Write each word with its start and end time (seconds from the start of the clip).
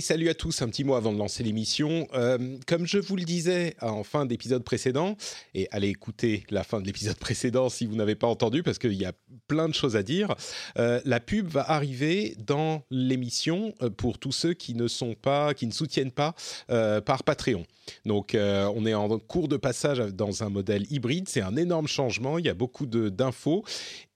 Salut 0.00 0.28
à 0.28 0.34
tous, 0.34 0.62
un 0.62 0.68
petit 0.68 0.82
mot 0.82 0.94
avant 0.96 1.12
de 1.12 1.18
lancer 1.18 1.44
l'émission. 1.44 2.08
Euh, 2.12 2.56
comme 2.66 2.88
je 2.88 2.98
vous 2.98 3.14
le 3.14 3.22
disais 3.22 3.76
en 3.80 4.02
fin 4.02 4.26
d'épisode 4.26 4.64
précédent, 4.64 5.16
et 5.54 5.68
allez 5.70 5.90
écouter 5.90 6.42
la 6.50 6.64
fin 6.64 6.80
de 6.80 6.86
l'épisode 6.86 7.16
précédent 7.20 7.68
si 7.68 7.86
vous 7.86 7.94
n'avez 7.94 8.16
pas 8.16 8.26
entendu, 8.26 8.64
parce 8.64 8.78
qu'il 8.80 8.94
y 8.94 9.04
a 9.04 9.12
plein 9.46 9.68
de 9.68 9.74
choses 9.74 9.94
à 9.94 10.02
dire, 10.02 10.34
euh, 10.76 11.00
la 11.04 11.20
pub 11.20 11.46
va 11.46 11.70
arriver 11.70 12.34
dans 12.44 12.82
l'émission 12.90 13.74
euh, 13.80 13.88
pour 13.88 14.18
tous 14.18 14.32
ceux 14.32 14.54
qui 14.54 14.74
ne 14.74 14.88
sont 14.88 15.14
pas, 15.14 15.54
qui 15.54 15.68
ne 15.68 15.72
soutiennent 15.72 16.10
pas 16.10 16.34
par 16.66 17.22
Patreon. 17.22 17.64
Donc, 18.04 18.36
on 18.36 18.86
est 18.86 18.94
en 18.94 19.18
cours 19.20 19.46
de 19.46 19.56
passage 19.56 19.98
dans 19.98 20.42
un 20.42 20.48
modèle 20.48 20.84
hybride. 20.90 21.28
C'est 21.28 21.40
un 21.40 21.56
énorme 21.56 21.86
changement. 21.86 22.38
Il 22.38 22.44
y 22.44 22.48
a 22.48 22.54
beaucoup 22.54 22.86
d'infos 22.86 23.64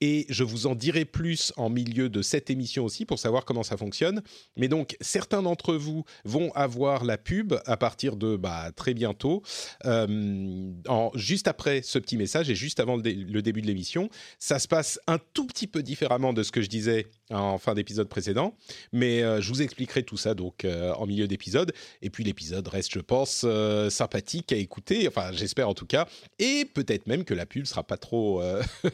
et 0.01 0.25
je 0.27 0.43
vous 0.43 0.67
en 0.67 0.75
dirai 0.75 1.05
plus 1.05 1.53
en 1.55 1.69
milieu 1.69 2.09
de 2.09 2.21
cette 2.21 2.49
émission 2.49 2.83
aussi 2.83 3.05
pour 3.05 3.19
savoir 3.19 3.45
comment 3.45 3.63
ça 3.63 3.77
fonctionne. 3.77 4.21
Mais 4.57 4.67
donc, 4.67 4.97
certains 4.99 5.41
d'entre 5.41 5.60
vous 5.69 6.03
vont 6.25 6.51
avoir 6.53 7.05
la 7.05 7.17
pub 7.17 7.53
à 7.65 7.77
partir 7.77 8.15
de 8.15 8.35
bah, 8.35 8.71
très 8.75 8.93
bientôt, 8.93 9.43
euh, 9.85 10.71
juste 11.15 11.47
après 11.47 11.81
ce 11.83 11.99
petit 11.99 12.17
message 12.17 12.49
et 12.49 12.55
juste 12.55 12.79
avant 12.79 12.97
le, 12.97 13.41
début 13.41 13.61
de 13.61 13.67
l'émission. 13.67 14.09
Ça 14.39 14.59
se 14.59 14.67
passe 14.67 14.99
un 15.07 15.19
tout 15.33 15.45
petit 15.45 15.67
peu 15.67 15.83
différemment 15.83 16.33
de 16.33 16.43
ce 16.43 16.51
que 16.51 16.61
je 16.61 16.69
disais 16.69 17.07
en 17.31 17.57
fin 17.57 17.73
d'épisode 17.73 18.07
précédent, 18.09 18.55
mais 18.91 19.23
euh, 19.23 19.41
je 19.41 19.49
vous 19.49 19.61
expliquerai 19.61 20.03
tout 20.03 20.17
ça 20.17 20.33
donc 20.33 20.65
euh, 20.65 20.93
en 20.93 21.05
milieu 21.05 21.27
d'épisode. 21.27 21.73
Et 22.01 22.09
puis 22.09 22.23
l'épisode 22.23 22.67
reste, 22.67 22.93
je 22.93 22.99
pense, 22.99 23.45
sympathique 23.89 24.51
à 24.51 24.57
écouter, 24.57 25.07
enfin 25.07 25.31
j'espère 25.31 25.69
en 25.69 25.73
tout 25.73 25.85
cas, 25.85 26.07
et 26.39 26.65
peut-être 26.65 27.07
même 27.07 27.23
que 27.23 27.33
la 27.33 27.45
pub 27.45 27.65
sera 27.65 27.83
pas 27.83 27.97
trop, 27.97 28.41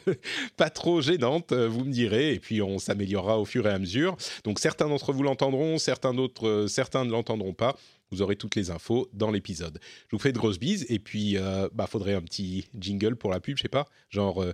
pas 0.57 0.69
trop 0.69 1.01
gênante, 1.01 1.53
vous 1.53 1.83
me 1.83 1.91
direz, 1.91 2.33
et 2.33 2.39
puis 2.39 2.61
on 2.61 2.79
s'améliorera 2.79 3.39
au 3.39 3.45
fur 3.45 3.67
et 3.67 3.71
à 3.71 3.79
mesure. 3.79 4.17
Donc 4.43 4.59
certains 4.59 4.88
d'entre 4.88 5.13
vous 5.13 5.23
l'entendront, 5.23 5.77
certains 5.77 6.13
d'autres 6.13 6.65
certains 6.67 7.05
ne 7.05 7.11
l'entendront 7.11 7.53
pas. 7.53 7.75
Vous 8.11 8.21
aurez 8.21 8.35
toutes 8.35 8.55
les 8.55 8.71
infos 8.71 9.09
dans 9.13 9.31
l'épisode. 9.31 9.79
Je 10.07 10.15
vous 10.15 10.21
fais 10.21 10.31
de 10.31 10.38
grosses 10.38 10.59
bises 10.59 10.85
et 10.89 10.99
puis 10.99 11.38
euh, 11.38 11.67
bah 11.73 11.88
faudrait 11.88 12.13
un 12.13 12.22
petit 12.22 12.69
jingle 12.77 13.16
pour 13.16 13.31
la 13.31 13.39
pub, 13.39 13.57
je 13.57 13.63
sais 13.63 13.69
pas, 13.69 13.88
genre 14.09 14.41
euh, 14.41 14.53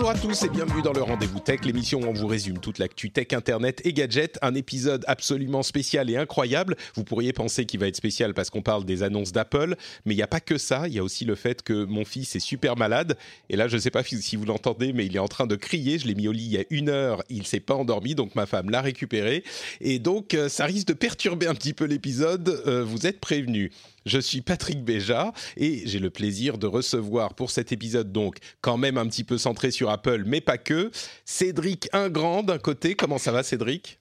Bonjour 0.00 0.16
à 0.16 0.18
tous 0.18 0.44
et 0.44 0.48
bienvenue 0.48 0.80
dans 0.80 0.94
le 0.94 1.02
Rendez-vous 1.02 1.40
Tech, 1.40 1.60
l'émission 1.62 2.00
où 2.00 2.06
on 2.06 2.14
vous 2.14 2.26
résume 2.26 2.58
toute 2.58 2.78
l'actu 2.78 3.10
tech, 3.10 3.34
internet 3.34 3.82
et 3.84 3.92
gadgets. 3.92 4.38
Un 4.40 4.54
épisode 4.54 5.04
absolument 5.06 5.62
spécial 5.62 6.08
et 6.08 6.16
incroyable. 6.16 6.76
Vous 6.94 7.04
pourriez 7.04 7.34
penser 7.34 7.66
qu'il 7.66 7.80
va 7.80 7.86
être 7.86 7.96
spécial 7.96 8.32
parce 8.32 8.48
qu'on 8.48 8.62
parle 8.62 8.86
des 8.86 9.02
annonces 9.02 9.30
d'Apple, 9.32 9.76
mais 10.06 10.14
il 10.14 10.16
n'y 10.16 10.22
a 10.22 10.26
pas 10.26 10.40
que 10.40 10.56
ça. 10.56 10.88
Il 10.88 10.94
y 10.94 10.98
a 10.98 11.04
aussi 11.04 11.26
le 11.26 11.34
fait 11.34 11.60
que 11.60 11.84
mon 11.84 12.06
fils 12.06 12.34
est 12.34 12.40
super 12.40 12.78
malade. 12.78 13.18
Et 13.50 13.56
là, 13.56 13.68
je 13.68 13.76
ne 13.76 13.80
sais 13.82 13.90
pas 13.90 14.02
si 14.02 14.36
vous 14.36 14.46
l'entendez, 14.46 14.94
mais 14.94 15.04
il 15.04 15.14
est 15.14 15.20
en 15.20 15.28
train 15.28 15.46
de 15.46 15.54
crier. 15.54 15.98
Je 15.98 16.06
l'ai 16.06 16.14
mis 16.14 16.28
au 16.28 16.32
lit 16.32 16.44
il 16.44 16.52
y 16.52 16.58
a 16.58 16.64
une 16.70 16.88
heure. 16.88 17.22
Il 17.28 17.46
s'est 17.46 17.60
pas 17.60 17.74
endormi, 17.74 18.14
donc 18.14 18.34
ma 18.34 18.46
femme 18.46 18.70
l'a 18.70 18.80
récupéré. 18.80 19.44
Et 19.82 19.98
donc, 19.98 20.32
euh, 20.32 20.48
ça 20.48 20.64
risque 20.64 20.88
de 20.88 20.94
perturber 20.94 21.46
un 21.46 21.54
petit 21.54 21.74
peu 21.74 21.84
l'épisode. 21.84 22.48
Euh, 22.66 22.82
vous 22.82 23.06
êtes 23.06 23.20
prévenus. 23.20 23.70
Je 24.06 24.18
suis 24.18 24.40
Patrick 24.40 24.84
Béja 24.84 25.32
et 25.56 25.82
j'ai 25.86 25.98
le 25.98 26.10
plaisir 26.10 26.58
de 26.58 26.66
recevoir 26.66 27.34
pour 27.34 27.50
cet 27.50 27.72
épisode 27.72 28.12
donc 28.12 28.38
quand 28.60 28.76
même 28.76 28.98
un 28.98 29.06
petit 29.06 29.24
peu 29.24 29.38
centré 29.38 29.70
sur 29.70 29.90
Apple, 29.90 30.24
mais 30.26 30.40
pas 30.40 30.58
que, 30.58 30.90
Cédric 31.24 31.88
Ingrand 31.92 32.42
d'un 32.42 32.58
côté. 32.58 32.94
Comment 32.94 33.18
ça 33.18 33.32
va 33.32 33.42
Cédric? 33.42 34.00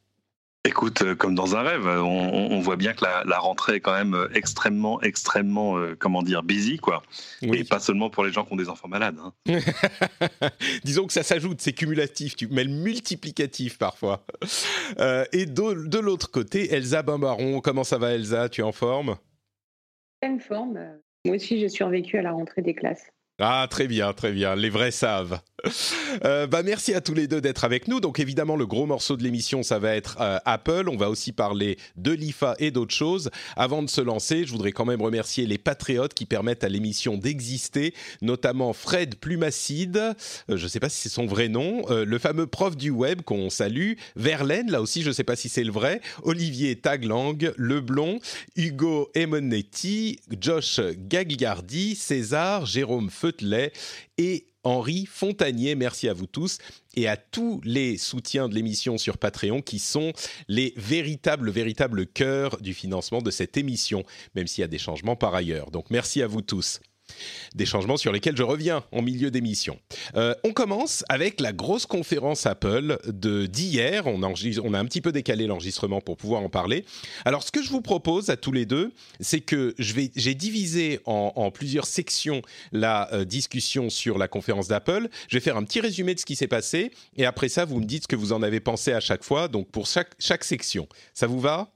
Écoute, 0.65 1.03
euh, 1.03 1.15
comme 1.15 1.35
dans 1.35 1.55
un 1.55 1.61
rêve, 1.61 1.88
on, 1.88 2.59
voit 2.59 2.75
bien 2.75 2.93
que 2.93 3.05
la, 3.05 3.39
rentrée 3.39 3.75
est 3.75 3.79
quand 3.79 3.93
même 3.93 4.13
euh, 4.13 4.27
extrêmement, 4.35 5.01
extrêmement, 5.01 5.77
euh, 5.77 5.95
comment 5.97 6.21
dire, 6.21 6.43
busy, 6.43 6.77
quoi. 6.77 7.01
Et 7.41 7.63
pas 7.63 7.79
seulement 7.79 8.09
pour 8.09 8.25
les 8.25 8.33
gens 8.33 8.43
qui 8.43 8.51
ont 8.51 8.57
des 8.57 8.67
enfants 8.67 8.89
malades. 8.89 9.15
Hein. 9.23 9.31
Disons 10.83 11.07
que 11.07 11.13
ça 11.13 11.23
s'ajoute, 11.23 11.61
c'est 11.61 11.71
cumulatif, 11.71 12.35
tu 12.35 12.47
mets 12.49 12.65
le 12.65 12.73
multiplicatif 12.73 13.77
parfois. 13.77 14.25
et 15.31 15.45
de, 15.45 15.88
de 15.88 15.97
l'autre 15.97 16.29
côté, 16.29 16.73
Elsa 16.73 17.03
Bimbaron, 17.03 17.61
comment 17.61 17.85
ça 17.85 17.97
va 17.97 18.11
Elsa? 18.11 18.49
Tu 18.49 18.59
es 18.59 18.63
en 18.65 18.73
forme? 18.73 19.15
Pleine 20.19 20.40
forme. 20.40 21.00
Moi 21.25 21.35
aussi, 21.35 21.59
j'ai 21.59 21.69
survécu 21.69 22.18
à 22.18 22.22
la 22.22 22.31
rentrée 22.31 22.62
des 22.62 22.75
classes. 22.75 23.12
Ah, 23.41 23.67
très 23.69 23.88
bien, 23.88 24.11
très 24.11 24.33
bien. 24.33 24.55
Les 24.55 24.69
vrais 24.69 24.91
savent. 24.91 25.39
Euh, 26.25 26.47
bah, 26.47 26.63
merci 26.63 26.94
à 26.94 27.01
tous 27.01 27.13
les 27.13 27.27
deux 27.27 27.41
d'être 27.41 27.63
avec 27.63 27.88
nous. 27.88 28.00
Donc 28.00 28.19
évidemment, 28.19 28.55
le 28.55 28.66
gros 28.66 28.85
morceau 28.85 29.16
de 29.16 29.23
l'émission, 29.23 29.63
ça 29.63 29.79
va 29.79 29.95
être 29.95 30.17
euh, 30.19 30.39
Apple. 30.45 30.85
On 30.89 30.97
va 30.97 31.09
aussi 31.09 31.31
parler 31.31 31.77
de 31.97 32.11
l'IFA 32.11 32.55
et 32.59 32.72
d'autres 32.72 32.94
choses. 32.94 33.29
Avant 33.55 33.83
de 33.83 33.89
se 33.89 34.01
lancer, 34.01 34.45
je 34.45 34.51
voudrais 34.51 34.72
quand 34.72 34.85
même 34.85 35.01
remercier 35.01 35.45
les 35.45 35.57
patriotes 35.57 36.13
qui 36.13 36.25
permettent 36.25 36.63
à 36.63 36.69
l'émission 36.69 37.17
d'exister, 37.17 37.94
notamment 38.22 38.73
Fred 38.73 39.16
Plumacide, 39.16 39.97
euh, 39.97 40.13
je 40.57 40.63
ne 40.63 40.67
sais 40.67 40.79
pas 40.79 40.89
si 40.89 41.01
c'est 41.01 41.09
son 41.09 41.25
vrai 41.25 41.47
nom, 41.47 41.85
le 41.89 42.17
fameux 42.17 42.47
prof 42.47 42.75
du 42.75 42.89
web 42.89 43.21
qu'on 43.21 43.50
salue, 43.50 43.94
Verlaine, 44.16 44.71
là 44.71 44.81
aussi 44.81 45.01
je 45.01 45.09
ne 45.09 45.13
sais 45.13 45.23
pas 45.23 45.35
si 45.35 45.50
c'est 45.50 45.63
le 45.63 45.71
vrai, 45.71 46.01
Olivier 46.23 46.75
Taglang, 46.75 47.38
Leblon, 47.57 48.19
Hugo 48.56 49.09
Emonetti, 49.13 50.19
Josh 50.39 50.79
Gagliardi, 51.07 51.95
César, 51.95 52.66
Jérôme 52.66 53.09
Et 54.17 54.45
Henri 54.63 55.06
Fontanier. 55.06 55.75
Merci 55.75 56.09
à 56.09 56.13
vous 56.13 56.28
tous 56.28 56.57
et 56.95 57.07
à 57.07 57.17
tous 57.17 57.62
les 57.63 57.97
soutiens 57.97 58.50
de 58.50 58.56
l'émission 58.56 58.97
sur 58.97 59.17
Patreon 59.17 59.62
qui 59.62 59.79
sont 59.79 60.13
les 60.47 60.73
véritables, 60.75 61.50
véritables 61.50 62.06
cœurs 62.06 62.57
du 62.62 62.73
financement 62.73 63.22
de 63.22 63.31
cette 63.31 63.57
émission, 63.57 64.03
même 64.35 64.47
s'il 64.47 64.62
y 64.62 64.66
a 64.66 64.68
des 64.68 64.78
changements 64.78 65.16
par 65.16 65.34
ailleurs. 65.34 65.72
Donc 65.72 65.89
merci 65.89 66.22
à 66.22 66.28
vous 66.28 66.41
tous. 66.41 66.79
Des 67.55 67.65
changements 67.65 67.97
sur 67.97 68.11
lesquels 68.11 68.37
je 68.37 68.43
reviens 68.43 68.83
en 68.91 69.01
milieu 69.01 69.31
d'émission. 69.31 69.79
Euh, 70.15 70.33
on 70.43 70.53
commence 70.53 71.03
avec 71.09 71.39
la 71.39 71.53
grosse 71.53 71.85
conférence 71.85 72.45
Apple 72.45 72.99
de 73.05 73.45
d'hier. 73.45 74.07
On, 74.07 74.23
a 74.23 74.79
un 74.79 74.85
petit 74.85 75.01
peu 75.01 75.11
décalé 75.11 75.47
l'enregistrement 75.47 76.01
pour 76.01 76.17
pouvoir 76.17 76.41
en 76.41 76.49
parler. 76.49 76.85
Alors, 77.25 77.43
ce 77.43 77.51
que 77.51 77.63
je 77.63 77.69
vous 77.69 77.81
propose 77.81 78.29
à 78.29 78.37
tous 78.37 78.51
les 78.51 78.65
deux, 78.65 78.91
c'est 79.19 79.41
que 79.41 79.75
j'ai 79.77 80.35
divisé 80.35 80.99
en, 81.05 81.51
plusieurs 81.51 81.85
sections 81.85 82.41
la 82.71 83.11
euh, 83.13 83.25
discussion 83.25 83.89
sur 83.89 84.17
la 84.17 84.27
conférence 84.27 84.67
d'Apple. 84.67 85.09
Je 85.27 85.37
vais 85.37 85.41
faire 85.41 85.57
un 85.57 85.63
petit 85.63 85.81
résumé 85.81 86.13
de 86.13 86.19
ce 86.19 86.25
qui 86.25 86.35
s'est 86.35 86.47
passé 86.47 86.91
et 87.17 87.25
après 87.25 87.49
ça, 87.49 87.65
vous 87.65 87.79
me 87.79 87.85
dites 87.85 88.03
ce 88.03 88.07
que 88.07 88.15
vous 88.15 88.33
en 88.33 88.43
avez 88.43 88.59
pensé 88.59 88.93
à 88.93 88.99
chaque 88.99 89.23
fois. 89.23 89.47
Donc, 89.47 89.69
pour 89.71 89.87
chaque, 89.87 90.11
chaque 90.19 90.43
section, 90.43 90.87
ça 91.13 91.27
vous 91.27 91.39
va? 91.39 91.71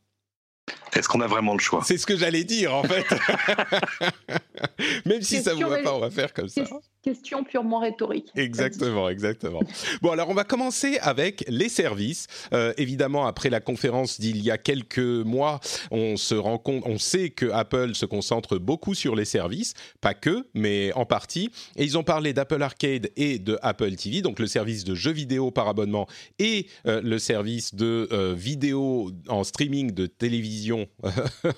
Est-ce 0.95 1.07
qu'on 1.07 1.21
a 1.21 1.27
vraiment 1.27 1.53
le 1.53 1.59
choix? 1.59 1.81
C'est 1.83 1.97
ce 1.97 2.05
que 2.05 2.15
j'allais 2.15 2.43
dire 2.43 2.73
en 2.73 2.83
fait. 2.83 3.05
Même 5.05 5.21
si 5.21 5.41
ça 5.41 5.55
ne 5.55 5.63
vous 5.63 5.69
va 5.69 5.81
pas, 5.81 5.93
on 5.93 5.99
va 5.99 6.09
faire 6.09 6.33
comme 6.33 6.47
ça. 6.47 6.63
Question 7.01 7.43
purement 7.43 7.79
rhétorique. 7.79 8.29
Exactement, 8.35 9.09
exactement. 9.09 9.59
bon, 10.01 10.11
alors 10.11 10.29
on 10.29 10.33
va 10.33 10.45
commencer 10.45 10.99
avec 11.01 11.43
les 11.49 11.67
services. 11.67 12.27
Euh, 12.53 12.73
évidemment, 12.77 13.25
après 13.25 13.49
la 13.49 13.59
conférence 13.59 14.21
d'il 14.21 14.41
y 14.41 14.51
a 14.51 14.57
quelques 14.57 14.99
mois, 14.99 15.59
on 15.91 16.15
se 16.15 16.35
rend 16.35 16.57
compte, 16.57 16.83
on 16.85 16.97
sait 16.97 17.29
que 17.29 17.51
Apple 17.51 17.95
se 17.95 18.05
concentre 18.05 18.57
beaucoup 18.57 18.93
sur 18.93 19.15
les 19.15 19.25
services, 19.25 19.73
pas 19.99 20.13
que, 20.13 20.47
mais 20.53 20.93
en 20.93 21.05
partie. 21.05 21.51
Et 21.75 21.83
ils 21.83 21.97
ont 21.97 22.03
parlé 22.03 22.31
d'Apple 22.31 22.61
Arcade 22.61 23.09
et 23.17 23.39
de 23.39 23.59
Apple 23.61 23.95
TV, 23.95 24.21
donc 24.21 24.39
le 24.39 24.47
service 24.47 24.85
de 24.85 24.95
jeux 24.95 25.11
vidéo 25.11 25.51
par 25.51 25.67
abonnement 25.67 26.07
et 26.39 26.67
euh, 26.87 27.01
le 27.01 27.19
service 27.19 27.75
de 27.75 28.07
euh, 28.13 28.33
vidéo 28.33 29.11
en 29.27 29.43
streaming 29.43 29.91
de 29.91 30.05
télévision 30.05 30.52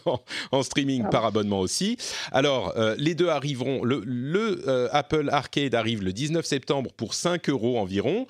en 0.52 0.64
streaming 0.64 1.04
ah. 1.06 1.10
par 1.10 1.26
abonnement 1.26 1.60
aussi. 1.60 1.98
Alors, 2.32 2.74
les 2.98 3.16
deux 3.16 3.30
arriveront. 3.30 3.84
Le, 3.84 4.02
le 4.06 4.64
Apple 4.94 5.30
Arcade 5.32 5.76
arrive 5.76 6.04
le 6.04 6.14
19 6.14 6.46
septembre 6.46 6.92
pour 6.94 7.14
5 7.14 7.50
euros 7.50 7.80
environ. 7.80 8.28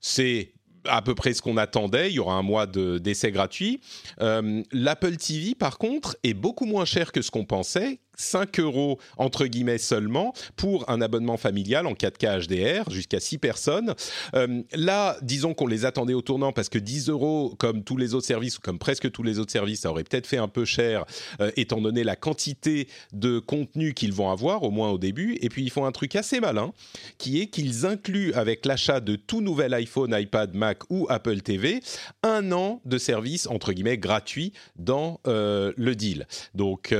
C'est 0.00 0.52
à 0.88 1.02
peu 1.02 1.14
près 1.14 1.34
ce 1.34 1.42
qu'on 1.42 1.56
attendait. 1.56 2.10
Il 2.10 2.14
y 2.14 2.18
aura 2.18 2.34
un 2.34 2.42
mois 2.42 2.66
d'essai 2.66 3.30
gratuit. 3.30 3.80
Euh, 4.20 4.62
L'Apple 4.72 5.16
TV, 5.16 5.54
par 5.54 5.78
contre, 5.78 6.16
est 6.24 6.34
beaucoup 6.34 6.66
moins 6.66 6.84
cher 6.84 7.12
que 7.12 7.22
ce 7.22 7.30
qu'on 7.30 7.44
pensait. 7.44 8.00
5 8.18 8.60
euros 8.60 8.98
entre 9.16 9.46
guillemets 9.46 9.78
seulement 9.78 10.34
pour 10.56 10.88
un 10.90 11.00
abonnement 11.00 11.36
familial 11.36 11.86
en 11.86 11.94
4K 11.94 12.46
HDR 12.46 12.90
jusqu'à 12.90 13.20
6 13.20 13.38
personnes. 13.38 13.94
Euh, 14.34 14.62
là, 14.74 15.16
disons 15.22 15.54
qu'on 15.54 15.66
les 15.66 15.84
attendait 15.84 16.14
au 16.14 16.22
tournant 16.22 16.52
parce 16.52 16.68
que 16.68 16.78
10 16.78 17.08
euros, 17.08 17.54
comme 17.58 17.84
tous 17.84 17.96
les 17.96 18.14
autres 18.14 18.26
services 18.26 18.58
ou 18.58 18.60
comme 18.60 18.78
presque 18.78 19.10
tous 19.10 19.22
les 19.22 19.38
autres 19.38 19.52
services, 19.52 19.80
ça 19.80 19.90
aurait 19.90 20.04
peut-être 20.04 20.26
fait 20.26 20.36
un 20.36 20.48
peu 20.48 20.64
cher 20.64 21.04
euh, 21.40 21.50
étant 21.56 21.80
donné 21.80 22.04
la 22.04 22.16
quantité 22.16 22.88
de 23.12 23.38
contenu 23.38 23.94
qu'ils 23.94 24.12
vont 24.12 24.30
avoir, 24.30 24.64
au 24.64 24.70
moins 24.70 24.90
au 24.90 24.98
début. 24.98 25.38
Et 25.40 25.48
puis 25.48 25.62
ils 25.62 25.70
font 25.70 25.86
un 25.86 25.92
truc 25.92 26.16
assez 26.16 26.40
malin 26.40 26.72
qui 27.18 27.40
est 27.40 27.46
qu'ils 27.46 27.86
incluent 27.86 28.32
avec 28.34 28.66
l'achat 28.66 29.00
de 29.00 29.16
tout 29.16 29.40
nouvel 29.40 29.72
iPhone, 29.74 30.14
iPad, 30.18 30.54
Mac 30.54 30.82
ou 30.90 31.06
Apple 31.08 31.40
TV 31.40 31.80
un 32.22 32.50
an 32.52 32.80
de 32.84 32.98
service 32.98 33.46
entre 33.46 33.72
guillemets 33.72 33.98
gratuit 33.98 34.52
dans 34.76 35.20
euh, 35.26 35.72
le 35.76 35.94
deal. 35.94 36.26
Donc 36.54 36.94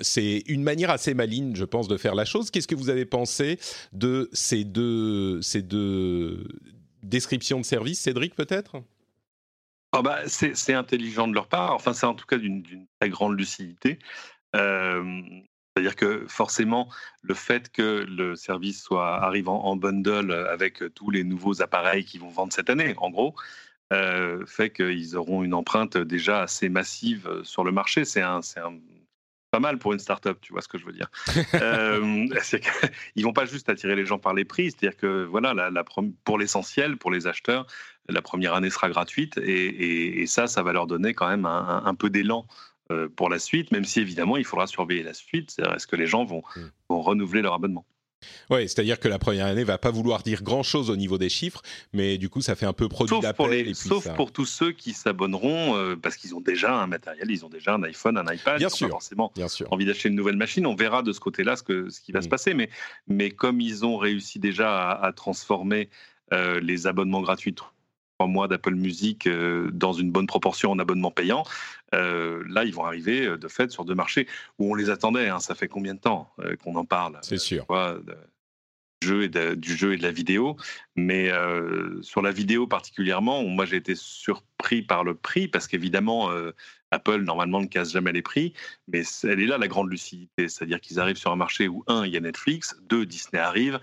c'est 0.00 0.42
une 0.48 0.62
manière 0.62 0.90
assez 0.90 1.14
maligne, 1.14 1.54
je 1.54 1.64
pense, 1.64 1.88
de 1.88 1.96
faire 1.96 2.14
la 2.14 2.24
chose. 2.24 2.50
Qu'est-ce 2.50 2.66
que 2.66 2.74
vous 2.74 2.90
avez 2.90 3.04
pensé 3.04 3.58
de 3.92 4.28
ces 4.32 4.64
deux, 4.64 5.40
descriptions 7.02 7.60
de 7.60 7.64
services, 7.64 8.00
Cédric, 8.00 8.34
peut-être? 8.34 8.82
Oh 9.92 10.02
bah, 10.02 10.20
C'est 10.26 10.74
intelligent 10.74 11.28
de 11.28 11.34
leur 11.34 11.48
part, 11.48 11.72
enfin 11.72 11.92
c'est 11.94 12.06
en 12.06 12.14
tout 12.14 12.26
cas 12.26 12.36
d'une 12.36 12.62
très 13.00 13.08
grande 13.08 13.38
lucidité. 13.38 13.98
Euh, 14.56 15.22
c'est-à-dire 15.74 15.96
que 15.96 16.26
forcément, 16.26 16.88
le 17.22 17.34
fait 17.34 17.70
que 17.70 18.04
le 18.08 18.34
service 18.34 18.82
soit 18.82 19.22
arrivant 19.22 19.64
en 19.64 19.76
bundle 19.76 20.32
avec 20.32 20.82
tous 20.94 21.10
les 21.10 21.24
nouveaux 21.24 21.62
appareils 21.62 22.04
qu'ils 22.04 22.20
vont 22.20 22.30
vendre 22.30 22.52
cette 22.52 22.68
année, 22.68 22.94
en 22.98 23.10
gros, 23.10 23.34
euh, 23.92 24.44
fait 24.44 24.70
qu'ils 24.70 25.16
auront 25.16 25.42
une 25.42 25.54
empreinte 25.54 25.96
déjà 25.96 26.42
assez 26.42 26.68
massive 26.68 27.42
sur 27.44 27.64
le 27.64 27.72
marché. 27.72 28.04
C'est 28.04 28.22
un, 28.22 28.40
un, 28.56 28.78
pas 29.50 29.60
mal 29.60 29.78
pour 29.78 29.92
une 29.92 29.98
start-up, 29.98 30.38
tu 30.40 30.52
vois 30.52 30.62
ce 30.62 30.68
que 30.68 30.78
je 30.78 30.84
veux 30.84 30.92
dire. 30.92 31.10
euh, 31.54 32.26
ils 33.14 33.24
vont 33.24 33.32
pas 33.32 33.46
juste 33.46 33.68
attirer 33.68 33.96
les 33.96 34.06
gens 34.06 34.18
par 34.18 34.34
les 34.34 34.44
prix, 34.44 34.70
c'est-à-dire 34.70 34.96
que 34.96 35.24
voilà, 35.24 35.54
la, 35.54 35.84
pour 36.24 36.38
l'essentiel, 36.38 36.96
pour 36.96 37.10
les 37.10 37.26
acheteurs, 37.26 37.66
la 38.08 38.22
première 38.22 38.54
année 38.54 38.70
sera 38.70 38.88
gratuite 38.88 39.38
et, 39.38 40.26
ça, 40.26 40.46
ça 40.46 40.62
va 40.62 40.72
leur 40.72 40.86
donner 40.86 41.14
quand 41.14 41.28
même 41.28 41.46
un, 41.46 41.94
peu 41.94 42.10
d'élan 42.10 42.46
euh, 42.90 43.08
pour 43.08 43.28
la 43.28 43.38
suite, 43.38 43.70
même 43.70 43.84
si 43.84 44.00
évidemment 44.00 44.36
il 44.36 44.44
faudra 44.44 44.66
surveiller 44.66 45.02
la 45.02 45.14
suite. 45.14 45.50
C'est-à-dire 45.50 45.74
est-ce 45.74 45.86
que 45.86 45.96
les 45.96 46.06
gens 46.06 46.24
vont, 46.24 46.42
mm. 46.56 46.60
vont 46.88 47.02
renouveler 47.02 47.42
leur 47.42 47.54
abonnement 47.54 47.86
oui, 48.50 48.68
c'est-à-dire 48.68 48.98
que 48.98 49.08
la 49.08 49.18
première 49.18 49.46
année 49.46 49.64
va 49.64 49.78
pas 49.78 49.90
vouloir 49.90 50.22
dire 50.22 50.42
grand-chose 50.42 50.90
au 50.90 50.96
niveau 50.96 51.18
des 51.18 51.28
chiffres, 51.28 51.62
mais 51.92 52.18
du 52.18 52.28
coup, 52.28 52.40
ça 52.40 52.54
fait 52.56 52.66
un 52.66 52.72
peu 52.72 52.88
produit 52.88 53.18
d'appel. 53.20 53.74
Sauf 53.74 54.08
pour 54.14 54.32
tous 54.32 54.46
ceux 54.46 54.72
qui 54.72 54.92
s'abonneront 54.92 55.76
euh, 55.76 55.96
parce 55.96 56.16
qu'ils 56.16 56.34
ont 56.34 56.40
déjà 56.40 56.74
un 56.74 56.86
matériel, 56.86 57.30
ils 57.30 57.44
ont 57.44 57.48
déjà 57.48 57.74
un 57.74 57.82
iPhone, 57.82 58.16
un 58.18 58.32
iPad. 58.32 58.58
Bien 58.58 58.68
sûr. 58.68 58.88
forcément 58.88 59.32
bien 59.34 59.48
sûr. 59.48 59.72
envie 59.72 59.84
d'acheter 59.84 60.08
une 60.08 60.14
nouvelle 60.14 60.36
machine. 60.36 60.66
On 60.66 60.74
verra 60.74 61.02
de 61.02 61.12
ce 61.12 61.20
côté-là 61.20 61.56
ce, 61.56 61.62
que, 61.62 61.88
ce 61.90 62.00
qui 62.00 62.12
va 62.12 62.22
se 62.22 62.26
mm. 62.26 62.30
passer. 62.30 62.54
Mais, 62.54 62.70
mais 63.06 63.30
comme 63.30 63.60
ils 63.60 63.84
ont 63.84 63.96
réussi 63.96 64.38
déjà 64.38 64.90
à, 64.90 65.12
transformer 65.12 65.88
euh, 66.32 66.60
les 66.60 66.86
abonnements 66.86 67.22
gratuits 67.22 67.54
mois 68.26 68.48
d'Apple 68.48 68.74
Music 68.74 69.26
euh, 69.26 69.70
dans 69.72 69.92
une 69.92 70.10
bonne 70.10 70.26
proportion 70.26 70.72
en 70.72 70.78
abonnement 70.78 71.10
payant, 71.10 71.44
euh, 71.94 72.42
là, 72.48 72.64
ils 72.64 72.74
vont 72.74 72.84
arriver 72.84 73.26
euh, 73.26 73.38
de 73.38 73.48
fait 73.48 73.70
sur 73.70 73.84
deux 73.84 73.94
marchés 73.94 74.26
où 74.58 74.70
on 74.70 74.74
les 74.74 74.90
attendait. 74.90 75.28
Hein. 75.28 75.40
ça 75.40 75.54
fait 75.54 75.68
combien 75.68 75.94
de 75.94 76.00
temps 76.00 76.32
qu'on 76.62 76.74
en 76.74 76.84
parle 76.84 77.18
C'est 77.22 77.38
sûr. 77.38 77.66
du, 79.00 79.08
jeu 79.08 79.22
et 79.22 79.28
de, 79.28 79.54
du 79.54 79.76
jeu 79.76 79.94
et 79.94 79.96
de 79.96 80.02
la 80.02 80.10
vidéo. 80.10 80.56
Mais 80.96 81.30
sur 82.02 82.22
la 82.22 82.32
vidéo 82.32 82.66
particulièrement, 82.66 83.44
moi 83.44 83.64
j'ai 83.64 83.76
été 83.76 83.94
surpris 83.94 84.82
par 84.82 85.04
le 85.04 85.14
prix 85.14 85.48
parce 85.48 85.68
qu'évidemment, 85.68 86.30
Apple 86.90 87.22
normalement 87.22 87.60
ne 87.60 87.66
casse 87.66 87.92
jamais 87.92 88.12
les 88.12 88.22
prix, 88.22 88.52
mais 88.88 89.02
elle 89.22 89.40
est 89.40 89.46
là 89.46 89.58
la 89.58 89.68
grande 89.68 89.90
lucidité. 89.90 90.48
C'est-à-dire 90.48 90.80
qu'ils 90.80 90.98
arrivent 90.98 91.16
sur 91.16 91.30
un 91.30 91.36
marché 91.36 91.68
où, 91.68 91.84
un, 91.86 92.04
il 92.04 92.12
y 92.12 92.16
a 92.16 92.20
Netflix, 92.20 92.76
deux, 92.88 93.06
Disney 93.06 93.40
arrive 93.40 93.78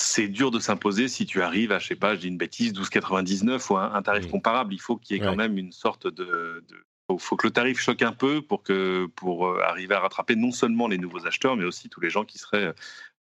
c'est 0.00 0.28
dur 0.28 0.52
de 0.52 0.60
s'imposer 0.60 1.08
si 1.08 1.26
tu 1.26 1.42
arrives 1.42 1.72
à, 1.72 1.80
je 1.80 1.88
sais 1.88 1.96
pas, 1.96 2.14
je 2.14 2.20
dis 2.20 2.28
une 2.28 2.38
bêtise, 2.38 2.72
12,99 2.72 3.72
ou 3.72 3.76
un, 3.76 4.00
tarif 4.00 4.30
comparable. 4.30 4.72
Il 4.72 4.80
faut 4.80 4.96
qu'il 4.96 5.16
y 5.16 5.18
ait 5.18 5.22
quand 5.22 5.34
même 5.34 5.58
une 5.58 5.72
sorte 5.72 6.06
de, 6.06 6.64
Il 7.10 7.18
faut 7.18 7.34
que 7.34 7.48
le 7.48 7.52
tarif 7.52 7.80
choque 7.80 8.02
un 8.02 8.12
peu 8.12 8.40
pour, 8.40 8.62
que, 8.62 9.06
pour 9.16 9.48
euh, 9.48 9.60
arriver 9.64 9.96
à 9.96 10.00
rattraper 10.00 10.36
non 10.36 10.52
seulement 10.52 10.86
les 10.86 10.98
nouveaux 10.98 11.26
acheteurs, 11.26 11.56
mais 11.56 11.64
aussi 11.64 11.88
tous 11.88 12.00
les 12.00 12.10
gens 12.10 12.24
qui 12.24 12.38
seraient 12.38 12.66
euh, 12.66 12.72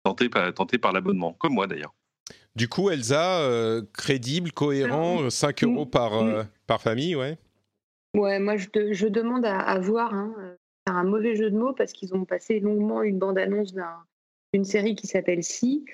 tentés, 0.04 0.30
tentés 0.30 0.78
par 0.78 0.94
l'abonnement, 0.94 1.34
comme 1.34 1.54
moi 1.54 1.66
d'ailleurs. 1.66 1.96
Du 2.56 2.70
coup, 2.70 2.92
Elsa, 2.92 3.40
euh, 3.40 3.82
crédible, 3.94 4.52
cohérent, 4.52 5.32
5 5.32 5.64
euros 5.64 5.86
par, 5.88 6.12
par 6.68 6.82
famille, 6.82 7.16
ouais. 7.16 7.40
Ouais, 8.16 8.40
moi 8.40 8.56
je, 8.58 8.68
je 8.92 9.08
demande 9.08 9.46
à, 9.46 9.80
voir, 9.80 10.14
hein, 10.14 10.34
un 10.86 11.04
mauvais 11.04 11.36
jeu 11.36 11.50
de 11.50 11.58
mots, 11.58 11.74
parce 11.74 11.92
qu'ils 11.92 12.14
ont 12.14 12.26
passé 12.26 12.60
longuement 12.60 13.02
une 13.02 13.18
bande-annonce 13.18 13.74
d'une 14.54 14.66
série 14.66 14.96
qui 14.96 15.08
s'appelle 15.08 15.44
Si, 15.44 15.86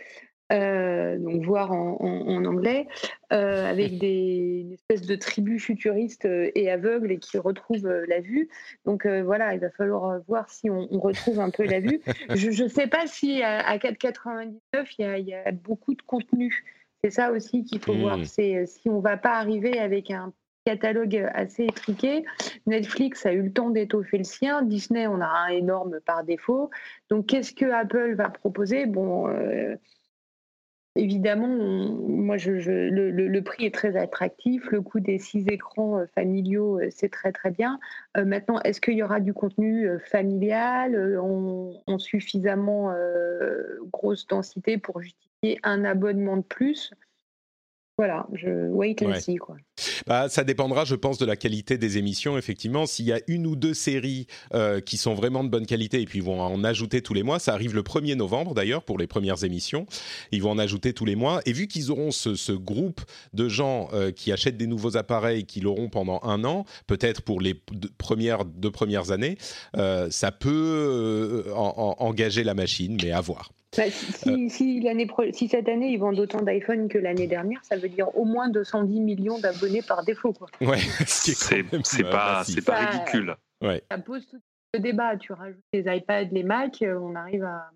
euh, 0.54 1.18
donc 1.18 1.44
voir 1.44 1.72
en, 1.72 2.46
anglais, 2.46 2.88
euh, 3.32 3.70
avec 3.70 3.98
des 4.00 4.62
une 4.64 4.74
espèce 4.74 5.02
de 5.02 5.16
tribus 5.16 5.64
futuristes 5.64 6.26
euh, 6.26 6.52
et 6.54 6.70
aveugles 6.70 7.12
et 7.12 7.18
qui 7.18 7.38
retrouvent 7.38 7.88
la 8.08 8.20
vue. 8.20 8.50
Donc 8.86 9.08
voilà, 9.08 9.54
il 9.54 9.60
va 9.60 9.72
falloir 9.72 10.22
voir 10.28 10.50
si 10.50 10.70
on, 10.70 10.88
retrouve 11.00 11.40
un 11.40 11.50
peu 11.50 11.64
la 11.64 11.80
vue. 11.80 12.02
Je 12.36 12.64
ne 12.64 12.68
sais 12.68 12.88
pas 12.88 13.08
si 13.08 13.42
à, 13.42 13.78
4,99 13.78 14.60
il 15.00 15.28
y, 15.28 15.34
a, 15.34 15.52
beaucoup 15.52 15.96
de 15.96 16.02
contenu. 16.04 16.64
C'est 17.04 17.12
ça 17.12 17.32
aussi 17.32 17.64
qu'il 17.64 17.80
faut 17.80 17.96
voir. 17.96 18.18
Hmm. 18.18 18.26
C'est 18.26 18.66
si 18.66 18.90
on 18.90 19.00
va 19.00 19.18
pas 19.18 19.38
arriver 19.38 19.80
avec 19.80 20.12
un 20.12 20.32
catalogue 20.66 21.30
assez 21.34 21.66
étriqué. 21.66 22.24
Netflix 22.68 23.26
a 23.26 23.34
eu 23.34 23.42
le 23.42 23.52
temps 23.52 23.70
d'étoffer 23.70 24.20
le 24.20 24.24
sien. 24.24 24.62
Disney, 24.62 25.08
on 25.08 25.20
a 25.20 25.28
un 25.28 25.50
énorme 25.50 26.00
par 26.06 26.24
défaut. 26.24 26.70
Donc, 27.10 27.26
qu'est-ce 27.26 27.54
que 27.54 27.66
Apple 27.66 28.14
va 28.16 28.30
proposer? 28.30 28.86
Bon, 28.86 29.28
Évidemment, 30.96 31.48
moi, 31.48 32.38
je, 32.38 32.52
le, 32.52 33.42
prix 33.42 33.66
est 33.66 33.74
très 33.74 33.98
attractif. 33.98 34.70
Le 34.70 34.82
coût 34.82 35.00
des 35.00 35.18
six 35.18 35.44
écrans 35.48 35.98
euh, 35.98 36.06
familiaux, 36.14 36.80
euh, 36.80 36.90
c'est 36.92 37.10
très 37.10 37.32
très 37.32 37.50
bien. 37.50 37.80
Euh, 38.16 38.26
maintenant, 38.26 38.60
est-ce 38.62 38.80
qu'il 38.80 38.94
y 38.94 39.02
aura 39.02 39.20
du 39.20 39.34
contenu 39.34 39.88
familial 40.06 41.20
en, 41.20 41.98
suffisamment 41.98 42.94
grosse 43.92 44.28
densité 44.28 44.78
pour 44.78 45.02
justifier 45.02 45.60
un 45.64 45.84
abonnement 45.84 46.38
de 46.38 46.44
plus? 46.44 46.94
Voilà, 47.98 48.28
je 48.34 48.70
wait 48.70 48.96
and 49.04 49.14
see 49.16 49.36
quoi. 49.36 49.58
Bah, 50.08 50.30
ça 50.30 50.44
dépendra, 50.44 50.86
je 50.86 50.96
pense, 50.96 51.18
de 51.18 51.26
la 51.26 51.36
qualité 51.36 51.78
des 51.78 51.98
émissions. 51.98 52.38
Effectivement, 52.38 52.86
s'il 52.86 53.06
y 53.06 53.14
a 53.14 53.20
une 53.28 53.48
ou 53.48 53.56
deux 53.56 53.74
séries 53.74 54.28
euh, 54.54 54.80
qui 54.80 54.98
sont 54.98 55.14
vraiment 55.14 55.44
de 55.44 55.50
bonne 55.50 55.66
qualité 55.66 56.02
et 56.02 56.06
puis 56.06 56.20
ils 56.20 56.26
vont 56.26 56.42
en 56.42 56.64
ajouter 56.64 57.02
tous 57.02 57.14
les 57.14 57.24
mois, 57.24 57.40
ça 57.40 57.54
arrive 57.54 57.76
le 57.76 57.82
1er 57.82 58.16
novembre 58.16 58.54
d'ailleurs 58.54 58.84
pour 58.84 58.98
les 58.98 59.08
premières 59.08 59.44
émissions. 59.44 59.86
Ils 60.32 60.42
vont 60.42 60.52
en 60.52 60.60
ajouter 60.60 60.94
tous 60.94 61.06
les 61.06 61.16
mois 61.16 61.42
et 61.46 61.54
vu 61.54 61.68
qu'ils 61.68 61.92
auront 61.92 62.12
ce, 62.12 62.54
groupe 62.54 63.02
de 63.34 63.50
gens 63.50 63.90
euh, 63.94 64.12
qui 64.12 64.32
achètent 64.32 64.58
des 64.58 64.68
nouveaux 64.68 64.96
appareils, 64.96 65.46
qui 65.46 65.60
l'auront 65.60 65.90
pendant 65.90 66.20
un 66.24 66.44
an, 66.44 66.66
peut-être 66.88 67.22
pour 67.22 67.42
les 67.42 67.56
deux 67.72 67.90
premières 67.98 68.46
deux 68.46 68.72
premières 68.72 69.12
années, 69.12 69.38
euh, 69.76 70.08
ça 70.12 70.32
peut 70.32 71.46
engager 71.56 72.44
la 72.44 72.54
machine, 72.54 72.98
mais 73.02 73.12
à 73.12 73.22
voir. 73.22 73.52
Bah, 73.76 73.84
si, 73.90 74.50
si, 74.50 75.48
cette 75.48 75.68
année 75.68 75.90
ils 75.94 75.98
vendent 75.98 76.20
autant 76.20 76.42
d'iPhone 76.42 76.88
que 76.88 77.00
l'année 77.00 77.28
dernière, 77.28 77.60
ça 77.64 77.76
veut 77.76 77.90
dire 77.90 78.16
au 78.16 78.26
moins 78.26 78.50
210 78.50 79.00
millions 79.00 79.40
d'abonnés 79.40 79.63
par 79.82 80.04
défaut. 80.04 80.34
Quoi. 80.34 80.48
Ouais, 80.62 80.78
c'est 81.06 82.04
pas, 82.04 82.44
pas 82.66 82.86
ridicule. 82.86 83.36
Ouais. 83.62 83.84
Ça 83.90 83.98
pose 83.98 84.28
tout 84.28 84.40
le 84.74 84.80
débat. 84.80 85.18
Tu 85.18 85.34
rajoutes 85.34 85.64
les 85.74 85.86
iPads, 85.88 86.30
les 86.32 86.44
Mac, 86.44 86.82
euh, 86.82 87.00
on 87.00 87.16
arrive 87.16 87.44
à. 87.44 87.70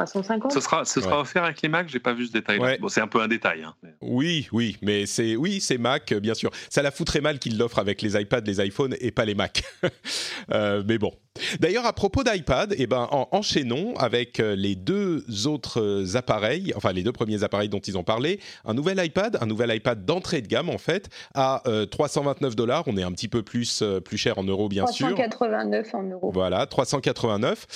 À 0.00 0.06
150 0.06 0.52
Ce 0.52 0.60
sera, 0.60 0.84
ce 0.84 1.00
sera 1.00 1.20
offert 1.20 1.44
avec 1.44 1.60
les 1.60 1.68
Mac, 1.68 1.88
j'ai 1.88 1.98
pas 1.98 2.12
vu 2.12 2.26
ce 2.26 2.32
détail. 2.32 2.78
Bon, 2.80 2.88
c'est 2.88 3.00
un 3.00 3.08
peu 3.08 3.20
un 3.20 3.28
détail. 3.28 3.64
Hein, 3.64 3.74
oui, 4.00 4.48
oui, 4.52 4.76
mais 4.82 5.06
c'est 5.06 5.34
oui, 5.36 5.60
c'est 5.60 5.78
Mac, 5.78 6.14
bien 6.14 6.34
sûr. 6.34 6.50
Ça 6.70 6.82
la 6.82 6.90
foutrait 6.90 7.20
mal 7.20 7.38
qu'ils 7.38 7.58
l'offrent 7.58 7.80
avec 7.80 8.02
les 8.02 8.20
iPads, 8.20 8.42
les 8.42 8.64
iPhones 8.64 8.94
et 9.00 9.10
pas 9.10 9.24
les 9.24 9.34
Mac. 9.34 9.64
euh, 10.52 10.84
mais 10.86 10.98
bon, 10.98 11.12
D'ailleurs, 11.60 11.86
à 11.86 11.92
propos 11.92 12.22
d'iPad, 12.22 12.74
eh 12.76 12.86
ben, 12.86 13.08
enchaînons 13.10 13.94
avec 13.96 14.40
euh, 14.40 14.54
les 14.56 14.74
deux 14.74 15.24
autres 15.46 15.80
euh, 15.80 16.16
appareils, 16.16 16.72
enfin 16.76 16.92
les 16.92 17.02
deux 17.02 17.12
premiers 17.12 17.44
appareils 17.44 17.68
dont 17.68 17.78
ils 17.78 17.96
ont 17.96 18.04
parlé. 18.04 18.40
Un 18.64 18.74
nouvel 18.74 19.04
iPad, 19.04 19.38
un 19.40 19.46
nouvel 19.46 19.74
iPad 19.74 20.04
d'entrée 20.04 20.42
de 20.42 20.48
gamme 20.48 20.68
en 20.68 20.78
fait, 20.78 21.08
à 21.34 21.62
329 21.90 22.52
euh, 22.52 22.54
dollars. 22.54 22.84
On 22.86 22.96
est 22.96 23.02
un 23.02 23.12
petit 23.12 23.28
peu 23.28 23.42
plus, 23.42 23.82
plus 24.04 24.18
cher 24.18 24.38
en 24.38 24.44
euros, 24.44 24.68
bien 24.68 24.86
sûr. 24.86 25.08
389 25.08 25.94
en 25.94 26.02
euros. 26.02 26.30
Voilà, 26.32 26.66
389 26.66 27.66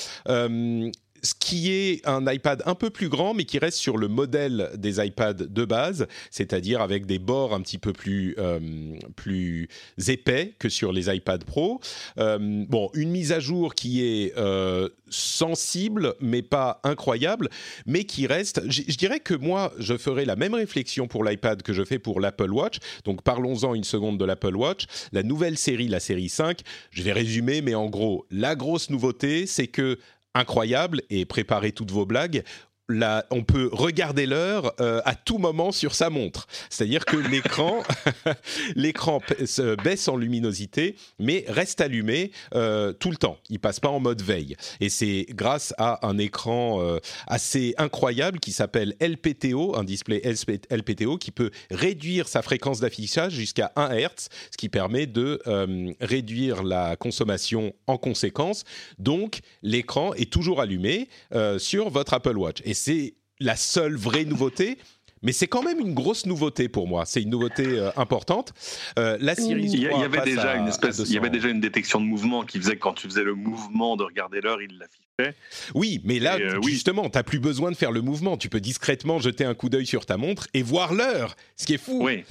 ce 1.22 1.34
qui 1.38 1.72
est 1.72 2.06
un 2.06 2.26
iPad 2.30 2.62
un 2.66 2.74
peu 2.74 2.90
plus 2.90 3.08
grand, 3.08 3.34
mais 3.34 3.44
qui 3.44 3.58
reste 3.58 3.78
sur 3.78 3.96
le 3.96 4.08
modèle 4.08 4.70
des 4.76 5.04
iPads 5.04 5.34
de 5.34 5.64
base, 5.64 6.06
c'est-à-dire 6.30 6.80
avec 6.80 7.06
des 7.06 7.18
bords 7.18 7.54
un 7.54 7.60
petit 7.60 7.78
peu 7.78 7.92
plus, 7.92 8.34
euh, 8.38 8.58
plus 9.14 9.68
épais 10.08 10.54
que 10.58 10.68
sur 10.68 10.92
les 10.92 11.14
iPad 11.14 11.44
Pro. 11.44 11.80
Euh, 12.18 12.38
bon, 12.40 12.90
une 12.94 13.10
mise 13.10 13.32
à 13.32 13.40
jour 13.40 13.74
qui 13.74 14.02
est 14.02 14.36
euh, 14.36 14.88
sensible, 15.10 16.14
mais 16.20 16.42
pas 16.42 16.80
incroyable, 16.82 17.48
mais 17.86 18.04
qui 18.04 18.26
reste. 18.26 18.62
Je 18.68 18.96
dirais 18.96 19.20
que 19.20 19.34
moi, 19.34 19.72
je 19.78 19.96
ferai 19.96 20.24
la 20.24 20.36
même 20.36 20.54
réflexion 20.54 21.06
pour 21.06 21.24
l'iPad 21.24 21.62
que 21.62 21.72
je 21.72 21.84
fais 21.84 21.98
pour 21.98 22.20
l'Apple 22.20 22.50
Watch. 22.50 22.78
Donc 23.04 23.22
parlons-en 23.22 23.74
une 23.74 23.84
seconde 23.84 24.18
de 24.18 24.24
l'Apple 24.24 24.56
Watch. 24.56 24.86
La 25.12 25.22
nouvelle 25.22 25.56
série, 25.56 25.88
la 25.88 26.00
série 26.00 26.28
5, 26.28 26.60
je 26.90 27.02
vais 27.02 27.12
résumer, 27.12 27.62
mais 27.62 27.74
en 27.74 27.88
gros, 27.88 28.26
la 28.30 28.56
grosse 28.56 28.90
nouveauté, 28.90 29.46
c'est 29.46 29.68
que 29.68 29.98
incroyable 30.34 31.02
et 31.10 31.24
préparez 31.24 31.72
toutes 31.72 31.90
vos 31.90 32.06
blagues 32.06 32.44
on 33.30 33.42
peut 33.42 33.68
regarder 33.72 34.26
l'heure 34.26 34.74
euh, 34.80 35.00
à 35.04 35.14
tout 35.14 35.38
moment 35.38 35.72
sur 35.72 35.94
sa 35.94 36.10
montre. 36.10 36.46
C'est-à-dire 36.70 37.04
que 37.04 37.16
l'écran, 37.30 37.82
l'écran 38.76 39.20
se 39.44 39.74
baisse 39.82 40.08
en 40.08 40.16
luminosité, 40.16 40.96
mais 41.18 41.44
reste 41.48 41.80
allumé 41.80 42.32
euh, 42.54 42.92
tout 42.92 43.10
le 43.10 43.16
temps. 43.16 43.38
Il 43.48 43.60
passe 43.60 43.80
pas 43.80 43.88
en 43.88 44.00
mode 44.00 44.22
veille. 44.22 44.56
Et 44.80 44.88
c'est 44.88 45.26
grâce 45.30 45.74
à 45.78 46.06
un 46.06 46.18
écran 46.18 46.82
euh, 46.82 46.98
assez 47.26 47.74
incroyable 47.78 48.40
qui 48.40 48.52
s'appelle 48.52 48.94
LPTO, 49.00 49.76
un 49.76 49.84
display 49.84 50.22
LPTO 50.70 51.18
qui 51.18 51.30
peut 51.30 51.50
réduire 51.70 52.28
sa 52.28 52.42
fréquence 52.42 52.80
d'affichage 52.80 53.32
jusqu'à 53.32 53.72
1 53.76 53.94
Hz, 53.94 54.28
ce 54.50 54.56
qui 54.56 54.68
permet 54.68 55.06
de 55.06 55.40
réduire 56.00 56.62
la 56.62 56.96
consommation 56.96 57.72
en 57.86 57.98
conséquence. 57.98 58.64
Donc, 58.98 59.40
l'écran 59.62 60.14
est 60.14 60.30
toujours 60.30 60.60
allumé 60.60 61.08
sur 61.58 61.90
votre 61.90 62.14
Apple 62.14 62.36
Watch. 62.36 62.58
Et 62.64 62.74
c'est 62.82 63.14
la 63.38 63.56
seule 63.56 63.96
vraie 63.96 64.24
nouveauté. 64.24 64.78
Mais 65.24 65.30
c'est 65.30 65.46
quand 65.46 65.62
même 65.62 65.78
une 65.78 65.94
grosse 65.94 66.26
nouveauté 66.26 66.68
pour 66.68 66.88
moi. 66.88 67.04
C'est 67.06 67.22
une 67.22 67.30
nouveauté 67.30 67.64
euh, 67.64 67.90
importante. 67.96 68.52
Euh, 68.98 69.16
la 69.20 69.36
Series 69.36 69.70
il 69.72 69.82
y, 69.82 69.86
avait 69.86 70.22
déjà 70.22 70.56
une 70.56 70.66
espèce, 70.66 70.98
il 70.98 71.12
y 71.12 71.16
avait 71.16 71.30
déjà 71.30 71.48
une 71.48 71.60
détection 71.60 72.00
de 72.00 72.06
mouvement 72.06 72.42
qui 72.42 72.58
faisait 72.58 72.74
que 72.74 72.80
quand 72.80 72.94
tu 72.94 73.06
faisais 73.06 73.22
le 73.22 73.36
mouvement 73.36 73.96
de 73.96 74.02
regarder 74.02 74.40
l'heure, 74.40 74.60
il 74.60 74.76
l'affichait. 74.78 75.06
Oui, 75.74 76.00
mais 76.04 76.18
là, 76.18 76.36
euh, 76.38 76.60
justement, 76.62 77.08
tu 77.08 77.16
n'as 77.16 77.22
plus 77.22 77.38
besoin 77.38 77.70
de 77.70 77.76
faire 77.76 77.92
le 77.92 78.00
mouvement. 78.00 78.36
Tu 78.36 78.48
peux 78.48 78.60
discrètement 78.60 79.18
jeter 79.18 79.44
un 79.44 79.54
coup 79.54 79.68
d'œil 79.68 79.86
sur 79.86 80.06
ta 80.06 80.16
montre 80.16 80.48
et 80.54 80.62
voir 80.62 80.94
l'heure, 80.94 81.36
ce 81.56 81.66
qui 81.66 81.74
est 81.74 81.78
fou. 81.78 82.00
Oui. 82.02 82.24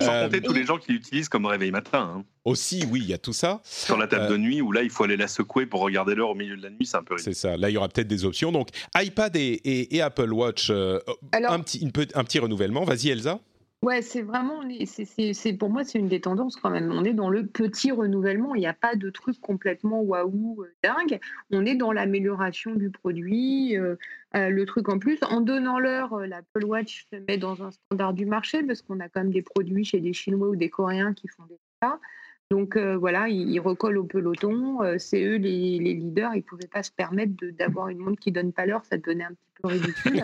Sans 0.00 0.24
compter 0.24 0.40
tous 0.40 0.52
les 0.52 0.64
gens 0.64 0.78
qui 0.78 0.92
l'utilisent 0.92 1.28
comme 1.28 1.46
réveil 1.46 1.70
matin. 1.70 2.14
Hein. 2.16 2.24
Aussi, 2.44 2.84
oui, 2.90 3.00
il 3.02 3.08
y 3.08 3.14
a 3.14 3.18
tout 3.18 3.32
ça. 3.32 3.60
Sur 3.64 3.96
la 3.96 4.08
table 4.08 4.28
de 4.28 4.36
nuit, 4.36 4.60
où 4.60 4.72
là, 4.72 4.82
il 4.82 4.90
faut 4.90 5.04
aller 5.04 5.16
la 5.16 5.28
secouer 5.28 5.66
pour 5.66 5.80
regarder 5.80 6.14
l'heure 6.14 6.30
au 6.30 6.34
milieu 6.34 6.56
de 6.56 6.62
la 6.62 6.70
nuit, 6.70 6.86
c'est 6.86 6.96
un 6.96 7.04
peu 7.04 7.16
C'est 7.18 7.34
ça. 7.34 7.56
Là, 7.56 7.70
il 7.70 7.74
y 7.74 7.76
aura 7.76 7.88
peut-être 7.88 8.08
des 8.08 8.24
options. 8.24 8.50
Donc, 8.50 8.68
iPad 8.96 9.36
et, 9.36 10.00
Apple 10.02 10.32
Watch, 10.32 10.70
un, 10.70 11.60
petit, 11.60 11.88
un 12.14 12.24
petit 12.24 12.38
renouvellement. 12.38 12.84
Vas-y, 12.84 13.10
Elsa. 13.10 13.38
Ouais, 13.82 14.00
c'est 14.00 14.22
vraiment, 14.22 14.60
c'est 14.86 15.52
pour 15.54 15.68
moi, 15.68 15.82
c'est 15.82 15.98
une 15.98 16.06
des 16.06 16.20
tendances 16.20 16.54
quand 16.54 16.70
même. 16.70 16.92
On 16.92 17.02
est 17.02 17.14
dans 17.14 17.28
le 17.28 17.44
petit 17.44 17.90
renouvellement. 17.90 18.54
Il 18.54 18.60
n'y 18.60 18.66
a 18.66 18.74
pas 18.74 18.94
de 18.94 19.10
truc 19.10 19.40
complètement 19.40 20.00
waouh 20.02 20.62
euh, 20.62 20.72
dingue. 20.84 21.18
On 21.50 21.66
est 21.66 21.74
dans 21.74 21.90
l'amélioration 21.90 22.76
du 22.76 22.90
produit, 22.90 23.76
euh, 23.76 23.96
euh, 24.36 24.50
le 24.50 24.66
truc 24.66 24.88
en 24.88 25.00
plus. 25.00 25.18
En 25.22 25.40
donnant 25.40 25.80
l'heure, 25.80 26.16
l'Apple 26.20 26.64
Watch 26.64 27.08
se 27.10 27.16
met 27.16 27.38
dans 27.38 27.64
un 27.64 27.72
standard 27.72 28.14
du 28.14 28.24
marché 28.24 28.62
parce 28.62 28.82
qu'on 28.82 29.00
a 29.00 29.08
quand 29.08 29.20
même 29.20 29.32
des 29.32 29.42
produits 29.42 29.84
chez 29.84 29.98
des 29.98 30.12
Chinois 30.12 30.50
ou 30.50 30.56
des 30.56 30.70
Coréens 30.70 31.12
qui 31.12 31.26
font 31.26 31.42
des 31.46 31.58
ça. 31.82 31.98
Donc 32.52 32.76
voilà, 32.76 33.28
ils, 33.28 33.58
recollent 33.60 33.96
au 33.96 34.04
peloton. 34.04 34.80
c'est 34.98 35.24
eux 35.24 35.36
les, 35.36 35.78
leaders. 35.78 36.34
Ils 36.34 36.38
ne 36.38 36.42
pouvaient 36.42 36.66
pas 36.66 36.82
se 36.82 36.90
permettre 36.90 37.32
d'avoir 37.58 37.88
une 37.88 37.96
montre 37.96 38.20
qui 38.20 38.30
donne 38.30 38.52
pas 38.52 38.66
l'heure. 38.66 38.84
Ça 38.84 38.98
devenait 38.98 39.24
un 39.24 39.30
petit 39.30 39.52
peu 39.62 39.68
ridicule. 39.68 40.22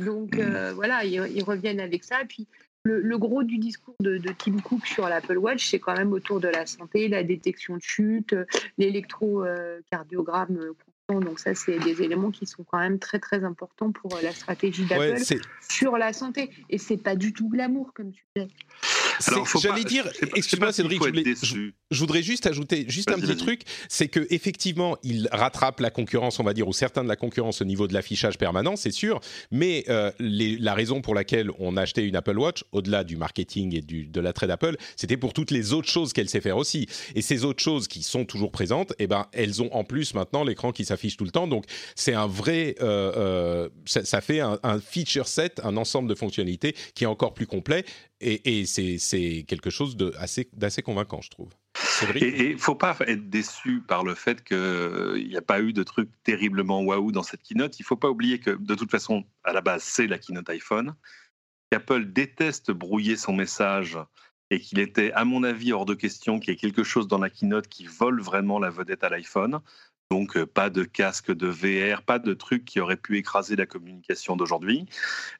Donc 0.04 0.34
voilà, 0.74 1.04
ils, 1.04 1.44
reviennent 1.44 1.78
avec 1.78 2.02
ça. 2.02 2.16
Puis 2.28 2.48
le, 2.82 3.16
gros 3.16 3.44
du 3.44 3.58
discours 3.58 3.94
de, 4.00 4.18
Tim 4.36 4.58
Cook 4.58 4.84
sur 4.84 5.08
l'Apple 5.08 5.38
Watch, 5.38 5.70
c'est 5.70 5.78
quand 5.78 5.96
même 5.96 6.12
autour 6.12 6.40
de 6.40 6.48
la 6.48 6.66
santé, 6.66 7.06
la 7.06 7.22
détection 7.22 7.76
de 7.76 7.82
chute, 7.82 8.34
l'électrocardiogramme 8.76 10.74
donc 11.20 11.38
ça, 11.38 11.54
c'est 11.54 11.78
des 11.78 12.02
éléments 12.02 12.30
qui 12.30 12.46
sont 12.46 12.64
quand 12.64 12.78
même 12.78 12.98
très 12.98 13.18
très 13.18 13.44
importants 13.44 13.92
pour 13.92 14.18
la 14.22 14.32
stratégie 14.32 14.84
d'Apple 14.86 15.20
sur 15.68 15.96
la 15.98 16.12
santé. 16.12 16.50
Et 16.70 16.78
c'est 16.78 16.96
pas 16.96 17.16
du 17.16 17.32
tout 17.32 17.48
glamour 17.48 17.92
comme 17.94 18.12
tu 18.12 18.24
disais. 18.34 18.48
J'allais 19.60 19.84
dire, 19.84 20.08
excuse-moi 20.34 20.72
Cédric, 20.72 21.02
je, 21.42 21.98
voudrais 21.98 22.22
juste 22.22 22.46
ajouter 22.46 22.84
juste 22.88 23.10
un 23.10 23.18
petit 23.18 23.36
truc, 23.36 23.62
c'est 23.88 24.08
que 24.08 24.26
effectivement, 24.30 24.96
il 25.02 25.28
rattrape 25.32 25.80
la 25.80 25.90
concurrence, 25.90 26.40
on 26.40 26.44
va 26.44 26.54
dire, 26.54 26.68
ou 26.68 26.72
certains 26.72 27.04
de 27.04 27.08
la 27.08 27.16
concurrence 27.16 27.60
au 27.60 27.64
niveau 27.64 27.86
de 27.86 27.94
l'affichage 27.94 28.38
permanent, 28.38 28.76
c'est 28.76 28.90
sûr. 28.90 29.20
Mais 29.50 29.84
euh, 29.88 30.10
la 30.18 30.74
raison 30.74 31.00
pour 31.00 31.14
laquelle 31.14 31.50
on 31.58 31.76
a 31.76 31.82
acheté 31.82 32.06
une 32.06 32.16
Apple 32.16 32.38
Watch, 32.38 32.64
au-delà 32.72 33.04
du 33.04 33.16
marketing 33.16 33.76
et 33.76 33.80
du, 33.80 34.06
de 34.06 34.20
l'attrait 34.20 34.46
d'Apple, 34.46 34.76
c'était 34.96 35.16
pour 35.16 35.32
toutes 35.32 35.50
les 35.50 35.72
autres 35.72 35.88
choses 35.88 36.12
qu'elle 36.12 36.28
sait 36.28 36.40
faire 36.40 36.56
aussi. 36.56 36.86
Et 37.14 37.22
ces 37.22 37.44
autres 37.44 37.62
choses 37.62 37.88
qui 37.88 38.02
sont 38.02 38.24
toujours 38.24 38.50
présentes, 38.50 38.92
eh 38.98 39.06
ben, 39.06 39.26
elles 39.32 39.62
ont 39.62 39.72
en 39.74 39.84
plus 39.84 40.14
maintenant 40.14 40.44
l'écran 40.44 40.72
qui 40.72 40.84
s'affiche 40.84 41.16
tout 41.16 41.24
le 41.24 41.30
temps. 41.30 41.46
Donc 41.46 41.64
c'est 41.94 42.14
un 42.14 42.26
vrai, 42.26 42.74
euh, 42.80 43.12
euh, 43.16 43.68
ça, 43.86 44.20
fait 44.20 44.40
un, 44.40 44.58
un 44.62 44.80
feature 44.80 45.28
set, 45.28 45.60
un 45.64 45.76
ensemble 45.76 46.08
de 46.08 46.14
fonctionnalités 46.14 46.74
qui 46.94 47.04
est 47.04 47.08
encore 47.08 47.34
plus 47.34 47.46
complet 47.46 47.84
et, 48.22 48.66
c'est 48.66 49.44
quelque 49.46 49.70
chose 49.70 49.96
d'assez 49.96 50.82
convaincant, 50.82 51.20
je 51.20 51.30
trouve. 51.30 51.50
Et 52.14 52.50
il 52.50 52.58
faut 52.58 52.74
pas 52.74 52.96
être 53.06 53.28
déçu 53.30 53.80
par 53.80 54.04
le 54.04 54.14
fait 54.14 54.42
qu'il 54.42 55.26
n'y 55.28 55.36
a 55.36 55.42
pas 55.42 55.60
eu 55.60 55.72
de 55.72 55.82
truc 55.82 56.10
terriblement 56.24 56.82
waouh 56.82 57.12
dans 57.12 57.22
cette 57.22 57.42
keynote. 57.42 57.78
Il 57.80 57.84
faut 57.84 57.96
pas 57.96 58.10
oublier 58.10 58.38
que 58.38 58.50
de 58.50 58.74
toute 58.74 58.90
façon, 58.90 59.24
à 59.44 59.52
la 59.52 59.60
base, 59.60 59.82
c'est 59.82 60.06
la 60.06 60.18
keynote 60.18 60.48
iPhone. 60.50 60.94
Apple 61.72 62.06
déteste 62.12 62.70
brouiller 62.70 63.16
son 63.16 63.32
message 63.32 63.98
et 64.50 64.60
qu'il 64.60 64.78
était, 64.78 65.12
à 65.12 65.24
mon 65.24 65.44
avis, 65.44 65.72
hors 65.72 65.86
de 65.86 65.94
question 65.94 66.38
qu'il 66.38 66.52
y 66.52 66.56
ait 66.56 66.60
quelque 66.60 66.84
chose 66.84 67.08
dans 67.08 67.18
la 67.18 67.30
keynote 67.30 67.68
qui 67.68 67.86
vole 67.86 68.20
vraiment 68.20 68.58
la 68.58 68.70
vedette 68.70 69.02
à 69.04 69.08
l'iPhone. 69.08 69.60
Donc, 70.12 70.36
euh, 70.36 70.44
pas 70.44 70.68
de 70.68 70.84
casque 70.84 71.32
de 71.32 71.46
VR, 71.46 72.02
pas 72.02 72.18
de 72.18 72.34
truc 72.34 72.66
qui 72.66 72.80
aurait 72.80 72.98
pu 72.98 73.16
écraser 73.16 73.56
la 73.56 73.64
communication 73.64 74.36
d'aujourd'hui. 74.36 74.84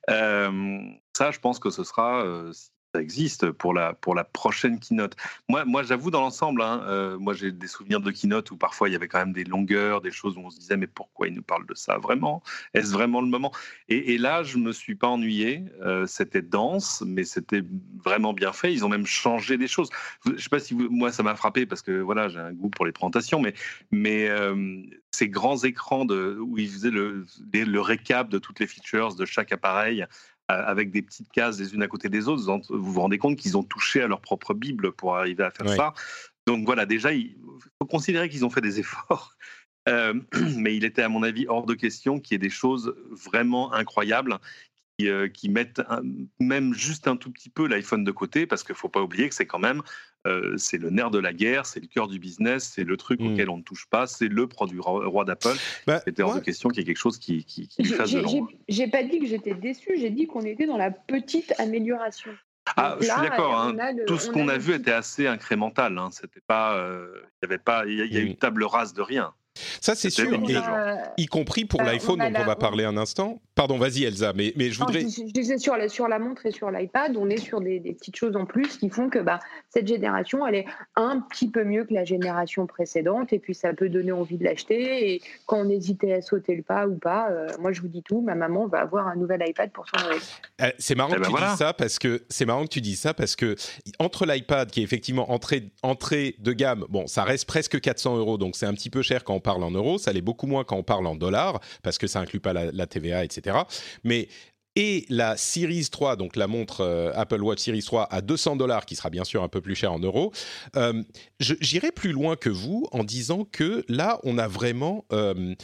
Euh, 0.09 0.81
ça, 1.15 1.31
je 1.31 1.39
pense 1.41 1.59
que 1.59 1.69
ce 1.69 1.85
sera, 1.85 2.25
euh, 2.25 2.55
ça 2.95 3.01
existe 3.01 3.51
pour 3.51 3.73
la, 3.73 3.95
pour 3.95 4.15
la 4.15 4.25
prochaine 4.25 4.79
keynote. 4.79 5.17
Moi, 5.49 5.65
moi 5.65 5.83
j'avoue, 5.83 6.11
dans 6.11 6.21
l'ensemble, 6.21 6.63
hein, 6.63 6.83
euh, 6.87 7.19
moi 7.19 7.33
j'ai 7.33 7.51
des 7.51 7.67
souvenirs 7.67 8.01
de 8.01 8.11
keynote 8.11 8.51
où 8.51 8.57
parfois 8.57 8.89
il 8.89 8.93
y 8.93 8.95
avait 8.95 9.09
quand 9.09 9.19
même 9.19 9.33
des 9.33 9.45
longueurs, 9.45 10.03
des 10.03 10.11
choses 10.11 10.37
où 10.37 10.41
on 10.41 10.51
se 10.51 10.59
disait 10.59 10.77
mais 10.77 10.87
pourquoi 10.87 11.29
il 11.29 11.35
nous 11.35 11.43
parle 11.43 11.67
de 11.67 11.75
ça 11.75 11.99
vraiment? 11.99 12.43
Est-ce 12.75 12.93
vraiment 12.93 13.21
le 13.21 13.29
moment? 13.29 13.53
Et, 13.89 14.19
là, 14.19 14.43
je 14.43 14.59
me 14.59 14.73
suis 14.73 14.95
pas 14.95 15.09
ennuyé. 15.09 15.65
Euh, 15.83 16.07
c'était 16.07 16.43
dense, 16.43 17.03
mais 17.07 17.25
c'était 17.25 17.63
vraiment 18.03 18.33
bien 18.33 18.53
fait. 18.53 18.73
Ils 18.73 18.85
ont 18.85 18.89
même 18.89 19.07
changé 19.07 19.57
des 19.57 19.69
choses. 19.69 19.91
Je 20.25 20.41
sais 20.41 20.49
pas 20.49 20.61
si 20.61 20.75
moi 20.75 21.13
ça 21.13 21.23
m'a 21.23 21.35
frappé 21.35 21.67
parce 21.67 21.83
que 21.83 22.01
voilà, 22.01 22.29
j'ai 22.29 22.39
un 22.39 22.53
goût 22.53 22.71
pour 22.71 22.87
les 22.87 22.93
présentations, 22.93 23.41
mais, 23.41 23.55
mais 23.91 24.29
euh, 24.29 24.83
ces 25.11 25.29
grands 25.29 25.59
écrans 25.59 26.05
de, 26.05 26.39
où 26.41 26.59
ils 26.59 26.71
faisaient 26.71 26.91
le, 26.91 27.27
le 27.53 27.81
récap 27.81 28.29
de 28.29 28.39
toutes 28.39 28.61
les 28.61 28.67
features 28.67 29.15
de 29.15 29.25
chaque 29.25 29.53
appareil 29.53 30.07
avec 30.53 30.91
des 30.91 31.03
petites 31.03 31.31
cases 31.31 31.59
les 31.59 31.75
unes 31.75 31.83
à 31.83 31.89
côté 31.89 32.09
des 32.09 32.29
autres, 32.29 32.43
vous 32.71 32.93
vous 32.93 33.01
rendez 33.01 33.19
compte 33.19 33.37
qu'ils 33.37 33.57
ont 33.57 33.63
touché 33.63 34.03
à 34.03 34.07
leur 34.07 34.21
propre 34.21 34.55
Bible 34.55 34.93
pour 34.93 35.17
arriver 35.17 35.45
à 35.45 35.51
faire 35.51 35.69
ça. 35.69 35.95
Donc 36.47 36.65
voilà, 36.65 36.87
déjà, 36.87 37.13
il 37.13 37.37
faut 37.79 37.87
considérer 37.87 38.29
qu'ils 38.29 38.45
ont 38.45 38.51
fait 38.51 38.61
des 38.61 38.81
efforts. 38.81 39.37
Euh, 39.89 40.15
mais 40.57 40.77
il 40.77 40.85
était, 40.85 41.03
à 41.03 41.09
mon 41.09 41.23
avis, 41.23 41.47
hors 41.49 41.67
de 41.67 41.75
question 41.75 42.21
qu'il 42.21 42.35
y 42.35 42.37
ait 42.37 42.39
des 42.39 42.51
choses 42.51 42.95
vraiment 43.11 43.73
incroyables 43.73 44.39
euh, 45.09 45.29
qui, 45.29 45.49
mettent 45.49 45.83
même 46.41 46.75
juste 46.75 47.09
un 47.09 47.17
tout 47.17 47.31
petit 47.31 47.51
peu 47.51 47.67
l'iPhone 47.67 48.05
de 48.05 48.11
côté, 48.11 48.47
parce 48.47 48.63
qu'il 48.63 48.75
ne 48.75 48.79
faut 48.79 48.89
pas 48.89 49.03
oublier 49.03 49.29
que 49.29 49.35
c'est 49.35 49.47
quand 49.47 49.59
même 49.59 49.83
euh, 50.27 50.57
c'est 50.57 50.79
le 50.79 50.91
nerf 50.91 51.11
de 51.11 51.19
la 51.19 51.33
guerre, 51.33 51.67
c'est 51.67 51.81
le 51.81 51.89
cœur 51.89 52.07
du 52.07 52.21
business, 52.21 52.73
c'est 52.75 52.85
le 52.85 52.97
truc 52.97 53.21
hmm. 53.21 53.33
auquel 53.33 53.51
on 53.51 53.57
ne 53.57 53.63
touche 53.63 53.87
pas, 53.91 54.07
c'est 54.07 54.29
le 54.29 54.47
produit 54.47 54.79
roi 54.81 55.25
d'Apple. 55.25 55.57
Bah, 55.87 56.01
C'était 56.05 56.23
hors 56.23 56.37
de 56.37 56.41
question 56.41 56.69
qu'il 56.69 56.81
y 56.81 56.83
ait 56.83 56.87
quelque 56.87 56.99
chose 56.99 57.19
qui, 57.19 57.45
qui, 57.45 57.67
qui 57.67 57.83
lui 57.83 57.91
fasse 57.91 58.13
de 58.13 58.21
l'ombre. 58.21 58.49
J'ai 58.69 58.87
pas 58.87 59.03
dit 59.03 59.19
que 59.19 59.27
j'étais 59.27 59.55
déçu, 59.55 59.95
j'ai 59.97 60.11
dit 60.11 60.27
qu'on 60.27 60.43
était 60.43 60.67
dans 60.67 60.77
la 60.77 60.93
petite 60.93 61.53
amélioration. 61.59 62.31
Ah, 62.77 62.97
je 63.01 63.07
suis 63.07 63.21
d'accord. 63.21 63.59
Hein. 63.59 63.75
Tout 64.07 64.19
ce 64.19 64.31
qu'on 64.31 64.49
a, 64.49 64.57
vu 64.57 64.75
était 64.75 64.93
assez 64.93 65.27
incrémental. 65.27 65.99
Hein. 65.99 66.11
C'était 66.13 66.41
pas, 66.47 66.77
euh, 66.77 67.09
il 67.43 67.47
y 67.47 67.47
avait 67.47 67.59
pas, 67.59 67.85
il 67.87 67.95
y, 67.95 68.17
a, 68.17 68.21
une 68.21 68.37
table 68.37 68.63
rase 68.63 68.95
de 68.95 69.03
rien. 69.03 69.35
Ça, 69.81 69.95
c'est 69.95 70.11
sûr, 70.11 70.31
y 71.19 71.27
compris 71.27 71.65
pour 71.65 71.83
l'iPhone 71.83 72.19
dont 72.19 72.41
on 72.41 72.45
va 72.45 72.57
parler 72.57 72.85
un 72.85 72.97
instant. 72.97 73.41
Pardon, 73.55 73.77
vas-y 73.77 74.05
Elsa, 74.05 74.33
mais, 74.35 74.55
mais 74.57 74.71
je 74.71 74.79
voudrais... 74.79 75.01
je, 75.01 75.31
disais 75.31 75.59
sur 75.59 75.77
la, 75.77 75.89
sur 75.91 76.09
la 76.09 76.19
montre 76.19 76.47
et 76.47 76.53
sur 76.53 76.71
l'iPad, 76.71 77.17
on 77.19 77.29
est 77.29 77.37
sur 77.37 77.61
des, 77.61 77.81
petites 77.81 78.17
choses 78.17 78.35
en 78.35 78.47
plus 78.47 78.79
qui 78.79 78.89
font 78.89 79.11
que 79.11 79.19
bah, 79.19 79.41
cette 79.69 79.87
génération, 79.87 80.47
elle 80.47 80.55
est 80.55 80.67
un 80.97 81.21
petit 81.21 81.51
peu 81.51 81.65
mieux 81.65 81.85
que 81.85 81.93
la 81.93 82.05
génération 82.05 82.67
précédente, 82.67 83.33
et 83.35 83.39
puis 83.39 83.55
ça 83.55 83.75
peut 83.75 83.91
donner 83.91 84.13
envie 84.13 84.39
de 84.39 84.45
l'acheter, 84.45 85.13
et 85.13 85.23
quand 85.45 85.67
on 85.67 85.69
hésitait 85.69 86.15
à 86.15 86.23
sauter 86.23 86.57
le 86.57 86.63
pas 86.63 86.87
ou 86.87 86.97
pas, 86.97 87.31
euh, 87.31 87.47
moi 87.61 87.73
je 87.73 87.83
vous 87.83 87.89
dis 87.89 88.03
tout, 88.03 88.23
ma 88.23 88.35
maman 88.35 88.67
va 88.67 88.81
avoir 88.81 89.07
un 89.07 89.17
nouvel 89.17 89.45
iPad 89.47 89.71
pour 89.71 89.87
son 89.87 90.03
Noël. 90.03 90.21
Euh, 90.63 90.71
c'est 90.79 90.95
marrant, 90.95 91.11
eh 91.13 91.17
que 91.17 91.21
ben 91.21 91.37
tu 91.37 91.51
dis 91.51 91.57
ça 91.59 91.75
parce 91.75 91.99
que, 91.99 92.23
c'est 92.31 92.47
marrant 92.47 92.65
que 92.65 92.71
tu 92.71 92.81
dis 92.81 92.97
ça 92.97 93.13
parce 93.13 93.37
que 93.37 93.55
entre 93.99 94.25
l'iPad 94.25 94.71
qui 94.71 94.81
est 94.81 94.85
effectivement 94.85 95.31
entrée, 95.31 95.71
entrée 95.83 96.37
de 96.39 96.53
gamme, 96.55 96.87
bon, 96.89 97.07
ça 97.07 97.25
reste 97.25 97.47
presque 97.47 97.79
400 97.79 98.17
euros, 98.17 98.39
donc 98.39 98.57
c'est 98.57 98.67
un 98.67 98.73
petit 98.73 98.91
peu 98.91 99.03
cher 99.03 99.25
quand 99.25 99.35
on 99.35 99.41
parle 99.43 99.63
en 99.65 99.71
euros, 99.71 99.99
ça 99.99 100.13
l'est 100.13 100.23
beaucoup 100.23 100.47
moins 100.47 100.65
quand 100.65 100.77
on 100.77 100.83
parle 100.83 101.07
en 101.07 101.17
dollars, 101.17 101.61
parce 101.83 101.99
que 101.99 102.07
ça 102.07 102.21
inclut 102.21 102.41
pas 102.41 102.53
la, 102.53 102.73
la 102.73 102.87
TVA, 102.87 103.25
etc. 103.25 103.59
Mais 104.05 104.29
et 104.77 105.05
la 105.11 105.37
Series 105.37 105.89
3, 105.91 106.17
donc 106.17 106.37
la 106.37 106.47
montre 106.47 106.81
euh, 106.81 107.13
Apple 107.15 107.43
Watch 107.43 107.61
Series 107.61 107.83
3 107.83 108.09
à 108.11 108.21
200 108.23 108.57
dollars, 108.57 108.87
qui 108.87 108.97
sera 108.97 109.11
bien 109.11 109.25
sûr 109.25 109.43
un 109.43 109.49
peu 109.49 109.61
plus 109.61 109.75
cher 109.75 109.93
en 109.93 109.99
euros. 109.99 110.33
Euh, 110.77 111.03
j'irai 111.41 111.93
plus 111.93 112.13
loin 112.13 112.37
que 112.37 112.49
vous 112.49 112.87
en 112.93 113.05
disant 113.05 113.45
que 113.45 113.85
là, 113.89 114.19
on 114.25 114.39
a 114.39 114.49
vraiment, 114.49 115.05
euh, 115.13 115.55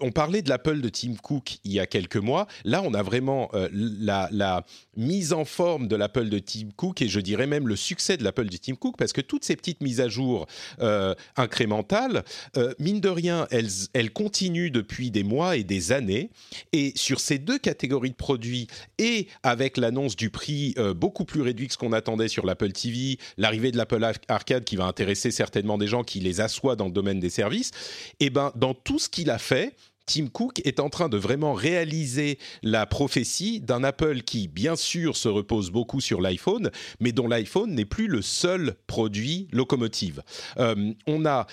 on 0.00 0.10
parlait 0.10 0.42
de 0.42 0.48
l'Apple 0.48 0.80
de 0.80 0.88
Tim 0.88 1.14
Cook 1.22 1.58
il 1.64 1.72
y 1.72 1.80
a 1.80 1.86
quelques 1.86 2.16
mois. 2.16 2.46
Là, 2.64 2.82
on 2.84 2.94
a 2.94 3.02
vraiment 3.02 3.50
la, 3.72 4.64
mise 4.96 5.32
en 5.32 5.44
forme 5.44 5.88
de 5.88 5.96
l'Apple 5.96 6.28
de 6.28 6.38
Tim 6.38 6.68
Cook 6.76 7.00
et 7.00 7.08
je 7.08 7.20
dirais 7.20 7.46
même 7.46 7.68
le 7.68 7.76
succès 7.76 8.16
de 8.16 8.24
l'Apple 8.24 8.48
de 8.48 8.56
Tim 8.56 8.74
Cook 8.74 8.96
parce 8.98 9.12
que 9.12 9.20
toutes 9.20 9.44
ces 9.44 9.56
petites 9.56 9.80
mises 9.80 10.00
à 10.00 10.08
jour 10.08 10.46
incrémentales, 11.36 12.24
mine 12.78 13.00
de 13.00 13.08
rien, 13.08 13.46
elles 13.50 14.12
continuent 14.12 14.70
depuis 14.70 15.10
des 15.10 15.22
mois 15.22 15.56
et 15.56 15.64
des 15.64 15.92
années. 15.92 16.30
Et 16.72 16.92
sur 16.96 17.20
ces 17.20 17.38
deux 17.38 17.58
catégories 17.58 17.99
de 18.08 18.14
produits 18.14 18.66
et 18.98 19.28
avec 19.42 19.76
l'annonce 19.76 20.16
du 20.16 20.30
prix 20.30 20.74
euh, 20.78 20.94
beaucoup 20.94 21.26
plus 21.26 21.42
réduit 21.42 21.66
que 21.66 21.74
ce 21.74 21.78
qu'on 21.78 21.92
attendait 21.92 22.28
sur 22.28 22.46
l'Apple 22.46 22.72
TV, 22.72 23.18
l'arrivée 23.36 23.70
de 23.70 23.76
l'Apple 23.76 24.04
Arcade 24.28 24.64
qui 24.64 24.76
va 24.76 24.86
intéresser 24.86 25.30
certainement 25.30 25.76
des 25.76 25.86
gens 25.86 26.02
qui 26.02 26.20
les 26.20 26.40
assoient 26.40 26.76
dans 26.76 26.86
le 26.86 26.92
domaine 26.92 27.20
des 27.20 27.30
services, 27.30 27.70
et 28.18 28.26
eh 28.26 28.30
ben 28.30 28.52
dans 28.54 28.74
tout 28.74 28.98
ce 28.98 29.08
qu'il 29.08 29.30
a 29.30 29.38
fait, 29.38 29.74
Tim 30.10 30.26
Cook 30.26 30.60
est 30.64 30.80
en 30.80 30.90
train 30.90 31.08
de 31.08 31.16
vraiment 31.16 31.54
réaliser 31.54 32.38
la 32.64 32.84
prophétie 32.84 33.60
d'un 33.60 33.84
Apple 33.84 34.22
qui, 34.22 34.48
bien 34.48 34.74
sûr, 34.74 35.16
se 35.16 35.28
repose 35.28 35.70
beaucoup 35.70 36.00
sur 36.00 36.20
l'iPhone, 36.20 36.72
mais 36.98 37.12
dont 37.12 37.28
l'iPhone 37.28 37.72
n'est 37.72 37.84
plus 37.84 38.08
le 38.08 38.20
seul 38.20 38.74
produit 38.88 39.46
locomotive. 39.52 40.22
Euh, 40.58 40.92
on 41.06 41.24
a, 41.26 41.46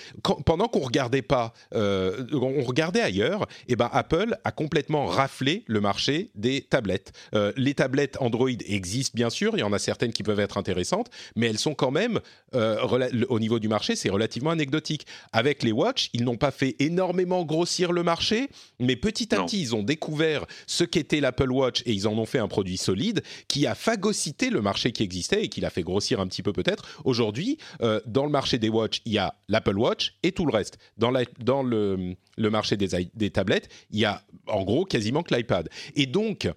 pendant 0.43 0.67
qu'on 0.67 0.79
regardait 0.79 1.21
pas, 1.21 1.53
euh, 1.75 2.25
on 2.33 2.63
regardait 2.63 3.01
ailleurs, 3.01 3.43
et 3.67 3.73
eh 3.73 3.75
ben 3.75 3.91
Apple 3.93 4.35
a 4.43 4.51
complètement 4.51 5.05
raflé 5.05 5.63
le 5.67 5.79
marché 5.79 6.31
des 6.33 6.61
tablettes. 6.61 7.11
Euh, 7.35 7.53
les 7.57 7.75
tablettes 7.75 8.17
Android 8.21 8.49
existent 8.65 9.13
bien 9.13 9.29
sûr, 9.29 9.55
il 9.55 9.59
y 9.59 9.63
en 9.63 9.73
a 9.73 9.79
certaines 9.79 10.13
qui 10.13 10.23
peuvent 10.23 10.39
être 10.39 10.57
intéressantes, 10.57 11.11
mais 11.35 11.45
elles 11.45 11.59
sont 11.59 11.75
quand 11.75 11.91
même 11.91 12.19
au 12.53 13.39
niveau 13.39 13.59
du 13.59 13.67
marché, 13.67 13.95
c'est 13.95 14.09
relativement 14.09 14.51
anecdotique. 14.51 15.05
Avec 15.31 15.63
les 15.63 15.71
Watch, 15.71 16.09
ils 16.13 16.23
n'ont 16.23 16.37
pas 16.37 16.51
fait 16.51 16.75
énormément 16.79 17.43
grossir 17.43 17.91
le 17.91 18.03
marché 18.03 18.46
mais 18.79 18.95
petit 18.95 19.33
à 19.33 19.43
petit, 19.43 19.61
ils 19.61 19.75
ont 19.75 19.83
découvert 19.83 20.45
ce 20.65 20.83
qu'était 20.83 21.19
l'Apple 21.19 21.51
Watch 21.51 21.81
et 21.85 21.93
ils 21.93 22.07
en 22.07 22.17
ont 22.17 22.25
fait 22.25 22.39
un 22.39 22.47
produit 22.47 22.77
solide 22.77 23.21
qui 23.47 23.67
a 23.67 23.75
phagocyté 23.75 24.49
le 24.49 24.61
marché 24.61 24.91
qui 24.91 25.03
existait 25.03 25.43
et 25.45 25.49
qui 25.49 25.61
l'a 25.61 25.69
fait 25.69 25.83
grossir 25.83 26.19
un 26.19 26.27
petit 26.27 26.43
peu 26.43 26.53
peut-être. 26.53 26.85
Aujourd'hui, 27.05 27.57
euh, 27.81 27.99
dans 28.05 28.25
le 28.25 28.31
marché 28.31 28.57
des 28.57 28.69
Watch, 28.69 29.01
il 29.05 29.13
y 29.13 29.17
a 29.17 29.35
l'Apple 29.47 29.77
Watch 29.77 30.15
et 30.23 30.31
tout 30.31 30.45
le 30.45 30.53
reste. 30.53 30.77
Dans, 30.97 31.13
dans 31.39 31.63
le, 31.63 32.15
le, 32.37 32.49
marché 32.49 32.77
des, 32.77 33.09
des 33.13 33.29
tablettes, 33.29 33.69
il 33.91 33.99
y 33.99 34.05
a 34.05 34.23
en 34.47 34.63
gros 34.63 34.85
quasiment 34.85 35.23
que 35.23 35.33
l'iPad. 35.33 35.69
Et 35.95 36.05
donc, 36.05 36.49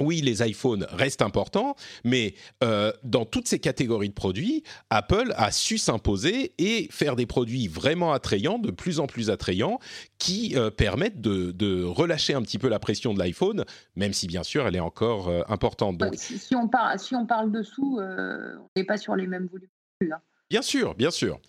oui, 0.00 0.20
les 0.20 0.46
iPhones 0.46 0.86
restent 0.90 1.22
importants, 1.22 1.74
mais 2.04 2.34
euh, 2.62 2.92
dans 3.02 3.24
toutes 3.24 3.48
ces 3.48 3.58
catégories 3.58 4.08
de 4.08 4.14
produits, 4.14 4.62
Apple 4.90 5.32
a 5.36 5.50
su 5.50 5.78
s'imposer 5.78 6.52
et 6.58 6.88
faire 6.90 7.16
des 7.16 7.26
produits 7.26 7.66
vraiment 7.68 8.12
attrayants, 8.12 8.58
de 8.58 8.70
plus 8.70 9.00
en 9.00 9.06
plus 9.06 9.30
attrayants, 9.30 9.78
qui 10.18 10.54
euh, 10.56 10.70
permettent 10.70 11.20
de, 11.20 11.82
relâcher 11.84 12.34
un 12.34 12.42
petit 12.42 12.58
peu 12.58 12.68
la 12.68 12.78
pression 12.78 13.14
de 13.14 13.18
l'iPhone, 13.18 13.64
même 13.96 14.12
si 14.12 14.26
bien 14.26 14.42
sûr 14.42 14.66
elle 14.66 14.76
est 14.76 14.80
encore 14.80 15.28
euh, 15.28 15.42
importante. 15.48 15.98
Donc, 15.98 16.14
si, 16.16 16.54
on 16.54 16.68
parle, 16.68 16.98
si 16.98 17.14
on 17.14 17.26
parle 17.26 17.50
dessous, 17.50 17.98
on 18.00 18.68
n'est 18.76 18.84
pas 18.84 18.98
sur 18.98 19.16
les 19.16 19.26
mêmes 19.26 19.46
volumes. 19.46 19.68
Hein. 20.02 20.20
Bien 20.50 20.62
sûr, 20.62 20.94
bien 20.94 21.10
sûr. 21.10 21.40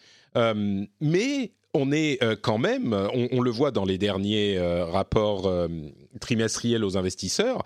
mais 1.01 1.51
on 1.77 1.91
est 1.91 2.21
euh, 2.23 2.35
quand 2.39 2.57
même, 2.57 2.93
on, 3.13 3.41
le 3.41 3.51
voit 3.51 3.71
dans 3.71 3.85
les 3.85 3.99
derniers 3.99 4.57
euh, 4.57 4.85
rapports 4.85 5.47
euh, 5.47 5.67
trimestriels 6.19 6.83
aux 6.83 6.97
investisseurs, 6.97 7.63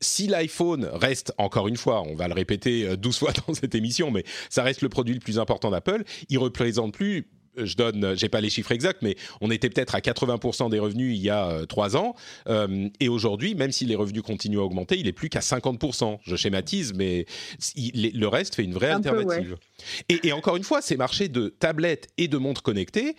si 0.00 0.26
l'iPhone 0.26 0.90
reste, 0.92 1.32
encore 1.38 1.68
une 1.68 1.76
fois, 1.76 2.02
on 2.02 2.16
va 2.16 2.26
le 2.26 2.34
répéter 2.34 2.96
12 2.96 3.18
fois 3.18 3.32
dans 3.46 3.54
cette 3.54 3.74
émission, 3.74 4.10
mais 4.10 4.24
ça 4.48 4.62
reste 4.62 4.82
le 4.82 4.88
produit 4.88 5.14
le 5.14 5.20
plus 5.20 5.38
important 5.38 5.70
d'Apple, 5.70 6.02
il 6.28 6.38
représente 6.38 6.92
plus 6.92 7.28
je 7.56 7.76
donne, 7.76 8.16
j'ai 8.16 8.28
pas 8.28 8.40
les 8.40 8.50
chiffres 8.50 8.72
exacts, 8.72 9.02
mais 9.02 9.16
on 9.40 9.50
était 9.50 9.68
peut-être 9.68 9.94
à 9.94 10.00
80% 10.00 10.70
des 10.70 10.78
revenus 10.78 11.16
il 11.16 11.22
y 11.22 11.30
a 11.30 11.66
trois 11.68 11.96
ans, 11.96 12.14
et 13.00 13.08
aujourd'hui, 13.08 13.54
même 13.54 13.72
si 13.72 13.86
les 13.86 13.96
revenus 13.96 14.22
continuent 14.22 14.58
à 14.58 14.62
augmenter, 14.62 14.98
il 14.98 15.06
est 15.06 15.12
plus 15.12 15.28
qu'à 15.28 15.40
50%. 15.40 16.18
Je 16.22 16.36
schématise, 16.36 16.92
mais 16.94 17.26
le 17.76 18.26
reste 18.26 18.54
fait 18.54 18.64
une 18.64 18.74
vraie 18.74 18.90
alternative. 18.90 19.56
et, 20.08 20.32
encore 20.32 20.56
une 20.56 20.64
fois, 20.64 20.82
ces 20.82 20.96
marchés 20.96 21.28
de 21.28 21.48
tablettes 21.48 22.08
et 22.18 22.28
de 22.28 22.38
montres 22.38 22.62
connectées, 22.62 23.16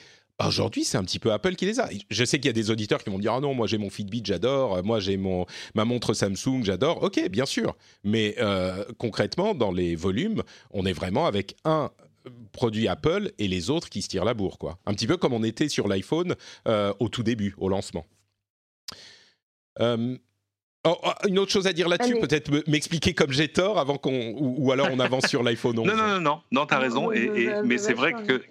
Aujourd'hui, 0.48 0.84
c'est 0.84 0.98
un 0.98 1.04
petit 1.04 1.20
peu 1.20 1.32
Apple 1.32 1.56
qui 1.56 1.66
les 1.66 1.80
a. 1.80 1.90
Je 2.10 2.26
sais 2.26 2.40
qu'il 2.40 2.48
y 2.48 2.50
a 2.50 2.54
des 2.54 2.72
auditeurs 2.72 3.04
qui 3.04 3.10
vont 3.10 3.20
dire 3.20 3.34
ah 3.34 3.40
non, 3.40 3.54
moi 3.54 3.68
j'ai 3.68 3.78
mon 3.78 3.90
Fitbit, 3.90 4.24
j'adore. 4.26 4.84
Moi 4.84 5.00
j'ai 5.00 5.18
mon 5.18 5.46
ma 5.76 5.86
montre 5.86 6.14
Samsung, 6.14 6.64
j'adore. 6.64 7.04
Ok, 7.04 7.28
bien 7.30 7.46
sûr. 7.46 7.76
Mais 8.04 8.36
euh, 8.40 8.84
concrètement, 8.98 9.54
dans 9.54 9.72
les 9.72 9.96
volumes, 9.96 10.44
on 10.72 10.86
est 10.86 10.94
vraiment 10.94 11.28
avec 11.28 11.56
un 11.66 11.92
produit 12.52 12.88
Apple 12.88 13.32
et 13.38 13.48
les 13.48 13.70
autres 13.70 13.90
qui 13.90 14.02
se 14.02 14.10
tirent 14.10 14.26
la 14.26 14.34
bourre, 14.34 14.58
quoi. 14.58 14.80
Un 14.86 14.94
petit 14.94 15.08
peu 15.08 15.18
comme 15.18 15.34
on 15.34 15.44
était 15.44 15.70
sur 15.70 15.88
l'iPhone 15.88 16.36
euh, 16.68 16.94
au 17.00 17.10
tout 17.10 17.24
début, 17.24 17.56
au 17.58 17.70
lancement. 17.70 18.06
Euh, 19.80 20.18
oh, 20.86 20.98
oh, 21.04 21.12
une 21.28 21.40
autre 21.40 21.52
chose 21.52 21.68
à 21.68 21.74
dire 21.74 21.88
là-dessus, 21.88 22.20
peut-être 22.20 22.68
m'expliquer 22.68 23.14
comme 23.14 23.32
j'ai 23.32 23.48
tort 23.48 23.80
avant 23.80 23.98
qu'on 23.98 24.34
ou, 24.38 24.72
alors 24.72 24.90
on 24.92 25.00
avance 25.00 25.28
sur 25.28 25.44
l'iPhone 25.44 25.80
11. 25.80 25.88
Non, 25.88 25.96
non, 25.96 26.08
non, 26.08 26.20
non, 26.20 26.42
non, 26.52 26.66
t'as 26.66 26.80
raison. 26.80 27.12
Et, 27.12 27.50
mais 27.64 27.78
c'est 27.78 27.94
vrai 27.94 28.14
que 28.14 28.44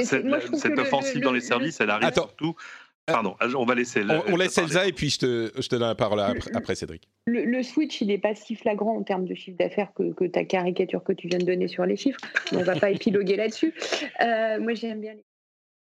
cette, 0.00 0.78
offensive 0.78 1.22
dans 1.22 1.32
les 1.32 1.40
services, 1.40 1.80
elle 1.80 1.90
arrive 1.90 2.12
surtout 2.12 2.54
euh, 2.56 2.87
Pardon, 3.12 3.36
on 3.56 3.64
va 3.64 3.74
laisser. 3.74 4.02
on, 4.28 4.36
laisse 4.36 4.56
Elsa 4.58 4.86
et 4.86 4.92
puis 4.92 5.10
je 5.10 5.18
te, 5.18 5.52
je 5.60 5.68
te 5.68 5.76
donne 5.76 5.88
la 5.88 5.94
parole 5.94 6.20
après, 6.54 6.74
Cédric. 6.74 7.08
Le, 7.26 7.62
switch, 7.62 8.00
il 8.00 8.08
n'est 8.08 8.18
pas 8.18 8.34
si 8.34 8.54
flagrant 8.54 8.96
en 8.96 9.02
termes 9.02 9.24
de 9.24 9.34
chiffre 9.34 9.56
d'affaires 9.58 9.92
que, 9.94 10.12
que, 10.12 10.24
ta 10.24 10.44
caricature 10.44 11.02
que 11.02 11.12
tu 11.12 11.28
viens 11.28 11.38
de 11.38 11.44
donner 11.44 11.68
sur 11.68 11.84
les 11.86 11.96
chiffres. 11.96 12.20
On 12.52 12.58
ne 12.58 12.64
va 12.64 12.76
pas 12.76 12.90
épiloguer 12.92 13.36
là-dessus. 13.36 13.74
Euh, 14.20 14.60
moi, 14.60 14.74
j'aime 14.74 15.00
bien 15.00 15.14
les 15.14 15.24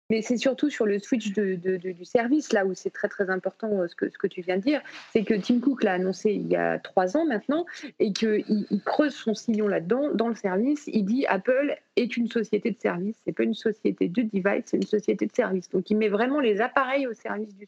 mais 0.10 0.22
c'est 0.22 0.38
surtout 0.38 0.70
sur 0.70 0.86
le 0.86 1.00
switch 1.00 1.34
du 1.34 2.06
service, 2.06 2.54
là 2.54 2.66
où 2.66 2.74
c'est 2.74 2.90
très 2.90 3.08
très 3.10 3.30
important 3.30 3.70
euh, 3.82 3.88
ce 3.88 3.96
que, 3.96 4.28
tu 4.28 4.42
viens 4.42 4.58
de 4.58 4.62
dire, 4.62 4.82
c'est 5.12 5.24
que 5.24 5.34
Tim 5.34 5.60
Cook 5.60 5.84
l'a 5.84 5.94
annoncé 5.94 6.32
il 6.32 6.48
y 6.48 6.56
a 6.56 6.80
trois 6.80 7.18
ans 7.18 7.26
maintenant 7.26 7.66
et 8.00 8.14
qu'il 8.14 8.44
il 8.48 8.82
creuse 8.82 9.14
son 9.14 9.34
sillon 9.34 9.68
là-dedans, 9.68 10.14
dans 10.14 10.30
le 10.30 10.36
service. 10.36 10.84
Il 10.88 11.06
dit 11.06 11.26
Apple 11.28 11.76
est 11.96 12.16
une 12.18 12.30
société 12.30 12.72
de 12.72 12.80
service, 12.80 13.16
c'est 13.26 13.34
pas 13.34 13.44
une 13.44 13.54
société 13.54 14.08
de 14.08 14.22
device, 14.22 14.64
c'est 14.66 14.78
une 14.78 14.84
société 14.84 15.26
de 15.26 15.34
service. 15.34 15.70
Donc 15.70 15.90
il 15.90 15.98
met 15.98 16.10
vraiment 16.10 16.40
les 16.40 16.62
appareils 16.62 17.08
au 17.08 17.14
service 17.14 17.56
du, 17.56 17.66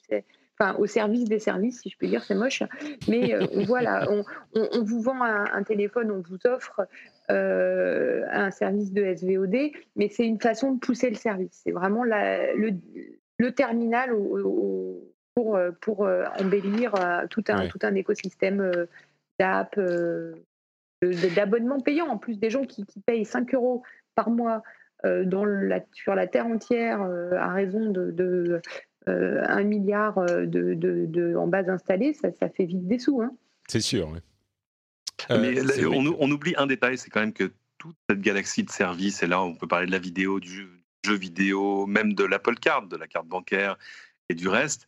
Enfin, 0.62 0.76
au 0.78 0.88
service 0.88 1.24
des 1.24 1.39
services, 1.39 1.82
si 1.82 1.89
je 1.89 1.98
peux 1.98 2.08
dire, 2.08 2.24
c'est 2.24 2.36
moche. 2.36 2.63
Mais 3.08 3.34
euh, 3.34 3.45
voilà, 3.65 4.06
on, 4.12 4.24
on, 4.56 4.84
vous 4.84 5.02
vend 5.02 5.24
un, 5.24 5.45
un, 5.54 5.63
téléphone, 5.63 6.12
on 6.12 6.22
vous 6.22 6.39
offre 6.45 6.82
euh, 7.32 8.26
un 8.32 8.50
service 8.50 8.91
de 8.91 9.04
SVOD, 9.13 9.72
mais 9.95 10.10
c'est 10.10 10.26
une 10.26 10.41
façon 10.41 10.74
de 10.74 10.80
pousser 10.80 11.10
le 11.10 11.15
service. 11.15 11.62
C'est 11.63 11.72
vraiment 11.72 12.04
le, 12.04 13.52
terminal 13.52 14.10
pour, 15.36 15.60
pour 15.80 16.06
euh, 16.06 16.26
embellir 16.39 16.95
euh, 16.95 17.28
tout 17.30 17.43
un, 17.50 17.67
tout 17.67 17.80
un 17.84 17.93
écosystème 17.93 18.88
d'app, 19.39 19.80
d'abonnements 21.36 21.80
payants. 21.80 22.08
En 22.08 22.17
plus, 22.17 22.39
des 22.39 22.50
gens 22.50 22.65
qui, 22.65 22.84
payent 23.06 23.26
5 23.26 23.54
euros 23.54 23.84
par 24.15 24.32
mois 24.32 24.63
dans 25.04 25.45
la, 25.45 25.80
sur 25.93 26.15
la 26.15 26.28
terre 26.28 26.48
entière 26.48 27.02
à 27.02 27.54
raison 27.54 27.91
de, 27.91 28.62
1 29.08 29.64
milliard 29.64 30.24
de, 30.26 31.36
en 31.36 31.48
base 31.48 31.70
installée, 31.70 32.14
ça, 32.14 32.30
ça 32.40 32.50
fait 32.50 32.66
vite 32.66 32.88
des 32.88 33.00
sous. 33.00 33.22
Hein. 33.22 33.32
C'est 33.68 33.82
sûr. 33.82 34.10
Oui. 34.10 34.20
Mais 35.30 35.60
euh, 35.60 35.90
on, 35.90 36.32
oublie 36.32 36.54
un 36.58 36.68
détail, 36.68 36.98
c'est 36.98 37.10
quand 37.10 37.20
même 37.20 37.34
que 37.34 37.52
toute 37.78 37.96
cette 38.10 38.22
galaxie 38.22 38.64
de 38.64 38.72
services, 38.72 39.24
et 39.24 39.28
là 39.28 39.42
on 39.42 39.56
peut 39.56 39.68
parler 39.68 39.86
de 39.86 39.92
la 39.92 40.00
vidéo, 40.00 40.40
du 40.40 40.68
jeu, 41.06 41.16
vidéo, 41.16 41.86
même 41.86 42.14
de 42.14 42.24
l'Apple 42.24 42.56
Card, 42.56 42.88
de 42.88 42.98
la 42.98 43.08
carte 43.08 43.28
bancaire 43.28 43.78
et 44.30 44.36
du 44.36 44.48
reste, 44.48 44.88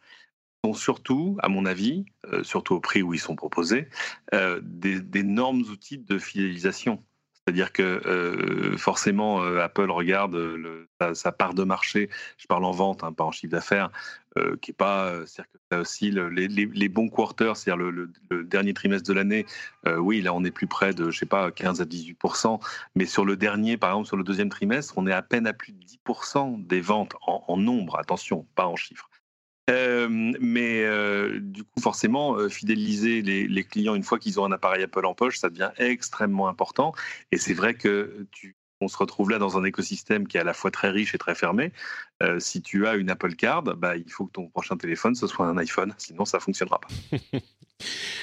sont 0.65 0.73
surtout, 0.73 1.37
à 1.41 1.49
mon 1.49 1.65
avis, 1.65 2.05
euh, 2.31 2.43
surtout 2.43 2.75
au 2.75 2.79
prix 2.79 3.01
où 3.01 3.13
ils 3.13 3.19
sont 3.19 3.35
proposés, 3.35 3.87
euh, 4.33 4.59
d'énormes 4.63 5.61
outils 5.61 5.97
de 5.97 6.19
fidélisation. 6.19 7.03
C'est-à-dire 7.45 7.71
que 7.71 8.75
forcément, 8.77 9.41
Apple 9.41 9.89
regarde 9.89 10.37
sa, 11.13 11.31
part 11.31 11.53
de 11.55 11.63
marché, 11.63 12.09
je 12.37 12.45
parle 12.45 12.65
en 12.65 12.71
vente, 12.71 13.03
hein, 13.03 13.13
pas 13.13 13.23
en 13.23 13.31
chiffre 13.31 13.51
d'affaires, 13.51 13.89
qui 14.61 14.71
est 14.71 14.75
pas, 14.75 15.25
c'est-à-dire 15.25 15.51
que 15.71 15.75
aussi 15.77 16.11
les, 16.11 16.89
bons 16.89 17.09
quarters, 17.09 17.57
c'est-à-dire 17.57 17.83
le, 17.83 18.11
dernier 18.43 18.75
trimestre 18.75 19.07
de 19.07 19.13
l'année, 19.13 19.45
oui, 19.97 20.21
là 20.21 20.33
on 20.33 20.43
est 20.43 20.51
plus 20.51 20.67
près 20.67 20.93
de, 20.93 21.09
je 21.09 21.17
sais 21.17 21.25
pas, 21.25 21.51
15 21.51 21.81
à 21.81 21.85
18% 21.85 22.59
mais 22.95 23.05
sur 23.05 23.25
le 23.25 23.35
dernier, 23.35 23.75
par 23.75 23.89
exemple 23.89 24.07
sur 24.07 24.17
le 24.17 24.23
deuxième 24.23 24.49
trimestre, 24.49 24.93
on 24.97 25.07
est 25.07 25.13
à 25.13 25.23
peine 25.23 25.47
à 25.47 25.53
plus 25.53 25.73
de 25.73 25.83
10% 25.83 26.67
des 26.67 26.81
ventes 26.81 27.15
en 27.25 27.57
nombre, 27.57 27.97
attention, 27.97 28.45
pas 28.55 28.67
en 28.67 28.75
chiffres. 28.75 29.10
Euh, 29.69 30.07
mais 30.09 30.83
euh, 30.83 31.39
du 31.39 31.63
coup, 31.63 31.79
forcément, 31.79 32.35
euh, 32.35 32.49
fidéliser 32.49 33.21
les, 33.21 33.63
clients 33.63 33.95
une 33.95 34.03
fois 34.03 34.19
qu'ils 34.19 34.39
ont 34.39 34.45
un 34.45 34.51
appareil 34.51 34.83
Apple 34.83 35.05
en 35.05 35.13
poche, 35.13 35.37
ça 35.37 35.49
devient 35.49 35.71
extrêmement 35.77 36.47
important. 36.47 36.93
Et 37.31 37.37
c'est 37.37 37.53
vrai 37.53 37.73
que 37.75 38.27
tu, 38.31 38.55
on 38.81 38.87
se 38.87 38.97
retrouve 38.97 39.29
là 39.29 39.37
dans 39.37 39.57
un 39.57 39.63
écosystème 39.63 40.27
qui 40.27 40.37
est 40.37 40.39
à 40.39 40.43
la 40.43 40.53
fois 40.53 40.71
très 40.71 40.89
riche 40.89 41.13
et 41.15 41.17
très 41.17 41.35
fermé. 41.35 41.71
Si 42.39 42.61
tu 42.61 42.87
as 42.87 42.95
une 42.95 43.09
Apple 43.09 43.35
Card, 43.35 43.63
bah, 43.63 43.95
il 43.97 44.09
faut 44.11 44.25
que 44.25 44.33
ton 44.33 44.47
prochain 44.47 44.77
téléphone 44.77 45.15
ce 45.15 45.27
soit 45.27 45.45
un 45.45 45.57
iPhone, 45.57 45.93
sinon 45.97 46.25
ça 46.25 46.39
fonctionnera 46.39 46.79
pas. 46.79 47.37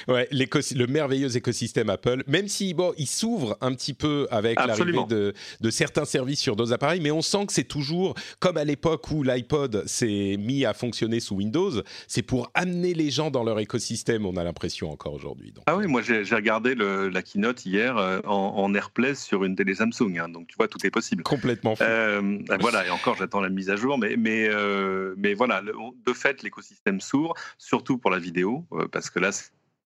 ouais, 0.07 0.27
le 0.31 0.85
merveilleux 0.87 1.35
écosystème 1.35 1.89
Apple, 1.89 2.23
même 2.27 2.47
si 2.47 2.73
bon, 2.73 2.93
il 2.97 3.07
s'ouvre 3.07 3.57
un 3.61 3.73
petit 3.73 3.93
peu 3.93 4.27
avec 4.31 4.59
l'arrivée 4.59 5.03
de, 5.07 5.33
de, 5.61 5.69
certains 5.69 6.05
services 6.05 6.39
sur 6.39 6.55
d'autres 6.55 6.73
appareils, 6.73 7.01
mais 7.01 7.11
on 7.11 7.21
sent 7.21 7.45
que 7.47 7.53
c'est 7.53 7.63
toujours 7.63 8.15
comme 8.39 8.57
à 8.57 8.63
l'époque 8.63 9.11
où 9.11 9.23
l'iPod 9.23 9.83
s'est 9.85 10.37
mis 10.39 10.65
à 10.65 10.73
fonctionner 10.73 11.19
sous 11.19 11.35
Windows, 11.35 11.71
c'est 12.07 12.21
pour 12.21 12.51
amener 12.53 12.93
les 12.93 13.11
gens 13.11 13.31
dans 13.31 13.43
leur 13.43 13.59
écosystème. 13.59 14.25
On 14.25 14.37
a 14.37 14.43
l'impression 14.43 14.91
encore 14.91 15.13
aujourd'hui. 15.13 15.53
Ah 15.65 15.75
oui, 15.75 15.87
moi 15.87 16.01
j'ai 16.01 16.23
regardé 16.35 16.75
le, 16.75 17.09
la 17.09 17.21
keynote 17.21 17.65
hier 17.65 17.97
euh, 17.97 18.19
en, 18.25 18.73
AirPlay 18.73 19.15
sur 19.15 19.43
une 19.43 19.55
télé 19.55 19.75
Samsung, 19.75 20.19
hein, 20.19 20.29
donc 20.29 20.47
tu 20.47 20.55
vois 20.57 20.67
tout 20.67 20.85
est 20.85 20.91
possible. 20.91 21.23
Complètement. 21.23 21.75
Euh, 21.81 22.39
voilà, 22.59 22.85
et 22.85 22.89
encore 22.89 23.15
j'attends 23.15 23.41
la 23.41 23.49
mise 23.49 23.69
à 23.69 23.75
jour, 23.75 23.88
mais 23.97 24.15
mais 24.17 24.47
euh, 24.49 25.15
mais 25.17 25.33
voilà, 25.33 25.61
de 25.61 26.13
fait 26.13 26.43
l'écosystème 26.43 26.99
s'ouvre, 27.01 27.33
surtout 27.57 27.97
pour 27.97 28.11
la 28.11 28.19
vidéo, 28.19 28.65
parce 28.91 29.09
que 29.09 29.19
là 29.19 29.31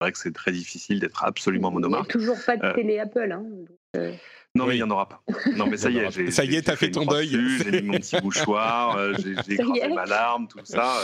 vrai 0.04 0.12
que 0.12 0.18
c'est 0.18 0.34
très 0.34 0.52
difficile 0.52 1.00
d'être 1.00 1.24
absolument 1.24 1.72
monomarque. 1.72 2.12
Il 2.14 2.20
n'y 2.20 2.24
a 2.24 2.28
toujours 2.28 2.46
pas 2.46 2.58
de 2.58 2.66
euh, 2.66 2.74
télé 2.74 3.00
Apple. 3.00 3.32
Hein, 3.32 3.46
euh. 3.96 4.14
Non, 4.56 4.68
mais 4.68 4.76
il 4.76 4.78
n'y 4.78 4.84
en 4.84 4.92
aura 4.92 5.10
pas. 5.10 5.24
Non, 5.56 5.66
mais 5.66 5.78
ça 5.78 5.90
y 5.90 5.98
est. 5.98 6.32
Ça 6.32 6.46
y 6.46 6.56
est, 6.56 6.64
t'as 6.64 6.76
fait, 6.76 6.92
ton 6.92 7.06
deuil. 7.06 7.30
J'ai 7.30 7.82
mis 7.82 7.88
mon 7.90 7.98
petit 7.98 8.18
mouchoir, 8.24 8.98
euh, 8.98 9.14
j'ai 9.24 9.54
écrasé 9.54 9.88
ma 9.90 10.06
larme, 10.06 10.48
tout 10.48 10.60
ça. 10.64 10.96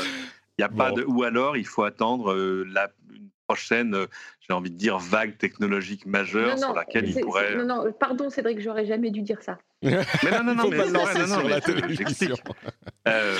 Il 0.57 0.61
y 0.61 0.63
a 0.63 0.69
pas 0.69 0.91
de. 0.91 1.03
Ou 1.03 1.23
alors, 1.23 1.57
il 1.57 1.65
faut 1.65 1.83
attendre 1.83 2.33
la, 2.35 2.91
une 3.11 3.29
prochaine, 3.49 3.97
j'ai 4.47 4.53
envie 4.53 4.69
de 4.69 4.77
dire, 4.77 4.99
vague 4.99 5.37
technologique 5.37 6.05
majeure 6.05 6.57
sur 6.59 6.73
laquelle 6.73 7.09
il 7.09 7.19
pourrait. 7.19 7.55
Non, 7.55 7.65
non, 7.65 7.91
pardon, 7.91 8.29
Cédric, 8.29 8.59
j'aurais 8.61 8.85
jamais 8.85 9.09
dû 9.09 9.23
dire 9.23 9.41
ça. 9.41 9.57
mais 9.81 9.91
non, 9.91 10.43
non, 10.43 10.55
non, 10.55 10.69
mais, 10.69 10.77
non, 10.77 11.27
non, 11.27 11.43
mais 11.47 11.95
j'explique. 11.95 12.31
Euh, 13.07 13.35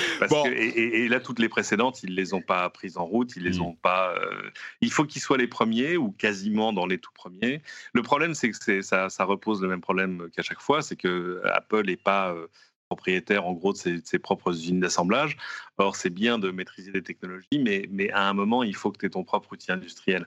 et, 0.56 1.08
là, 1.10 1.20
toutes 1.20 1.38
les 1.38 1.50
précédentes, 1.50 2.02
ils 2.02 2.16
les 2.16 2.34
ont 2.34 2.42
pas 2.42 2.68
prises 2.72 2.98
en 2.98 3.06
route, 3.06 3.36
ils 3.36 3.44
les 3.44 3.60
mm. 3.60 3.62
ont 3.62 3.76
pas. 3.76 4.16
Euh, 4.16 4.50
il 4.82 4.92
faut 4.92 5.06
qu'ils 5.06 5.22
soient 5.22 5.38
les 5.38 5.48
premiers 5.48 5.96
ou 5.96 6.12
quasiment 6.12 6.74
dans 6.74 6.88
les 6.88 6.98
tout 6.98 7.12
premiers. 7.14 7.62
Le 7.94 8.02
problème, 8.02 8.34
c'est 8.34 8.50
que 8.50 8.82
ça, 8.82 9.10
ça 9.10 9.24
repose 9.26 9.62
le 9.62 9.68
même 9.68 9.82
problème 9.82 10.30
qu'à 10.36 10.42
chaque 10.42 10.62
fois, 10.62 10.82
c'est 10.82 10.96
que 10.96 11.42
Apple 11.54 11.86
n'est 11.86 11.98
pas 11.98 12.32
euh, 12.32 12.48
propriétaire 12.90 13.46
en 13.46 13.54
gros 13.54 13.74
de 13.74 13.78
ses, 13.78 14.20
propres 14.20 14.52
usines 14.52 14.80
d'assemblage. 14.80 15.38
Or, 15.78 15.96
c'est 15.96 16.10
bien 16.10 16.40
de 16.40 16.52
maîtriser 16.52 16.92
des 16.92 17.04
technologies, 17.04 17.60
mais, 17.60 17.88
mais 17.92 18.12
à 18.12 18.28
un 18.28 18.34
moment, 18.34 18.64
il 18.64 18.76
faut 18.76 18.92
que 18.92 18.98
tu 18.98 19.06
aies 19.06 19.10
ton 19.10 19.24
propre 19.24 19.54
outil 19.54 19.72
industriel. 19.72 20.26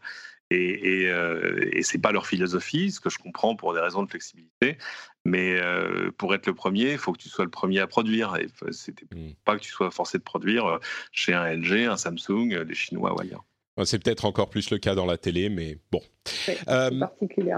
Et, 0.50 1.06
et, 1.06 1.12
et 1.72 1.82
c'est 1.82 1.98
pas 1.98 2.12
leur 2.12 2.26
philosophie, 2.26 2.90
ce 2.90 3.00
que 3.00 3.08
je 3.08 3.18
comprends 3.18 3.56
pour 3.56 3.72
des 3.72 3.80
raisons 3.80 4.02
de 4.02 4.10
flexibilité. 4.10 4.76
Mais 5.24 5.60
euh, 5.60 6.10
pour 6.16 6.34
être 6.34 6.46
le 6.46 6.54
premier, 6.54 6.92
il 6.92 6.98
faut 6.98 7.12
que 7.12 7.18
tu 7.18 7.28
sois 7.28 7.44
le 7.44 7.50
premier 7.50 7.78
à 7.78 7.86
produire. 7.86 8.36
Et 8.36 8.48
c'était 8.70 9.06
mmh. 9.14 9.32
pas 9.44 9.56
que 9.56 9.62
tu 9.62 9.70
sois 9.70 9.90
forcé 9.90 10.18
de 10.18 10.22
produire 10.22 10.66
euh, 10.66 10.78
chez 11.12 11.32
un 11.32 11.54
LG, 11.54 11.86
un 11.86 11.96
Samsung, 11.96 12.52
euh, 12.52 12.64
les 12.64 12.74
Chinois 12.74 13.14
ou 13.14 13.20
ailleurs. 13.20 13.44
C'est 13.84 14.02
peut-être 14.02 14.26
encore 14.26 14.50
plus 14.50 14.70
le 14.70 14.78
cas 14.78 14.94
dans 14.94 15.06
la 15.06 15.16
télé, 15.16 15.48
mais 15.48 15.78
bon. 15.90 16.02
c'est 16.24 16.62
particulier. 16.66 17.54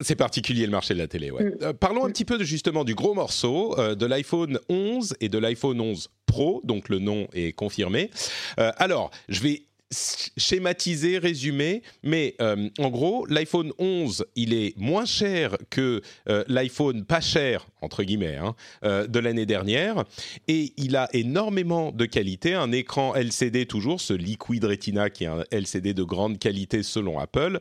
C'est 0.00 0.16
particulier 0.16 0.66
le 0.66 0.72
marché 0.72 0.94
de 0.94 0.98
la 0.98 1.08
télé, 1.08 1.30
ouais. 1.30 1.44
Mmh. 1.44 1.72
parlons 1.74 2.04
un 2.04 2.08
mmh. 2.08 2.12
petit 2.12 2.24
peu 2.24 2.38
de, 2.38 2.44
justement 2.44 2.84
du 2.84 2.94
gros 2.94 3.14
morceau 3.14 3.74
de 3.76 4.06
l'iPhone 4.06 4.58
11 4.68 5.16
et 5.20 5.28
de 5.28 5.38
l'iPhone 5.38 5.80
11 5.80 6.10
Pro, 6.26 6.60
donc 6.64 6.88
le 6.88 6.98
nom 6.98 7.28
est 7.32 7.52
confirmé. 7.52 8.10
alors, 8.56 9.10
je 9.28 9.40
vais 9.40 9.66
schématiser, 9.92 11.18
résumer, 11.18 11.82
mais 12.02 12.34
euh, 12.40 12.68
en 12.78 12.90
gros, 12.90 13.24
l'iPhone 13.26 13.72
11, 13.78 14.26
il 14.34 14.52
est 14.52 14.76
moins 14.76 15.04
cher 15.04 15.56
que 15.70 16.02
euh, 16.28 16.44
l'iPhone 16.48 17.04
pas 17.04 17.20
cher, 17.20 17.66
entre 17.82 18.02
guillemets, 18.02 18.36
hein, 18.36 18.56
euh, 18.84 19.06
de 19.06 19.18
l'année 19.20 19.46
dernière, 19.46 20.04
et 20.48 20.72
il 20.76 20.96
a 20.96 21.08
énormément 21.12 21.92
de 21.92 22.04
qualité, 22.04 22.54
un 22.54 22.72
écran 22.72 23.14
LCD 23.14 23.66
toujours, 23.66 24.00
ce 24.00 24.12
Liquid 24.12 24.64
Retina 24.64 25.08
qui 25.08 25.24
est 25.24 25.28
un 25.28 25.44
LCD 25.52 25.94
de 25.94 26.02
grande 26.02 26.38
qualité 26.38 26.82
selon 26.82 27.18
Apple, 27.18 27.60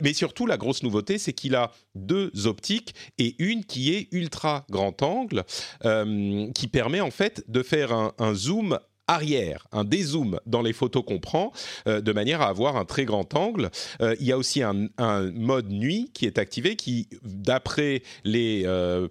mais 0.00 0.12
surtout 0.12 0.46
la 0.46 0.56
grosse 0.56 0.82
nouveauté, 0.82 1.18
c'est 1.18 1.32
qu'il 1.32 1.54
a 1.54 1.72
deux 1.94 2.30
optiques 2.46 2.94
et 3.18 3.34
une 3.38 3.64
qui 3.64 3.94
est 3.94 4.08
ultra 4.12 4.64
grand 4.70 5.02
angle, 5.02 5.44
qui 6.54 6.68
permet 6.68 7.00
en 7.00 7.10
fait 7.10 7.44
de 7.48 7.62
faire 7.62 8.12
un 8.18 8.34
zoom 8.34 8.78
arrière, 9.08 9.66
un 9.72 9.84
dézoom 9.84 10.40
dans 10.46 10.62
les 10.62 10.72
photos 10.72 11.04
qu'on 11.06 11.18
prend, 11.18 11.52
euh, 11.86 12.00
de 12.00 12.12
manière 12.12 12.40
à 12.40 12.48
avoir 12.48 12.76
un 12.76 12.84
très 12.84 13.04
grand 13.04 13.34
angle. 13.34 13.70
Euh, 14.00 14.16
il 14.20 14.26
y 14.26 14.32
a 14.32 14.38
aussi 14.38 14.62
un, 14.62 14.88
mode 15.34 15.70
nuit 15.70 16.10
qui 16.14 16.26
est 16.26 16.38
activé, 16.38 16.76
qui, 16.76 17.08
d'après 17.22 18.02
les 18.24 18.62
euh, 18.66 19.08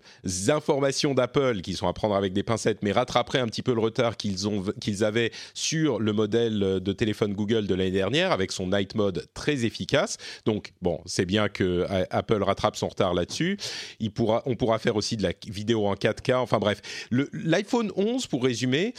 informations 0.48 1.14
d'Apple, 1.14 1.62
qui 1.62 1.74
sont 1.74 1.88
à 1.88 1.94
prendre 1.94 2.16
avec 2.16 2.34
des 2.34 2.44
pincettes, 2.44 2.80
mais 2.82 2.92
rattraperait 2.92 3.40
un 3.40 3.48
petit 3.48 3.62
peu 3.62 3.74
le 3.74 3.80
retard 3.80 4.18
qu'ils 4.18 4.48
ont 4.48 4.64
qu'ils 4.80 5.04
avaient 5.04 5.32
sur 5.54 6.00
le 6.00 6.14
modèle 6.14 6.60
de 6.60 6.94
téléphone 6.94 7.34
Google 7.34 7.68
de 7.68 7.76
l'année 7.76 7.92
dernière, 7.92 8.32
avec 8.32 8.52
son 8.52 8.68
night 8.68 8.96
mode 8.96 9.28
très 9.34 9.66
efficace. 9.66 10.18
Donc, 10.46 10.74
bon, 10.82 11.00
c'est 11.06 11.26
bien 11.26 11.50
que 11.50 11.86
Apple 12.10 12.44
rattrape 12.44 12.76
son 12.76 12.88
retard 12.88 13.14
là-dessus. 13.14 13.58
Il 14.00 14.12
pourra, 14.12 14.42
on 14.46 14.56
pourra 14.56 14.80
faire 14.80 14.96
aussi 14.96 15.18
de 15.18 15.24
la 15.24 15.34
vidéo 15.48 15.88
en 15.88 15.96
4K. 15.96 16.36
Enfin 16.36 16.60
bref, 16.60 16.82
l'iPhone 17.12 17.92
11, 17.96 18.28
pour 18.28 18.44
résumer, 18.44 18.94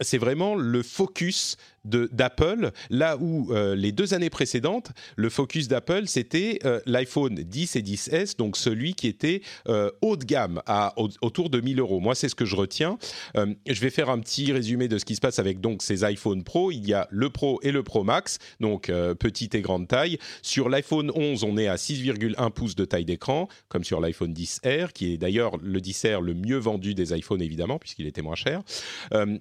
c'est 0.00 0.19
vraiment 0.20 0.54
le 0.54 0.82
focus 0.82 1.56
d'Apple, 1.84 2.70
là 2.90 3.16
où 3.18 3.52
euh, 3.52 3.74
les 3.74 3.92
deux 3.92 4.14
années 4.14 4.30
précédentes, 4.30 4.90
le 5.16 5.30
focus 5.30 5.68
d'Apple, 5.68 6.06
c'était 6.06 6.58
euh, 6.64 6.80
l'iPhone 6.86 7.34
10 7.34 7.76
et 7.76 7.82
10S, 7.82 8.36
donc 8.36 8.56
celui 8.56 8.94
qui 8.94 9.06
était 9.08 9.42
euh, 9.68 9.90
haut 10.02 10.16
de 10.16 10.24
gamme, 10.24 10.60
à, 10.66 10.94
autour 11.22 11.50
de 11.50 11.60
1000 11.60 11.80
euros. 11.80 12.00
Moi, 12.00 12.14
c'est 12.14 12.28
ce 12.28 12.34
que 12.34 12.44
je 12.44 12.56
retiens. 12.56 12.98
je 13.34 13.80
vais 13.80 13.90
faire 13.90 14.10
un 14.10 14.18
petit 14.18 14.52
résumé 14.52 14.88
de 14.88 14.98
ce 14.98 15.04
qui 15.04 15.14
se 15.14 15.20
passe 15.20 15.38
avec 15.38 15.60
donc 15.60 15.82
ces 15.82 16.04
iPhone 16.04 16.44
Pro. 16.44 16.70
Il 16.70 16.86
y 16.86 16.94
a 16.94 17.06
le 17.10 17.30
Pro 17.30 17.60
et 17.62 17.72
le 17.72 17.82
Pro 17.82 18.04
Max, 18.04 18.38
donc 18.60 18.90
petite 19.18 19.54
et 19.54 19.62
grande 19.62 19.88
taille. 19.88 20.18
Sur 20.42 20.68
l'iPhone 20.68 21.10
11, 21.14 21.44
on 21.44 21.56
est 21.56 21.68
à 21.68 21.76
6,1 21.76 22.50
pouces 22.50 22.76
de 22.76 22.84
taille 22.84 23.04
d'écran, 23.04 23.48
comme 23.68 23.84
sur 23.84 24.00
l'iPhone 24.00 24.32
10R, 24.32 24.92
qui 24.92 25.12
est 25.12 25.18
d'ailleurs 25.18 25.56
le 25.62 25.80
10R 25.80 26.20
le 26.20 26.34
mieux 26.34 26.58
vendu 26.58 26.94
des 26.94 27.16
iPhones, 27.16 27.42
évidemment, 27.42 27.78
puisqu'il 27.78 28.06
était 28.06 28.22
moins 28.22 28.34
cher. 28.34 28.62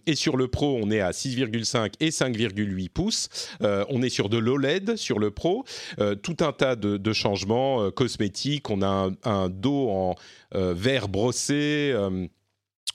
et 0.05 0.15
sur 0.15 0.37
le 0.37 0.47
Pro, 0.47 0.79
on 0.81 0.89
est 0.91 1.01
à 1.01 1.11
6,5 1.11 1.93
et 1.99 2.11
5,8 2.33 2.89
pouces. 2.89 3.29
Euh, 3.61 3.85
on 3.89 4.01
est 4.01 4.09
sur 4.09 4.29
de 4.29 4.37
l'OLED 4.37 4.95
sur 4.95 5.19
le 5.19 5.31
Pro. 5.31 5.65
Euh, 5.99 6.15
tout 6.15 6.37
un 6.41 6.51
tas 6.51 6.75
de, 6.75 7.13
changements 7.13 7.83
euh, 7.83 7.91
cosmétiques. 7.91 8.69
On 8.69 8.81
a 8.81 8.87
un, 8.87 9.11
un 9.23 9.49
dos 9.49 9.89
en 9.89 10.15
verre 10.51 11.09
brossé 11.09 11.93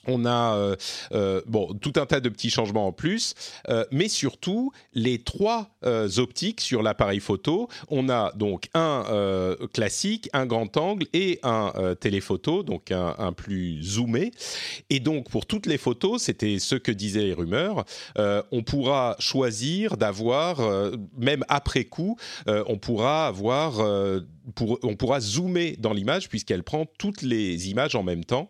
on 0.07 0.25
a 0.25 0.55
euh, 0.55 0.75
euh, 1.13 1.41
bon 1.47 1.73
tout 1.81 1.93
un 1.95 2.05
tas 2.05 2.19
de 2.19 2.29
petits 2.29 2.49
changements 2.49 2.87
en 2.87 2.91
plus, 2.91 3.33
euh, 3.69 3.85
mais 3.91 4.07
surtout 4.07 4.71
les 4.93 5.19
trois 5.19 5.69
optiques 6.17 6.61
sur 6.61 6.81
l'appareil 6.81 7.19
photo. 7.19 7.69
On 7.89 8.09
a 8.09 8.31
donc 8.35 8.69
un 8.73 9.55
classique, 9.71 10.29
un 10.33 10.47
grand 10.47 10.77
angle 10.77 11.05
et 11.13 11.39
un 11.43 11.95
téléphoto, 11.99 12.63
donc 12.63 12.91
un, 12.91 13.33
plus 13.33 13.83
zoomé. 13.83 14.31
Et 14.89 14.99
donc 14.99 15.29
pour 15.29 15.45
toutes 15.45 15.67
les 15.67 15.77
photos, 15.77 16.23
c'était 16.23 16.57
ce 16.57 16.73
que 16.73 16.91
disaient 16.91 17.23
les 17.23 17.33
rumeurs, 17.33 17.85
on 18.17 18.63
pourra 18.63 19.15
choisir 19.19 19.97
d'avoir, 19.97 20.59
même 21.17 21.43
après 21.49 21.85
coup, 21.85 22.17
on 22.47 22.77
pourra 22.77 23.27
avoir 23.27 23.79
on 24.83 24.95
pourra 24.95 25.19
zoomer 25.19 25.75
dans 25.77 25.93
l'image 25.93 26.29
puisqu'elle 26.29 26.63
prend 26.63 26.85
toutes 26.97 27.21
les 27.21 27.69
images 27.69 27.95
en 27.95 28.03
même 28.03 28.23
temps. 28.23 28.49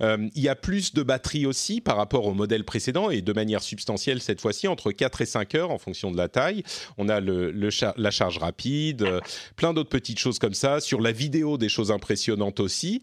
Il 0.00 0.30
y 0.34 0.48
a 0.48 0.56
plus 0.56 0.91
de 0.94 1.02
batterie 1.02 1.46
aussi 1.46 1.80
par 1.80 1.96
rapport 1.96 2.26
au 2.26 2.34
modèle 2.34 2.64
précédent 2.64 3.10
et 3.10 3.22
de 3.22 3.32
manière 3.32 3.62
substantielle 3.62 4.20
cette 4.20 4.40
fois-ci, 4.40 4.68
entre 4.68 4.92
4 4.92 5.20
et 5.20 5.26
5 5.26 5.54
heures 5.54 5.70
en 5.70 5.78
fonction 5.78 6.10
de 6.10 6.16
la 6.16 6.28
taille. 6.28 6.62
On 6.98 7.08
a 7.08 7.20
le, 7.20 7.52
la 7.96 8.10
charge 8.10 8.38
rapide, 8.38 9.02
euh, 9.02 9.20
plein 9.56 9.72
d'autres 9.72 9.90
petites 9.90 10.18
choses 10.18 10.38
comme 10.38 10.54
ça. 10.54 10.80
Sur 10.80 11.00
la 11.00 11.12
vidéo, 11.12 11.58
des 11.58 11.68
choses 11.68 11.90
impressionnantes 11.90 12.60
aussi. 12.60 13.02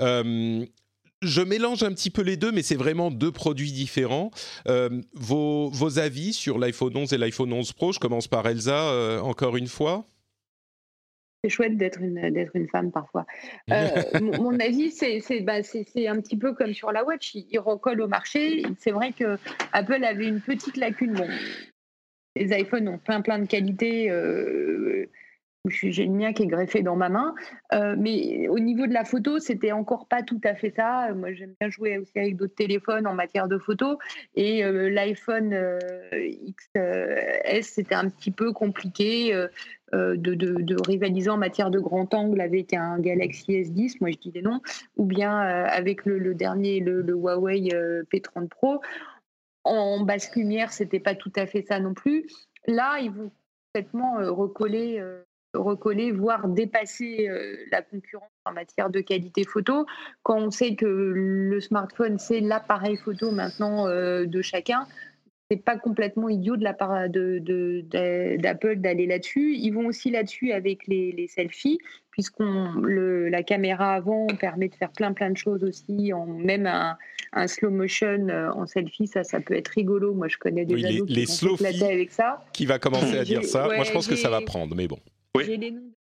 Euh, 0.00 0.64
je 1.20 1.40
mélange 1.40 1.84
un 1.84 1.92
petit 1.92 2.10
peu 2.10 2.22
les 2.22 2.36
deux, 2.36 2.50
mais 2.50 2.62
c'est 2.62 2.74
vraiment 2.74 3.10
deux 3.12 3.30
produits 3.30 3.70
différents. 3.70 4.32
vos, 5.14 5.70
vos, 5.70 5.98
avis 6.00 6.32
sur 6.32 6.58
l'iPhone 6.58 6.96
11 6.96 7.12
et 7.12 7.18
l'iPhone 7.18 7.52
11 7.52 7.72
Pro, 7.74 7.92
je 7.92 8.00
commence 8.00 8.26
par 8.26 8.46
Elsa 8.48 9.20
encore 9.22 9.56
une 9.56 9.68
fois. 9.68 10.04
C'est 11.42 11.50
chouette 11.50 11.76
d'être 11.76 12.00
une, 12.00 12.30
d'être 12.30 12.54
une 12.54 12.68
femme 12.68 12.92
parfois. 12.92 13.26
Euh, 13.70 13.88
mon, 14.20 14.58
avis, 14.60 14.90
c'est, 14.90 15.20
c'est, 15.20 15.40
bah, 15.40 15.62
c'est, 15.62 15.84
c'est 15.84 16.06
un 16.06 16.20
petit 16.20 16.36
peu 16.36 16.54
comme 16.54 16.72
sur 16.72 16.92
la 16.92 17.04
Watch. 17.04 17.34
Il, 17.34 17.58
recolle 17.58 18.00
au 18.00 18.08
marché. 18.08 18.62
C'est 18.78 18.92
vrai 18.92 19.12
que 19.12 19.36
Apple 19.72 20.04
avait 20.04 20.26
une 20.26 20.40
petite 20.40 20.76
lacune. 20.76 21.14
Bon, 21.14 21.28
les 22.36 22.56
iPhones 22.58 22.88
ont 22.88 22.98
plein 22.98 23.20
plein 23.20 23.38
de 23.38 23.46
qualités. 23.46 24.10
Euh, 24.10 25.08
j'ai 25.68 26.06
le 26.06 26.12
mien 26.12 26.32
qui 26.32 26.42
est 26.42 26.46
greffé 26.46 26.82
dans 26.82 26.96
ma 26.96 27.08
main. 27.08 27.34
Euh, 27.72 27.94
mais 27.96 28.48
au 28.48 28.58
niveau 28.58 28.86
de 28.86 28.92
la 28.92 29.04
photo, 29.04 29.38
c'était 29.38 29.70
encore 29.72 30.08
pas 30.08 30.22
tout 30.22 30.40
à 30.44 30.54
fait 30.54 30.72
ça. 30.74 31.12
Moi, 31.14 31.32
j'aime 31.34 31.54
bien 31.60 31.70
jouer 31.70 31.98
aussi 31.98 32.18
avec 32.18 32.36
d'autres 32.36 32.54
téléphones 32.54 33.06
en 33.06 33.14
matière 33.14 33.46
de 33.46 33.58
photo. 33.58 33.98
Et 34.34 34.64
euh, 34.64 34.90
l'iPhone 34.90 35.52
euh, 35.52 35.78
XS, 36.74 37.62
c'était 37.62 37.94
un 37.94 38.08
petit 38.08 38.32
peu 38.32 38.52
compliqué 38.52 39.32
de, 39.92 40.34
de, 40.34 40.76
rivaliser 40.86 41.30
en 41.30 41.36
matière 41.36 41.70
de 41.70 41.78
grand 41.78 42.12
angle 42.14 42.40
avec 42.40 42.72
un 42.72 42.98
Galaxy 42.98 43.52
S10. 43.52 43.96
Moi, 44.00 44.10
je 44.10 44.18
dis 44.18 44.30
des 44.30 44.42
noms. 44.42 44.60
Ou 44.96 45.04
bien 45.04 45.38
avec 45.38 46.06
le, 46.06 46.34
dernier, 46.34 46.80
le, 46.80 47.02
Huawei 47.12 47.68
P30 48.12 48.48
Pro. 48.48 48.80
En 49.64 50.00
basse 50.00 50.34
lumière, 50.34 50.72
c'était 50.72 51.00
pas 51.00 51.14
tout 51.14 51.32
à 51.36 51.46
fait 51.46 51.62
ça 51.62 51.78
non 51.78 51.94
plus. 51.94 52.26
Là, 52.66 52.98
ils 53.00 53.10
vont 53.10 53.30
complètement 53.72 54.14
recoller 54.34 55.02
recoller, 55.54 56.12
voire 56.12 56.48
dépasser 56.48 57.28
euh, 57.28 57.56
la 57.70 57.82
concurrence 57.82 58.30
en 58.44 58.52
matière 58.52 58.90
de 58.90 59.00
qualité 59.00 59.44
photo. 59.44 59.86
Quand 60.22 60.38
on 60.38 60.50
sait 60.50 60.74
que 60.74 60.86
le 60.86 61.60
smartphone, 61.60 62.18
c'est 62.18 62.40
l'appareil 62.40 62.96
photo 62.96 63.30
maintenant 63.30 63.86
euh, 63.86 64.24
de 64.24 64.42
chacun, 64.42 64.86
c'est 65.52 65.62
pas 65.62 65.76
complètement 65.76 66.30
idiot 66.30 66.56
de 66.56 66.64
la 66.64 66.72
part 66.72 67.10
d'Apple 67.10 68.76
de, 68.76 68.80
d'aller 68.80 69.06
là-dessus. 69.06 69.54
Ils 69.54 69.70
vont 69.70 69.86
aussi 69.86 70.10
là-dessus 70.10 70.52
avec 70.52 70.86
les, 70.86 71.26
selfies, 71.28 71.78
puisqu'on 72.10 72.80
la 72.82 73.42
caméra 73.42 73.92
avant 73.92 74.26
permet 74.40 74.68
de 74.68 74.74
faire 74.74 74.92
plein 74.92 75.12
plein 75.12 75.30
de 75.30 75.36
choses 75.36 75.62
aussi, 75.62 76.12
en, 76.14 76.26
même 76.26 76.66
un, 76.66 77.46
slow 77.46 77.70
motion 77.70 78.28
euh, 78.28 78.50
en 78.52 78.66
selfie, 78.66 79.06
ça 79.06 79.24
ça 79.24 79.40
peut 79.40 79.54
être 79.54 79.68
rigolo. 79.68 80.14
Moi 80.14 80.28
je 80.28 80.38
connais 80.38 80.64
des 80.64 80.74
oui, 80.74 81.02
les, 81.06 81.26
qui 81.26 81.84
avec 81.84 82.12
ça. 82.12 82.42
Qui 82.54 82.64
va 82.64 82.78
commencer 82.78 83.18
à 83.18 83.24
dire 83.24 83.44
ça 83.44 83.66
Moi 83.66 83.84
je 83.84 83.92
pense 83.92 84.08
que 84.08 84.16
ça 84.16 84.30
va 84.30 84.40
prendre, 84.40 84.74
mais 84.74 84.88
bon. 84.88 84.98
J'ai 85.38 85.58
les 85.58 85.70
noms 85.70 85.92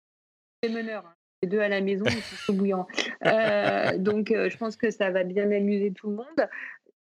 des 0.63 0.69
meneurs. 0.69 1.03
Hein. 1.05 1.15
Les 1.43 1.49
deux 1.49 1.59
à 1.59 1.69
la 1.69 1.81
maison, 1.81 2.05
ils 2.07 2.21
sont 2.45 2.53
bouillants. 2.53 2.87
Euh, 3.25 3.97
donc, 3.97 4.29
euh, 4.29 4.47
je 4.51 4.57
pense 4.57 4.75
que 4.75 4.91
ça 4.91 5.09
va 5.09 5.23
bien 5.23 5.49
amuser 5.51 5.91
tout 5.91 6.11
le 6.11 6.17
monde. 6.17 6.49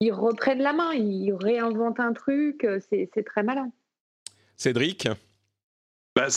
Ils 0.00 0.12
reprennent 0.12 0.62
la 0.62 0.72
main, 0.72 0.92
ils 0.94 1.32
réinventent 1.32 1.98
un 1.98 2.12
truc, 2.12 2.64
euh, 2.64 2.78
c'est 2.88 3.24
très 3.24 3.42
malin. 3.42 3.70
Cédric? 4.56 5.08
Bah, 6.14 6.28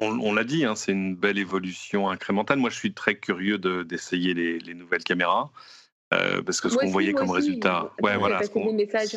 on, 0.00 0.18
on 0.20 0.34
l'a 0.34 0.44
dit, 0.44 0.64
hein, 0.64 0.74
c'est 0.74 0.92
une 0.92 1.16
belle 1.16 1.38
évolution 1.38 2.08
incrémentale. 2.08 2.58
Moi, 2.58 2.70
je 2.70 2.76
suis 2.76 2.92
très 2.92 3.14
curieux 3.14 3.58
d'essayer 3.58 4.34
les, 4.34 4.58
les, 4.58 4.74
nouvelles 4.74 5.04
caméras. 5.04 5.50
Euh, 6.14 6.40
parce 6.42 6.60
que 6.60 6.68
ce 6.68 6.76
qu'on 6.76 6.90
voyait 6.90 7.12
comme 7.12 7.30
résultat, 7.30 7.90
ouais, 8.00 8.16
voilà. 8.16 8.40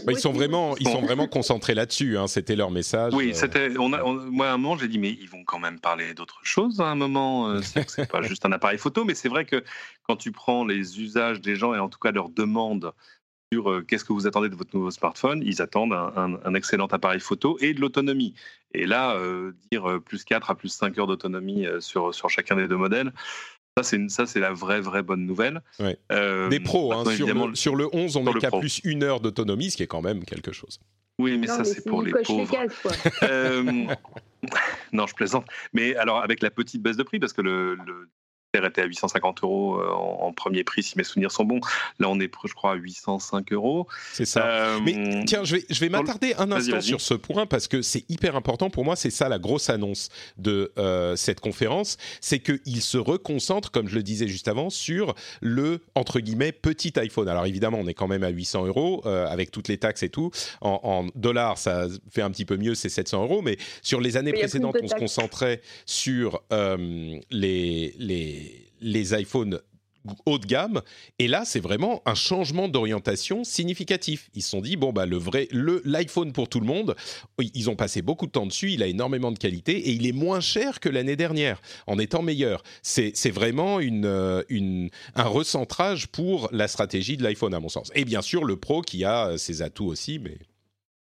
ils 0.08 0.18
sont 0.18 0.32
vraiment, 0.32 0.76
ils 0.78 0.88
sont 0.88 1.02
vraiment 1.02 1.28
concentrés 1.28 1.76
là-dessus. 1.76 2.18
Hein, 2.18 2.26
c'était 2.26 2.56
leur 2.56 2.72
message. 2.72 3.14
Oui, 3.14 3.30
euh. 3.30 3.34
c'était. 3.34 3.78
On 3.78 3.94
a, 3.94 4.02
moi, 4.04 4.50
à 4.50 4.54
un 4.54 4.58
moment, 4.58 4.76
j'ai 4.76 4.88
dit, 4.88 4.98
mais 4.98 5.12
ils 5.12 5.30
vont 5.30 5.44
quand 5.44 5.60
même 5.60 5.80
parler 5.80 6.16
d'autre 6.16 6.40
chose. 6.44 6.82
À 6.82 6.86
un 6.86 6.96
moment, 6.96 7.50
euh, 7.50 7.62
c'est 7.62 8.10
pas 8.10 8.22
juste 8.24 8.44
un 8.46 8.52
appareil 8.54 8.80
photo, 8.80 9.06
mais 9.06 9.14
c'est 9.14 9.30
vrai 9.30 9.46
que 9.46 9.64
quand 10.04 10.16
tu 10.16 10.32
prends 10.32 10.66
les 10.66 11.00
usages 11.00 11.42
des 11.42 11.56
gens 11.56 11.76
et 11.76 11.80
en 11.80 11.90
tout 11.90 12.00
cas 12.00 12.12
leurs 12.12 12.30
demandes 12.30 12.92
sur 13.52 13.84
qu'est-ce 13.88 14.06
que 14.06 14.14
vous 14.14 14.28
attendez 14.28 14.50
de 14.50 14.56
votre 14.56 14.76
nouveau 14.76 14.92
smartphone, 14.92 15.42
ils 15.44 15.62
attendent 15.62 15.94
un, 15.94 16.54
excellent 16.54 16.88
appareil 16.88 17.20
photo 17.20 17.58
et 17.62 17.74
de 17.74 17.82
l'autonomie. 17.82 18.36
Et 18.74 18.86
là, 18.86 19.18
dire 19.72 20.00
plus 20.06 20.24
4 20.24 20.52
à 20.52 20.56
plus 20.56 20.70
5 20.70 20.98
heures 21.00 21.08
d'autonomie 21.08 21.66
sur, 21.80 22.14
sur 22.14 22.30
chacun 22.30 22.56
des 22.56 22.68
deux 22.68 22.78
modèles, 22.78 23.12
ça, 23.84 24.26
c'est 24.26 24.40
la 24.40 24.52
vraie, 24.52 24.82
vraie 24.82 25.04
bonne 25.04 25.26
nouvelle. 25.26 25.62
Euh, 26.12 26.50
Des 26.50 26.60
pros, 26.60 26.94
hein, 26.94 27.04
sur, 27.54 27.76
le, 27.76 27.88
11, 27.94 28.16
on 28.18 28.28
est 28.28 28.40
qu'à 28.40 28.52
plus 28.52 28.82
une 28.84 29.04
heure 29.04 29.20
d'autonomie, 29.20 29.72
ce 29.72 29.78
qui 29.78 29.84
est 29.84 29.88
quand 29.88 30.02
même 30.02 30.24
quelque 30.26 30.52
chose. 30.52 30.80
Oui, 31.18 31.38
mais 31.38 31.48
ça, 31.48 31.64
c'est 31.64 31.84
pour 31.86 32.02
les 32.02 32.12
pauvres. 32.12 32.56
Euh, 33.24 33.64
non, 34.94 35.06
je 35.06 35.14
plaisante. 35.14 35.46
Mais 35.74 35.96
alors, 35.96 36.22
avec 36.22 36.42
la 36.42 36.50
petite 36.50 36.82
baisse 36.82 36.98
de 36.98 37.04
prix, 37.04 37.20
parce 37.20 37.34
que 37.34 37.42
le 37.42 37.78
était 38.54 38.82
à 38.82 38.86
850 38.86 39.44
euros 39.44 39.80
euh, 39.80 39.92
en, 39.92 40.34
premier 40.34 40.64
prix, 40.64 40.84
si 40.84 40.98
mes 40.98 41.04
souvenirs 41.04 41.32
sont 41.32 41.44
bons. 41.44 41.60
Là, 42.00 42.10
on 42.10 42.20
est, 42.20 42.32
je 42.46 42.54
crois, 42.54 42.72
à 42.72 42.76
805 42.76 43.52
euros. 43.54 43.88
C'est 44.14 44.26
ça. 44.26 44.46
Euh, 44.46 44.80
Mais 44.84 45.24
tiens, 45.26 45.44
je 45.44 45.58
vais, 45.58 45.66
je 45.70 45.80
vais 45.80 45.90
m'attarder 45.90 46.34
un 46.38 46.52
instant 46.52 46.82
sur 46.82 47.02
ce 47.02 47.14
point 47.14 47.46
parce 47.46 47.68
que 47.68 47.82
c'est 47.82 48.10
hyper 48.10 48.36
important 48.36 48.70
pour 48.70 48.86
moi. 48.86 48.96
C'est 48.96 49.12
ça 49.12 49.30
la 49.30 49.40
grosse 49.40 49.70
annonce 49.70 50.10
de 50.38 50.72
euh, 50.78 51.16
cette 51.16 51.40
conférence. 51.40 51.98
C'est 52.22 52.40
qu'il 52.40 52.82
se 52.82 52.98
reconcentre, 52.98 53.72
comme 53.72 53.88
je 53.88 53.96
le 53.96 54.04
disais 54.04 54.28
juste 54.28 54.48
avant, 54.48 54.70
sur 54.70 55.14
le, 55.42 55.82
entre 55.96 56.20
guillemets, 56.20 56.52
petit 56.52 56.94
iPhone. 56.98 57.28
Alors 57.28 57.46
évidemment, 57.46 57.78
on 57.80 57.88
est 57.88 57.94
quand 57.94 58.08
même 58.08 58.24
à 58.24 58.30
800 58.30 58.66
euros 58.66 59.06
avec 59.06 59.52
toutes 59.52 59.68
les 59.68 59.78
taxes 59.78 60.04
et 60.04 60.10
tout. 60.10 60.32
En, 60.62 60.80
en, 60.84 61.06
dollars, 61.16 61.58
ça 61.58 61.88
fait 62.10 62.22
un 62.22 62.32
petit 62.32 62.46
peu 62.46 62.58
mieux, 62.58 62.76
c'est 62.76 62.90
700 62.90 63.24
euros. 63.24 63.42
Mais 63.42 63.58
sur 63.82 64.02
les 64.02 64.18
années 64.18 64.34
précédentes, 64.34 64.78
on 64.82 64.88
se 64.88 64.96
concentrait 64.96 65.62
sur 65.86 66.42
les, 66.50 67.94
les 67.98 68.40
les, 68.82 69.20
iPhones 69.20 69.60
haut 70.26 70.38
de 70.38 70.46
gamme. 70.46 70.82
Et 71.18 71.28
là, 71.28 71.44
c'est 71.46 71.60
vraiment 71.60 72.02
un 72.06 72.16
changement 72.16 72.68
d'orientation 72.68 73.44
significatif. 73.44 74.30
Ils 74.34 74.42
se 74.42 74.50
sont 74.50 74.62
dit, 74.62 74.76
bon, 74.76 74.94
bah, 74.94 75.06
le 75.06 75.18
vrai, 75.18 75.48
le, 75.52 75.82
l'iPhone 75.86 76.32
pour 76.32 76.50
tout 76.50 76.60
le 76.60 76.66
monde, 76.66 76.96
ils 77.40 77.70
ont 77.70 77.76
passé 77.76 78.02
beaucoup 78.02 78.26
de 78.26 78.32
temps 78.32 78.46
dessus, 78.46 78.72
il 78.72 78.84
a 78.84 78.88
énormément 78.88 79.32
de 79.32 79.38
qualité 79.38 79.78
et 79.78 79.92
il 79.92 80.08
est 80.08 80.14
moins 80.14 80.40
cher 80.40 80.80
que 80.80 80.90
l'année 80.90 81.16
dernière, 81.16 81.62
en 81.88 82.00
étant 82.00 82.22
meilleur. 82.22 82.64
C'est, 82.82 83.30
vraiment 83.30 83.80
une, 83.80 84.06
euh, 84.06 84.42
une, 84.50 84.90
un 85.16 85.24
recentrage 85.24 86.08
pour 86.08 86.50
la 86.52 86.68
stratégie 86.68 87.18
de 87.18 87.24
l'iPhone, 87.24 87.54
à 87.54 87.60
mon 87.60 87.70
sens. 87.70 87.92
Et 87.96 88.06
bien 88.06 88.22
sûr, 88.22 88.44
le 88.44 88.56
Pro 88.56 88.82
qui 88.82 89.04
a 89.04 89.38
ses 89.38 89.62
atouts 89.62 89.88
aussi, 89.88 90.20
mais 90.20 90.38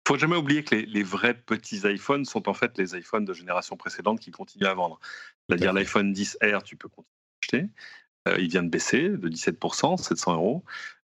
faut 0.07 0.17
jamais 0.17 0.37
oublier 0.37 0.63
que 0.63 0.73
les, 0.73 1.03
vrais 1.03 1.33
petits 1.33 1.81
iPhones 1.83 2.23
sont 2.23 2.47
en 2.47 2.53
fait 2.53 2.77
les 2.77 2.97
iPhones 2.97 3.25
de 3.25 3.33
génération 3.33 3.75
précédente 3.75 4.21
qui 4.21 4.31
continuent 4.31 4.67
à 4.67 4.73
vendre. 4.73 5.01
C'est-à-dire 5.47 5.73
l'iPhone 5.73 6.13
10R, 6.13 6.63
tu 6.63 6.77
peux 6.77 6.87
continuer 6.87 7.16
euh, 8.27 8.35
il 8.39 8.49
vient 8.49 8.63
de 8.63 8.69
baisser 8.69 9.09
de 9.09 9.29
17%, 9.29 9.97
700 9.97 10.35
euros. 10.35 10.63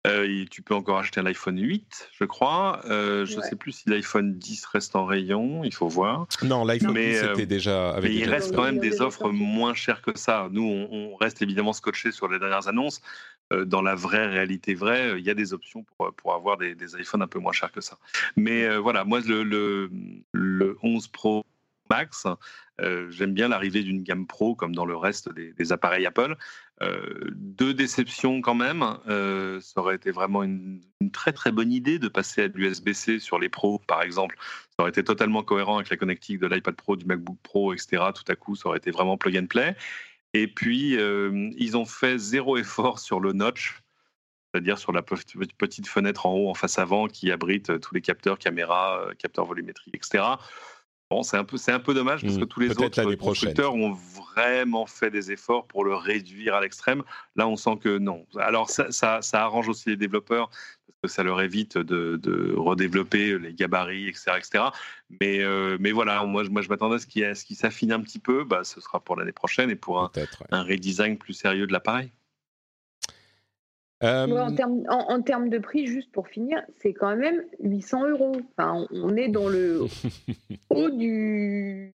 Euh, 0.06 0.46
tu 0.50 0.62
peux 0.62 0.74
encore 0.74 0.98
acheter 0.98 1.20
un 1.20 1.26
iPhone 1.26 1.60
8, 1.60 2.08
je 2.18 2.24
crois. 2.24 2.80
Euh, 2.86 3.26
je 3.26 3.36
ne 3.36 3.42
sais 3.42 3.54
plus 3.54 3.72
si 3.72 3.90
l'iPhone 3.90 4.38
10 4.38 4.64
reste 4.64 4.96
en 4.96 5.04
rayon, 5.04 5.62
il 5.62 5.74
faut 5.74 5.88
voir. 5.88 6.26
Non, 6.42 6.64
l'iPhone 6.64 6.94
10 6.94 7.22
était 7.32 7.44
déjà 7.44 7.90
avec. 7.90 8.10
Mais 8.10 8.16
il 8.16 8.28
reste 8.28 8.54
quand 8.54 8.62
même 8.62 8.78
des 8.78 9.02
offres 9.02 9.28
moins 9.28 9.74
chères 9.74 10.00
que 10.00 10.18
ça. 10.18 10.48
Nous, 10.50 10.62
on, 10.62 11.14
reste 11.16 11.42
évidemment 11.42 11.74
scotché 11.74 12.12
sur 12.12 12.28
les 12.28 12.38
dernières 12.38 12.66
annonces. 12.66 13.02
dans 13.66 13.82
la 13.82 13.94
vraie 13.94 14.26
réalité 14.26 14.74
vraie, 14.74 15.18
il 15.18 15.24
y 15.24 15.28
a 15.28 15.34
des 15.34 15.52
options 15.52 15.84
pour, 15.84 16.14
pour 16.14 16.32
avoir 16.32 16.56
des, 16.56 16.74
iPhones 16.98 17.20
un 17.20 17.26
peu 17.26 17.38
moins 17.38 17.52
chers 17.52 17.72
que 17.72 17.82
ça. 17.82 17.98
Mais 18.36 18.74
voilà, 18.78 19.04
moi, 19.04 19.20
le, 19.20 19.42
le, 19.42 19.90
le 20.32 20.78
11 20.82 21.08
Pro 21.08 21.44
Max. 21.90 22.26
Euh, 22.80 23.10
j'aime 23.10 23.34
bien 23.34 23.48
l'arrivée 23.48 23.82
d'une 23.82 24.02
gamme 24.02 24.26
pro 24.26 24.54
comme 24.54 24.74
dans 24.74 24.86
le 24.86 24.96
reste 24.96 25.28
des, 25.32 25.72
appareils 25.72 26.06
Apple. 26.06 26.36
Euh, 26.82 27.30
deux 27.34 27.74
déceptions 27.74 28.40
quand 28.40 28.54
même. 28.54 28.82
Euh, 29.08 29.60
ça 29.60 29.80
aurait 29.80 29.96
été 29.96 30.10
vraiment 30.10 30.42
une, 30.42 30.80
très 31.12 31.32
très 31.32 31.52
bonne 31.52 31.72
idée 31.72 31.98
de 31.98 32.08
passer 32.08 32.44
à 32.44 32.46
l'USB-C 32.48 33.18
sur 33.18 33.38
les 33.38 33.48
pros, 33.48 33.80
par 33.86 34.02
exemple. 34.02 34.36
Ça 34.40 34.82
aurait 34.82 34.90
été 34.90 35.04
totalement 35.04 35.42
cohérent 35.42 35.76
avec 35.76 35.90
la 35.90 35.96
connectique 35.96 36.38
de 36.38 36.46
l'iPad 36.46 36.74
Pro, 36.74 36.96
du 36.96 37.04
MacBook 37.04 37.38
Pro, 37.42 37.74
etc. 37.74 38.04
Tout 38.14 38.30
à 38.30 38.36
coup, 38.36 38.54
ça 38.56 38.68
aurait 38.68 38.78
été 38.78 38.90
vraiment 38.90 39.18
plug 39.18 39.36
and 39.36 39.46
play. 39.46 39.76
Et 40.32 40.46
puis, 40.46 40.94
ils 40.94 41.76
ont 41.76 41.84
fait 41.84 42.16
zéro 42.16 42.56
effort 42.56 42.98
sur 43.00 43.20
le 43.20 43.32
notch 43.32 43.82
c'est-à-dire 44.52 44.78
sur 44.78 44.90
la 44.90 45.02
petite 45.02 45.86
fenêtre 45.86 46.26
en 46.26 46.34
haut, 46.34 46.50
en 46.50 46.54
face 46.54 46.76
avant, 46.80 47.06
qui 47.06 47.30
abrite 47.30 47.78
tous 47.78 47.94
les 47.94 48.00
capteurs, 48.00 48.36
caméras, 48.36 49.00
capteurs 49.16 49.44
volumétriques, 49.44 49.94
etc. 49.94 50.24
Bon, 51.10 51.24
c'est 51.24 51.36
un 51.36 51.42
peu, 51.42 51.56
c'est 51.56 51.72
un 51.72 51.80
peu 51.80 51.92
dommage 51.92 52.22
parce 52.22 52.36
que 52.36 52.44
mmh, 52.44 52.46
tous 52.46 52.60
les 52.60 52.70
autres 52.70 53.14
constructeurs 53.16 53.74
ont 53.74 53.92
vraiment 53.92 54.86
fait 54.86 55.10
des 55.10 55.32
efforts 55.32 55.66
pour 55.66 55.84
le 55.84 55.96
réduire 55.96 56.54
à 56.54 56.60
l'extrême. 56.60 57.02
Là, 57.34 57.48
on 57.48 57.56
sent 57.56 57.78
que 57.80 57.98
non. 57.98 58.26
Alors, 58.38 58.70
ça, 58.70 58.92
ça, 58.92 59.20
ça 59.20 59.42
arrange 59.42 59.68
aussi 59.68 59.88
les 59.88 59.96
développeurs 59.96 60.50
parce 60.86 60.98
que 61.02 61.08
ça 61.08 61.24
leur 61.24 61.40
évite 61.40 61.76
de, 61.78 62.16
de 62.16 62.54
redévelopper 62.56 63.40
les 63.40 63.54
gabarits, 63.54 64.06
etc., 64.06 64.32
etc. 64.38 64.64
Mais, 65.20 65.40
euh, 65.40 65.76
mais 65.80 65.90
voilà, 65.90 66.24
moi, 66.24 66.44
moi 66.48 66.62
je 66.62 66.68
m'attendais 66.68 66.94
à 66.94 66.98
ce 67.00 67.08
qu'il, 67.08 67.34
ce 67.34 67.44
qui 67.44 67.56
s'affine 67.56 67.90
un 67.90 68.00
petit 68.00 68.20
peu. 68.20 68.44
Bah, 68.44 68.62
ce 68.62 68.80
sera 68.80 69.00
pour 69.00 69.16
l'année 69.16 69.32
prochaine 69.32 69.68
et 69.68 69.76
pour 69.76 70.00
un, 70.00 70.12
un 70.52 70.62
redesign 70.62 71.18
plus 71.18 71.34
sérieux 71.34 71.66
de 71.66 71.72
l'appareil. 71.72 72.12
Euh, 74.02 74.26
en, 74.88 75.20
termes, 75.22 75.50
de 75.50 75.58
prix, 75.58 75.86
juste 75.86 76.10
pour 76.10 76.28
finir, 76.28 76.62
c'est 76.78 76.94
quand 76.94 77.14
même 77.16 77.44
800 77.62 78.08
euros. 78.08 78.36
Enfin, 78.56 78.86
on 78.92 79.14
est 79.16 79.28
dans 79.28 79.48
le 79.48 79.82
haut 80.70 80.90
du 80.90 81.92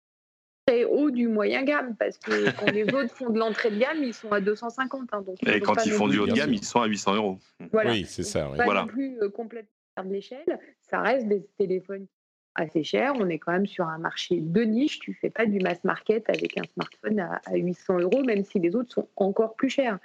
très 0.67 0.83
haut 0.85 1.11
du 1.11 1.27
moyen 1.27 1.63
gamme 1.63 1.95
parce 1.95 2.17
que 2.17 2.51
quand 2.59 2.71
les 2.71 2.83
autres 2.93 3.13
font 3.13 3.29
de 3.29 3.39
l'entrée 3.39 3.71
de 3.71 3.77
gamme, 3.77 4.03
ils 4.03 4.13
sont 4.13 4.31
à 4.31 4.41
250. 4.41 5.09
Hein, 5.11 5.21
donc 5.21 5.37
Et 5.47 5.59
quand 5.61 5.83
ils 5.85 5.91
font 5.91 6.07
du 6.07 6.19
haut 6.19 6.27
de 6.27 6.33
gamme, 6.33 6.53
ils 6.53 6.63
sont 6.63 6.81
à 6.81 6.87
800 6.87 7.15
euros. 7.15 7.39
Oui, 7.73 8.05
c'est 8.05 8.23
ça. 8.23 8.51
Pas 8.55 8.65
non 8.65 8.87
plus 8.87 9.17
euh, 9.21 9.29
complètement 9.29 9.69
de 10.03 10.11
l'échelle. 10.11 10.59
Ça 10.81 11.01
reste 11.01 11.27
des 11.27 11.45
téléphones 11.57 12.05
assez 12.55 12.83
cher. 12.83 13.13
On 13.17 13.29
est 13.29 13.39
quand 13.39 13.51
même 13.51 13.67
sur 13.67 13.87
un 13.87 13.97
marché 13.97 14.39
de 14.39 14.61
niche. 14.61 14.99
Tu 14.99 15.13
fais 15.13 15.29
pas 15.29 15.45
du 15.45 15.59
mass 15.59 15.83
market 15.83 16.29
avec 16.29 16.57
un 16.57 16.63
smartphone 16.73 17.19
à, 17.19 17.55
800 17.55 17.99
euros, 17.99 18.23
même 18.23 18.43
si 18.43 18.59
les 18.59 18.75
autres 18.75 18.93
sont 18.93 19.07
encore 19.15 19.55
plus 19.55 19.69
chers. 19.69 19.99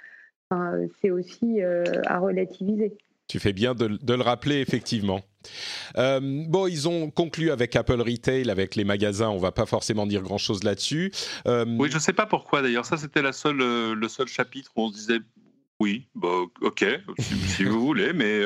C'est 1.01 1.11
aussi 1.11 1.61
à 1.61 2.19
relativiser. 2.19 2.93
Tu 3.31 3.39
fais 3.39 3.53
bien 3.53 3.73
de, 3.73 3.85
le 3.85 4.21
rappeler, 4.21 4.57
effectivement. 4.57 5.21
Euh, 5.97 6.19
bon, 6.21 6.67
ils 6.67 6.89
ont 6.89 7.09
conclu 7.09 7.49
avec 7.49 7.77
Apple 7.77 8.01
Retail, 8.01 8.51
avec 8.51 8.75
les 8.75 8.83
magasins. 8.83 9.29
On 9.29 9.37
va 9.37 9.53
pas 9.53 9.65
forcément 9.65 10.05
dire 10.05 10.21
grand-chose 10.21 10.65
là-dessus. 10.65 11.13
Euh, 11.47 11.63
oui, 11.79 11.89
je 11.89 11.97
sais 11.97 12.11
pas 12.11 12.25
pourquoi 12.25 12.61
d'ailleurs. 12.61 12.85
Ça, 12.85 12.97
c'était 12.97 13.21
la 13.21 13.31
seule, 13.31 13.61
euh, 13.61 13.95
le 13.95 14.09
seul 14.09 14.27
chapitre 14.27 14.71
où 14.75 14.81
on 14.81 14.89
se 14.89 14.95
disait 14.95 15.19
oui, 15.79 16.09
bah, 16.13 16.27
ok, 16.59 16.85
si, 17.19 17.63
vous 17.63 17.79
voulez, 17.79 18.11
mais 18.11 18.41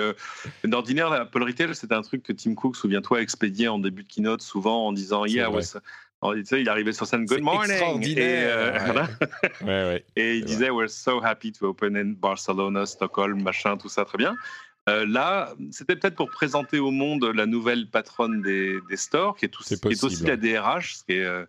d'ordinaire, 0.64 1.12
Apple 1.12 1.42
Retail, 1.42 1.74
c'était 1.74 1.96
un 1.96 2.04
truc 2.04 2.22
que 2.22 2.32
Tim 2.32 2.54
Cook, 2.54 2.76
souviens-toi, 2.76 3.24
expédiait 3.24 3.68
en 3.68 3.80
début 3.80 4.04
de 4.04 4.08
keynote 4.08 4.42
souvent 4.42 4.86
en 4.86 4.94
disant 4.94 5.26
Yeah, 5.26 5.50
il 6.24 6.70
arrivait 6.70 6.94
sur 6.94 7.06
scène 7.08 7.26
Good 7.26 7.42
morning. 7.42 8.04
Et, 8.18 8.48
et 10.16 10.38
il 10.38 10.46
disait 10.46 10.70
We're 10.70 10.90
so 10.90 11.24
happy 11.24 11.52
to 11.54 11.68
open 11.68 11.96
in 11.96 12.14
Barcelona, 12.14 12.86
Stockholm, 12.86 13.42
machin, 13.42 13.78
tout 13.78 13.90
ça, 13.90 14.06
très 14.06 14.18
bien. 14.18 14.36
Euh, 14.88 15.06
là, 15.08 15.54
c'était 15.72 15.96
peut-être 15.96 16.16
pour 16.16 16.30
présenter 16.30 16.78
au 16.78 16.92
monde 16.92 17.26
la 17.34 17.46
nouvelle 17.46 17.90
patronne 17.90 18.42
des, 18.42 18.80
stores, 18.96 19.36
qui 19.36 19.46
est, 19.46 19.56
aussi 20.04 20.24
la 20.24 20.38
DRH. 20.38 20.98
Ce 20.98 21.04
qui 21.04 21.20
euh, 21.20 21.46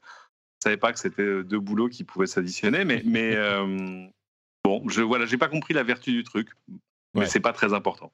je 0.57 0.69
ne 0.69 0.73
savais 0.73 0.77
pas 0.79 0.93
que 0.93 0.99
c'était 0.99 1.45
deux 1.45 1.61
boulots 1.61 1.89
qui 1.89 2.03
pouvaient 2.03 2.27
s'additionner, 2.27 2.85
mais, 2.85 3.03
mais 3.05 3.37
euh, 3.37 4.07
bon, 4.65 4.89
je 4.89 5.03
voilà, 5.03 5.27
j'ai 5.27 5.37
pas 5.37 5.49
compris 5.49 5.75
la 5.75 5.83
vertu 5.83 6.13
du 6.13 6.25
truc, 6.25 6.49
mais 7.15 7.27
c'est 7.27 7.41
pas 7.41 7.53
très 7.53 7.75
important. 7.75 8.11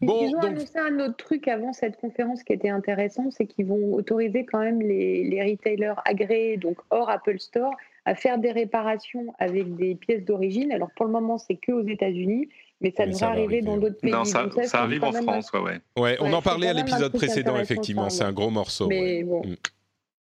Bon, 0.00 0.26
ils 0.26 0.34
ont 0.34 0.40
annoncé 0.40 0.78
un 0.78 0.98
autre 1.00 1.16
truc 1.16 1.48
avant 1.48 1.72
cette 1.72 1.96
conférence 2.00 2.42
qui 2.42 2.52
était 2.52 2.68
intéressant, 2.68 3.30
c'est 3.30 3.46
qu'ils 3.46 3.66
vont 3.66 3.94
autoriser 3.94 4.44
quand 4.44 4.60
même 4.60 4.80
les, 4.80 5.24
les, 5.24 5.42
retailers 5.42 5.94
agréés, 6.04 6.56
donc 6.56 6.78
hors 6.90 7.08
Apple 7.08 7.38
Store, 7.38 7.72
à 8.04 8.14
faire 8.14 8.38
des 8.38 8.52
réparations 8.52 9.34
avec 9.38 9.74
des 9.76 9.94
pièces 9.94 10.24
d'origine. 10.24 10.72
Alors 10.72 10.90
pour 10.96 11.06
le 11.06 11.12
moment, 11.12 11.38
c'est 11.38 11.56
que 11.56 11.72
aux 11.72 11.86
États-Unis, 11.86 12.48
mais 12.80 12.92
ça 12.96 13.06
devrait 13.06 13.26
arriver 13.26 13.62
dans 13.62 13.78
d'autres 13.78 13.98
pays. 13.98 14.12
Non, 14.12 14.24
ça, 14.24 14.48
arrive 14.74 15.04
en 15.04 15.12
France, 15.12 15.50
ouais, 15.52 15.80
ouais. 15.96 16.16
on 16.20 16.32
en 16.32 16.42
parlait 16.42 16.68
à 16.68 16.72
l'épisode 16.72 17.12
précédent, 17.12 17.56
effectivement, 17.58 18.10
c'est 18.10 18.24
un 18.24 18.32
gros 18.32 18.50
morceau. 18.50 18.88
Mais 18.88 19.22
bon. 19.22 19.42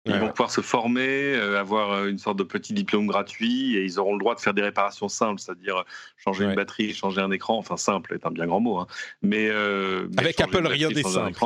Ils 0.10 0.20
vont 0.20 0.30
pouvoir 0.30 0.52
se 0.52 0.62
former, 0.62 1.36
euh, 1.36 1.60
avoir 1.60 1.92
euh, 1.92 2.08
une 2.08 2.18
sorte 2.18 2.38
de 2.38 2.44
petit 2.44 2.74
diplôme 2.74 3.08
gratuit 3.08 3.76
et 3.76 3.84
ils 3.84 4.00
auront 4.00 4.14
le 4.14 4.20
droit 4.20 4.36
de 4.36 4.40
faire 4.40 4.54
des 4.54 4.62
réparations 4.62 5.08
simples, 5.08 5.40
c'est-à-dire 5.40 5.84
changer 6.18 6.46
une 6.46 6.56
batterie, 6.56 6.94
changer 6.94 7.22
un 7.22 7.32
écran. 7.32 7.58
Enfin, 7.58 7.78
simple 7.78 8.14
est 8.14 8.26
un 8.26 8.32
bien 8.32 8.48
grand 8.48 8.60
mot. 8.60 8.78
Hein. 8.78 8.88
Mais, 9.22 9.50
euh, 9.50 10.08
Avec 10.18 10.40
Apple, 10.42 10.66
rien 10.66 10.90
n'est 10.90 11.04
simple. 11.04 11.40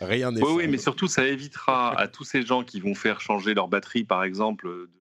Rien 0.00 0.30
n'est 0.30 0.42
oui, 0.42 0.52
oui, 0.54 0.68
mais 0.68 0.78
surtout, 0.78 1.08
ça 1.08 1.26
évitera 1.26 1.98
à 1.98 2.06
tous 2.06 2.24
ces 2.24 2.46
gens 2.46 2.62
qui 2.62 2.78
vont 2.78 2.94
faire 2.94 3.20
changer 3.20 3.54
leur 3.54 3.66
batterie, 3.66 4.04
par 4.04 4.22
exemple, 4.22 4.68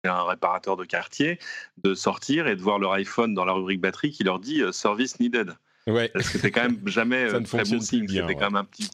un 0.03 0.23
réparateur 0.23 0.75
de 0.75 0.83
quartier, 0.83 1.39
de 1.81 1.93
sortir 1.93 2.47
et 2.47 2.57
de 2.57 2.61
voir 2.61 2.79
leur 2.79 2.91
iPhone 2.93 3.33
dans 3.33 3.45
la 3.45 3.53
rubrique 3.53 3.79
batterie 3.79 4.11
qui 4.11 4.25
leur 4.25 4.39
dit 4.39 4.61
Service 4.73 5.21
needed. 5.21 5.53
Ouais. 5.87 6.09
Parce 6.09 6.29
que 6.29 6.37
c'est 6.37 6.51
quand 6.51 6.63
même 6.63 6.79
jamais 6.85 7.27
très 7.43 7.63
bon 7.63 7.79
signe. 7.79 8.07
C'était 8.09 8.35
quand 8.35 8.51
même 8.51 8.55
un 8.57 8.65
petit, 8.65 8.89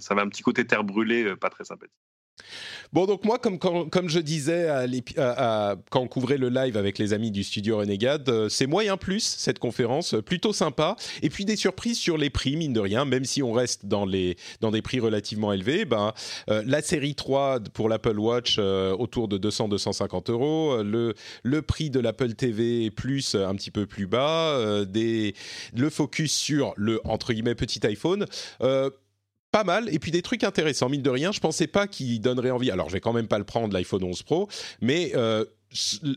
ça 0.00 0.12
avait 0.12 0.22
un 0.22 0.28
petit 0.28 0.42
côté 0.42 0.66
terre 0.66 0.84
brûlée, 0.84 1.34
pas 1.36 1.48
très 1.48 1.64
sympathique. 1.64 1.94
Bon, 2.92 3.06
donc 3.06 3.24
moi, 3.24 3.38
comme, 3.38 3.58
comme 3.58 4.08
je 4.08 4.20
disais 4.20 4.68
quand 5.90 6.00
on 6.00 6.08
couvrait 6.08 6.38
le 6.38 6.48
live 6.48 6.76
avec 6.76 6.98
les 6.98 7.12
amis 7.12 7.30
du 7.30 7.42
studio 7.44 7.78
Renegade, 7.78 8.28
euh, 8.28 8.48
c'est 8.48 8.66
moyen 8.66 8.96
plus 8.96 9.22
cette 9.22 9.58
conférence, 9.58 10.14
euh, 10.14 10.22
plutôt 10.22 10.52
sympa. 10.52 10.96
Et 11.22 11.30
puis 11.30 11.44
des 11.44 11.56
surprises 11.56 11.98
sur 11.98 12.16
les 12.16 12.30
prix, 12.30 12.56
mine 12.56 12.72
de 12.72 12.80
rien, 12.80 13.04
même 13.04 13.24
si 13.24 13.42
on 13.42 13.52
reste 13.52 13.86
dans, 13.86 14.06
les, 14.06 14.36
dans 14.60 14.70
des 14.70 14.82
prix 14.82 15.00
relativement 15.00 15.52
élevés. 15.52 15.84
Ben, 15.84 16.12
euh, 16.48 16.62
la 16.66 16.82
série 16.82 17.14
3 17.14 17.60
pour 17.74 17.88
l'Apple 17.88 18.18
Watch 18.18 18.58
autour 18.58 19.28
de 19.28 19.38
200-250 19.38 20.30
euros. 20.30 20.82
Le, 20.82 21.14
le 21.42 21.62
prix 21.62 21.90
de 21.90 22.00
l'Apple 22.00 22.34
TV 22.34 22.90
Plus 22.90 23.34
un 23.34 23.54
petit 23.54 23.70
peu 23.70 23.86
plus 23.86 24.06
bas. 24.06 24.84
des, 24.84 25.34
le 25.74 25.90
focus 25.90 26.32
sur 26.32 26.72
le, 26.76 27.00
entre 27.04 27.32
guillemets, 27.32 27.54
petit 27.54 27.84
iPhone 27.86 28.26
pas 29.52 29.64
mal 29.64 29.92
et 29.94 29.98
puis 29.98 30.10
des 30.10 30.22
trucs 30.22 30.44
intéressants 30.44 30.88
mine 30.88 31.02
de 31.02 31.10
rien 31.10 31.32
je 31.32 31.40
pensais 31.40 31.66
pas 31.66 31.86
qu'il 31.86 32.20
donnerait 32.20 32.50
envie 32.50 32.70
alors 32.70 32.88
je 32.88 32.94
vais 32.94 33.00
quand 33.00 33.12
même 33.12 33.28
pas 33.28 33.38
le 33.38 33.44
prendre 33.44 33.72
l'iPhone 33.72 34.04
11 34.04 34.22
Pro 34.22 34.48
mais 34.80 35.12
euh, 35.14 35.44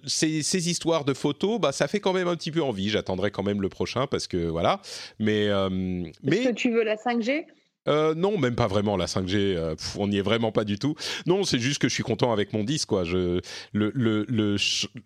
ces, 0.05 0.69
histoires 0.69 1.05
de 1.05 1.13
photos, 1.13 1.59
bah, 1.59 1.71
ça 1.71 1.87
fait 1.87 1.99
quand 1.99 2.13
même 2.13 2.27
un 2.27 2.35
petit 2.35 2.51
peu 2.51 2.61
envie. 2.61 2.89
J'attendrai 2.89 3.31
quand 3.31 3.43
même 3.43 3.61
le 3.61 3.69
prochain 3.69 4.07
parce 4.07 4.27
que 4.27 4.37
voilà. 4.37 4.81
Mais, 5.19 5.47
euh, 5.47 5.69
mais... 5.69 6.37
Est-ce 6.37 6.49
que 6.49 6.53
tu 6.53 6.71
veux 6.71 6.83
la 6.83 6.95
5G 6.95 7.45
euh, 7.87 8.13
non, 8.13 8.37
même 8.37 8.55
pas 8.55 8.67
vraiment 8.67 8.97
la 8.97 9.05
5G. 9.05 9.75
on 9.97 10.09
n'y 10.09 10.17
est 10.17 10.21
vraiment 10.21 10.51
pas 10.51 10.65
du 10.65 10.77
tout. 10.77 10.95
Non, 11.25 11.43
c'est 11.43 11.57
juste 11.57 11.81
que 11.81 11.87
je 11.87 11.93
suis 11.93 12.03
content 12.03 12.31
avec 12.31 12.53
mon 12.53 12.63
disque. 12.63 12.89
Quoi. 12.89 13.03
Je, 13.03 13.39
le, 13.71 13.91
le, 13.95 14.25
le, 14.27 14.57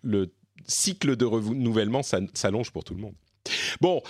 le, 0.02 0.32
cycle 0.66 1.16
de 1.16 1.24
renouvellement 1.24 2.02
s'allonge 2.02 2.72
pour 2.72 2.84
tout 2.84 2.94
le 2.94 3.00
monde. 3.00 3.14
Bon 3.80 4.02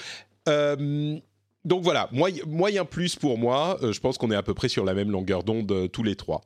donc 1.64 1.82
voilà, 1.82 2.08
moyen, 2.12 2.84
plus 2.84 3.16
pour 3.16 3.38
moi. 3.38 3.78
Euh, 3.82 3.92
je 3.92 4.00
pense 4.00 4.18
qu'on 4.18 4.30
est 4.30 4.36
à 4.36 4.42
peu 4.42 4.54
près 4.54 4.68
sur 4.68 4.84
la 4.84 4.94
même 4.94 5.10
longueur 5.10 5.44
d'onde 5.44 5.70
euh, 5.72 5.88
tous 5.88 6.02
les 6.02 6.16
trois. 6.16 6.42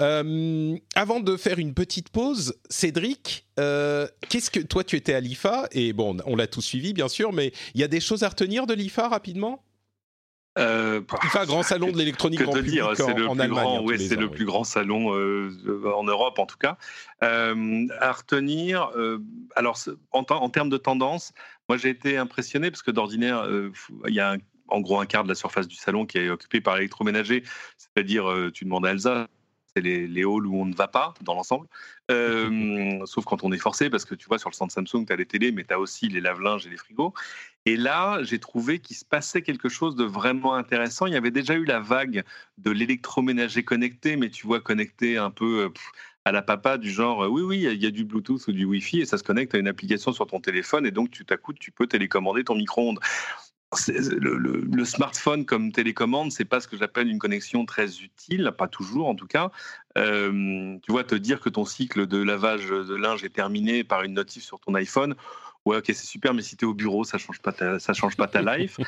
Euh, 0.00 0.76
avant 0.94 1.20
de 1.20 1.36
faire 1.36 1.58
une 1.58 1.74
petite 1.74 2.08
pause, 2.08 2.54
Cédric, 2.70 3.46
qu'est-ce 3.56 4.50
que 4.50 4.60
toi 4.60 4.82
tu 4.84 4.96
étais 4.96 5.14
à 5.14 5.20
l'IFA? 5.20 5.68
Et 5.72 5.92
bon, 5.92 6.16
on 6.26 6.36
l'a 6.36 6.46
tous 6.46 6.62
suivi 6.62 6.94
bien 6.94 7.08
sûr, 7.08 7.32
mais 7.32 7.52
il 7.74 7.80
y 7.80 7.84
a 7.84 7.88
des 7.88 8.00
choses 8.00 8.22
à 8.22 8.28
retenir 8.28 8.66
de 8.66 8.74
l'IFA 8.74 9.08
rapidement? 9.08 9.64
Euh, 10.58 11.00
IFA, 11.24 11.46
grand 11.46 11.62
salon 11.62 11.92
de 11.92 11.96
l'électronique 11.96 12.42
grand 12.42 12.52
public 12.52 12.82
en, 12.82 12.90
le 12.90 13.28
en 13.28 13.38
Allemagne. 13.38 13.80
oui, 13.84 13.98
c'est 14.06 14.16
le 14.16 14.30
plus 14.30 14.44
grand 14.44 14.64
salon 14.64 15.08
en 15.10 16.04
Europe 16.04 16.38
en 16.38 16.46
tout 16.46 16.58
cas. 16.58 16.78
à 17.20 18.12
retenir, 18.12 18.90
alors 19.54 19.78
en, 20.12 20.24
en, 20.28 20.48
termes 20.50 20.70
de 20.70 20.78
tendance, 20.78 21.32
moi, 21.68 21.78
j'ai 21.78 21.90
été 21.90 22.16
impressionné 22.16 22.70
parce 22.70 22.82
que 22.82 22.90
d'ordinaire, 22.90 23.40
euh, 23.42 23.72
il 24.08 24.14
y 24.14 24.20
a 24.20 24.36
en 24.68 24.80
gros 24.80 25.00
un 25.00 25.06
quart 25.06 25.24
de 25.24 25.28
la 25.28 25.34
surface 25.34 25.68
du 25.68 25.76
salon 25.76 26.06
qui 26.06 26.18
est 26.18 26.30
occupé 26.30 26.60
par 26.60 26.76
l'électroménager, 26.76 27.44
c'est-à-dire, 27.76 28.30
euh, 28.30 28.50
tu 28.50 28.64
demandes 28.64 28.86
à 28.86 28.90
Elsa, 28.90 29.28
c'est 29.74 29.82
les, 29.82 30.06
les, 30.06 30.22
halls 30.22 30.46
où 30.46 30.60
on 30.60 30.66
ne 30.66 30.74
va 30.74 30.88
pas 30.88 31.14
dans 31.22 31.34
l'ensemble, 31.34 31.66
euh, 32.10 33.04
sauf 33.06 33.24
quand 33.24 33.44
on 33.44 33.52
est 33.52 33.58
forcé, 33.58 33.90
parce 33.90 34.04
que 34.04 34.14
tu 34.14 34.26
vois, 34.28 34.38
sur 34.38 34.50
le 34.50 34.54
centre 34.54 34.72
Samsung, 34.72 35.06
tu 35.06 35.12
as 35.12 35.16
les 35.16 35.26
télés, 35.26 35.52
mais 35.52 35.64
tu 35.64 35.72
as 35.72 35.78
aussi 35.78 36.08
les 36.08 36.20
lave-linges 36.20 36.66
et 36.66 36.70
les 36.70 36.76
frigos. 36.76 37.14
Et 37.64 37.76
là, 37.76 38.22
j'ai 38.22 38.38
trouvé 38.38 38.80
qu'il 38.80 38.96
se 38.96 39.04
passait 39.04 39.42
quelque 39.42 39.68
chose 39.68 39.94
de 39.94 40.04
vraiment 40.04 40.54
intéressant. 40.54 41.06
Il 41.06 41.12
y 41.12 41.16
avait 41.16 41.30
déjà 41.30 41.54
eu 41.54 41.64
la 41.64 41.78
vague 41.78 42.24
de 42.58 42.70
l'électroménager 42.70 43.62
connecté, 43.62 44.16
mais 44.16 44.30
tu 44.30 44.46
vois, 44.46 44.60
connecté 44.60 45.16
un 45.16 45.30
peu 45.30 45.72
à 46.24 46.32
la 46.32 46.42
papa 46.42 46.78
du 46.78 46.90
genre 46.90 47.28
oui 47.30 47.42
oui 47.42 47.66
il 47.72 47.82
y, 47.82 47.86
a 47.86 47.90
du 47.90 48.04
Bluetooth 48.04 48.46
ou 48.48 48.52
du 48.52 48.64
Wi-Fi 48.64 49.00
et 49.00 49.06
ça 49.06 49.18
se 49.18 49.24
connecte 49.24 49.54
à 49.54 49.58
une 49.58 49.68
application 49.68 50.12
sur 50.12 50.26
ton 50.26 50.40
téléphone 50.40 50.86
et 50.86 50.90
donc 50.90 51.10
tu 51.10 51.24
t'accoutes 51.24 51.58
tu 51.58 51.72
peux 51.72 51.86
télécommander 51.86 52.44
ton 52.44 52.54
micro-ondes. 52.54 53.00
Le, 53.88 54.36
le, 54.36 54.84
smartphone 54.84 55.46
comme 55.46 55.72
télécommande, 55.72 56.30
c'est 56.30 56.44
pas 56.44 56.60
ce 56.60 56.68
que 56.68 56.76
j'appelle 56.76 57.08
une 57.08 57.18
connexion 57.18 57.64
très 57.64 58.00
utile, 58.00 58.52
pas 58.58 58.68
toujours 58.68 59.08
en 59.08 59.14
tout 59.14 59.26
cas. 59.26 59.50
Euh, 59.96 60.76
tu 60.82 60.92
vois, 60.92 61.04
te 61.04 61.14
dire 61.14 61.40
que 61.40 61.48
ton 61.48 61.64
cycle 61.64 62.06
de 62.06 62.18
lavage 62.18 62.68
de 62.68 62.94
linge 62.94 63.24
est 63.24 63.32
terminé 63.32 63.82
par 63.82 64.02
une 64.02 64.12
notif 64.12 64.42
sur 64.42 64.60
ton 64.60 64.74
iPhone, 64.74 65.14
ouais, 65.64 65.76
ok, 65.76 65.84
c'est 65.86 65.94
super, 65.94 66.34
mais 66.34 66.42
si 66.42 66.56
tu 66.56 66.64
es 66.64 66.68
au 66.68 66.74
bureau, 66.74 67.04
ça 67.04 67.18
change 67.18 67.40
pas 67.40 67.52
ça 67.78 67.92
change 67.92 68.16
pas 68.16 68.26
ta 68.26 68.42
life. 68.56 68.78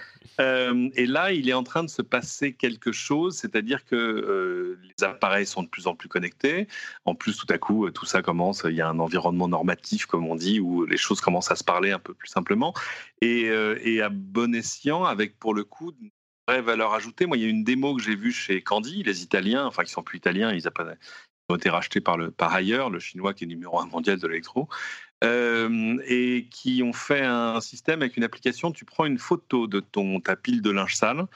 Euh, 0.41 0.89
et 0.95 1.07
là, 1.07 1.33
il 1.33 1.49
est 1.49 1.55
en 1.55 1.63
train 1.63 1.85
de 1.85 1.91
se 1.91 2.03
passer 2.03 2.53
quelque 2.53 2.93
chose, 2.93 3.37
c'est-à-dire 3.37 3.85
que 3.85 3.95
euh, 3.95 4.79
les 4.83 5.05
appareils 5.05 5.47
sont 5.47 5.63
de 5.63 5.69
plus 5.69 5.87
en 5.87 5.95
plus 5.95 6.09
connectés. 6.09 6.67
En 7.05 7.15
plus, 7.15 7.37
tout 7.37 7.47
à 7.51 7.59
coup, 7.59 7.91
tout 7.91 8.07
ça 8.07 8.23
commence, 8.23 8.65
il 8.69 8.75
y 8.75 8.81
a 8.81 8.89
un 8.89 8.99
environnement 8.99 9.49
normatif, 9.49 10.07
comme 10.07 10.27
on 10.27 10.37
dit, 10.37 10.61
où 10.61 10.85
les 10.85 10.97
choses 10.97 11.21
commencent 11.21 11.51
à 11.51 11.57
se 11.57 11.65
parler 11.65 11.93
un 11.93 11.99
peu 11.99 12.15
plus 12.15 12.29
simplement. 12.29 12.75
Et, 13.21 13.49
euh, 13.49 13.79
et 13.83 14.03
à 14.03 14.09
bon 14.09 14.55
escient, 14.55 15.05
avec 15.05 15.39
pour 15.39 15.55
le 15.55 15.65
coup 15.65 15.93
une 16.01 16.11
vraie 16.49 16.63
valeur 16.63 16.95
ajoutée. 16.95 17.27
Moi, 17.27 17.37
il 17.37 17.43
y 17.43 17.47
a 17.47 17.49
une 17.49 17.65
démo 17.65 17.97
que 17.97 18.03
j'ai 18.03 18.17
vue 18.17 18.33
chez 18.33 18.63
Candy, 18.63 19.03
les 19.03 19.23
Italiens, 19.23 19.67
enfin, 19.67 19.85
qui 19.85 19.93
sont 19.93 20.03
plus 20.03 20.19
italiens, 20.19 20.53
ils 20.53 20.67
ont 21.49 21.57
été 21.57 21.71
rachetés 21.71 22.01
par, 22.01 22.17
le, 22.17 22.31
par 22.31 22.55
ailleurs, 22.55 22.91
le 22.91 22.99
chinois 22.99 23.35
qui 23.35 23.45
est 23.45 23.47
numéro 23.47 23.79
un 23.79 23.87
mondial 23.87 24.19
de 24.19 24.27
l'électro. 24.27 24.69
Euh, 25.25 25.99
et 26.07 26.47
qui 26.51 26.83
ont 26.83 26.93
fait 26.93 27.25
un 27.25 27.61
système 27.61 28.03
avec 28.03 28.17
une 28.17 28.25
application. 28.25 28.73
Tu 28.73 28.85
prends 28.85 29.05
une 29.05 29.19
photo 29.19 29.67
de 29.67 29.81
ton, 29.81 30.21
ta 30.21 30.37
pile 30.37 30.63
de 30.63 30.71
linge 30.71 30.97
sale. 30.97 31.27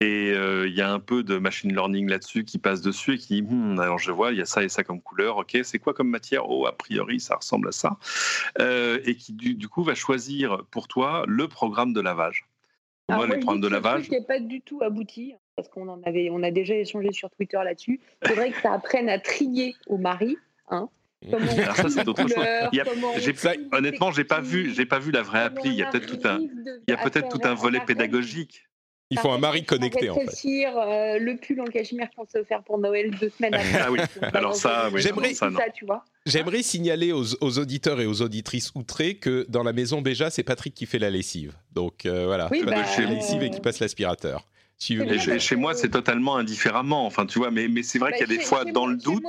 Et 0.00 0.30
euh, 0.30 0.68
il 0.68 0.74
y 0.74 0.80
a 0.80 0.92
un 0.92 1.00
peu 1.00 1.24
de 1.24 1.38
machine 1.38 1.72
learning 1.72 2.08
là-dessus 2.08 2.44
qui 2.44 2.58
passe 2.58 2.80
dessus 2.80 3.14
et 3.14 3.18
qui 3.18 3.42
dit 3.42 3.42
hmm, 3.42 3.80
alors 3.80 3.98
je 3.98 4.12
vois, 4.12 4.30
il 4.30 4.38
y 4.38 4.40
a 4.40 4.44
ça 4.44 4.62
et 4.62 4.68
ça 4.68 4.84
comme 4.84 5.00
couleur, 5.00 5.38
ok, 5.38 5.58
c'est 5.64 5.80
quoi 5.80 5.92
comme 5.92 6.08
matière? 6.08 6.48
Oh, 6.48 6.66
a 6.66 6.72
priori, 6.72 7.18
ça 7.18 7.34
ressemble 7.34 7.68
à 7.68 7.72
ça. 7.72 7.96
Euh, 8.60 9.00
et 9.04 9.16
qui 9.16 9.32
du, 9.32 9.68
coup 9.68 9.82
va 9.82 9.96
choisir 9.96 10.62
pour 10.70 10.86
toi 10.86 11.24
le 11.26 11.48
programme 11.48 11.92
de 11.92 12.00
lavage. 12.00 12.46
moi, 13.08 13.26
les 13.26 13.38
programmes 13.38 13.60
de 13.60 13.66
lavage. 13.66 14.08
n'est 14.10 14.24
pas 14.24 14.38
du 14.38 14.60
tout 14.60 14.80
abouti 14.82 15.34
parce 15.56 15.68
qu'on 15.68 15.88
en 15.88 16.00
avait, 16.04 16.28
on 16.30 16.44
a 16.44 16.52
déjà 16.52 16.76
échangé 16.76 17.10
sur 17.10 17.28
Twitter 17.30 17.58
là-dessus. 17.64 18.00
C'est 18.22 18.34
vrai 18.34 18.52
que 18.52 18.60
ça 18.60 18.72
apprenne 18.72 19.08
à 19.08 19.18
trier 19.18 19.74
au 19.88 19.98
mari. 19.98 20.36
Hein, 20.70 20.88
alors 21.32 21.76
ça 21.76 21.88
c'est 21.88 22.06
autre 22.06 22.28
chose. 22.28 23.58
honnêtement, 23.72 24.12
j'ai 24.12 24.24
pas 24.24 24.40
vu, 24.40 24.72
j'ai 24.74 24.86
pas 24.86 24.98
vu 24.98 25.10
la 25.10 25.22
vraie 25.22 25.42
appli. 25.42 25.70
Il 25.70 25.76
y 25.76 25.82
a 25.82 25.90
peut-être 25.90 26.06
tout 26.06 26.28
un, 26.28 26.38
il 26.38 26.90
y 26.90 26.92
a 26.92 26.96
peut-être 26.96 27.28
tout 27.28 27.40
un 27.44 27.54
volet 27.54 27.80
pédagogique. 27.80 28.68
Il 29.10 29.18
faut 29.18 29.30
un 29.30 29.38
mari 29.38 29.64
connecté 29.64 30.10
en 30.10 30.16
fait. 30.16 30.46
Euh, 30.46 31.18
le 31.18 31.36
pull 31.36 31.60
en 31.62 31.64
cachemire 31.64 32.08
qu'on 32.14 32.26
s'est 32.26 32.40
offert 32.40 32.62
pour 32.62 32.78
Noël 32.78 33.10
deux 33.18 33.30
semaines 33.30 33.54
après. 33.54 33.80
ah 33.80 33.90
oui, 33.90 33.98
alors 34.34 34.54
ça, 34.54 34.90
oui, 34.92 35.00
j'aimerais, 35.00 35.32
ça, 35.32 35.50
tu 35.74 35.86
vois. 35.86 36.04
J'aimerais 36.26 36.62
signaler 36.62 37.12
aux, 37.12 37.24
auditeurs 37.40 38.02
et 38.02 38.06
aux 38.06 38.20
auditrices 38.20 38.70
outrés 38.74 39.14
que 39.14 39.46
dans 39.48 39.62
la 39.62 39.72
maison 39.72 40.02
déjà, 40.02 40.28
c'est 40.28 40.42
Patrick 40.42 40.74
qui 40.74 40.84
fait 40.84 40.98
la 40.98 41.08
lessive. 41.08 41.54
Donc 41.72 42.04
euh, 42.04 42.26
voilà, 42.26 42.48
oui, 42.50 42.62
bah, 42.64 42.72
la 42.72 43.04
lessive 43.06 43.42
et 43.42 43.50
qui 43.50 43.60
passe 43.60 43.80
l'aspirateur. 43.80 44.46
et 44.90 45.38
chez, 45.38 45.56
moi, 45.56 45.72
c'est 45.72 45.88
totalement 45.88 46.36
indifféremment. 46.36 47.06
Enfin, 47.06 47.24
tu 47.24 47.38
vois, 47.38 47.50
mais, 47.50 47.68
mais 47.68 47.82
c'est 47.82 47.98
vrai 47.98 48.10
bah, 48.10 48.18
qu'il 48.18 48.28
y 48.28 48.34
a 48.34 48.36
des 48.36 48.44
fois, 48.44 48.66
dans 48.66 48.86
le 48.86 48.96
doute. 48.96 49.24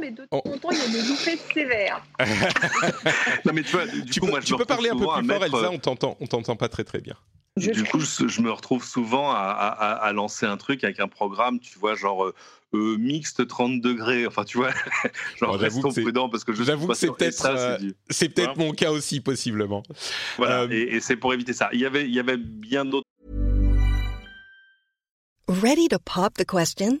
Mais 0.00 0.10
de 0.12 0.24
temps 0.26 0.42
en 0.44 0.58
temps, 0.58 0.70
il 0.70 0.78
y 0.78 0.80
a 0.80 0.88
des 0.88 1.08
loupés 1.08 1.36
sévères. 1.52 2.04
non, 3.44 3.52
mais 3.52 3.62
tu 3.62 3.72
vois, 3.72 3.86
du 3.86 4.04
tu 4.04 4.20
coup, 4.20 4.26
peux, 4.26 4.32
moi, 4.32 4.40
tu 4.40 4.54
peux 4.56 4.64
parler 4.64 4.90
un 4.90 4.96
peu 4.96 5.06
plus 5.06 5.26
fort, 5.26 5.44
Elsa, 5.44 5.70
on 5.72 5.78
t'entend, 5.78 6.16
on 6.20 6.26
t'entend 6.26 6.56
pas 6.56 6.68
très 6.68 6.84
très 6.84 7.00
bien. 7.00 7.16
du 7.56 7.82
coup, 7.84 8.00
je 8.00 8.40
me 8.40 8.52
retrouve 8.52 8.84
souvent 8.84 9.32
à, 9.32 9.38
à, 9.38 10.12
lancer 10.12 10.46
un 10.46 10.56
truc 10.56 10.84
avec 10.84 11.00
un 11.00 11.08
programme, 11.08 11.58
tu 11.58 11.78
vois, 11.78 11.96
genre 11.96 12.24
euh, 12.24 12.34
euh 12.74 12.96
mixte 12.98 13.48
30 13.48 13.80
degrés. 13.80 14.26
Enfin, 14.28 14.44
tu 14.44 14.58
vois, 14.58 14.70
genre 15.40 15.56
restons 15.56 15.92
prudents 15.92 16.28
parce 16.28 16.44
que 16.44 16.52
je 16.52 16.62
J'avoue 16.62 16.86
que 16.86 16.94
c'est 16.94 17.08
peut-être, 17.08 17.44
euh, 17.46 17.78
c'est 18.10 18.28
peut-être 18.28 18.56
mon 18.56 18.72
cas 18.72 18.92
aussi, 18.92 19.20
possiblement. 19.20 19.82
Voilà, 20.36 20.62
euh... 20.62 20.68
et, 20.70 20.96
et 20.96 21.00
c'est 21.00 21.16
pour 21.16 21.34
éviter 21.34 21.52
ça. 21.52 21.68
Il 21.72 21.80
y 21.80 21.86
avait, 21.86 22.04
il 22.04 22.14
y 22.14 22.20
avait 22.20 22.36
bien 22.36 22.84
d'autres. 22.84 23.08
Ready 25.48 25.88
to 25.88 25.98
pop 25.98 26.34
the 26.34 26.44
question? 26.44 27.00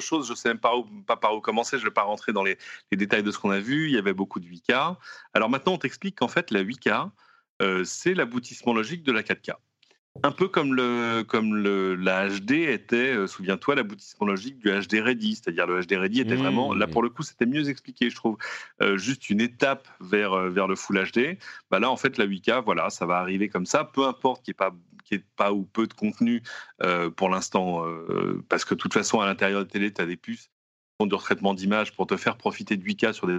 chose, 0.00 0.26
je 0.26 0.32
ne 0.32 0.36
sais 0.36 0.48
même 0.48 0.58
pas, 0.58 0.76
où, 0.76 0.84
pas 1.06 1.16
par 1.16 1.34
où 1.34 1.40
commencer, 1.40 1.76
je 1.78 1.82
ne 1.82 1.88
vais 1.88 1.94
pas 1.94 2.02
rentrer 2.02 2.32
dans 2.32 2.44
les, 2.44 2.58
détails 2.92 3.22
de 3.22 3.30
ce 3.30 3.38
qu'on 3.38 3.50
a 3.50 3.60
vu, 3.60 3.88
il 3.88 3.94
y 3.94 3.98
avait 3.98 4.14
beaucoup 4.14 4.40
de 4.40 4.46
8K. 4.46 4.96
Alors 5.32 5.50
maintenant, 5.50 5.74
on 5.74 5.78
t'explique 5.78 6.16
qu'en 6.16 6.28
fait, 6.28 6.50
la 6.50 6.62
8K, 6.62 7.10
euh, 7.62 7.84
c'est 7.84 8.14
l'aboutissement 8.14 8.74
logique 8.74 9.02
de 9.02 9.12
la 9.12 9.22
4K. 9.22 9.52
Un 10.22 10.30
peu 10.30 10.46
comme, 10.46 10.74
le, 10.74 11.24
comme 11.26 11.56
le, 11.56 11.96
la 11.96 12.28
HD 12.28 12.52
était, 12.52 13.16
euh, 13.16 13.26
souviens-toi, 13.26 13.74
l'aboutissement 13.74 14.28
logique 14.28 14.58
du 14.58 14.70
HD 14.70 15.02
Ready. 15.02 15.34
C'est-à-dire 15.34 15.66
le 15.66 15.80
HD 15.80 15.94
Ready 15.94 16.20
était 16.20 16.36
vraiment, 16.36 16.72
là 16.72 16.86
pour 16.86 17.02
le 17.02 17.08
coup, 17.08 17.24
c'était 17.24 17.46
mieux 17.46 17.68
expliqué, 17.68 18.10
je 18.10 18.14
trouve. 18.14 18.36
Euh, 18.80 18.96
juste 18.96 19.28
une 19.28 19.40
étape 19.40 19.88
vers, 20.00 20.50
vers 20.50 20.68
le 20.68 20.76
Full 20.76 21.02
HD. 21.10 21.36
Bah 21.68 21.80
là, 21.80 21.90
en 21.90 21.96
fait, 21.96 22.16
la 22.16 22.26
8K, 22.28 22.62
voilà, 22.64 22.90
ça 22.90 23.06
va 23.06 23.18
arriver 23.18 23.48
comme 23.48 23.66
ça, 23.66 23.82
peu 23.82 24.06
importe 24.06 24.44
qu'il 24.44 24.52
n'y 24.52 24.54
ait 24.54 24.70
pas 24.70 24.74
qui 25.04 25.14
est 25.14 25.24
pas 25.36 25.52
ou 25.52 25.64
peu 25.64 25.86
de 25.86 25.92
contenu 25.92 26.42
euh, 26.82 27.10
pour 27.10 27.28
l'instant, 27.28 27.86
euh, 27.86 28.42
parce 28.48 28.64
que 28.64 28.74
de 28.74 28.80
toute 28.80 28.94
façon, 28.94 29.20
à 29.20 29.26
l'intérieur 29.26 29.64
de 29.64 29.70
télé, 29.70 29.92
tu 29.92 30.00
as 30.00 30.06
des 30.06 30.16
puces 30.16 30.50
de 31.00 31.14
retraitement 31.14 31.54
d'image 31.54 31.92
pour 31.92 32.06
te 32.06 32.16
faire 32.16 32.36
profiter 32.36 32.76
de 32.76 32.82
8K 32.82 33.12
sur 33.12 33.26
des 33.26 33.38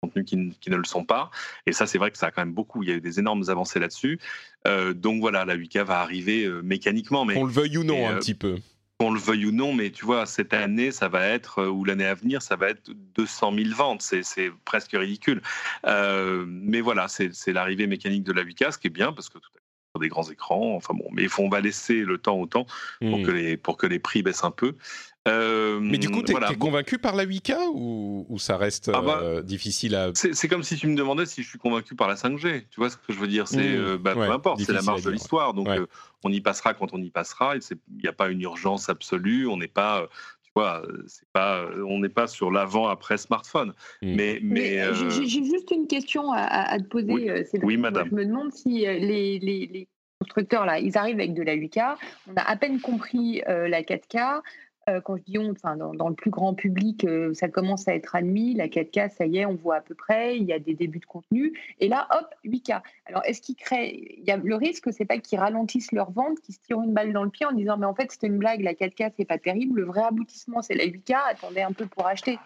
contenus 0.00 0.24
qui, 0.26 0.36
ne 0.36 0.76
le 0.76 0.84
sont 0.84 1.04
pas. 1.04 1.30
Et 1.66 1.72
ça, 1.72 1.86
c'est 1.86 1.98
vrai 1.98 2.10
que 2.10 2.18
ça 2.18 2.26
a 2.26 2.30
quand 2.30 2.42
même 2.42 2.54
beaucoup. 2.54 2.82
Il 2.82 2.88
y 2.88 2.92
a 2.92 2.96
eu 2.96 3.00
des 3.00 3.20
énormes 3.20 3.44
avancées 3.48 3.78
là-dessus. 3.78 4.18
Euh, 4.66 4.94
donc 4.94 5.20
voilà, 5.20 5.44
la 5.44 5.56
8K 5.56 5.84
va 5.84 6.00
arriver 6.00 6.48
mécaniquement. 6.62 7.24
Mais, 7.24 7.34
Qu'on 7.34 7.44
le 7.44 7.52
veuille 7.52 7.78
ou 7.78 7.84
non, 7.84 8.08
un 8.08 8.16
petit 8.16 8.34
peu. 8.34 8.56
Qu'on 8.98 9.12
le 9.12 9.20
veuille 9.20 9.46
ou 9.46 9.52
non, 9.52 9.72
mais 9.72 9.90
tu 9.90 10.04
vois, 10.04 10.26
cette 10.26 10.54
année, 10.54 10.90
ça 10.90 11.08
va 11.08 11.24
être, 11.26 11.66
ou 11.66 11.84
l'année 11.84 12.06
à 12.06 12.14
venir, 12.14 12.42
ça 12.42 12.56
va 12.56 12.70
être 12.70 12.90
200 13.14 13.54
000 13.54 13.74
ventes. 13.74 14.02
C'est 14.02 14.50
presque 14.64 14.92
ridicule. 14.92 15.40
mais 15.84 16.80
voilà, 16.80 17.06
c'est 17.08 17.52
l'arrivée 17.52 17.86
mécanique 17.86 18.24
de 18.24 18.32
la 18.32 18.42
8K, 18.42 18.72
ce 18.72 18.78
qui 18.78 18.88
est 18.88 18.90
bien, 18.90 19.12
parce 19.12 19.28
que 19.28 19.38
tout 19.38 19.50
à 19.56 19.63
des 20.00 20.08
grands 20.08 20.28
écrans. 20.28 20.74
Enfin 20.76 20.94
bon, 20.94 21.08
mais 21.12 21.26
on 21.38 21.48
va 21.48 21.60
laisser 21.60 22.00
le 22.00 22.18
temps 22.18 22.38
au 22.38 22.46
temps 22.46 22.66
pour, 23.00 23.18
hmm. 23.18 23.22
que, 23.22 23.30
les, 23.30 23.56
pour 23.56 23.76
que 23.76 23.86
les 23.86 23.98
prix 23.98 24.22
baissent 24.22 24.44
un 24.44 24.50
peu. 24.50 24.74
Euh, 25.26 25.80
mais 25.80 25.96
du 25.96 26.10
coup, 26.10 26.22
tu 26.22 26.32
es, 26.32 26.56
convaincu 26.56 26.98
par 26.98 27.16
la 27.16 27.24
8K 27.24 27.56
ou, 27.72 28.26
ou 28.28 28.38
ça 28.38 28.58
reste 28.58 28.90
ah 28.92 29.00
bah, 29.00 29.20
euh, 29.22 29.42
difficile 29.42 29.94
à. 29.94 30.10
C'est 30.14 30.48
comme 30.48 30.62
si 30.62 30.76
tu 30.76 30.86
me 30.86 30.96
demandais 30.96 31.24
si 31.24 31.42
je 31.42 31.48
suis 31.48 31.58
convaincu 31.58 31.94
par 31.94 32.08
la 32.08 32.14
5G. 32.14 32.64
Tu 32.70 32.76
vois 32.78 32.90
ce 32.90 32.98
que 32.98 33.12
je 33.12 33.18
veux 33.18 33.28
dire? 33.28 33.48
C'est 33.48 33.56
hmm. 33.56 33.80
euh, 33.80 33.98
bah, 33.98 34.14
peu 34.14 34.30
importe, 34.30 34.60
c'est 34.60 34.72
la 34.72 34.82
marge 34.82 35.02
de 35.02 35.10
l'histoire. 35.10 35.54
Donc 35.54 35.68
on 36.24 36.30
y 36.30 36.40
passera 36.40 36.74
quand 36.74 36.92
on 36.92 37.00
y 37.00 37.10
passera. 37.10 37.56
Il 37.56 37.78
n'y 38.02 38.08
a 38.08 38.12
pas 38.12 38.28
une 38.28 38.42
urgence 38.42 38.88
absolue. 38.88 39.46
On 39.46 39.56
n'est 39.56 39.68
pas. 39.68 40.08
Pas, 40.54 40.82
on 41.88 41.98
n'est 41.98 42.08
pas 42.08 42.28
sur 42.28 42.50
l'avant-après 42.52 43.18
smartphone. 43.18 43.72
Hmm. 44.02 44.14
Mais, 44.14 44.38
mais, 44.42 44.94
j'ai 44.94 45.26
juste 45.26 45.70
une 45.72 45.88
question 45.88 46.32
à, 46.32 46.78
te 46.78 46.84
poser. 46.84 47.44
Oui, 47.62 47.76
madame. 47.76 48.08
Je 48.10 48.14
me 48.14 48.24
demande 48.24 48.52
si 48.52 48.80
les, 48.80 48.98
les, 49.40 49.66
les 49.66 49.88
constructeurs 50.20 50.64
là, 50.64 50.78
ils 50.78 50.96
arrivent 50.96 51.18
avec 51.18 51.34
de 51.34 51.42
la 51.42 51.56
8K. 51.56 51.96
On 52.30 52.34
a 52.36 52.42
à 52.42 52.56
peine 52.56 52.80
compris 52.80 53.42
la 53.46 53.82
4K. 53.82 54.42
Euh, 54.88 55.00
quand 55.00 55.16
je 55.16 55.22
dis 55.22 55.38
on, 55.38 55.52
enfin, 55.52 55.76
dans, 55.76 56.08
le 56.08 56.14
plus 56.14 56.30
grand 56.30 56.54
public, 56.54 57.04
euh, 57.04 57.32
ça 57.32 57.48
commence 57.48 57.88
à 57.88 57.94
être 57.94 58.14
admis. 58.14 58.54
La 58.54 58.68
4K, 58.68 59.10
ça 59.10 59.26
y 59.26 59.38
est, 59.38 59.46
on 59.46 59.54
voit 59.54 59.76
à 59.76 59.80
peu 59.80 59.94
près. 59.94 60.36
Il 60.36 60.44
y 60.44 60.52
a 60.52 60.58
des 60.58 60.74
débuts 60.74 60.98
de 60.98 61.06
contenu. 61.06 61.58
Et 61.80 61.88
là, 61.88 62.06
hop, 62.10 62.34
8K. 62.44 62.82
Alors, 63.06 63.22
est-ce 63.24 63.40
qu'ils 63.40 63.56
créent 63.56 64.18
y 64.22 64.30
a 64.30 64.36
le 64.36 64.54
risque, 64.54 64.92
c'est 64.92 65.04
pas 65.04 65.18
qu'ils 65.18 65.38
ralentissent 65.38 65.92
leur 65.92 66.10
vente, 66.10 66.40
qu'ils 66.40 66.54
se 66.54 66.60
tirent 66.60 66.82
une 66.82 66.92
balle 66.92 67.12
dans 67.12 67.24
le 67.24 67.30
pied 67.30 67.46
en 67.46 67.52
disant, 67.52 67.76
mais 67.78 67.86
en 67.86 67.94
fait, 67.94 68.12
c'était 68.12 68.26
une 68.26 68.38
blague. 68.38 68.60
La 68.60 68.74
4K, 68.74 69.12
c'est 69.16 69.24
pas 69.24 69.38
terrible. 69.38 69.80
Le 69.80 69.86
vrai 69.86 70.02
aboutissement, 70.02 70.60
c'est 70.60 70.74
la 70.74 70.84
8K. 70.84 71.14
Attendez 71.30 71.62
un 71.62 71.72
peu 71.72 71.86
pour 71.86 72.06
acheter. 72.06 72.38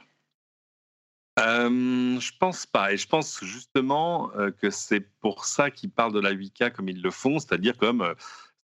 Euh, 1.41 2.19
je 2.19 2.33
pense 2.39 2.67
pas. 2.67 2.93
Et 2.93 2.97
je 2.97 3.07
pense 3.09 3.43
justement 3.45 4.31
euh, 4.37 4.51
que 4.51 4.71
c'est 4.71 5.01
pour 5.21 5.45
ça 5.45 5.71
qu'ils 5.71 5.91
parlent 5.91 6.13
de 6.13 6.21
la 6.21 6.33
8K 6.33 6.73
comme 6.73 6.89
ils 6.89 7.01
le 7.01 7.11
font, 7.11 7.39
c'est-à-dire 7.39 7.77
comme 7.77 8.15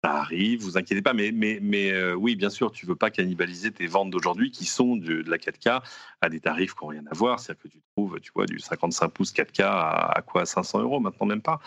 ça 0.04 0.16
arrive, 0.16 0.62
vous 0.64 0.78
inquiétez 0.78 1.04
pas, 1.04 1.14
mais, 1.14 1.32
mais, 1.32 1.60
mais 1.62 1.91
euh, 1.91 2.16
oui, 2.16 2.36
bien 2.36 2.49
sûr, 2.49 2.72
tu 2.72 2.88
veux 2.88 2.95
pas 2.95 3.12
cannibaliser 3.12 3.72
tes 3.72 3.86
ventes 3.86 4.10
d'aujourd'hui 4.10 4.49
qui 4.49 4.66
sont 4.66 4.95
de, 4.95 5.24
la 5.30 5.38
4K 5.38 5.82
à 6.22 6.30
des 6.30 6.39
tarifs 6.39 6.74
qui 6.74 6.84
n'ont 6.84 6.89
rien 6.89 7.04
à 7.12 7.14
voir. 7.14 7.39
C'est-à-dire 7.39 7.62
que 7.62 7.68
tu 7.68 7.82
trouves, 7.95 8.20
tu 8.20 8.32
vois, 8.34 8.47
du 8.47 8.58
55 8.58 9.10
pouces 9.10 9.32
4K 9.32 9.62
à, 9.64 10.24
quoi 10.26 10.47
500 10.47 10.82
euros 10.82 10.99
maintenant, 10.99 11.28
même 11.28 11.41
pas. 11.41 11.60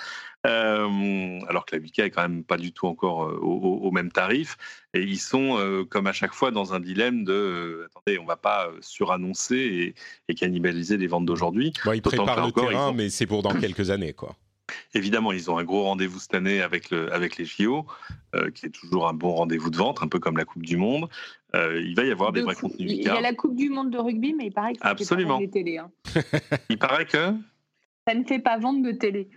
Euh, 0.46 1.40
alors 1.48 1.64
que 1.64 1.76
la 1.76 1.82
8K 1.82 2.06
est 2.06 2.10
quand 2.10 2.22
même 2.22 2.42
pas 2.42 2.56
du 2.56 2.72
tout 2.72 2.88
encore 2.88 3.24
euh, 3.24 3.38
au, 3.40 3.90
même 3.92 4.10
tarif. 4.10 4.56
Et 4.94 5.02
ils 5.02 5.20
sont, 5.20 5.86
comme 5.88 6.06
à 6.06 6.12
chaque 6.12 6.34
fois, 6.34 6.50
dans 6.50 6.74
un 6.74 6.80
dilemme 6.80 7.24
de 7.24 7.86
attendez, 7.86 8.18
on 8.18 8.24
va 8.24 8.36
pas 8.36 8.68
surannoncer 8.80 9.94
et, 10.28 10.34
cannibaliser 10.34 10.96
les 10.96 11.06
ventes 11.06 11.26
d'aujourd'hui. 11.26 11.72
ils 11.94 12.02
préparent 12.02 12.46
le 12.46 12.52
terrain, 12.52 12.92
mais 12.92 13.10
c'est 13.10 13.26
pour 13.26 13.42
dans 13.42 13.54
quelques 13.60 13.90
années, 13.90 14.12
quoi. 14.12 14.36
Évidemment, 14.94 15.32
ils 15.32 15.50
ont 15.50 15.58
un 15.58 15.64
gros 15.64 15.84
rendez-vous 15.84 16.18
cette 16.18 16.34
année 16.34 16.60
avec, 16.60 16.90
le, 16.90 17.12
avec 17.12 17.36
les 17.36 17.44
JO, 17.44 17.86
euh, 18.34 18.50
qui 18.50 18.66
est 18.66 18.70
toujours 18.70 19.08
un 19.08 19.14
bon 19.14 19.34
rendez-vous 19.34 19.70
de 19.70 19.76
vente, 19.76 20.02
un 20.02 20.08
peu 20.08 20.18
comme 20.18 20.36
la 20.36 20.44
Coupe 20.44 20.64
du 20.64 20.76
Monde. 20.76 21.08
Euh, 21.54 21.80
il 21.84 21.94
va 21.94 22.04
y 22.04 22.10
avoir 22.10 22.32
des 22.32 22.42
vrais 22.42 22.54
contenus. 22.54 22.92
Il 22.92 23.02
y 23.02 23.08
a 23.08 23.20
la 23.20 23.34
Coupe 23.34 23.56
du 23.56 23.70
Monde 23.70 23.90
de 23.90 23.98
rugby, 23.98 24.34
mais 24.34 24.46
il 24.46 24.52
paraît 24.52 24.72
que 24.72 24.80
ça 24.80 24.88
Absolument. 24.88 25.38
fait 25.38 25.46
pas 25.46 25.52
télé. 25.52 25.78
Hein. 25.78 25.90
il 26.68 26.78
paraît 26.78 27.06
que 27.06 27.34
ça 28.06 28.14
ne 28.14 28.24
fait 28.24 28.38
pas 28.38 28.58
vendre 28.58 28.84
de 28.84 28.92
télé. 28.92 29.28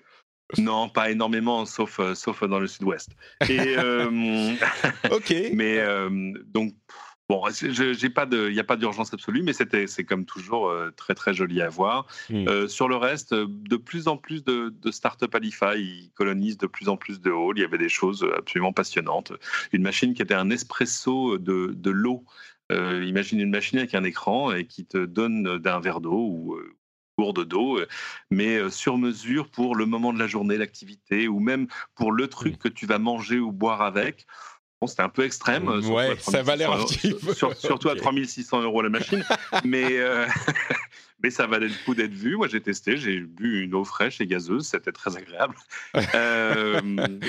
Non, 0.58 0.88
pas 0.88 1.12
énormément, 1.12 1.66
sauf, 1.66 2.00
euh, 2.00 2.16
sauf 2.16 2.44
dans 2.44 2.60
le 2.60 2.68
sud-ouest. 2.68 3.12
ok. 3.42 3.50
Mais 5.54 5.80
donc, 6.46 6.74
Bon, 7.30 7.44
j'ai 7.52 8.10
pas 8.10 8.26
de, 8.26 8.48
il 8.48 8.54
n'y 8.54 8.60
a 8.62 8.64
pas 8.64 8.78
d'urgence 8.78 9.14
absolue, 9.14 9.44
mais 9.44 9.52
c'était, 9.52 9.86
c'est 9.86 10.06
comme 10.06 10.24
toujours 10.24 10.70
euh, 10.70 10.92
très 10.92 11.14
très 11.14 11.34
joli 11.34 11.62
à 11.62 11.68
voir. 11.68 12.08
Hmm. 12.30 12.48
Euh, 12.48 12.68
sur 12.70 12.88
le 12.88 12.96
reste, 12.96 13.34
de 13.34 13.76
plus 13.76 14.08
en 14.08 14.16
plus 14.16 14.46
de, 14.46 14.74
de 14.82 14.92
start-up 14.92 15.36
Alifa, 15.36 15.76
ils 15.76 16.10
colonisent 16.16 16.58
de 16.58 16.68
plus 16.68 16.88
en 16.88 16.96
plus 16.96 17.20
de 17.20 17.30
halls. 17.30 17.58
Il 17.58 17.62
y 17.62 17.66
avait 17.66 17.78
des 17.78 17.90
choses 17.90 18.26
absolument 18.38 18.72
passionnantes. 18.72 19.34
Une 19.74 19.82
machine 19.82 20.14
qui 20.14 20.22
était 20.22 20.36
un 20.36 20.50
espresso 20.50 21.38
de, 21.38 21.74
de 21.76 21.92
l'eau. 21.92 22.24
Euh, 22.72 23.04
imagine 23.04 23.42
une 23.42 23.52
machine 23.52 23.80
avec 23.80 23.94
un 23.94 24.06
écran 24.06 24.54
et 24.54 24.66
qui 24.66 24.86
te 24.86 24.98
donne 24.98 25.58
d'un 25.58 25.82
verre 25.82 26.00
d'eau 26.00 26.30
ou 26.30 26.58
gourde 27.20 27.44
d'eau, 27.46 27.80
mais 28.32 28.70
sur 28.70 28.98
mesure 28.98 29.50
pour 29.50 29.76
le 29.76 29.86
moment 29.86 30.14
de 30.14 30.20
la 30.20 30.28
journée, 30.28 30.56
l'activité, 30.56 31.28
ou 31.28 31.40
même 31.40 31.68
pour 31.96 32.12
le 32.12 32.28
truc 32.28 32.58
que 32.60 32.70
tu 32.70 32.86
vas 32.86 33.00
manger 33.00 33.40
ou 33.40 33.52
boire 33.52 33.82
avec. 33.82 34.28
Bon, 34.80 34.86
c'était 34.88 35.02
un 35.02 35.10
peu 35.10 35.24
extrême. 35.24 35.68
Ouais, 35.68 36.12
à 36.12 36.18
ça 36.20 36.44
valait 36.44 36.66
un 36.66 36.68
3600 36.78 36.88
petit 37.18 37.26
peu. 37.26 37.34
sur- 37.34 37.56
surtout 37.56 37.90
à 37.90 37.94
Ok. 37.94 37.98
3600 38.00 38.62
euros 38.62 38.82
la 38.84 38.90
machine. 38.90 39.24
mais, 39.66 39.98
euh, 39.98 40.28
mais 41.24 41.32
ça 41.32 41.48
valait 41.48 41.68
le 41.70 41.84
coup 41.86 41.96
d'être 41.96 42.14
vu. 42.14 42.36
Moi, 42.36 42.48
j'ai 42.48 42.62
testé, 42.62 42.96
j'ai 42.96 43.20
bu 43.22 43.64
une 43.64 43.74
eau 43.74 43.84
fraîche 43.84 44.22
et 44.22 44.28
gazeuse, 44.28 44.68
c'était 44.68 44.92
très 44.92 45.18
agréable. 45.18 45.56
Euh, 46.14 46.80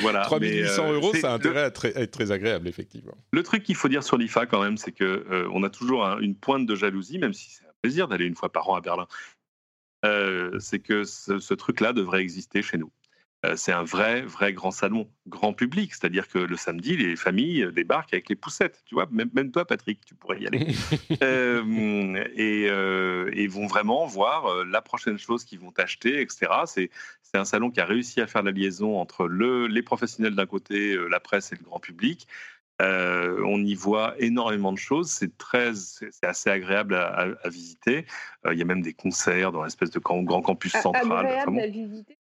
voilà. 0.03 0.23
3800 0.25 0.83
mais, 0.83 0.89
euh, 0.91 0.93
euros, 0.95 1.15
ça 1.15 1.33
a 1.33 1.35
intérêt 1.35 1.63
à, 1.63 1.71
très- 1.71 1.97
à 1.97 2.01
être 2.03 2.11
très 2.11 2.31
agréable, 2.33 2.69
effectivement. 2.69 3.15
le 3.33 3.43
truc 3.43 3.63
qu'il 3.63 3.77
faut 3.77 3.89
dire 3.89 4.03
sur 4.03 4.19
l'IFA 4.19 4.45
quand 4.45 4.63
même, 4.63 4.77
c'est 4.77 4.93
que 4.93 5.05
euh, 5.05 5.49
on 5.53 5.63
a 5.63 5.71
toujours 5.71 6.05
un- 6.05 6.19
une 6.21 6.35
pointe 6.35 6.67
de 6.67 6.75
jalousie, 6.75 7.19
même 7.19 7.33
si 7.33 7.51
c'est 7.51 7.65
un 7.65 7.73
plaisir 7.83 8.09
d'aller 8.09 8.27
une 8.27 8.35
fois 8.35 8.53
par 8.53 8.69
an 8.69 8.75
à 8.77 8.81
Berlin. 8.83 9.07
Euh, 10.05 10.59
c'est 10.61 10.79
que 10.81 11.05
ce, 11.05 11.39
ce 11.39 11.55
truc-là 11.55 11.93
devrait 11.95 12.21
exister 12.21 12.63
chez 12.63 12.77
nous. 12.79 12.91
Euh, 13.47 13.55
c'est 13.57 13.71
un 13.73 13.85
vrai, 13.85 14.23
vrai 14.23 14.53
grand 14.53 14.73
salon, 14.73 15.09
grand 15.29 15.53
public. 15.53 15.95
C'est-à-dire 15.95 16.27
que 16.27 16.39
le 16.39 16.57
samedi, 16.57 16.97
les 16.97 17.15
familles 17.15 17.63
euh, 17.63 17.71
débarquent 17.71 18.13
avec 18.13 18.29
les 18.29 18.35
poussettes. 18.35 18.83
Tu 18.85 18.97
vois, 18.97 19.07
même, 19.13 19.31
même 19.33 19.53
toi, 19.53 19.65
Patrick, 19.65 20.05
tu 20.05 20.15
pourrais 20.17 20.41
y 20.41 20.47
aller. 20.47 20.67
Euh, 21.23 22.25
et, 22.35 22.67
euh, 22.69 23.31
et 23.33 23.47
vont 23.47 23.67
vraiment 23.67 24.07
voir 24.07 24.65
la 24.65 24.83
prochaine 24.83 25.19
chose 25.19 25.45
qu'ils 25.45 25.59
vont 25.61 25.73
acheter, 25.77 26.21
etc. 26.21 26.47
C'est 26.67 26.91
c'est 27.23 27.37
un 27.39 27.45
salon 27.45 27.71
qui 27.71 27.81
a 27.81 27.85
réussi 27.85 28.21
à 28.21 28.27
faire 28.27 28.43
la 28.43 28.51
liaison 28.53 28.99
entre 28.99 29.27
le, 29.27 29.67
les 29.67 29.83
professionnels 29.83 30.35
d'un 30.35 30.47
côté, 30.47 30.97
la 31.11 31.21
presse 31.21 31.53
et 31.53 31.57
le 31.57 31.63
grand 31.63 31.79
public. 31.81 32.27
Euh, 32.81 33.43
on 33.45 33.63
y 33.65 33.75
voit 33.75 34.15
énormément 34.19 34.73
de 34.73 34.79
choses. 34.79 35.11
C'est 35.11 35.37
très, 35.37 35.75
c'est 35.75 36.09
c'est 36.13 36.27
assez 36.27 36.49
agréable 36.51 36.95
à, 36.95 37.07
à- 37.09 37.35
à 37.43 37.49
visiter. 37.49 38.07
Euh, 38.47 38.53
Il 38.55 38.59
y 38.59 38.63
a 38.63 38.65
même 38.65 38.83
des 38.83 38.95
concerts 38.95 39.53
dans 39.53 39.65
l'espèce 39.65 39.91
de 39.91 39.99
grand 39.99 40.23
campus 40.43 40.73
central. 40.73 41.07
Enfin, 41.07 41.17
Agréable 41.19 41.53
bon. 41.53 41.61
à 41.63 41.67
visiter. 41.67 42.19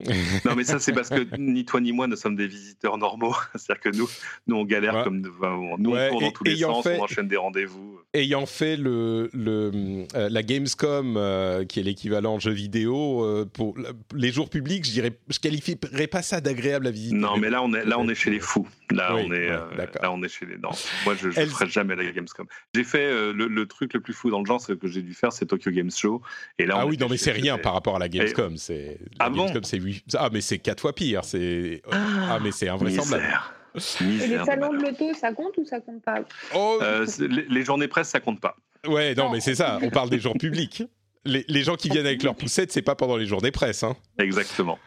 Non, 0.44 0.54
mais 0.56 0.64
ça, 0.64 0.78
c'est 0.78 0.92
parce 0.92 1.08
que 1.10 1.26
ni 1.38 1.64
toi 1.64 1.80
ni 1.80 1.92
moi 1.92 2.06
ne 2.06 2.16
sommes 2.16 2.36
des 2.36 2.46
visiteurs 2.46 2.96
normaux. 2.98 3.34
C'est-à-dire 3.54 3.80
que 3.82 3.96
nous, 3.96 4.08
nous, 4.46 4.56
on 4.56 4.64
galère 4.64 4.94
Ouais. 4.96 5.04
comme. 5.04 5.22
enfin, 5.38 5.58
nous, 5.78 5.90
Ouais, 5.92 6.08
on 6.08 6.10
court 6.12 6.20
dans 6.22 6.28
et- 6.28 6.32
tous 6.32 6.44
les 6.44 6.56
sens, 6.56 6.82
fait- 6.84 6.98
on 6.98 7.02
enchaîne 7.04 7.28
des 7.28 7.36
rendez-vous. 7.36 8.00
Ayant 8.14 8.46
fait 8.46 8.76
le, 8.76 9.30
le, 9.32 10.06
euh, 10.16 10.28
la 10.30 10.42
Gamescom, 10.42 11.16
euh, 11.16 11.64
qui 11.64 11.80
est 11.80 11.82
l'équivalent 11.82 12.38
jeu 12.40 12.50
vidéo, 12.52 13.24
euh, 13.24 13.44
pour 13.44 13.74
les 14.14 14.32
jours 14.32 14.50
publics, 14.50 14.84
je 14.86 14.90
dirais, 14.90 15.12
je 15.28 15.38
qualifierais 15.38 16.06
pas 16.08 16.22
ça 16.22 16.40
d'agréable 16.40 16.86
à 16.86 16.90
visiter. 16.90 17.16
Non, 17.16 17.36
mais 17.36 17.50
là, 17.50 17.62
on 17.62 17.72
est, 17.72 17.84
là, 17.84 17.98
on 17.98 18.08
est 18.08 18.14
chez 18.14 18.30
les 18.30 18.40
fous. 18.40 18.66
Là, 18.90 19.14
Oui, 19.14 19.22
on 19.26 19.32
est, 19.32 19.48
ouais, 19.50 19.88
là, 20.02 20.10
on 20.12 20.20
est 20.24 20.28
chez 20.28 20.46
les. 20.46 20.56
Non, 20.58 20.70
moi, 21.04 21.14
je 21.14 21.28
ne 21.28 21.32
ferai 21.46 21.68
jamais 21.68 21.94
la 21.94 22.10
Gamescom. 22.10 22.46
J'ai 22.74 22.82
fait 22.84 23.32
le, 23.32 23.46
le 23.46 23.66
truc 23.66 23.94
le 23.94 24.00
plus 24.00 24.12
fou 24.12 24.30
dans 24.30 24.40
le 24.40 24.46
genre, 24.46 24.60
c'est 24.60 24.76
que 24.78 24.88
j'ai 24.88 25.02
dû 25.02 25.14
faire, 25.14 25.32
c'est 25.32 25.46
Tokyo 25.46 25.70
Games 25.70 25.90
Show. 25.90 26.20
Et 26.58 26.66
là, 26.66 26.74
ah 26.78 26.86
oui, 26.86 26.96
non, 26.98 27.06
mais 27.08 27.16
c'est 27.16 27.30
rien 27.32 27.58
par 27.58 27.74
rapport 27.74 27.94
à 27.96 27.98
la 28.00 28.08
Gamescom. 28.08 28.56
C'est 28.56 28.98
la 29.18 29.26
Ah 29.26 29.30
bon? 29.30 29.36
Gamescom, 29.44 29.62
c'est 29.62 29.78
huit- 29.92 30.16
ah, 30.18 30.28
mais 30.32 30.40
c'est 30.40 30.58
quatre 30.58 30.80
fois 30.80 30.94
pire. 30.94 31.24
C'est 31.24 31.82
ah, 31.90 32.38
mais 32.42 32.52
c'est 32.52 32.68
invraisemblable. 32.68 33.22
Misère. 33.22 33.54
Et 34.24 34.26
les 34.26 34.44
salons 34.44 34.72
de 34.72 34.82
l'auto, 34.82 35.14
ça 35.14 35.32
compte 35.32 35.56
ou 35.58 35.64
ça 35.64 35.80
compte 35.80 36.02
pas? 36.02 36.20
Oh, 36.54 36.78
Euh, 36.82 37.06
les 37.20 37.62
journées 37.62 37.86
presse, 37.88 38.08
ça 38.08 38.18
compte 38.20 38.40
pas. 38.40 38.56
ouais, 38.86 39.14
non, 39.14 39.26
non. 39.26 39.32
mais 39.32 39.40
c'est 39.40 39.54
ça. 39.54 39.78
On 39.82 39.90
parle 39.90 40.10
des 40.10 40.18
jours 40.18 40.34
publics. 40.38 40.82
Les, 41.26 41.44
les 41.48 41.62
gens 41.62 41.76
qui 41.76 41.90
viennent 41.90 42.06
avec 42.06 42.22
leurs 42.22 42.34
poussettes, 42.34 42.72
c'est 42.72 42.80
pas 42.80 42.94
pendant 42.94 43.18
les 43.18 43.26
journées 43.26 43.50
presse. 43.50 43.82
Hein. 43.82 43.94
Exactement. 44.18 44.78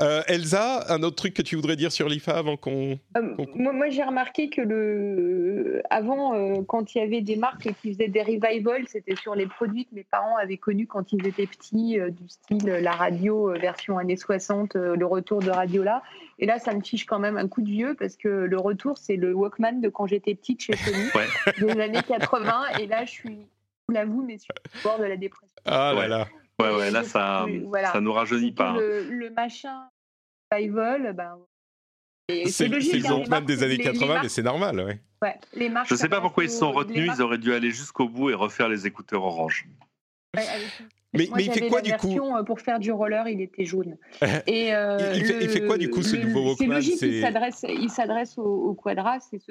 Euh, 0.00 0.22
Elsa, 0.28 0.84
un 0.88 1.02
autre 1.02 1.16
truc 1.16 1.34
que 1.34 1.42
tu 1.42 1.56
voudrais 1.56 1.74
dire 1.74 1.90
sur 1.90 2.08
l'IFA 2.08 2.38
avant 2.38 2.56
qu'on. 2.56 2.98
Euh, 3.16 3.34
moi, 3.56 3.72
moi, 3.72 3.88
j'ai 3.90 4.04
remarqué 4.04 4.50
que 4.50 4.60
le 4.60 5.82
avant, 5.90 6.34
euh, 6.34 6.62
quand 6.62 6.94
il 6.94 6.98
y 6.98 7.00
avait 7.00 7.22
des 7.22 7.34
marques 7.34 7.72
qui 7.82 7.92
faisaient 7.92 8.08
des 8.08 8.22
revivals, 8.22 8.86
c'était 8.86 9.16
sur 9.16 9.34
les 9.34 9.46
produits 9.46 9.84
que 9.86 9.94
mes 9.96 10.04
parents 10.04 10.36
avaient 10.36 10.58
connus 10.58 10.86
quand 10.86 11.12
ils 11.12 11.26
étaient 11.26 11.46
petits, 11.48 11.98
euh, 11.98 12.10
du 12.10 12.28
style 12.28 12.66
la 12.66 12.92
radio 12.92 13.50
euh, 13.50 13.58
version 13.58 13.98
années 13.98 14.16
60, 14.16 14.76
euh, 14.76 14.94
le 14.94 15.06
retour 15.06 15.40
de 15.40 15.50
Radiola. 15.50 16.02
Et 16.38 16.46
là, 16.46 16.60
ça 16.60 16.72
me 16.72 16.82
fiche 16.82 17.04
quand 17.04 17.18
même 17.18 17.36
un 17.36 17.48
coup 17.48 17.62
de 17.62 17.68
vieux 17.70 17.96
parce 17.98 18.16
que 18.16 18.28
le 18.28 18.58
retour, 18.58 18.96
c'est 18.96 19.16
le 19.16 19.34
Walkman 19.34 19.80
de 19.80 19.88
quand 19.88 20.06
j'étais 20.06 20.36
petite 20.36 20.60
chez 20.62 20.76
Sony, 20.76 21.02
Ouais. 21.16 21.26
des 21.74 21.80
années 21.80 22.02
80. 22.06 22.78
Et 22.80 22.86
là, 22.86 23.04
je 23.04 23.10
suis, 23.10 23.38
l'avoue, 23.90 24.22
mais 24.24 24.38
sur 24.38 24.52
le 24.74 24.82
bord 24.82 24.98
de 24.98 25.04
la 25.04 25.16
dépression. 25.16 25.54
Ah 25.64 25.92
là 25.94 25.98
Ouais. 26.00 26.08
là. 26.08 26.28
Ouais, 26.60 26.76
ouais, 26.76 26.90
là, 26.90 27.02
ça, 27.04 27.46
voilà. 27.64 27.90
ça 27.92 28.00
nous 28.02 28.12
rajeunit 28.12 28.52
pas. 28.52 28.70
hein. 28.70 28.76
Le, 28.78 29.04
le 29.10 29.30
machin 29.30 29.88
revival, 30.52 31.12
ben. 31.14 31.38
C'est 32.46 32.68
logique, 32.68 33.04
hein, 33.06 33.22
marques- 33.28 33.46
des 33.46 33.62
années 33.64 33.76
les- 33.76 33.84
les 33.84 33.92
80, 33.92 34.20
mais 34.22 34.28
c'est 34.28 34.42
normal, 34.42 34.78
ouais. 34.80 35.00
Ouais, 35.22 35.34
les 35.54 35.68
marques 35.68 35.88
Je 35.88 35.94
sais 35.96 36.08
pas 36.08 36.20
pourquoi 36.20 36.44
ils 36.44 36.50
se 36.50 36.58
sont 36.58 36.70
retenus, 36.70 37.06
marques- 37.06 37.18
ils 37.18 37.22
auraient 37.22 37.38
dû 37.38 37.52
aller 37.52 37.70
jusqu'au 37.70 38.08
bout 38.08 38.30
et 38.30 38.34
refaire 38.34 38.68
les 38.68 38.86
écouteurs 38.86 39.24
orange. 39.24 39.66
ouais, 40.36 40.46
avec- 40.46 40.82
Mais, 41.12 41.26
Moi, 41.26 41.38
mais 41.38 41.44
il 41.46 41.52
fait 41.52 41.68
quoi 41.68 41.80
du 41.80 41.92
coup? 41.94 42.36
euh, 42.36 42.44
Pour 42.44 42.60
faire 42.60 42.78
du 42.78 42.92
roller, 42.92 43.26
il 43.26 43.40
était 43.40 43.64
jaune. 43.64 43.96
Et, 44.46 44.72
euh, 44.72 44.96
Il- 45.12 45.18
il 45.18 45.24
fait- 45.26 45.38
il 45.44 45.48
fait 45.48 45.66
quoi, 45.66 45.76
du 45.76 45.90
coup, 45.90 46.02
ce 46.02 46.14
le- 46.14 46.22
nouveau 46.22 46.40
Walkman? 46.50 46.56
C'est 46.58 46.66
logique, 46.66 46.98
C'est- 47.00 47.08
il 47.08 47.20
s'adresse, 47.20 47.64
il 47.68 47.90
s'adresse 47.90 48.38
au, 48.38 48.44
au 48.44 48.74
Quadra, 48.74 49.18
c'est 49.18 49.40
ce 49.40 49.50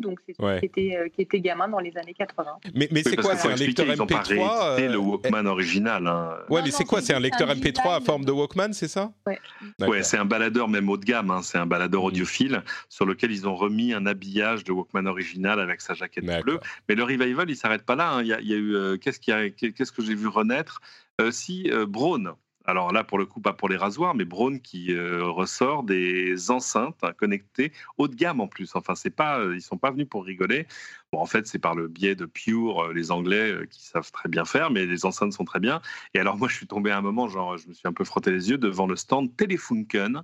donc 0.00 0.18
c'est 0.26 0.34
Ouais. 0.42 0.58
qui, 0.60 0.66
était, 0.66 0.96
euh, 0.96 1.08
qui 1.08 1.22
était 1.22 1.40
gamin 1.40 1.68
dans 1.68 1.78
les 1.78 1.96
années 1.96 2.14
80. 2.14 2.50
Mais, 2.74 2.88
mais 2.90 3.02
c'est 3.02 3.16
quoi 3.16 3.36
C'est 3.36 3.48
un 3.52 3.56
lecteur 3.56 3.86
ils 3.86 4.00
ont 4.02 4.06
pas 4.06 4.22
MP3 4.22 4.26
réédité 4.28 4.88
euh, 4.88 4.92
le 4.92 4.98
Walkman 4.98 5.46
original. 5.46 6.06
hein. 6.06 6.36
Ouais, 6.48 6.60
Non, 6.60 6.64
mais 6.66 6.70
c'est 6.72 6.84
quoi 6.84 7.00
c'est 7.00 7.06
C'est 7.08 7.14
un 7.14 7.20
lecteur 7.20 7.50
un 7.50 7.54
MP3 7.54 7.96
à 7.96 8.00
forme 8.00 8.24
de 8.24 8.32
Walkman, 8.32 8.72
c'est 8.72 8.88
ça? 8.88 9.12
Ouais. 9.26 9.38
Ouais, 9.80 10.02
c'est 10.02 10.16
un 10.16 10.24
baladeur 10.24 10.68
même 10.68 10.88
haut 10.88 10.96
de 10.96 11.04
gamme, 11.04 11.30
hein. 11.30 11.42
c'est 11.42 11.58
un 11.58 11.66
baladeur 11.66 12.04
audiophile 12.04 12.62
sur 12.88 13.04
lequel 13.06 13.30
ils 13.32 13.46
ont 13.48 13.54
remis 13.56 13.92
un 13.92 14.06
habillage 14.06 14.64
de 14.64 14.72
Walkman 14.72 15.06
original 15.06 15.60
avec 15.60 15.80
sa 15.80 15.94
jaquette 15.94 16.24
bleue. 16.42 16.60
Mais 16.88 16.94
le 16.94 17.02
revival, 17.04 17.50
il 17.50 17.56
s'arrête 17.56 17.82
pas 17.84 17.96
là. 17.96 18.10
hein. 18.12 18.22
Il, 18.22 18.28
y 18.28 18.32
a, 18.32 18.40
il 18.40 18.48
y 18.48 18.54
a 18.54 18.56
eu 18.56 18.74
euh, 18.76 18.96
qu'est-ce 18.96 19.18
qu'il 19.20 19.34
y 19.34 19.36
a- 19.36 19.50
qu'est-ce 19.50 19.92
que 19.92 20.02
j'ai 20.02 20.14
vu 20.14 20.26
renaître? 20.28 20.80
Euh, 21.20 21.30
Si 21.30 21.70
euh, 21.70 21.86
Braun. 21.86 22.34
Alors 22.66 22.92
là, 22.92 23.04
pour 23.04 23.18
le 23.18 23.24
coup, 23.26 23.40
pas 23.40 23.54
pour 23.54 23.68
les 23.70 23.76
rasoirs, 23.76 24.14
mais 24.14 24.24
Braun 24.26 24.58
qui 24.58 24.92
euh, 24.92 25.24
ressort 25.24 25.82
des 25.82 26.50
enceintes 26.50 26.98
hein, 27.02 27.12
connectées 27.16 27.72
haut 27.96 28.06
de 28.06 28.14
gamme 28.14 28.40
en 28.40 28.48
plus. 28.48 28.76
Enfin, 28.76 28.94
c'est 28.94 29.10
pas, 29.10 29.38
euh, 29.40 29.54
ils 29.56 29.62
sont 29.62 29.78
pas 29.78 29.90
venus 29.90 30.06
pour 30.08 30.24
rigoler. 30.24 30.66
Bon, 31.12 31.20
en 31.20 31.26
fait, 31.26 31.46
c'est 31.46 31.58
par 31.58 31.74
le 31.74 31.88
biais 31.88 32.14
de 32.14 32.26
Pure, 32.26 32.84
euh, 32.84 32.92
les 32.92 33.10
Anglais 33.10 33.50
euh, 33.50 33.66
qui 33.66 33.82
savent 33.82 34.12
très 34.12 34.28
bien 34.28 34.44
faire, 34.44 34.70
mais 34.70 34.84
les 34.86 35.06
enceintes 35.06 35.32
sont 35.32 35.44
très 35.44 35.58
bien. 35.58 35.80
Et 36.14 36.20
alors, 36.20 36.36
moi, 36.36 36.48
je 36.48 36.54
suis 36.56 36.66
tombé 36.66 36.90
à 36.90 36.98
un 36.98 37.00
moment, 37.02 37.28
genre, 37.28 37.56
je 37.56 37.66
me 37.66 37.72
suis 37.72 37.88
un 37.88 37.92
peu 37.94 38.04
frotté 38.04 38.30
les 38.30 38.50
yeux 38.50 38.58
devant 38.58 38.86
le 38.86 38.94
stand 38.96 39.34
Telefunken. 39.36 40.20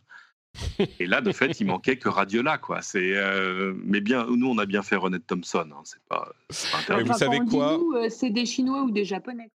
Et 1.00 1.06
là, 1.06 1.20
de 1.20 1.32
fait, 1.32 1.58
il 1.60 1.66
manquait 1.66 1.98
que 1.98 2.08
Radiola, 2.08 2.58
quoi. 2.58 2.80
C'est, 2.82 3.16
euh, 3.16 3.74
mais 3.84 4.00
bien, 4.00 4.26
nous, 4.26 4.48
on 4.48 4.58
a 4.58 4.66
bien 4.66 4.82
fait 4.82 4.96
René 4.96 5.20
Thompson. 5.20 5.68
hein. 5.72 5.80
C'est 5.84 6.02
pas, 6.08 6.32
pas 6.48 6.98
Et 6.98 7.02
vous 7.02 7.10
Enfin, 7.10 7.18
savez 7.18 7.40
quoi 7.40 7.78
C'est 8.10 8.30
des 8.30 8.46
Chinois 8.46 8.82
ou 8.82 8.90
des 8.90 9.04
Japonais. 9.04 9.50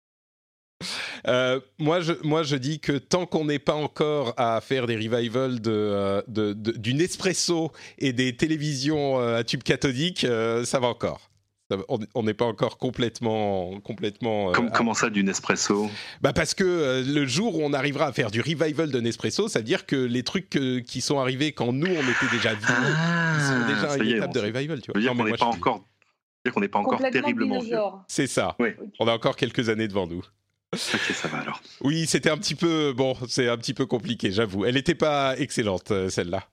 Euh, 1.28 1.60
moi, 1.78 2.00
je, 2.00 2.12
moi, 2.22 2.42
je 2.44 2.56
dis 2.56 2.78
que 2.78 2.92
tant 2.92 3.26
qu'on 3.26 3.46
n'est 3.46 3.58
pas 3.58 3.74
encore 3.74 4.32
à 4.36 4.60
faire 4.60 4.86
des 4.86 4.94
revivals 4.96 5.60
de, 5.60 5.70
euh, 5.72 6.22
de- 6.28 6.52
de- 6.52 6.72
du 6.72 6.94
Nespresso 6.94 7.72
et 7.98 8.12
des 8.12 8.36
télévisions 8.36 9.18
euh, 9.18 9.38
à 9.38 9.44
tube 9.44 9.62
cathodique, 9.62 10.24
euh, 10.24 10.64
ça 10.64 10.78
va 10.78 10.86
encore. 10.88 11.30
Ça 11.68 11.78
on- 12.14 12.22
n'est 12.22 12.32
pas 12.32 12.44
encore 12.44 12.78
complètement, 12.78 13.80
complètement. 13.80 14.52
Comme- 14.52 14.70
comment 14.70 14.94
ça, 14.94 15.10
du 15.10 15.24
Nespresso 15.24 15.90
Bah 16.20 16.32
parce 16.32 16.54
que 16.54 16.62
euh, 16.62 17.02
le 17.04 17.26
jour 17.26 17.56
où 17.56 17.60
on 17.64 17.72
arrivera 17.72 18.06
à 18.06 18.12
faire 18.12 18.30
du 18.30 18.40
revival 18.40 18.92
de 18.92 19.00
Nespresso, 19.00 19.48
ça 19.48 19.58
veut 19.58 19.64
dire 19.64 19.84
que 19.84 19.96
les 19.96 20.22
trucs 20.22 20.48
que- 20.48 20.78
qui 20.78 21.00
sont 21.00 21.18
arrivés 21.18 21.50
quand 21.50 21.72
nous 21.72 21.88
on 21.88 22.02
était 22.02 22.30
déjà 22.36 22.54
vieux, 22.54 22.60
ils 22.68 23.44
sont 23.44 23.66
déjà 23.66 23.80
à 23.80 23.94
Ah, 23.94 23.96
ça 23.98 24.04
une 24.04 24.10
étape 24.10 24.32
de 24.32 24.38
revival, 24.38 24.80
tu 24.80 24.86
Ça 24.86 24.92
vois. 24.92 24.94
veut 24.94 25.00
dire 25.00 25.14
Non, 25.16 25.24
qu'on 25.24 25.28
n'est 25.28 25.36
pas 25.36 25.46
encore, 25.46 25.76
ça 25.78 25.82
veut 25.82 26.42
dire 26.44 26.54
qu'on 26.54 26.60
n'est 26.60 26.68
pas 26.68 26.78
encore 26.78 27.00
terriblement 27.10 27.58
vieux. 27.58 27.76
C'est 28.06 28.28
ça. 28.28 28.54
Oui. 28.60 28.68
On 29.00 29.08
a 29.08 29.12
encore 29.12 29.34
quelques 29.34 29.68
années 29.68 29.88
devant 29.88 30.06
nous. 30.06 30.22
Ok, 30.76 31.14
ça 31.14 31.28
va 31.28 31.38
alors. 31.38 31.62
Oui, 31.80 32.06
c'était 32.06 32.30
un 32.30 32.36
petit 32.36 32.54
peu 32.54 32.92
bon, 32.92 33.16
c'est 33.28 33.48
un 33.48 33.56
petit 33.56 33.72
peu 33.72 33.86
compliqué, 33.86 34.30
j'avoue. 34.30 34.64
Elle 34.66 34.74
n'était 34.74 34.94
pas 34.94 35.38
excellente 35.38 35.90
euh, 35.90 36.10
celle-là. 36.10 36.46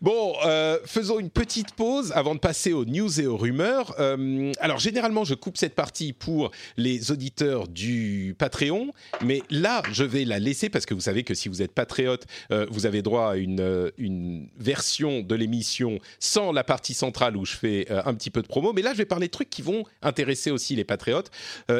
Bon, 0.00 0.34
euh, 0.44 0.78
faisons 0.84 1.20
une 1.20 1.30
petite 1.30 1.74
pause 1.74 2.12
avant 2.12 2.34
de 2.34 2.40
passer 2.40 2.72
aux 2.72 2.84
news 2.84 3.20
et 3.20 3.26
aux 3.26 3.36
rumeurs. 3.36 3.94
Euh, 4.00 4.52
alors 4.58 4.78
généralement, 4.78 5.24
je 5.24 5.34
coupe 5.34 5.56
cette 5.56 5.74
partie 5.74 6.12
pour 6.12 6.50
les 6.76 7.12
auditeurs 7.12 7.68
du 7.68 8.34
Patreon, 8.38 8.90
mais 9.22 9.42
là, 9.50 9.82
je 9.92 10.04
vais 10.04 10.24
la 10.24 10.38
laisser 10.38 10.68
parce 10.68 10.84
que 10.84 10.94
vous 10.94 11.00
savez 11.00 11.22
que 11.22 11.34
si 11.34 11.48
vous 11.48 11.62
êtes 11.62 11.72
patriote, 11.72 12.26
vous 12.70 12.86
avez 12.86 13.02
droit 13.02 13.32
à 13.32 13.36
une 13.36 13.92
une 13.98 14.48
version 14.58 15.20
de 15.20 15.34
l'émission 15.34 15.98
sans 16.18 16.52
la 16.52 16.64
partie 16.64 16.94
centrale 16.94 17.36
où 17.36 17.44
je 17.44 17.54
fais 17.54 17.86
un 17.90 18.14
petit 18.14 18.30
peu 18.30 18.42
de 18.42 18.46
promo. 18.46 18.72
Mais 18.72 18.82
là, 18.82 18.92
je 18.92 18.98
vais 18.98 19.04
parler 19.04 19.26
de 19.28 19.32
trucs 19.32 19.50
qui 19.50 19.62
vont 19.62 19.84
intéresser 20.02 20.50
aussi 20.50 20.74
les 20.74 20.84
patriotes 20.84 21.30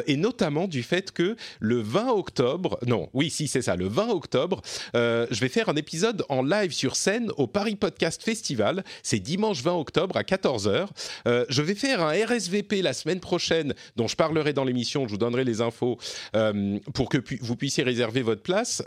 et 0.07 0.17
notamment 0.17 0.67
du 0.67 0.83
fait 0.83 1.11
que 1.11 1.35
le 1.65 1.81
20 1.81 2.11
octobre, 2.11 2.77
non, 2.85 3.09
oui, 3.13 3.29
si 3.29 3.47
c'est 3.47 3.63
ça, 3.63 3.75
le 3.75 3.87
20 3.87 4.09
octobre, 4.09 4.61
euh, 4.95 5.25
je 5.31 5.39
vais 5.41 5.49
faire 5.49 5.67
un 5.67 5.75
épisode 5.75 6.23
en 6.29 6.43
live 6.43 6.71
sur 6.71 6.95
scène 6.95 7.31
au 7.37 7.47
Paris 7.47 7.75
Podcast 7.75 8.21
Festival. 8.21 8.83
C'est 9.01 9.19
dimanche 9.19 9.63
20 9.63 9.73
octobre 9.73 10.15
à 10.15 10.21
14h. 10.21 10.87
Euh, 11.27 11.45
je 11.49 11.61
vais 11.63 11.75
faire 11.75 12.01
un 12.01 12.11
RSVP 12.11 12.83
la 12.83 12.93
semaine 12.93 13.19
prochaine, 13.19 13.73
dont 13.95 14.07
je 14.07 14.15
parlerai 14.15 14.53
dans 14.53 14.63
l'émission, 14.63 15.05
je 15.07 15.11
vous 15.11 15.17
donnerai 15.17 15.43
les 15.43 15.61
infos 15.61 15.97
euh, 16.35 16.77
pour 16.93 17.09
que 17.09 17.17
vous 17.41 17.55
puissiez 17.55 17.83
réserver 17.83 18.21
votre 18.21 18.43
place. 18.43 18.83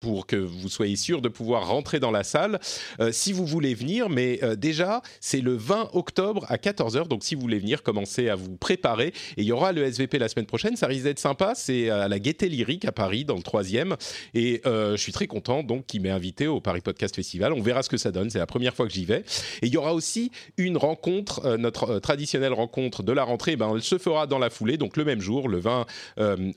Pour 0.00 0.26
que 0.26 0.36
vous 0.36 0.68
soyez 0.68 0.94
sûr 0.94 1.20
de 1.20 1.28
pouvoir 1.28 1.66
rentrer 1.66 1.98
dans 1.98 2.12
la 2.12 2.22
salle 2.22 2.60
euh, 3.00 3.10
si 3.10 3.32
vous 3.32 3.44
voulez 3.44 3.74
venir. 3.74 4.08
Mais 4.08 4.38
euh, 4.44 4.54
déjà, 4.54 5.02
c'est 5.20 5.40
le 5.40 5.56
20 5.56 5.90
octobre 5.92 6.46
à 6.48 6.56
14h. 6.56 7.08
Donc 7.08 7.24
si 7.24 7.34
vous 7.34 7.40
voulez 7.40 7.58
venir, 7.58 7.82
commencez 7.82 8.28
à 8.28 8.36
vous 8.36 8.56
préparer. 8.56 9.08
Et 9.36 9.42
il 9.42 9.44
y 9.44 9.50
aura 9.50 9.72
le 9.72 9.82
SVP 9.82 10.20
la 10.20 10.28
semaine 10.28 10.46
prochaine. 10.46 10.76
Ça 10.76 10.86
risque 10.86 11.02
d'être 11.02 11.18
sympa. 11.18 11.54
C'est 11.56 11.90
à 11.90 12.06
la 12.06 12.20
Gaieté 12.20 12.48
Lyrique 12.48 12.84
à 12.84 12.92
Paris, 12.92 13.24
dans 13.24 13.34
le 13.34 13.42
troisième. 13.42 13.96
Et 14.34 14.60
euh, 14.66 14.92
je 14.92 15.02
suis 15.02 15.10
très 15.10 15.26
content 15.26 15.64
donc 15.64 15.86
qu'il 15.86 16.00
m'ait 16.00 16.10
invité 16.10 16.46
au 16.46 16.60
Paris 16.60 16.80
Podcast 16.80 17.16
Festival. 17.16 17.52
On 17.52 17.60
verra 17.60 17.82
ce 17.82 17.88
que 17.88 17.96
ça 17.96 18.12
donne. 18.12 18.30
C'est 18.30 18.38
la 18.38 18.46
première 18.46 18.76
fois 18.76 18.86
que 18.86 18.92
j'y 18.92 19.04
vais. 19.04 19.24
Et 19.62 19.66
il 19.66 19.74
y 19.74 19.76
aura 19.76 19.94
aussi 19.94 20.30
une 20.58 20.76
rencontre, 20.76 21.56
notre 21.56 21.98
traditionnelle 21.98 22.52
rencontre 22.52 23.02
de 23.02 23.10
la 23.12 23.24
rentrée. 23.24 23.56
Ben, 23.56 23.72
elle 23.74 23.82
se 23.82 23.98
fera 23.98 24.28
dans 24.28 24.38
la 24.38 24.50
foulée, 24.50 24.76
donc 24.76 24.96
le 24.96 25.04
même 25.04 25.20
jour, 25.20 25.48
le 25.48 25.58
20 25.58 25.86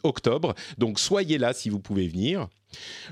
octobre. 0.03 0.53
Donc 0.77 0.99
soyez 0.99 1.39
là 1.39 1.53
si 1.53 1.69
vous 1.69 1.79
pouvez 1.79 2.07
venir. 2.07 2.47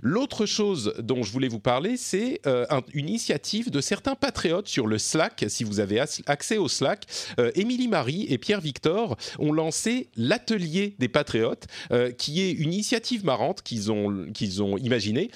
L'autre 0.01 0.45
chose 0.45 0.93
dont 0.99 1.23
je 1.23 1.31
voulais 1.31 1.47
vous 1.47 1.59
parler, 1.59 1.97
c'est 1.97 2.41
euh, 2.45 2.65
une 2.93 3.09
initiative 3.09 3.69
de 3.69 3.81
certains 3.81 4.15
patriotes 4.15 4.67
sur 4.67 4.87
le 4.87 4.97
Slack. 4.97 5.45
Si 5.47 5.63
vous 5.63 5.79
avez 5.79 5.99
accès 6.25 6.57
au 6.57 6.67
Slack, 6.67 7.05
euh, 7.39 7.51
Émilie 7.55 7.87
Marie 7.87 8.25
et 8.29 8.37
Pierre 8.37 8.61
Victor 8.61 9.17
ont 9.39 9.51
lancé 9.51 10.09
l'atelier 10.15 10.95
des 10.99 11.07
patriotes, 11.07 11.65
euh, 11.91 12.11
qui 12.11 12.41
est 12.41 12.51
une 12.51 12.73
initiative 12.73 13.25
marrante 13.25 13.61
qu'ils 13.61 13.91
ont 13.91 14.27
qu'ils 14.33 14.63
ont 14.63 14.77
imaginée. 14.77 15.31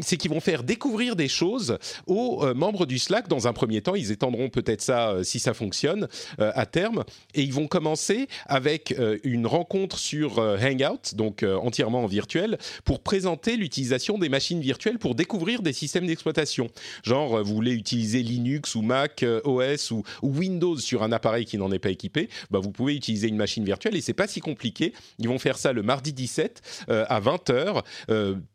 c'est 0.00 0.16
qu'ils 0.16 0.30
vont 0.30 0.40
faire 0.40 0.62
découvrir 0.62 1.16
des 1.16 1.28
choses 1.28 1.78
aux 2.06 2.54
membres 2.54 2.86
du 2.86 2.98
Slack. 2.98 3.28
Dans 3.28 3.46
un 3.46 3.52
premier 3.52 3.80
temps, 3.82 3.94
ils 3.94 4.10
étendront 4.10 4.48
peut-être 4.48 4.82
ça 4.82 5.16
si 5.22 5.38
ça 5.38 5.54
fonctionne 5.54 6.08
à 6.38 6.66
terme, 6.66 7.04
et 7.34 7.42
ils 7.42 7.52
vont 7.52 7.66
commencer 7.66 8.28
avec 8.46 8.94
une 9.24 9.46
rencontre 9.46 9.98
sur 9.98 10.38
Hangout, 10.38 11.14
donc 11.14 11.42
entièrement 11.42 12.04
en 12.04 12.06
virtuel, 12.06 12.58
pour 12.84 13.00
présenter 13.00 13.51
l'utilisation 13.56 14.18
des 14.18 14.28
machines 14.28 14.60
virtuelles 14.60 14.98
pour 14.98 15.14
découvrir 15.14 15.62
des 15.62 15.72
systèmes 15.72 16.06
d'exploitation. 16.06 16.70
Genre, 17.02 17.36
euh, 17.36 17.42
vous 17.42 17.54
voulez 17.54 17.72
utiliser 17.72 18.22
Linux 18.22 18.74
ou 18.74 18.82
Mac 18.82 19.22
euh, 19.22 19.40
OS 19.44 19.90
ou, 19.90 20.04
Windows 20.22 20.76
sur 20.76 21.02
un 21.02 21.12
appareil 21.12 21.44
qui 21.44 21.58
n'en 21.58 21.70
est 21.72 21.78
pas 21.78 21.90
équipé, 21.90 22.28
bah 22.50 22.58
vous 22.58 22.70
pouvez 22.70 22.94
utiliser 22.94 23.28
une 23.28 23.36
machine 23.36 23.64
virtuelle 23.64 23.96
et 23.96 24.00
c'est 24.00 24.14
pas 24.14 24.26
si 24.26 24.40
compliqué. 24.40 24.92
Ils 25.18 25.28
vont 25.28 25.38
faire 25.38 25.58
ça 25.58 25.72
le 25.72 25.82
mardi 25.82 26.12
17 26.12 26.86
euh, 26.88 27.04
à 27.08 27.20
20h, 27.20 27.82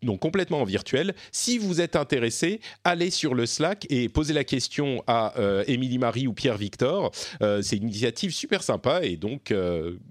donc 0.02 0.20
complètement 0.20 0.62
en 0.62 0.66
virtuel. 0.66 1.14
Si 1.32 1.58
vous 1.58 1.82
êtes 1.82 1.96
intéressé, 1.96 2.60
allez 2.84 3.12
sur 3.12 3.36
le 3.36 3.46
Slack 3.46 3.86
et 3.90 4.10
posez 4.10 4.34
la 4.34 4.44
question 4.44 5.04
à 5.08 5.34
Émilie 5.68 5.98
Marie 5.98 6.28
ou 6.28 6.34
Pierre 6.34 6.58
Victor. 6.58 7.12
c'est 7.40 7.78
une 7.78 7.84
initiative 7.84 8.32
super 8.32 8.64
sympa 8.64 9.02
et 9.04 9.18
donc 9.18 9.54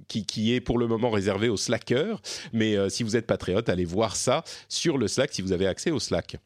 qui, 0.08 0.24
qui, 0.24 0.54
est 0.54 0.60
pour 0.60 0.78
le 0.78 0.86
moment 0.86 1.10
réservée 1.10 1.48
aux 1.48 1.56
Slackers. 1.56 2.20
Mais 2.52 2.76
si 2.90 3.02
vous 3.02 3.16
êtes 3.16 3.26
patriote, 3.26 3.68
allez 3.68 3.84
voir 3.84 4.16
ça 4.16 4.44
sur 4.76 4.98
le 4.98 5.08
Slack 5.08 5.32
si 5.32 5.42
vous 5.42 5.52
avez 5.52 5.66
accès 5.66 5.90
au 5.90 5.98
Slack. 5.98 6.36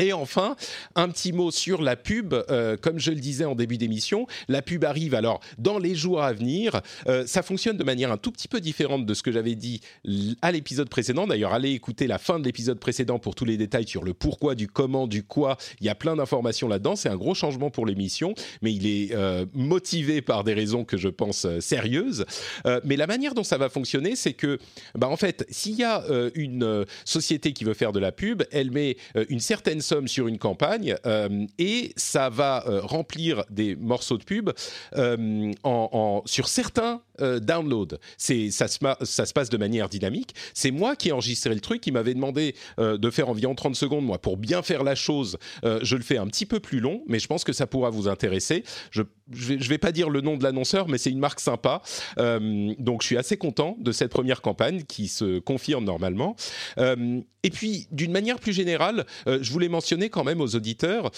Et 0.00 0.12
enfin, 0.12 0.56
un 0.94 1.08
petit 1.10 1.32
mot 1.32 1.50
sur 1.50 1.82
la 1.82 1.96
pub. 1.96 2.32
Euh, 2.32 2.76
comme 2.78 2.98
je 2.98 3.10
le 3.10 3.20
disais 3.20 3.44
en 3.44 3.54
début 3.54 3.76
d'émission, 3.76 4.26
la 4.48 4.62
pub 4.62 4.84
arrive 4.84 5.14
alors 5.14 5.40
dans 5.58 5.78
les 5.78 5.94
jours 5.94 6.22
à 6.22 6.32
venir. 6.32 6.80
Euh, 7.08 7.26
ça 7.26 7.42
fonctionne 7.42 7.76
de 7.76 7.84
manière 7.84 8.10
un 8.10 8.16
tout 8.16 8.32
petit 8.32 8.48
peu 8.48 8.60
différente 8.60 9.04
de 9.04 9.14
ce 9.14 9.22
que 9.22 9.30
j'avais 9.30 9.54
dit 9.54 9.80
à 10.40 10.50
l'épisode 10.50 10.88
précédent. 10.88 11.26
D'ailleurs, 11.26 11.52
allez 11.52 11.72
écouter 11.72 12.06
la 12.06 12.18
fin 12.18 12.38
de 12.38 12.44
l'épisode 12.44 12.78
précédent 12.78 13.18
pour 13.18 13.34
tous 13.34 13.44
les 13.44 13.58
détails 13.58 13.86
sur 13.86 14.02
le 14.02 14.14
pourquoi, 14.14 14.54
du 14.54 14.66
comment, 14.66 15.06
du 15.06 15.24
quoi. 15.24 15.58
Il 15.80 15.86
y 15.86 15.90
a 15.90 15.94
plein 15.94 16.16
d'informations 16.16 16.68
là-dedans. 16.68 16.96
C'est 16.96 17.10
un 17.10 17.16
gros 17.16 17.34
changement 17.34 17.70
pour 17.70 17.84
l'émission, 17.84 18.34
mais 18.62 18.72
il 18.72 18.86
est 18.86 19.14
euh, 19.14 19.44
motivé 19.52 20.22
par 20.22 20.42
des 20.42 20.54
raisons 20.54 20.84
que 20.84 20.96
je 20.96 21.08
pense 21.08 21.46
sérieuses. 21.60 22.24
mais 22.84 22.96
la 22.96 23.06
manière 23.06 23.34
dont 23.34 23.44
ça 23.44 23.58
va 23.58 23.68
fonctionner, 23.68 24.16
c'est 24.16 24.32
que, 24.32 24.58
bah, 24.94 25.08
en 25.08 25.16
fait, 25.16 25.44
s'il 25.50 25.74
y 25.74 25.84
a 25.84 26.02
une 26.34 26.86
société 27.04 27.52
qui 27.52 27.64
veut 27.64 27.74
faire 27.74 27.92
de 27.92 28.00
la 28.00 28.12
pub, 28.12 28.42
elle 28.50 28.70
met 28.70 28.96
une 29.28 29.40
certaine 29.40 29.81
somme 29.82 30.08
sur 30.08 30.28
une 30.28 30.38
campagne 30.38 30.96
euh, 31.06 31.46
et 31.58 31.92
ça 31.96 32.30
va 32.30 32.64
euh, 32.66 32.80
remplir 32.80 33.44
des 33.50 33.76
morceaux 33.76 34.18
de 34.18 34.24
pub 34.24 34.50
euh, 34.96 35.52
en, 35.64 36.22
sur 36.26 36.48
certains 36.48 37.02
downloads. 37.18 37.98
Ça 38.16 38.66
se, 38.66 38.78
ça 39.02 39.26
se 39.26 39.32
passe 39.32 39.48
de 39.48 39.56
manière 39.56 39.88
dynamique. 39.88 40.34
C'est 40.54 40.72
moi 40.72 40.96
qui 40.96 41.10
ai 41.10 41.12
enregistré 41.12 41.54
le 41.54 41.60
truc, 41.60 41.80
qui 41.80 41.92
m'avait 41.92 42.14
demandé 42.14 42.56
de 42.78 43.10
faire 43.10 43.28
environ 43.28 43.54
30 43.54 43.76
secondes. 43.76 44.04
Moi, 44.04 44.18
pour 44.18 44.36
bien 44.36 44.62
faire 44.62 44.82
la 44.82 44.96
chose, 44.96 45.38
je 45.62 45.96
le 45.96 46.02
fais 46.02 46.16
un 46.16 46.26
petit 46.26 46.46
peu 46.46 46.58
plus 46.58 46.80
long, 46.80 47.04
mais 47.06 47.20
je 47.20 47.28
pense 47.28 47.44
que 47.44 47.52
ça 47.52 47.68
pourra 47.68 47.90
vous 47.90 48.08
intéresser. 48.08 48.64
Je 48.90 49.02
je 49.34 49.54
vais, 49.54 49.56
vais 49.56 49.78
pas 49.78 49.92
dire 49.92 50.10
le 50.10 50.20
nom 50.20 50.36
de 50.36 50.44
l'annonceur, 50.44 50.88
mais 50.88 50.98
c'est 50.98 51.10
une 51.10 51.18
marque 51.18 51.40
sympa. 51.40 51.82
Euh, 52.18 52.74
donc 52.78 53.02
je 53.02 53.06
suis 53.06 53.16
assez 53.16 53.36
content 53.36 53.76
de 53.80 53.92
cette 53.92 54.10
première 54.10 54.42
campagne 54.42 54.82
qui 54.82 55.08
se 55.08 55.38
confirme 55.38 55.84
normalement. 55.84 56.36
Euh, 56.78 57.20
et 57.42 57.50
puis 57.50 57.88
d'une 57.90 58.12
manière 58.12 58.38
plus 58.38 58.52
générale, 58.52 59.06
euh, 59.26 59.38
je 59.42 59.52
voulais 59.52 59.68
mentionner 59.68 60.10
quand 60.10 60.24
même 60.24 60.40
aux 60.40 60.54
auditeurs 60.54 61.10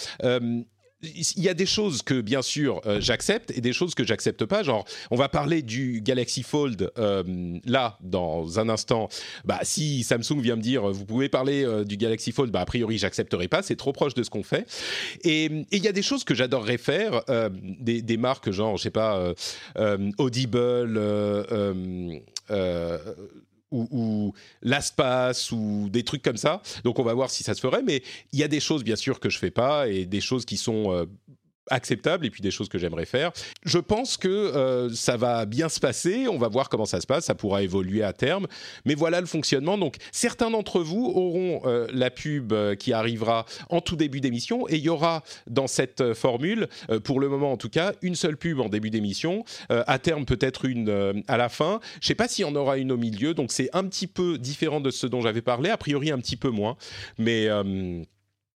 il 1.37 1.43
y 1.43 1.49
a 1.49 1.55
des 1.55 1.67
choses 1.67 2.03
que 2.03 2.21
bien 2.21 2.43
sûr 2.43 2.81
euh, 2.87 3.01
j'accepte 3.01 3.51
et 3.57 3.61
des 3.61 3.73
choses 3.73 3.95
que 3.95 4.05
j'accepte 4.05 4.45
pas. 4.45 4.63
Genre, 4.63 4.85
on 5.11 5.17
va 5.17 5.29
parler 5.29 5.63
du 5.63 6.01
Galaxy 6.01 6.43
Fold 6.43 6.91
euh, 6.99 7.59
là 7.65 7.99
dans 8.03 8.59
un 8.59 8.69
instant. 8.69 9.09
Bah, 9.45 9.61
si 9.63 10.03
Samsung 10.03 10.41
vient 10.41 10.57
me 10.57 10.63
dire 10.63 10.89
vous 10.91 11.05
pouvez 11.05 11.29
parler 11.29 11.65
euh, 11.65 11.85
du 11.85 11.97
Galaxy 11.97 12.33
Fold, 12.33 12.51
bah 12.51 12.61
a 12.61 12.67
priori 12.67 12.99
j'accepterai 12.99 13.49
pas. 13.49 13.63
C'est 13.63 13.77
trop 13.77 13.93
proche 13.93 14.15
de 14.15 14.23
ce 14.23 14.31
qu'on 14.31 14.43
fait. 14.43 14.67
Et 15.23 15.51
il 15.71 15.85
y 15.85 15.89
a 15.89 15.93
des 15.93 16.03
choses 16.03 16.25
que 16.25 16.35
j'adorerais 16.35 16.79
faire, 16.79 17.23
des, 17.81 18.03
des, 18.03 18.17
marques 18.17 18.51
genre 18.51 18.77
je 18.77 18.85
sais 18.85 18.91
pas 18.91 19.35
Audible 20.19 20.99
ou, 23.75 23.89
ou 23.91 24.35
ou 25.53 25.89
des 25.91 26.03
trucs 26.05 26.23
comme 26.23 26.37
ça. 26.37 26.63
Donc 26.85 26.99
on 26.99 27.03
va 27.03 27.15
voir 27.15 27.31
si 27.31 27.43
ça 27.43 27.55
se 27.55 27.61
ferait, 27.61 27.83
mais 27.83 28.03
il 28.33 28.39
y 28.39 28.43
a 28.43 28.49
des 28.49 28.61
choses 28.61 28.85
bien 28.85 28.97
sûr 28.97 29.21
que 29.21 29.31
je 29.31 29.39
fais 29.39 29.51
pas 29.51 29.89
et 29.89 30.07
des 30.07 30.21
choses 30.21 30.45
qui 30.45 30.57
sont 30.57 30.93
euh, 30.93 31.07
acceptable 31.71 32.27
et 32.27 32.31
puis 32.31 32.43
des 32.43 32.51
choses 32.51 32.69
que 32.69 32.79
j'aimerais 32.79 33.07
faire. 33.07 33.33
Je 33.65 33.79
pense 33.79 34.17
que 34.17 34.29
euh, 34.29 34.91
ça 34.91 35.17
va 35.17 35.47
bien 35.47 35.69
se 35.69 35.81
passer, 35.81 36.27
on 36.29 36.39
va 36.39 36.49
voir 36.49 36.69
comment 36.69 36.85
ça 36.85 37.01
se 37.01 37.07
passe, 37.07 37.27
ça 37.27 37.35
pourra 37.35 37.63
évoluer 37.63 38.03
à 38.03 38.13
terme, 38.13 38.47
mais 38.85 38.95
voilà 38.95 39.21
le 39.21 39.27
fonctionnement. 39.27 39.79
Donc 39.79 39.97
certains 40.13 40.51
d'entre 40.51 40.81
vous 40.81 41.13
auront 41.15 41.63
euh, 41.65 41.87
la 41.93 42.11
pub 42.11 42.53
euh, 42.53 42.75
qui 42.75 42.93
arrivera 42.93 43.47
en 43.71 43.81
tout 43.81 43.97
début 43.97 44.21
d'émission. 44.21 44.69
Et 44.69 44.77
il 44.77 44.83
y 44.83 44.89
aura 44.89 45.23
dans 45.47 45.67
cette 45.67 46.15
formule, 46.15 46.69
pour 47.05 47.21
le 47.21 47.29
moment 47.29 47.53
en 47.53 47.57
tout 47.57 47.69
cas, 47.69 47.93
une 48.03 48.15
seule 48.15 48.37
pub 48.37 48.61
en 48.61 48.69
début 48.69 48.91
d'émission, 48.91 49.45
à 49.69 49.99
terme 49.99 50.25
peut-être 50.25 50.65
une 50.65 51.23
à 51.29 51.37
la 51.37 51.49
fin. 51.49 51.81
Je 51.95 52.07
ne 52.07 52.09
sais 52.09 52.15
pas 52.15 52.29
s'il 52.29 52.45
y 52.45 52.49
en 52.49 52.55
aura 52.55 52.79
une 52.79 52.93
au 52.93 52.97
milieu, 52.97 53.35
donc 53.35 53.53
c'est 53.53 53.69
un 53.73 53.85
petit 53.85 54.07
peu 54.07 54.39
différent 54.39 54.81
de 54.81 54.91
ce 54.91 55.07
dont 55.07 55.21
j'avais 55.21 55.43
parlé, 55.43 55.71
a 55.71 55.77
priori 55.77 56.11
un 56.11 56.19
petit 56.19 56.37
peu 56.37 56.51
moins, 56.51 56.77
mais 57.19 57.49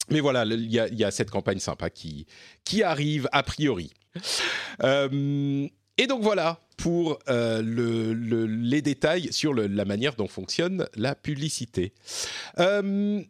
mais 0.09 0.19
voilà, 0.19 0.45
il 0.45 0.71
y, 0.71 1.03
a 1.03 1.11
cette 1.11 1.29
campagne 1.29 1.59
sympa 1.59 1.89
qui, 1.89 2.25
qui 2.63 2.83
arrive 2.83 3.27
a 3.31 3.43
priori. 3.43 3.91
Euh, 4.83 5.67
et 5.97 6.07
donc 6.07 6.21
voilà 6.21 6.59
pour 6.77 7.19
euh, 7.27 7.61
le, 7.61 8.13
le, 8.13 8.45
les 8.45 8.81
détails 8.81 9.33
sur 9.33 9.53
la 9.53 9.85
manière 9.85 10.15
dont 10.15 10.27
fonctionne 10.27 10.87
la 10.95 11.15
publicité. 11.15 11.93
Euh, 12.59 13.21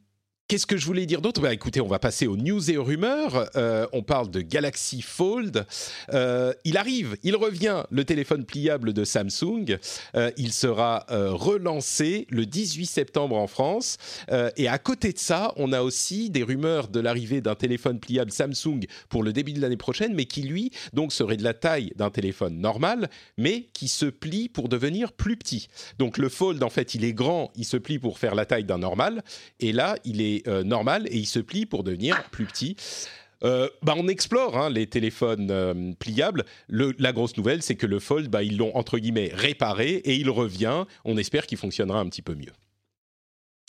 Qu'est-ce 0.48 0.66
que 0.66 0.78
je 0.78 0.86
voulais 0.86 1.06
dire 1.06 1.20
d'autre? 1.20 1.42
Bah, 1.42 1.54
Écoutez, 1.54 1.82
on 1.82 1.90
va 1.90 2.00
passer 2.00 2.26
aux 2.26 2.38
news 2.38 2.72
et 2.72 2.78
aux 2.78 2.86
rumeurs. 2.86 3.50
Euh, 3.58 3.86
on 3.92 4.02
parle 4.02 4.32
de 4.32 4.40
Galaxy 4.40 5.02
Fold. 5.02 5.66
Euh, 6.14 6.54
il 6.64 6.78
arrive, 6.78 7.18
il 7.24 7.36
revient, 7.36 7.84
le 7.90 8.06
téléphone 8.06 8.46
pliable 8.46 8.94
de 8.94 9.04
Samsung. 9.04 9.78
Euh, 10.16 10.32
il 10.38 10.54
sera 10.54 11.06
relancé 11.10 12.28
le 12.30 12.46
18 12.46 12.86
septembre 12.86 13.36
en 13.36 13.48
France. 13.48 13.98
Et 14.56 14.70
à 14.70 14.78
côté 14.78 15.12
de 15.12 15.18
ça, 15.18 15.52
on 15.58 15.74
a 15.74 15.82
aussi 15.82 16.30
des 16.30 16.44
rumeurs 16.44 16.88
de 16.88 17.02
l'arrivée 17.02 17.42
d'un 17.42 17.56
téléphone 17.56 18.00
pliable 18.00 18.32
Samsung 18.32 18.86
pour 19.10 19.24
le 19.24 19.34
début 19.34 19.52
de 19.52 19.60
l'année 19.60 19.76
prochaine, 19.76 20.14
mais 20.14 20.26
qui 20.26 20.44
lui, 20.44 20.72
donc, 20.94 21.12
serait 21.12 21.36
de 21.36 21.44
la 21.44 21.56
taille 21.56 21.92
d'un 21.98 22.10
téléphone 22.10 22.58
normal, 22.60 23.10
mais 23.38 23.68
qui 23.74 23.90
se 23.90 24.06
plie 24.06 24.48
pour 24.48 24.70
devenir 24.70 25.12
plus 25.12 25.36
petit. 25.36 25.68
Donc 26.00 26.18
le 26.18 26.30
Fold, 26.30 26.64
en 26.64 26.70
fait, 26.70 26.96
il 26.96 27.04
est 27.04 27.14
grand, 27.14 27.52
il 27.58 27.66
se 27.66 27.76
plie 27.76 28.00
pour 28.00 28.18
faire 28.18 28.34
la 28.34 28.46
taille 28.46 28.64
d'un 28.64 28.78
normal. 28.78 29.24
Et 29.60 29.74
là, 29.74 29.98
il 30.06 30.22
est 30.22 30.37
euh, 30.48 30.64
normal 30.64 31.08
et 31.10 31.18
il 31.18 31.26
se 31.26 31.40
plie 31.40 31.66
pour 31.66 31.84
devenir 31.84 32.24
plus 32.30 32.46
petit. 32.46 32.76
Euh, 33.44 33.70
bah 33.84 33.94
on 33.96 34.08
explore 34.08 34.58
hein, 34.58 34.70
les 34.70 34.88
téléphones 34.88 35.52
euh, 35.52 35.94
pliables. 36.00 36.44
Le, 36.68 36.94
la 36.98 37.14
grosse 37.14 37.38
nouvelle, 37.38 37.62
c'est 37.62 37.76
que 37.76 37.86
le 37.86 38.00
Fold, 38.00 38.30
bah, 38.30 38.44
ils 38.44 38.58
l'ont 38.58 38.76
entre 38.76 38.98
guillemets 38.98 39.32
réparé 39.34 39.90
et 39.90 40.16
il 40.16 40.30
revient. 40.30 40.86
On 41.06 41.18
espère 41.18 41.46
qu'il 41.46 41.58
fonctionnera 41.58 42.00
un 42.00 42.10
petit 42.10 42.24
peu 42.24 42.34
mieux. 42.34 42.54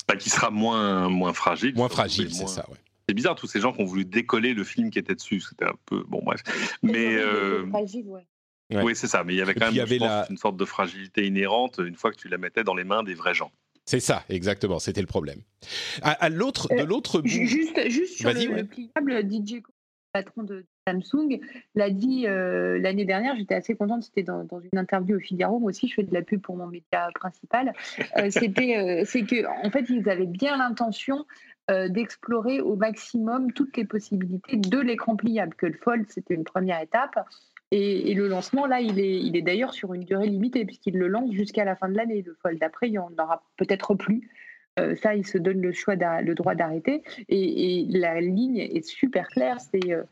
Bah, 0.07 0.17
qui 0.17 0.31
sera 0.31 0.51
moins, 0.51 1.11
moins 1.11 1.35
fragile. 1.35 1.75
Moins 1.75 1.91
fragile, 1.91 2.33
c'est 2.33 2.49
ça, 2.49 2.65
ouais. 2.71 2.79
C'est 3.09 3.15
bizarre, 3.15 3.35
tous 3.37 3.47
ces 3.47 3.61
gens 3.61 3.73
qui 3.73 3.81
ont 3.81 3.87
voulu 3.87 4.05
décoller 4.05 4.53
le 4.53 4.65
film 4.65 4.91
qui 4.91 4.99
était 4.99 5.15
dessus. 5.15 5.41
C'était 5.41 5.65
un 5.65 5.75
peu. 5.87 6.05
Bon, 6.09 6.21
bref. 6.23 6.43
Mais. 6.83 7.17
Euh... 7.17 7.67
Fragile, 7.69 8.07
ouais. 8.07 8.27
Ouais. 8.71 8.83
Oui, 8.83 8.95
c'est 8.95 9.07
ça. 9.07 9.25
Mais 9.25 9.35
il 9.35 9.39
y 9.39 9.41
avait 9.41 9.55
quand 9.55 9.67
même 9.67 9.75
y 9.75 9.81
avait 9.81 9.99
pense, 9.99 10.09
la... 10.09 10.27
une 10.29 10.37
sorte 10.37 10.59
de 10.59 10.65
fragilité 10.67 11.27
inhérente 11.27 11.81
une 11.83 11.95
fois 11.95 12.11
que 12.11 12.17
tu 12.17 12.29
la 12.29 12.37
mettais 12.37 12.65
dans 12.65 12.75
les 12.75 12.85
mains 12.85 13.03
des 13.03 13.15
vrais 13.15 13.33
gens. 13.33 13.51
C'est 13.89 14.01
ça, 14.01 14.23
exactement. 14.29 14.79
C'était 14.79 15.01
le 15.01 15.07
problème. 15.07 15.41
À, 16.03 16.11
à 16.11 16.29
l'autre, 16.29 16.69
Euh, 16.73 16.83
de 16.83 16.85
l'autre 16.85 17.23
bout. 17.23 17.27
Juste, 17.27 17.89
juste 17.89 18.19
sur 18.19 18.31
le, 18.31 18.39
ouais. 18.39 18.61
le 18.61 18.65
pliable, 18.67 19.33
DJ, 19.33 19.63
patron 20.13 20.43
de 20.43 20.67
Samsung 20.87 21.41
l'a 21.75 21.89
dit 21.89 22.27
euh, 22.27 22.79
l'année 22.79 23.07
dernière. 23.07 23.35
J'étais 23.37 23.55
assez 23.55 23.75
contente. 23.77 24.03
C'était 24.03 24.25
dans, 24.25 24.45
dans, 24.45 24.61
une 24.61 24.79
interview 24.79 25.17
au 25.17 25.21
Figaro. 25.21 25.59
Moi 25.59 25.71
aussi, 25.71 25.89
je 25.89 25.95
fais 25.95 26.03
de 26.03 26.13
la 26.13 26.21
pub 26.21 26.43
pour 26.43 26.59
mon 26.59 26.67
média 26.67 27.09
principal. 27.15 27.73
Euh, 28.19 28.29
c'était, 28.29 28.77
euh, 28.77 29.05
c'est 29.07 29.23
que 29.23 29.47
en 29.67 29.71
fait, 29.71 29.87
ils 29.89 30.07
avaient 30.11 30.27
bien 30.27 30.59
l'intention 30.59 31.25
d'explorer 31.91 32.63
au 32.63 32.77
maximum 32.77 33.53
toutes 33.53 33.77
les 33.77 33.85
possibilités 33.85 34.57
de 34.57 34.79
l'écran 34.81 35.17
pliable. 35.17 35.55
Que 35.55 35.67
le 35.67 35.75
Fold, 35.75 36.07
c'était 36.09 36.33
une 36.33 36.45
première 36.45 36.81
étape. 36.81 37.19
Et, 37.71 38.15
le 38.15 38.29
lancement, 38.29 38.67
là, 38.67 38.81
il 38.81 38.99
est, 38.99 39.21
il 39.21 39.37
est 39.37 39.43
d'ailleurs 39.43 39.75
sur 39.75 39.93
une 39.93 40.05
durée 40.05 40.27
limitée, 40.27 40.65
puisqu'il 40.65 40.97
le 40.97 41.07
lance 41.07 41.33
jusqu'à 41.33 41.65
la 41.65 41.77
fin 41.77 41.89
de 41.89 41.97
l'année, 41.97 42.23
le 42.23 42.37
Fold. 42.43 42.63
Après, 42.63 42.89
il 42.89 42.93
n'y 42.93 42.99
en 42.99 43.13
aura 43.19 43.43
peut-être 43.57 43.95
plus. 43.95 44.31
Euh, 44.79 44.95
ça, 44.97 45.15
il 45.15 45.27
se 45.27 45.39
donne 45.39 45.61
le 45.61 45.73
choix, 45.73 45.97
le 45.97 46.35
droit 46.35 46.55
d'arrêter. 46.55 47.03
Et, 47.29 47.87
la 47.91 48.21
ligne 48.21 48.59
est 48.59 48.87
super 48.87 49.29
claire. 49.29 49.59
C'est 49.61 49.93
euh, 49.93 50.03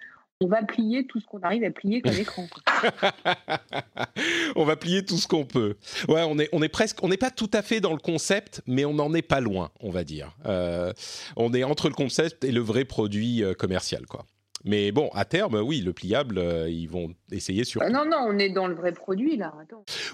on 0.42 0.48
va 0.48 0.62
plier 0.62 1.06
tout 1.06 1.18
ce 1.18 1.26
qu'on 1.26 1.40
arrive 1.40 1.64
à 1.64 1.70
plier 1.70 2.02
comme 2.02 2.12
écran. 2.12 2.46
on 4.56 4.64
va 4.64 4.76
plier 4.76 5.02
tout 5.02 5.16
ce 5.16 5.26
qu'on 5.26 5.46
peut. 5.46 5.76
Ouais, 6.08 6.22
on 6.28 6.38
est, 6.38 6.50
on 6.52 6.62
est 6.62 6.68
presque, 6.68 7.02
on 7.02 7.08
n'est 7.08 7.16
pas 7.16 7.30
tout 7.30 7.50
à 7.54 7.62
fait 7.62 7.80
dans 7.80 7.92
le 7.92 7.98
concept, 7.98 8.60
mais 8.66 8.84
on 8.84 8.92
n'en 8.92 9.14
est 9.14 9.22
pas 9.22 9.40
loin, 9.40 9.70
on 9.80 9.90
va 9.90 10.04
dire. 10.04 10.36
Euh, 10.44 10.92
on 11.36 11.54
est 11.54 11.64
entre 11.64 11.88
le 11.88 11.94
concept 11.94 12.44
et 12.44 12.52
le 12.52 12.60
vrai 12.60 12.84
produit 12.84 13.42
commercial, 13.58 14.04
quoi. 14.04 14.26
Mais 14.64 14.90
bon, 14.90 15.10
à 15.14 15.24
terme, 15.24 15.54
oui, 15.56 15.80
le 15.80 15.92
pliable, 15.92 16.40
ils 16.68 16.88
vont 16.88 17.14
essayer 17.30 17.64
sur. 17.64 17.82
non, 17.82 18.04
non, 18.04 18.26
on 18.26 18.38
est 18.38 18.50
dans 18.50 18.66
le 18.66 18.74
vrai 18.74 18.92
produit 18.92 19.36
là. 19.36 19.52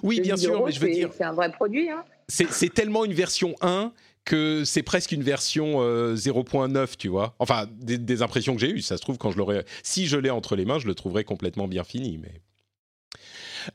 Oui, 0.03 0.21
bien 0.21 0.37
sûr, 0.37 0.65
mais 0.65 0.73
je 0.73 0.81
veux 0.81 0.91
dire. 0.91 1.11
C'est 1.17 1.25
un 1.25 1.33
vrai 1.33 1.51
produit. 1.51 1.89
Hein. 1.89 2.05
C'est 2.29 2.73
tellement 2.73 3.05
une 3.05 3.15
version 3.15 3.55
1 3.61 3.93
que 4.25 4.65
c'est 4.65 4.83
presque 4.83 5.13
une 5.13 5.23
version 5.23 5.81
0.9, 6.15 6.77
euh, 6.77 6.87
tu 6.99 7.09
vois. 7.09 7.35
Enfin, 7.39 7.67
des, 7.81 8.23
impressions 8.23 8.55
que 8.55 8.61
j'ai 8.61 8.71
eues. 8.71 8.81
Ça 8.81 8.97
se 8.97 9.03
trouve, 9.03 9.19
quand 9.19 9.31
je 9.31 9.39
l'aurais. 9.39 9.65
Si 9.83 10.07
je 10.07 10.17
l'ai 10.17 10.31
entre 10.31 10.57
les 10.57 10.65
mains, 10.65 10.79
je 10.79 10.87
le 10.87 10.95
trouverais 10.95 11.25
complètement 11.25 11.69
bien 11.69 11.85
fini. 11.85 12.19
Mais. 12.19 12.41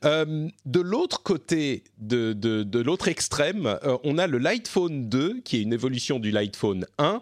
Euh, 0.04 0.48
de 0.66 0.80
l'autre 0.80 1.22
côté, 1.22 1.84
de, 1.98 2.32
de, 2.32 2.80
l'autre 2.80 3.08
extrême, 3.08 3.66
euh, 3.66 3.98
on 4.04 4.18
a 4.18 4.26
le 4.26 4.38
Lightphone 4.38 5.08
2, 5.08 5.40
qui 5.44 5.58
est 5.58 5.62
une 5.62 5.72
évolution 5.72 6.18
du 6.18 6.30
Lightphone 6.30 6.86
1, 6.98 7.20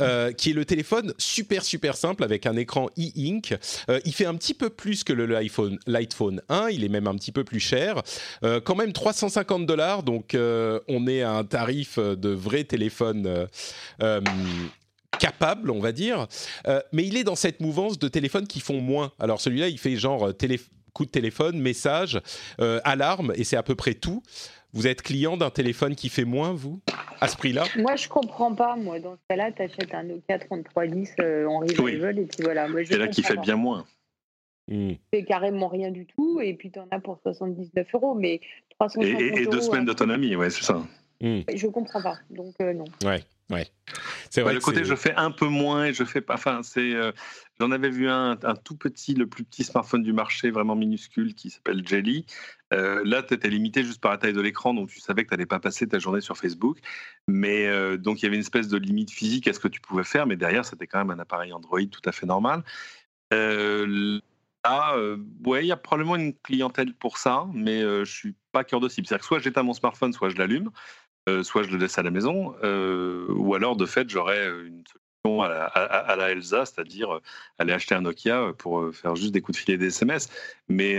euh, 0.00 0.32
qui 0.32 0.50
est 0.50 0.54
le 0.54 0.64
téléphone 0.64 1.14
super 1.18 1.64
super 1.64 1.96
simple 1.96 2.24
avec 2.24 2.46
un 2.46 2.56
écran 2.56 2.88
e-ink. 2.98 3.56
il 4.04 4.12
fait 4.12 4.26
un 4.26 4.34
petit 4.34 4.54
peu 4.54 4.70
plus 4.70 5.04
que 5.04 5.12
le 5.12 5.26
Lightphone, 5.26 5.78
Lightphone 5.86 6.42
1, 6.48 6.68
il 6.70 6.84
est 6.84 6.88
même 6.88 7.06
un 7.06 7.14
petit 7.14 7.32
peu 7.32 7.44
plus 7.44 7.60
cher. 7.60 8.02
quand 8.42 8.74
même 8.74 8.92
350 8.92 9.66
dollars, 9.66 10.02
donc 10.02 10.36
on 10.36 11.06
est 11.06 11.22
à 11.22 11.32
un 11.32 11.44
tarif 11.44 11.98
de 11.98 12.28
vrai 12.28 12.64
téléphone 12.64 13.48
capable, 15.18 15.70
on 15.70 15.80
va 15.80 15.92
dire, 15.92 16.26
mais 16.92 17.06
il 17.06 17.16
est 17.16 17.24
dans 17.24 17.36
cette 17.36 17.60
mouvance 17.60 17.98
de 17.98 18.08
téléphones 18.08 18.46
qui 18.46 18.60
font 18.60 18.80
moins. 18.80 19.12
Alors 19.18 19.40
celui-là, 19.40 19.68
il 19.68 19.78
fait 19.78 19.96
genre 19.96 20.34
téléphone 20.36 20.77
coup 20.98 21.06
de 21.06 21.10
téléphone, 21.10 21.60
message, 21.60 22.20
euh, 22.60 22.80
alarme, 22.82 23.32
et 23.36 23.44
c'est 23.44 23.56
à 23.56 23.62
peu 23.62 23.76
près 23.76 23.94
tout. 23.94 24.20
Vous 24.72 24.88
êtes 24.88 25.00
client 25.00 25.36
d'un 25.36 25.50
téléphone 25.50 25.94
qui 25.94 26.08
fait 26.08 26.24
moins, 26.24 26.52
vous, 26.52 26.80
à 27.20 27.28
ce 27.28 27.36
prix-là? 27.36 27.64
Moi, 27.76 27.94
je 27.94 28.08
comprends 28.08 28.52
pas. 28.52 28.74
Moi, 28.74 28.98
dans 28.98 29.14
ce 29.14 29.20
cas-là, 29.28 29.52
tu 29.52 29.62
achètes 29.62 29.94
un 29.94 30.02
Nokia 30.02 30.40
3310 30.40 31.14
euh, 31.20 31.46
en 31.46 31.60
revival, 31.60 32.18
et 32.18 32.26
puis 32.26 32.42
voilà. 32.42 32.66
C'est 32.84 32.98
là 32.98 33.06
qui 33.06 33.22
fait 33.22 33.36
bien 33.36 33.54
moins. 33.54 33.86
Hmm. 34.66 34.94
C'est 35.12 35.22
carrément 35.22 35.68
rien 35.68 35.92
du 35.92 36.04
tout, 36.04 36.40
et 36.40 36.52
puis 36.54 36.70
tu 36.72 36.80
en 36.80 36.88
as 36.90 36.98
pour 36.98 37.20
79 37.22 37.86
euros, 37.94 38.14
mais 38.14 38.40
350 38.80 39.20
et, 39.20 39.42
et, 39.42 39.46
deux 39.46 39.60
semaines 39.60 39.84
d'autonomie, 39.84 40.34
ouais, 40.34 40.50
c'est 40.50 40.64
ça. 40.64 40.82
Hmm. 41.20 41.40
Je 41.54 41.66
comprends 41.68 42.02
pas, 42.02 42.18
donc 42.28 42.54
euh, 42.60 42.74
non. 42.74 42.84
Ouais, 43.04 43.22
ouais. 43.50 43.66
C'est 44.30 44.42
vrai. 44.42 44.54
le 44.54 44.60
côté, 44.60 44.84
je 44.84 44.94
fais 44.94 45.14
un 45.14 45.30
peu 45.30 45.46
moins 45.46 45.86
et 45.86 45.94
je 45.94 46.04
fais 46.04 46.20
pas. 46.20 46.34
Enfin, 46.34 46.60
c'est. 46.62 46.94
Euh, 46.94 47.12
j'en 47.58 47.70
avais 47.70 47.90
vu 47.90 48.08
un, 48.08 48.38
un, 48.42 48.54
tout 48.54 48.76
petit, 48.76 49.14
le 49.14 49.26
plus 49.26 49.44
petit 49.44 49.64
smartphone 49.64 50.02
du 50.02 50.12
marché, 50.12 50.50
vraiment 50.50 50.76
minuscule, 50.76 51.34
qui 51.34 51.50
s'appelle 51.50 51.86
Jelly. 51.86 52.26
Euh, 52.72 53.02
là, 53.04 53.22
tu 53.22 53.34
étais 53.34 53.48
limité 53.48 53.82
juste 53.84 54.00
par 54.00 54.12
la 54.12 54.18
taille 54.18 54.32
de 54.32 54.40
l'écran, 54.40 54.74
donc 54.74 54.90
tu 54.90 55.00
savais 55.00 55.24
que 55.24 55.28
tu 55.28 55.34
n'allais 55.34 55.46
pas 55.46 55.60
passer 55.60 55.88
ta 55.88 55.98
journée 55.98 56.20
sur 56.20 56.36
Facebook. 56.36 56.78
Mais 57.26 57.66
donc, 57.98 58.20
il 58.20 58.24
y 58.24 58.26
avait 58.26 58.36
une 58.36 58.42
espèce 58.42 58.68
de 58.68 58.76
limite 58.76 59.10
physique 59.10 59.48
à 59.48 59.52
ce 59.52 59.60
que 59.60 59.68
tu 59.68 59.80
pouvais 59.80 60.04
faire, 60.04 60.26
mais 60.26 60.36
derrière, 60.36 60.64
c'était 60.64 60.86
quand 60.86 60.98
même 60.98 61.10
un 61.10 61.20
appareil 61.20 61.52
Android 61.52 61.80
tout 61.90 62.02
à 62.04 62.12
fait 62.12 62.26
normal. 62.26 62.62
Là, 63.30 64.96
ouais, 65.46 65.64
il 65.64 65.68
y 65.68 65.72
a 65.72 65.76
probablement 65.76 66.16
une 66.16 66.34
clientèle 66.34 66.92
pour 66.94 67.16
ça, 67.16 67.46
mais 67.54 67.80
je 67.80 68.04
suis 68.04 68.34
pas 68.52 68.64
cœur 68.64 68.80
de 68.80 68.88
cible. 68.88 69.06
C'est-à-dire 69.06 69.22
que 69.22 69.26
soit 69.26 69.38
j'éteins 69.38 69.62
mon 69.62 69.72
smartphone, 69.72 70.12
soit 70.12 70.28
je 70.28 70.36
l'allume. 70.36 70.70
Euh, 71.28 71.42
soit 71.42 71.62
je 71.62 71.70
le 71.70 71.78
laisse 71.78 71.98
à 71.98 72.02
la 72.02 72.10
maison, 72.10 72.54
euh, 72.62 73.26
ou 73.30 73.54
alors 73.54 73.76
de 73.76 73.86
fait 73.86 74.08
j'aurais 74.08 74.46
une 74.46 74.82
solution 74.86 75.42
à 75.42 76.16
la, 76.16 76.30
Elsa, 76.30 76.64
c'est-à-dire 76.64 77.20
aller 77.58 77.72
acheter 77.72 77.94
un 77.94 78.00
Nokia 78.00 78.52
pour 78.56 78.94
faire 78.94 79.14
juste 79.14 79.32
des 79.32 79.40
coups 79.40 79.58
de 79.58 79.62
filet 79.62 79.76
des 79.78 79.88
SMS. 79.88 80.28
Mais 80.68 80.98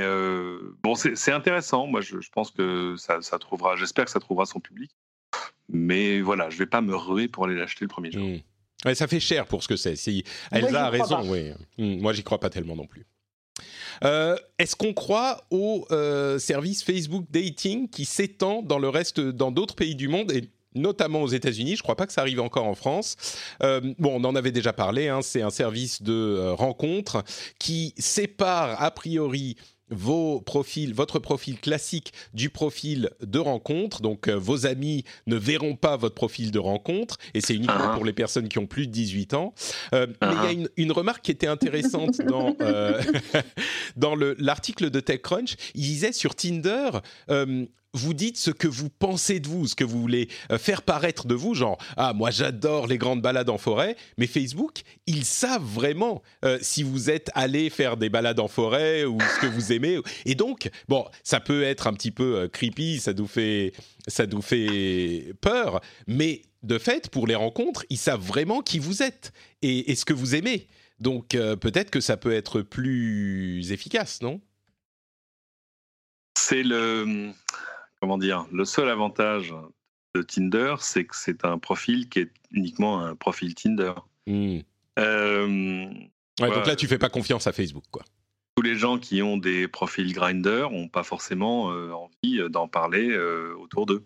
bon, 0.83 0.95
c'est 0.95 1.31
intéressant. 1.31 1.87
Moi, 1.87 2.01
je, 2.01 2.17
pense 2.31 2.51
que 2.51 2.95
ça, 2.97 3.19
trouvera, 3.39 3.75
j'espère 3.75 4.05
que 4.05 4.11
ça 4.11 4.19
trouvera 4.19 4.45
son 4.45 4.59
public. 4.59 4.91
Mais 5.69 6.21
voilà, 6.21 6.49
je 6.49 6.57
vais 6.57 6.65
pas 6.65 6.81
me 6.81 6.95
ruer 6.95 7.27
pour 7.27 7.45
aller 7.45 7.55
l'acheter 7.55 7.85
le 7.85 7.89
premier 7.89 8.11
jour. 8.11 8.23
Mmh. 8.23 8.93
ça 8.93 9.07
fait 9.07 9.19
cher 9.19 9.45
pour 9.47 9.63
ce 9.63 9.67
que 9.67 9.77
c'est. 9.77 9.95
Si 9.95 10.23
Elsa 10.51 10.85
a 10.85 10.89
raison, 10.89 11.21
oui. 11.31 11.51
Mmh, 11.77 12.01
moi, 12.01 12.13
j'y 12.13 12.23
crois 12.23 12.39
pas 12.39 12.49
tellement 12.49 12.75
non 12.75 12.87
plus. 12.87 13.05
Euh, 14.03 14.35
est-ce 14.57 14.75
qu'on 14.75 14.93
croit 14.93 15.43
au 15.49 15.85
euh, 15.91 16.39
service 16.39 16.83
Facebook 16.83 17.25
Dating 17.29 17.89
qui 17.89 18.05
s'étend 18.05 18.61
dans 18.61 18.79
le 18.79 18.89
reste, 18.89 19.19
dans 19.19 19.51
d'autres 19.51 19.75
pays 19.75 19.95
du 19.95 20.07
monde 20.07 20.31
et 20.31 20.49
notamment 20.75 21.21
aux 21.21 21.27
États-Unis? 21.27 21.71
Je 21.75 21.79
ne 21.79 21.83
crois 21.83 21.95
pas 21.95 22.07
que 22.07 22.13
ça 22.13 22.21
arrive 22.21 22.39
encore 22.39 22.65
en 22.65 22.75
France. 22.75 23.15
Euh, 23.63 23.81
bon, 23.99 24.21
on 24.21 24.23
en 24.23 24.35
avait 24.35 24.51
déjà 24.51 24.73
parlé. 24.73 25.07
Hein, 25.07 25.21
c'est 25.21 25.41
un 25.41 25.49
service 25.49 26.01
de 26.01 26.51
rencontre 26.51 27.23
qui 27.59 27.93
sépare 27.97 28.81
a 28.81 28.91
priori 28.91 29.57
vos 29.89 30.41
profils, 30.41 30.93
votre 30.93 31.19
profil 31.19 31.59
classique 31.59 32.13
du 32.33 32.49
profil 32.49 33.09
de 33.21 33.39
rencontre. 33.39 34.01
Donc, 34.01 34.27
euh, 34.27 34.35
vos 34.35 34.65
amis 34.65 35.03
ne 35.27 35.35
verront 35.35 35.75
pas 35.75 35.97
votre 35.97 36.15
profil 36.15 36.51
de 36.51 36.59
rencontre, 36.59 37.17
et 37.33 37.41
c'est 37.41 37.55
uniquement 37.55 37.91
ah. 37.91 37.95
pour 37.95 38.05
les 38.05 38.13
personnes 38.13 38.47
qui 38.47 38.59
ont 38.59 38.67
plus 38.67 38.87
de 38.87 38.91
18 38.91 39.33
ans. 39.33 39.53
Euh, 39.93 40.07
mais 40.21 40.27
il 40.31 40.33
y 40.33 40.37
a 40.37 40.41
ah. 40.47 40.51
une, 40.51 40.69
une, 40.77 40.91
remarque 40.91 41.23
qui 41.23 41.31
était 41.31 41.47
intéressante 41.47 42.21
dans, 42.27 42.55
euh, 42.61 43.01
dans 43.95 44.15
l'article 44.15 44.89
de 44.89 44.99
TechCrunch. 44.99 45.55
Il 45.75 45.81
disait 45.81 46.11
sur 46.11 46.35
Tinder, 46.35 46.89
vous 47.93 48.13
dites 48.13 48.37
ce 48.37 48.51
que 48.51 48.67
vous 48.67 48.89
pensez 48.89 49.39
de 49.39 49.47
vous, 49.47 49.67
ce 49.67 49.75
que 49.75 49.83
vous 49.83 49.99
voulez 49.99 50.29
euh, 50.51 50.57
faire 50.57 50.83
paraître 50.83 51.25
de 51.25 51.33
vous, 51.33 51.55
genre 51.55 51.77
ah 51.97 52.13
moi 52.13 52.31
j'adore 52.31 52.87
les 52.87 52.97
grandes 52.97 53.21
balades 53.21 53.49
en 53.49 53.57
forêt, 53.57 53.95
mais 54.17 54.27
Facebook 54.27 54.81
ils 55.07 55.25
savent 55.25 55.63
vraiment 55.63 56.21
euh, 56.45 56.59
si 56.61 56.83
vous 56.83 57.09
êtes 57.09 57.31
allé 57.33 57.69
faire 57.69 57.97
des 57.97 58.09
balades 58.09 58.39
en 58.39 58.47
forêt 58.47 59.05
ou 59.05 59.17
ce 59.19 59.41
que 59.41 59.47
vous 59.47 59.71
aimez. 59.71 59.97
Et 60.25 60.35
donc 60.35 60.69
bon 60.87 61.05
ça 61.23 61.39
peut 61.39 61.63
être 61.63 61.87
un 61.87 61.93
petit 61.93 62.11
peu 62.11 62.35
euh, 62.35 62.47
creepy, 62.47 62.99
ça 62.99 63.13
nous 63.13 63.27
fait 63.27 63.73
ça 64.07 64.27
nous 64.27 64.41
fait 64.41 65.33
peur, 65.41 65.81
mais 66.07 66.43
de 66.61 66.77
fait 66.77 67.09
pour 67.09 67.25
les 67.25 67.35
rencontres 67.35 67.85
ils 67.89 67.97
savent 67.97 68.21
vraiment 68.21 68.61
qui 68.61 68.79
vous 68.79 69.01
êtes 69.01 69.31
et, 69.61 69.91
et 69.91 69.95
ce 69.95 70.05
que 70.05 70.13
vous 70.13 70.35
aimez, 70.35 70.67
donc 70.99 71.29
peut-être 71.29 71.89
que 71.89 72.01
ça 72.01 72.17
peut 72.17 72.33
être 72.33 72.61
plus 72.61 73.71
efficace, 73.71 74.21
non? 74.21 74.41
C'est 76.37 76.63
le 76.63 77.31
comment 77.99 78.17
dire, 78.17 78.45
le 78.51 78.65
seul 78.65 78.89
avantage 78.89 79.53
de 80.15 80.21
Tinder, 80.21 80.75
c'est 80.79 81.05
que 81.05 81.15
c'est 81.15 81.45
un 81.45 81.57
profil 81.57 82.09
qui 82.09 82.19
est 82.19 82.31
uniquement 82.51 83.01
un 83.01 83.15
profil 83.15 83.53
Tinder. 83.53 83.93
Hmm. 84.27 84.59
Euh, 84.97 85.85
donc 86.37 86.67
là, 86.67 86.75
tu 86.75 86.87
fais 86.87 86.97
pas 86.97 87.09
confiance 87.09 87.47
à 87.47 87.51
Facebook, 87.51 87.83
quoi. 87.91 88.03
Tous 88.55 88.63
les 88.63 88.75
gens 88.75 88.97
qui 88.97 89.21
ont 89.21 89.37
des 89.37 89.67
profils 89.67 90.11
Grinder 90.11 90.67
n'ont 90.71 90.89
pas 90.89 91.03
forcément 91.03 91.71
euh, 91.71 91.91
envie 91.93 92.41
d'en 92.49 92.67
parler 92.67 93.09
euh, 93.09 93.55
autour 93.57 93.85
d'eux. 93.85 94.03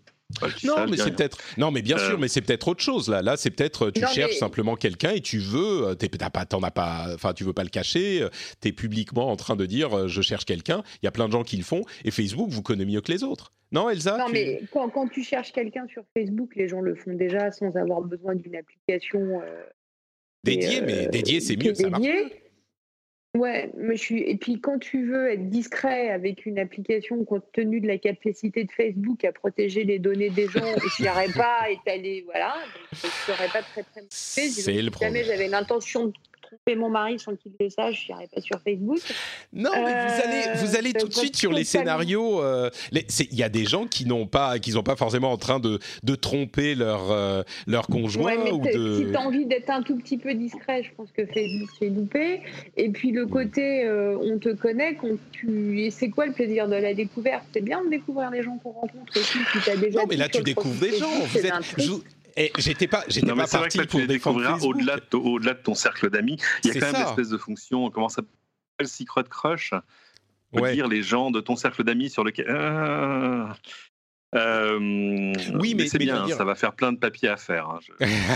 Non, 0.64 0.88
mais 0.90 0.98
c'est 0.98 1.16
peut-être. 1.16 1.38
Non, 1.58 1.72
mais 1.72 1.82
bien 1.82 1.98
sûr, 1.98 2.20
mais 2.20 2.28
c'est 2.28 2.42
peut-être 2.42 2.68
autre 2.68 2.84
chose 2.84 3.10
là. 3.10 3.22
Là, 3.22 3.38
c'est 3.38 3.52
peut-être 3.52 3.92
tu 3.92 4.06
cherches 4.14 4.38
simplement 4.38 4.76
quelqu'un 4.76 5.12
et 5.12 5.22
tu 5.22 5.40
veux, 5.40 5.96
t'as 5.96 6.30
pas, 6.30 6.46
t'en 6.46 6.62
as 6.64 6.72
pas, 6.72 7.08
enfin, 7.14 7.34
tu 7.34 7.44
veux 7.44 7.54
pas 7.54 7.64
le 7.64 7.70
cacher. 7.70 8.28
Tu 8.62 8.70
es 8.70 8.72
publiquement 8.72 9.32
en 9.32 9.36
train 9.36 9.56
de 9.56 9.66
dire, 9.66 10.08
je 10.08 10.22
cherche 10.22 10.46
quelqu'un. 10.46 10.84
Il 11.02 11.06
y 11.06 11.08
a 11.08 11.12
plein 11.12 11.28
de 11.28 11.34
gens 11.34 11.44
qui 11.44 11.58
le 11.58 11.64
font 11.64 11.82
et 12.04 12.12
Facebook 12.12 12.50
vous 12.50 12.62
connaît 12.62 12.86
mieux 12.86 13.02
que 13.02 13.12
les 13.12 13.24
autres. 13.24 13.52
Non, 13.74 13.90
Elsa 13.90 14.18
Non, 14.18 14.30
mais 14.32 14.62
quand, 14.72 14.88
quand, 14.90 15.08
tu 15.08 15.24
cherches 15.24 15.52
quelqu'un 15.52 15.88
sur 15.88 16.04
Facebook, 16.16 16.56
les 16.56 16.68
gens 16.68 16.80
le 16.80 16.94
font 16.94 17.14
déjà 17.14 17.52
sans 17.52 17.76
avoir 17.76 18.02
besoin 18.02 18.36
d'une 18.36 18.56
application. 18.56 19.42
Euh, 19.42 19.64
dédiée, 20.44 20.82
mais 20.82 21.08
euh, 21.08 21.10
dédiée, 21.10 21.42
c'est 21.42 21.56
mieux, 21.56 21.74
ça 21.74 21.90
marche. 21.90 22.06
Ouais, 23.36 23.72
mais 23.76 23.98
je 23.98 24.02
suis. 24.02 24.22
Et 24.22 24.38
puis 24.38 24.62
quand 24.62 24.78
tu 24.78 25.08
veux 25.08 25.32
être 25.32 25.50
discret 25.50 26.12
avec 26.12 26.46
une 26.46 26.60
application 26.60 27.24
compte 27.26 27.46
tenu 27.52 27.82
de 27.82 27.88
la 27.88 27.98
capacité 27.98 28.64
de 28.64 28.72
Facebook 28.72 29.26
à 29.26 29.32
protéger 29.32 29.84
les 29.86 29.98
données 29.98 30.30
des 30.30 30.48
gens, 30.48 30.62
tu 30.96 31.02
n'y 31.02 31.08
pas 31.08 31.66
t'allais, 31.84 32.24
voilà, 32.26 32.54
donc 32.54 33.02
je 33.02 33.32
serais 33.32 33.48
pas 33.48 33.64
très 33.64 33.82
très 33.82 34.04
C'est 34.10 34.72
le 34.72 34.92
problème. 34.92 35.16
Jamais 35.16 35.26
j'avais 35.26 35.48
l'intention 35.48 36.08
de 36.08 36.14
mon 36.76 36.90
mari 36.90 37.20
sans 37.20 37.36
qu'il 37.36 37.52
le 37.60 37.70
sache, 37.70 38.06
je 38.08 38.14
n'irai 38.14 38.28
pas 38.28 38.42
sur 38.42 38.60
Facebook. 38.62 39.00
Non, 39.52 39.72
mais 39.74 40.08
vous 40.08 40.22
allez, 40.24 40.58
vous 40.58 40.76
allez 40.76 40.94
tout 40.94 41.08
de 41.08 41.14
suite 41.14 41.36
sur 41.36 41.52
les 41.52 41.64
scénarios. 41.64 42.42
Il 42.92 43.38
y 43.38 43.44
a 43.44 43.50
des 43.50 43.66
gens 43.66 43.86
qui 43.86 44.06
n'ont 44.06 44.28
pas, 44.28 44.60
qui 44.60 44.72
sont 44.72 44.84
pas 44.84 44.96
forcément 44.96 45.32
en 45.32 45.38
train 45.38 45.60
de, 45.60 45.80
de 46.04 46.16
tromper 46.16 46.76
leur, 46.76 47.46
leur 47.68 47.88
conjoint. 47.88 48.36
ou 48.52 48.60
de... 48.60 49.04
Si 49.04 49.12
tu 49.12 49.16
as 49.16 49.22
envie 49.22 49.46
d'être 49.46 49.70
un 49.70 49.82
tout 49.82 49.98
petit 49.98 50.18
peu 50.18 50.34
discret, 50.34 50.84
je 50.84 50.90
pense 50.96 51.12
que 51.12 51.26
Facebook 51.26 51.70
c'est 51.80 51.90
loupé. 51.90 52.42
Et 52.78 52.90
puis 52.90 53.12
le 53.12 53.26
côté 53.26 53.88
on 54.22 54.40
te 54.40 54.50
connaît, 54.54 54.98
tu... 55.32 55.82
et 55.82 55.92
c'est 55.92 56.10
quoi 56.10 56.26
le 56.26 56.34
plaisir 56.34 56.68
de 56.68 56.76
la 56.76 56.94
découverte? 56.94 57.44
C'est 57.54 57.64
bien 57.64 57.84
de 57.84 57.90
découvrir 57.90 58.30
les 58.32 58.44
gens 58.44 58.58
qu'on 58.58 58.72
rencontre 58.72 59.14
aussi. 59.16 59.40
déjà 59.78 60.02
non, 60.02 60.06
mais 60.10 60.18
là 60.18 60.30
tu 60.30 60.42
découvres 60.42 60.80
des 60.80 60.98
gens. 60.98 61.10
Vous 61.26 61.38
êtes, 61.40 61.54
et 62.36 62.52
j'étais 62.58 62.88
pas, 62.88 63.04
j'étais 63.08 63.28
pas 63.28 63.48
parti 63.48 63.58
vrai 63.58 63.70
que 63.70 63.92
pour 63.92 64.00
tu 64.00 64.08
découvrir 64.08 64.64
au-delà 64.64 64.98
de, 64.98 65.18
au-delà 65.18 65.54
de 65.54 65.60
ton 65.60 65.76
cercle 65.76 66.10
d'amis. 66.10 66.38
Il 66.64 66.74
y 66.74 66.78
a 66.78 66.80
quand 66.80 66.92
même 66.92 67.02
une 67.02 67.08
espèce 67.08 67.30
de 67.30 67.38
fonction, 67.38 67.90
comment 67.90 68.10
ça 68.10 68.18
s'appelle, 68.18 68.88
secret 68.88 69.24
crush? 69.30 69.74
Ouais. 70.54 70.74
dire 70.74 70.88
les 70.88 71.02
gens 71.02 71.32
de 71.32 71.42
ton 71.42 71.56
cercle 71.56 71.84
d'amis 71.84 72.12
sur 72.12 72.24
lequel. 72.24 72.48
Ah. 72.50 73.56
Euh, 74.36 75.34
oui, 75.60 75.76
mais, 75.76 75.88
c'est 75.88 76.00
bien, 76.00 76.28
ça 76.28 76.44
va 76.44 76.56
faire 76.56 76.74
plein 76.74 76.92
de 76.92 76.98
papiers 76.98 77.30
à 77.30 77.38
faire. 77.38 77.70
Hein. 77.70 77.80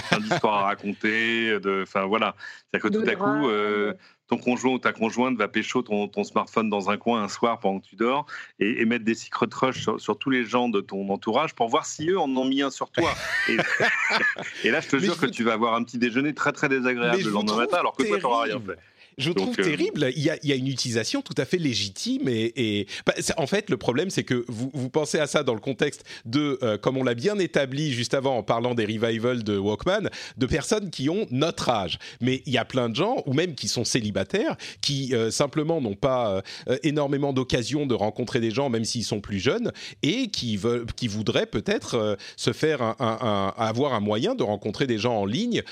plein 0.10 0.20
d'histoires 0.20 0.64
à 0.64 0.66
raconter. 0.68 1.60
De, 1.60 1.84
enfin 1.84 2.06
voilà, 2.06 2.36
c'est-à-dire 2.72 2.90
que 2.90 3.04
tout 3.04 3.10
à 3.10 3.16
coup, 3.16 3.50
euh, 3.50 3.94
ton 4.28 4.38
conjoint 4.38 4.74
ou 4.74 4.80
ta 4.80 4.94
conjointe 4.94 5.38
va 5.38 5.48
pécho 5.48 5.82
ton, 5.82 6.08
ton, 6.08 6.24
smartphone 6.24 6.70
dans 6.70 6.90
un 6.90 6.98
coin 6.98 7.24
un 7.24 7.30
soir 7.30 7.60
pendant 7.60 7.80
que 7.80 7.88
tu 7.88 7.96
dors 7.96 8.26
et, 8.60 8.86
mettre 8.86 9.06
des 9.06 9.16
secret 9.16 9.48
crush 9.48 9.82
sur, 9.82 10.00
sur, 10.00 10.18
tous 10.18 10.30
les 10.30 10.44
gens 10.44 10.70
de 10.70 10.82
ton 10.82 11.10
entourage 11.10 11.54
pour 11.54 11.70
voir 11.70 11.86
si 11.86 12.10
eux 12.10 12.20
en 12.20 12.30
ont 12.36 12.46
mis 12.46 12.62
un 12.62 12.70
sur 12.70 12.90
toi. 12.90 13.14
Et, 13.50 13.58
et 14.68 14.72
là, 14.72 14.82
je 14.82 14.90
te 14.90 14.98
jure 14.98 15.18
que 15.18 15.26
tu 15.26 15.44
vas 15.44 15.54
avoir 15.54 15.76
un 15.76 15.84
petit 15.84 15.98
déjeuner 15.98 16.34
très 16.34 16.52
très 16.52 16.70
désagréable 16.70 17.24
le 17.24 17.32
lendemain 17.32 17.58
matin 17.58 17.78
alors 17.78 17.96
que 17.96 18.04
toi, 18.04 18.18
tu 18.18 18.24
n'auras 18.24 18.44
rien 18.44 18.60
fait 18.60 18.78
je 19.18 19.32
trouve 19.32 19.56
euh, 19.60 19.64
terrible. 19.64 20.12
Il 20.16 20.22
y, 20.22 20.30
a, 20.30 20.38
il 20.44 20.50
y, 20.50 20.52
a, 20.52 20.56
une 20.56 20.68
utilisation 20.68 21.24
tout 21.24 21.34
à 21.38 21.46
fait 21.46 21.58
légitime 21.58 22.28
et, 22.28 22.54
et 22.56 22.88
bah, 23.06 23.14
en 23.38 23.48
fait 23.48 23.70
le 23.70 23.78
problème 23.78 24.12
c'est 24.12 24.24
que 24.24 24.46
vous, 24.48 24.70
vous, 24.74 24.90
pensez 24.90 25.18
à 25.18 25.26
ça 25.26 25.42
dans 25.42 25.56
le 25.56 25.60
contexte 25.60 26.04
de, 26.26 26.60
euh, 26.62 26.78
comme 26.78 26.98
on 26.98 27.04
l'a 27.04 27.16
bien 27.16 27.40
établi 27.40 27.94
juste 27.94 28.14
avant 28.14 28.38
en 28.38 28.44
parlant 28.44 28.76
des 28.76 28.86
revivals 28.86 29.44
de 29.44 29.58
Walkman, 29.58 30.10
de 30.38 30.46
personnes 30.46 30.92
qui 30.92 31.10
ont 31.10 31.26
notre 31.32 31.70
âge. 31.70 31.98
Mais 32.22 32.44
il 32.46 32.54
y 32.54 32.60
a 32.60 32.66
plein 32.66 32.90
de 32.90 32.96
gens 32.96 33.24
ou 33.26 33.34
même 33.34 33.56
qui 33.56 33.68
sont 33.68 33.86
célibataires, 33.86 34.56
qui 34.82 35.16
euh, 35.16 35.32
simplement 35.32 35.82
n'ont 35.82 35.96
pas 35.96 36.42
énormément 36.84 37.34
d'occasions 37.34 37.86
de 37.88 37.96
rencontrer 37.96 38.40
des 38.40 38.52
gens 38.52 38.70
même 38.70 38.86
s'ils 38.86 39.04
sont 39.04 39.22
plus 39.22 39.40
jeunes 39.40 39.72
et 40.04 40.30
qui 40.30 40.58
veulent, 40.58 40.86
qui 40.96 41.08
voudraient 41.08 41.46
peut-être 41.46 42.18
se 42.36 42.54
faire 42.54 42.82
un, 42.82 42.96
un, 43.00 43.54
avoir 43.58 43.94
un 43.94 44.00
moyen 44.00 44.36
de 44.36 44.44
rencontrer 44.44 44.86
des 44.86 44.98
gens 44.98 45.16
en 45.18 45.26
ligne 45.26 45.64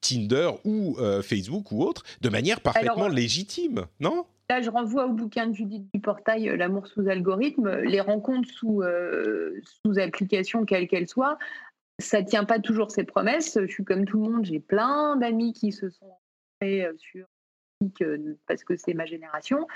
Tinder 0.00 0.50
ou 0.64 0.98
Facebook 1.22 1.72
ou 1.72 1.82
autre, 1.82 2.02
de 2.20 2.28
manière 2.28 2.60
parfaitement 2.72 3.08
légitime, 3.08 3.86
non? 4.00 4.26
Là, 4.48 4.62
je 4.62 4.70
renvoie 4.70 5.06
au 5.06 5.12
bouquin 5.12 5.48
de 5.48 5.54
Judith 5.54 5.86
du 5.92 6.00
portail 6.00 6.48
euh, 6.48 6.56
L'amour 6.56 6.86
sous 6.86 7.08
algorithme. 7.08 7.80
Les 7.80 8.00
rencontres 8.00 8.48
sous, 8.48 8.82
euh, 8.82 9.60
sous 9.84 9.98
application, 9.98 10.64
quelle 10.64 10.86
qu'elle 10.86 11.08
soit, 11.08 11.36
ça 11.98 12.22
tient 12.22 12.44
pas 12.44 12.60
toujours 12.60 12.90
ses 12.90 13.04
promesses. 13.04 13.58
Je 13.60 13.72
suis 13.72 13.84
comme 13.84 14.04
tout 14.04 14.22
le 14.22 14.30
monde, 14.30 14.44
j'ai 14.44 14.60
plein 14.60 15.16
d'amis 15.16 15.52
qui 15.52 15.72
se 15.72 15.88
sont 15.88 16.12
sur 16.98 17.26
parce 18.46 18.64
que 18.64 18.76
c'est 18.76 18.94
ma 18.94 19.04
génération, 19.04 19.66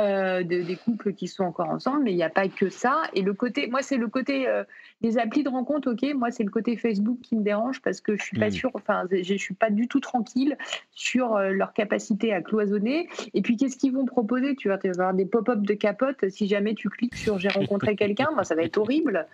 euh, 0.00 0.42
de, 0.42 0.62
des 0.62 0.76
couples 0.76 1.12
qui 1.12 1.28
sont 1.28 1.44
encore 1.44 1.68
ensemble, 1.68 2.04
mais 2.04 2.12
il 2.12 2.16
n'y 2.16 2.22
a 2.22 2.30
pas 2.30 2.48
que 2.48 2.70
ça. 2.70 3.02
Et 3.14 3.22
le 3.22 3.34
côté, 3.34 3.66
moi, 3.66 3.82
c'est 3.82 3.98
le 3.98 4.08
côté 4.08 4.48
euh, 4.48 4.64
des 5.02 5.18
applis 5.18 5.42
de 5.42 5.48
rencontre, 5.48 5.92
ok. 5.92 6.14
Moi, 6.14 6.30
c'est 6.30 6.42
le 6.42 6.50
côté 6.50 6.76
Facebook 6.76 7.18
qui 7.20 7.36
me 7.36 7.42
dérange 7.42 7.82
parce 7.82 8.00
que 8.00 8.16
je 8.16 8.22
suis 8.22 8.38
pas 8.38 8.48
mmh. 8.48 8.52
sûre, 8.52 8.70
enfin, 8.74 9.04
je 9.10 9.34
suis 9.34 9.54
pas 9.54 9.68
du 9.68 9.88
tout 9.88 10.00
tranquille 10.00 10.56
sur 10.92 11.36
euh, 11.36 11.50
leur 11.50 11.74
capacité 11.74 12.32
à 12.32 12.40
cloisonner. 12.40 13.08
Et 13.34 13.42
puis, 13.42 13.56
qu'est-ce 13.56 13.76
qu'ils 13.76 13.92
vont 13.92 14.06
proposer? 14.06 14.56
Tu 14.56 14.68
vas 14.68 14.78
avoir 14.82 15.12
des 15.12 15.26
pop-up 15.26 15.60
de 15.60 15.74
capote 15.74 16.28
si 16.30 16.48
jamais 16.48 16.74
tu 16.74 16.88
cliques 16.88 17.16
sur 17.16 17.38
j'ai 17.38 17.48
rencontré 17.48 17.94
quelqu'un, 17.94 18.30
moi, 18.34 18.44
ça 18.44 18.54
va 18.54 18.62
être 18.62 18.78
horrible. 18.78 19.26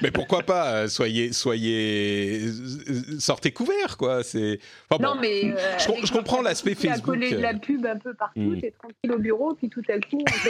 Mais 0.00 0.10
pourquoi 0.10 0.42
pas 0.42 0.72
euh, 0.72 0.88
Soyez, 0.88 1.32
soyez, 1.32 2.46
euh, 2.46 3.18
sortez 3.18 3.52
couverts, 3.52 3.96
quoi. 3.96 4.22
C'est. 4.22 4.58
non, 5.00 5.16
mais 5.20 5.52
euh, 5.52 5.78
je, 5.78 6.12
comprends 6.12 6.40
l'aspect 6.40 6.74
Facebook. 6.74 7.04
coller 7.04 7.32
de 7.32 7.38
la 7.38 7.54
pub 7.54 7.84
un 7.86 7.98
peu 7.98 8.14
partout, 8.14 8.40
mm. 8.40 8.60
t'es 8.60 8.70
tranquille 8.70 9.12
au 9.12 9.18
bureau, 9.18 9.54
puis 9.54 9.68
tout 9.68 9.82
à 9.88 9.98
coup, 9.98 10.18
on 10.20 10.24
te 10.24 10.48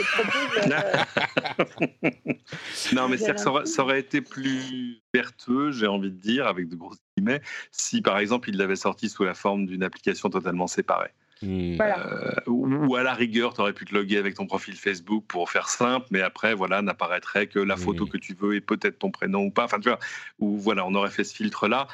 propose. 1.91 2.13
non, 2.93 3.09
mais 3.09 3.17
ça 3.17 3.33
aurait, 3.47 3.65
ça 3.65 3.83
aurait, 3.83 3.99
été 3.99 4.21
plus 4.21 5.01
vertueux, 5.13 5.71
j'ai 5.71 5.87
envie 5.87 6.11
de 6.11 6.19
dire, 6.19 6.47
avec 6.47 6.69
de 6.69 6.75
grosses 6.75 6.97
guillemets, 7.17 7.41
si 7.71 8.01
par 8.01 8.19
exemple 8.19 8.49
il 8.49 8.57
l'avait 8.57 8.75
sorti 8.75 9.09
sous 9.09 9.23
la 9.23 9.33
forme 9.33 9.65
d'une 9.65 9.83
application 9.83 10.29
totalement 10.29 10.67
séparée. 10.67 11.11
Euh, 11.43 12.33
ou, 12.47 12.95
à 12.95 13.03
la 13.03 13.13
rigueur, 13.13 13.53
tu 13.53 13.61
aurais 13.61 13.73
pu 13.73 13.85
te 13.85 13.93
loguer 13.93 14.17
avec 14.17 14.35
ton 14.35 14.45
profil 14.45 14.75
Facebook 14.75 15.25
pour 15.27 15.49
faire 15.49 15.69
simple, 15.69 16.07
mais 16.11 16.21
après, 16.21 16.53
voilà, 16.53 16.81
n'apparaîtrait 16.81 17.47
que 17.47 17.59
la 17.59 17.77
photo 17.77 18.05
que 18.05 18.17
tu 18.17 18.33
veux 18.33 18.55
et 18.55 18.61
peut-être 18.61 18.99
ton 18.99 19.11
prénom 19.11 19.45
ou 19.45 19.51
pas. 19.51 19.65
Enfin, 19.65 19.79
tu 19.79 19.89
vois, 19.89 19.99
ou 20.39 20.57
voilà, 20.57 20.85
on 20.85 20.93
aurait 20.95 21.09
fait 21.09 21.23
ce 21.23 21.35
filtre-là. 21.35 21.87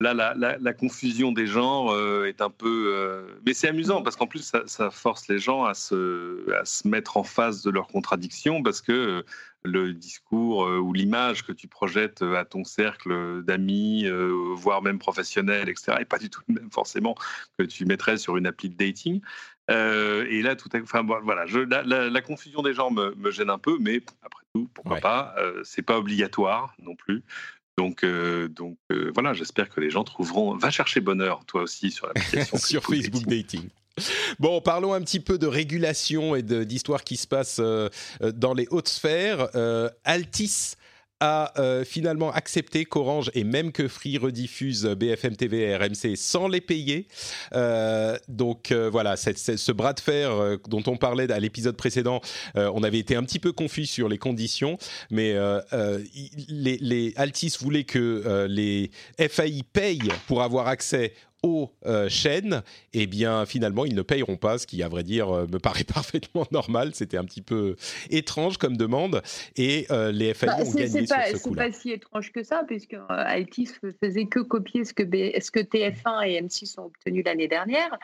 Là, 0.00 0.34
la, 0.34 0.72
confusion 0.74 1.32
des 1.32 1.46
genres 1.46 1.90
euh, 1.90 2.26
est 2.26 2.42
un 2.42 2.50
peu. 2.50 2.92
Euh, 2.94 3.40
mais 3.46 3.54
c'est 3.54 3.68
amusant 3.68 4.02
parce 4.02 4.16
qu'en 4.16 4.26
plus, 4.26 4.40
ça, 4.40 4.62
ça, 4.66 4.90
force 4.90 5.28
les 5.28 5.38
gens 5.38 5.64
à 5.64 5.72
se, 5.72 6.50
à 6.52 6.64
se 6.64 6.86
mettre 6.86 7.16
en 7.16 7.22
face 7.22 7.62
de 7.62 7.70
leurs 7.70 7.86
contradictions 7.86 8.62
parce 8.62 8.82
que 8.82 9.24
le 9.64 9.94
discours 9.94 10.66
euh, 10.66 10.78
ou 10.78 10.92
l'image 10.92 11.44
que 11.44 11.52
tu 11.52 11.68
projettes 11.68 12.22
euh, 12.22 12.36
à 12.36 12.44
ton 12.44 12.64
cercle 12.64 13.42
d'amis, 13.42 14.04
euh, 14.06 14.52
voire 14.54 14.82
même 14.82 14.98
professionnels, 14.98 15.68
etc., 15.68 15.98
et 16.00 16.04
pas 16.04 16.18
du 16.18 16.30
tout 16.30 16.42
le 16.48 16.54
même 16.54 16.70
forcément 16.70 17.14
que 17.58 17.64
tu 17.64 17.86
mettrais 17.86 18.18
sur 18.18 18.36
une 18.36 18.46
appli 18.46 18.68
de 18.68 18.76
dating. 18.76 19.20
et 19.68 20.42
là, 20.42 20.56
tout 20.56 20.68
à 20.74 20.78
enfin 20.80 21.02
voilà, 21.02 21.46
je, 21.46 21.60
la, 21.60 22.20
confusion 22.20 22.62
des 22.62 22.74
gens 22.74 22.90
me, 22.90 23.30
gêne 23.30 23.50
un 23.50 23.58
peu, 23.58 23.78
mais 23.80 24.02
après 24.22 24.44
tout, 24.54 24.68
pourquoi 24.74 24.98
pas 24.98 25.34
C'est 25.64 25.82
pas 25.82 25.98
obligatoire 25.98 26.74
non 26.82 26.94
plus. 26.94 27.22
Donc, 27.78 28.04
donc 28.50 28.76
voilà, 29.14 29.32
j'espère 29.32 29.70
que 29.70 29.80
les 29.80 29.90
gens 29.90 30.04
trouveront. 30.04 30.56
Va 30.56 30.70
chercher 30.70 31.00
bonheur, 31.00 31.44
toi 31.46 31.62
aussi, 31.62 31.90
sur 31.90 32.06
l'application 32.06 32.58
sur 32.58 32.82
Facebook 32.82 33.24
dating. 33.24 33.70
Bon, 34.38 34.60
parlons 34.60 34.92
un 34.92 35.00
petit 35.00 35.20
peu 35.20 35.38
de 35.38 35.46
régulation 35.46 36.34
et 36.34 36.42
d'histoire 36.42 37.04
qui 37.04 37.16
se 37.16 37.26
passe 37.26 37.58
euh, 37.60 37.88
euh, 38.22 38.32
dans 38.32 38.54
les 38.54 38.66
hautes 38.70 38.88
sphères. 38.88 39.48
Euh, 39.54 39.88
Altis 40.04 40.74
a 41.20 41.54
finalement 41.86 42.30
accepté 42.32 42.84
qu'Orange 42.84 43.30
et 43.32 43.44
même 43.44 43.72
que 43.72 43.88
Free 43.88 44.18
rediffuse 44.18 44.84
BFM 44.84 45.36
TV 45.36 45.60
et 45.60 45.76
RMC 45.76 46.16
sans 46.16 46.48
les 46.48 46.60
payer. 46.60 47.06
donc 48.28 48.72
voilà, 48.72 49.16
ce 49.16 49.72
bras 49.72 49.94
de 49.94 50.00
fer 50.00 50.58
dont 50.68 50.82
on 50.86 50.98
parlait 50.98 51.32
à 51.32 51.40
l'épisode 51.40 51.76
précédent, 51.76 52.20
on 52.56 52.82
avait 52.82 52.98
été 52.98 53.16
un 53.16 53.22
petit 53.22 53.38
peu 53.38 53.52
confus 53.52 53.86
sur 53.86 54.10
les 54.10 54.18
conditions, 54.18 54.76
mais 55.10 55.34
les, 56.48 56.76
les, 56.78 57.14
Altis 57.16 57.56
voulaient 57.58 57.84
que 57.84 58.46
les 58.50 58.90
FAI 59.16 59.62
payent 59.72 60.12
pour 60.26 60.42
avoir 60.42 60.68
accès 60.68 61.14
aux 61.44 61.70
euh, 61.84 62.08
chaînes, 62.08 62.62
eh 62.94 63.06
bien 63.06 63.44
finalement 63.44 63.84
ils 63.84 63.94
ne 63.94 64.00
payeront 64.00 64.38
pas, 64.38 64.56
ce 64.56 64.66
qui 64.66 64.82
à 64.82 64.88
vrai 64.88 65.02
dire 65.02 65.28
euh, 65.28 65.46
me 65.46 65.58
paraît 65.58 65.84
parfaitement 65.94 66.46
normal. 66.50 66.92
C'était 66.94 67.18
un 67.18 67.24
petit 67.24 67.42
peu 67.42 67.76
étrange 68.08 68.56
comme 68.56 68.78
demande 68.78 69.22
et 69.56 69.86
euh, 69.90 70.10
les 70.10 70.32
FAI 70.32 70.46
bah, 70.46 70.56
ont 70.60 70.72
gagné 70.72 71.06
sur 71.06 71.16
ce 71.16 71.42
coup-là. 71.42 71.64
C'est 71.66 71.70
pas 71.70 71.78
si 71.78 71.90
étrange 71.92 72.32
que 72.32 72.42
ça 72.42 72.64
puisque 72.66 72.96
Altis 73.10 73.68
faisait 74.02 74.24
que 74.24 74.40
copier 74.40 74.86
ce 74.86 74.94
que, 74.94 75.04
ce 75.04 75.50
que 75.50 75.60
TF1 75.60 76.26
et 76.26 76.40
M6 76.40 76.80
ont 76.80 76.86
obtenu 76.86 77.22
l'année 77.22 77.48
dernière 77.48 77.98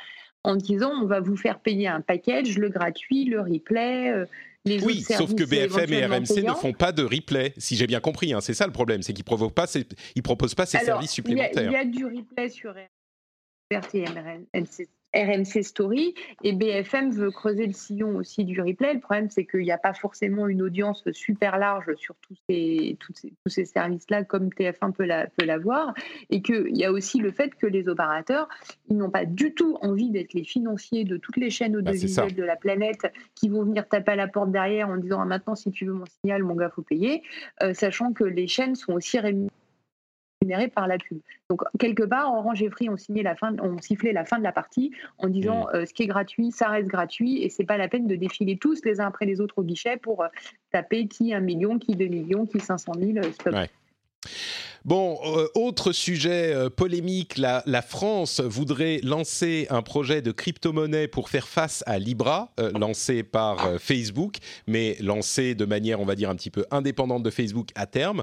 en 0.45 0.57
disant 0.57 0.93
on 1.03 1.07
va 1.07 1.21
vous 1.21 1.37
faire 1.37 1.61
payer 1.61 1.89
un 1.89 2.03
package, 2.03 2.59
le 2.59 2.69
gratuit, 2.69 3.25
le 3.25 3.41
replay. 3.41 4.27
Les 4.67 4.85
oui, 4.85 5.01
sauf 5.01 5.35
que 5.35 5.45
BFM 5.45 5.93
et 5.95 6.05
RMC 6.05 6.43
ne 6.43 6.53
font 6.53 6.75
pas 6.75 6.93
de 6.93 7.03
replay, 7.03 7.55
si 7.57 7.77
j'ai 7.77 7.87
bien 7.87 8.01
compris. 8.01 8.35
Hein, 8.35 8.43
c'est 8.43 8.53
ça 8.53 8.67
le 8.67 8.73
problème, 8.73 9.01
c'est 9.01 9.15
qu'ils 9.15 9.25
ne 9.25 10.23
proposent 10.23 10.55
pas 10.55 10.67
ces 10.67 10.79
services 10.79 11.13
supplémentaires. 11.13 11.71
Il 11.71 11.73
y, 11.73 11.77
a 11.77 11.85
du 11.87 12.05
replay 12.05 12.51
sur 12.51 12.75
RMC 15.15 15.63
Story. 15.63 16.15
Et 16.43 16.53
BFM 16.53 17.11
veut 17.11 17.31
creuser 17.31 17.67
le 17.67 17.73
sillon 17.73 18.17
aussi 18.17 18.45
du 18.45 18.61
replay. 18.61 18.95
Le 18.95 19.01
problème, 19.01 19.31
c'est 19.31 19.45
qu'il 19.45 19.61
n'y 19.61 19.73
a 19.73 19.79
pas 19.79 19.95
forcément 19.95 20.49
une 20.49 20.63
audience 20.63 21.05
super 21.13 21.59
large 21.59 21.95
sur 21.97 22.15
tous 22.17 22.35
ces, 22.49 22.97
tous 23.01 23.13
ces, 23.47 23.65
services-là 23.65 24.25
comme 24.25 24.49
TF1 24.49 24.93
peut 24.93 25.45
l'avoir. 25.45 25.87
La, 25.87 25.95
et 26.31 26.43
qu'il 26.43 26.77
y 26.77 26.85
a 26.85 26.93
aussi 26.93 27.19
le 27.19 27.31
fait 27.31 27.55
que 27.55 27.67
les 27.67 27.89
opérateurs, 27.89 28.49
ils 28.89 28.97
n'ont 28.97 29.11
pas 29.11 29.25
du 29.25 29.55
tout 29.55 29.79
envie 29.83 30.11
d'être 30.11 30.33
les 30.33 30.45
financiers 30.45 31.05
de 31.05 31.17
toutes 31.17 31.37
les 31.37 31.51
chaînes 31.51 31.73
bah, 31.73 31.79
audiovisuelles 31.79 32.35
de 32.35 32.45
la 32.45 32.57
planète 32.57 33.13
qui 33.35 33.49
vont 33.49 33.65
venir 33.65 33.89
taper 33.89 34.13
à 34.13 34.17
la 34.17 34.29
porte 34.29 34.53
derrière 34.53 34.89
en 34.89 34.97
disant 34.97 35.21
ah, 35.21 35.25
maintenant 35.25 35.55
si 35.55 35.71
tu 35.71 35.87
veux 35.87 35.93
mon 35.93 36.07
signal, 36.07 36.43
mon 36.43 36.55
gars, 36.55 36.71
faut 36.71 36.83
payer, 36.83 37.23
euh, 37.63 37.75
sachant 37.75 38.13
que 38.13 38.25
les 38.25 38.47
chaînes 38.47 38.75
sont 38.75 38.93
aussi 38.93 39.19
rémunérées 39.19 39.51
par 40.75 40.89
la 40.89 40.99
pub. 40.99 41.19
Donc 41.49 41.63
quelque 41.79 42.03
part, 42.03 42.33
Orange 42.33 42.63
et 42.63 42.71
Free 42.71 42.89
ont 42.89 42.97
signé 42.97 43.23
la 43.23 43.37
fin, 43.37 43.59
ont 43.59 43.79
sifflé 43.81 44.13
la 44.13 44.25
fin 44.25 44.39
de 44.39 44.43
la 44.43 44.53
partie 44.53 44.91
en 45.19 45.29
disant 45.29 45.67
mmh. 45.67 45.77
euh, 45.77 45.87
ce 45.87 45.93
qui 45.93 46.03
est 46.05 46.07
gratuit, 46.07 46.51
ça 46.51 46.69
reste 46.69 46.89
gratuit 46.89 47.43
et 47.43 47.51
c'est 47.51 47.65
pas 47.65 47.77
la 47.77 47.89
peine 47.89 48.07
de 48.07 48.17
défiler 48.17 48.57
tous 48.57 48.85
les 48.85 49.01
uns 49.01 49.07
après 49.07 49.27
les 49.27 49.41
autres 49.41 49.59
au 49.59 49.63
guichet 49.63 49.97
pour 49.97 50.23
euh, 50.23 50.29
taper 50.73 51.07
qui 51.09 51.35
un 51.35 51.41
million, 51.41 51.79
qui 51.79 51.95
deux 51.95 52.07
millions, 52.07 52.47
qui 52.47 52.61
500 52.61 52.93
000, 52.99 53.19
euh, 53.19 53.33
stop. 53.33 53.55
Bon, 54.87 55.19
euh, 55.25 55.47
autre 55.55 55.93
sujet 55.93 56.55
euh, 56.55 56.71
polémique, 56.71 57.37
la, 57.37 57.63
France 57.83 58.41
voudrait 58.41 59.01
lancer 59.03 59.67
un 59.69 59.83
projet 59.83 60.23
de 60.23 60.33
crypto-monnaie 60.33 61.07
pour 61.07 61.29
faire 61.29 61.49
face 61.49 61.83
à 61.87 61.99
Libra, 61.99 62.53
euh, 62.59 62.73
lancé 62.73 63.23
par 63.23 63.79
Facebook, 63.79 64.37
mais 64.67 64.97
lancé 65.01 65.55
de 65.55 65.67
manière, 65.67 66.01
on 66.01 66.07
va 66.07 66.15
dire, 66.15 66.31
un 66.31 66.35
petit 66.35 66.51
peu 66.51 66.65
indépendante 66.71 67.23
de 67.23 67.31
Facebook 67.31 67.69
à 67.75 67.87
terme. 67.87 68.23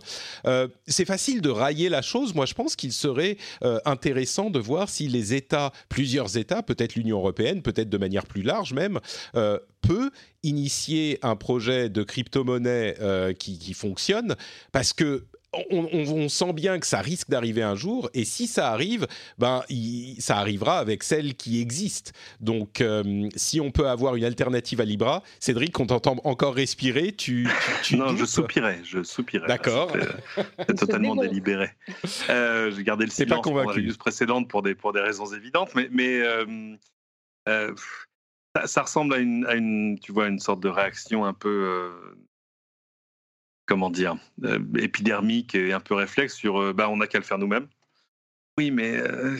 C'est 0.87 1.05
facile 1.05 1.41
de 1.41 1.49
railler 1.49 1.89
la 1.89 2.01
chose. 2.01 2.33
Moi, 2.33 2.45
je 2.45 2.53
pense 2.53 2.75
qu'il 2.75 2.93
serait 2.93 3.37
intéressant 3.85 4.49
de 4.49 4.59
voir 4.59 4.89
si 4.89 5.07
les 5.07 5.33
États, 5.33 5.71
plusieurs 5.89 6.37
États, 6.37 6.63
peut-être 6.63 6.95
l'Union 6.95 7.17
européenne, 7.17 7.61
peut-être 7.61 7.89
de 7.89 7.97
manière 7.97 8.25
plus 8.25 8.43
large 8.43 8.73
même, 8.73 8.99
peut 9.33 10.11
initier 10.43 11.19
un 11.21 11.35
projet 11.35 11.89
de 11.89 12.03
crypto-monnaie 12.03 12.95
qui, 13.37 13.59
qui 13.59 13.73
fonctionne, 13.73 14.35
parce 14.71 14.93
que 14.93 15.25
on, 15.53 15.87
on, 15.91 16.11
on, 16.11 16.29
sent 16.29 16.53
bien 16.53 16.77
que 16.79 16.85
ça 16.85 16.99
risque 16.99 17.29
d'arriver 17.29 17.63
un 17.63 17.75
jour, 17.75 18.09
et 18.13 18.25
si 18.25 18.47
ça 18.47 18.71
arrive, 18.71 19.07
ben, 19.37 19.63
il, 19.69 20.15
ça 20.19 20.37
arrivera 20.37 20.79
avec 20.79 21.03
celle 21.03 21.35
qui 21.35 21.61
existe. 21.61 22.13
Donc, 22.39 22.81
euh, 22.81 23.29
si 23.35 23.59
on 23.61 23.71
peut 23.71 23.87
avoir 23.87 24.15
une 24.15 24.23
alternative 24.25 24.81
à 24.81 24.85
Libra, 24.85 25.23
Cédric, 25.39 25.79
on 25.79 25.87
t'entend 25.87 26.17
encore 26.25 26.53
respirer, 26.55 27.13
tu, 27.13 27.47
tu, 27.47 27.71
tu 27.83 27.97
Non, 27.97 28.07
doutes 28.07 28.19
je 28.19 28.25
soupirais, 28.25 28.79
je 28.83 29.03
soupirais. 29.03 29.47
D'accord. 29.47 29.91
C'est 30.67 30.75
totalement 30.75 31.15
délibéré. 31.15 31.69
Euh, 32.29 32.71
J'ai 32.71 32.83
gardé 32.83 33.05
le 33.05 33.11
C'est 33.11 33.25
pas 33.25 33.35
silence 33.35 33.43
pour 33.43 33.57
la 33.57 33.63
convaincu. 33.63 33.87
news 33.87 33.97
précédente 33.97 34.49
pour 34.49 34.61
des, 34.61 34.75
pour 34.75 34.93
des 34.93 35.01
raisons 35.01 35.25
évidentes, 35.33 35.73
mais, 35.75 35.87
mais 35.91 36.21
euh, 36.21 36.75
euh, 37.47 37.73
ça, 38.55 38.67
ça 38.67 38.81
ressemble 38.83 39.13
à 39.13 39.17
une, 39.17 39.45
à 39.45 39.55
une, 39.55 39.97
tu 39.99 40.11
vois, 40.11 40.27
une 40.27 40.39
sorte 40.39 40.59
de 40.59 40.69
réaction 40.69 41.23
un 41.25 41.33
peu 41.33 41.49
euh, 41.49 41.89
comment 43.67 43.91
dire, 43.91 44.17
euh, 44.43 44.57
épidermique 44.79 45.53
et 45.53 45.73
un 45.73 45.79
peu 45.79 45.93
réflexe 45.93 46.33
sur 46.33 46.59
euh, 46.59 46.73
bah, 46.73 46.89
on 46.89 46.97
n'a 46.97 47.07
qu'à 47.07 47.19
le 47.19 47.23
faire 47.23 47.37
nous-mêmes. 47.37 47.67
Oui, 48.57 48.71
mais 48.71 48.97
euh, 48.97 49.37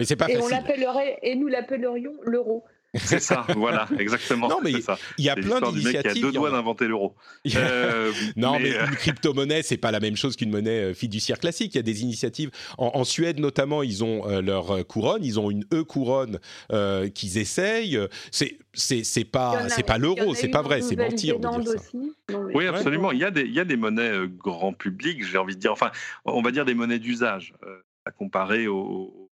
Mais 0.00 0.06
c'est 0.06 0.16
pas 0.16 0.30
Et 0.30 0.38
on 0.38 0.42
facile. 0.48 0.56
l'appellerait, 0.56 1.18
et 1.22 1.34
nous 1.36 1.48
l'appellerions 1.48 2.14
l'euro. 2.22 2.64
C'est 2.98 3.20
ça, 3.20 3.46
voilà, 3.56 3.88
exactement. 3.98 4.48
Non, 4.48 4.58
mais. 4.62 4.72
Il 5.18 5.24
y 5.24 5.28
a 5.28 5.34
plein 5.36 5.56
a 5.56 5.70
d'initiatives. 5.70 6.22
deux 6.22 6.28
il 6.30 6.34
y 6.34 6.38
en 6.38 6.40
doigts 6.40 6.48
a- 6.50 6.52
d'inventer 6.52 6.86
l'euro. 6.88 7.14
a- 7.46 7.58
Euh, 7.58 8.12
Non, 8.36 8.58
mais, 8.58 8.74
euh, 8.74 8.86
une 8.86 8.96
crypto-monnaie, 8.96 9.62
c'est 9.62 9.76
pas 9.76 9.90
la 9.90 10.00
même 10.00 10.16
chose 10.16 10.36
qu'une 10.36 10.50
monnaie 10.50 10.90
euh, 10.90 10.94
fiduciaire 10.94 11.38
classique. 11.38 11.74
Il 11.74 11.78
y 11.78 11.80
a 11.80 11.82
des 11.82 12.02
initiatives. 12.02 12.50
En, 12.78 12.90
en 12.94 13.04
Suède, 13.04 13.38
notamment, 13.40 13.82
ils 13.82 14.04
ont 14.04 14.28
euh, 14.28 14.40
leur 14.40 14.86
couronne. 14.86 15.24
Ils 15.24 15.38
ont 15.40 15.50
une 15.50 15.64
E-couronne 15.72 16.38
euh, 16.72 17.08
qu'ils 17.08 17.38
essayent. 17.38 17.98
C'est, 18.30 18.58
c'est, 18.74 19.24
pas, 19.24 19.58
a- 19.58 19.68
c'est 19.68 19.82
pas 19.82 19.98
l'euro. 19.98 20.32
a 20.32 20.34
C'est 20.34 20.48
pas 20.48 20.62
vrai. 20.62 20.82
C'est 20.82 20.96
mentir 20.96 21.38
de 21.38 21.48
dire 21.48 21.70
ça. 21.70 21.74
aussi. 21.74 22.12
Non, 22.30 22.48
Oui, 22.54 22.66
absolument. 22.66 23.12
Il 23.12 23.18
y 23.18 23.24
a 23.24 23.30
des, 23.30 23.42
il 23.42 23.54
y 23.54 23.60
a 23.60 23.64
des 23.64 23.76
monnaies 23.76 24.12
grand 24.28 24.72
public, 24.72 25.24
j'ai 25.24 25.38
envie 25.38 25.54
de 25.54 25.60
dire. 25.60 25.72
Enfin, 25.72 25.90
on 26.24 26.42
va 26.42 26.50
dire 26.50 26.64
des 26.64 26.74
monnaies 26.74 26.98
d'usage, 26.98 27.54
euh, 27.66 27.76
à 28.04 28.10
comparer 28.10 28.66
aux 28.66 28.76
au 28.76 29.30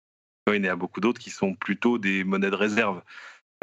Bitcoin 0.47 0.65
et 0.65 0.69
à 0.69 0.77
beaucoup 0.77 1.01
d'autres 1.01 1.21
qui 1.21 1.31
sont 1.31 1.55
plutôt 1.55 1.99
des 1.99 2.25
monnaies 2.25 2.51
de 2.51 2.57
réserve. 2.57 3.03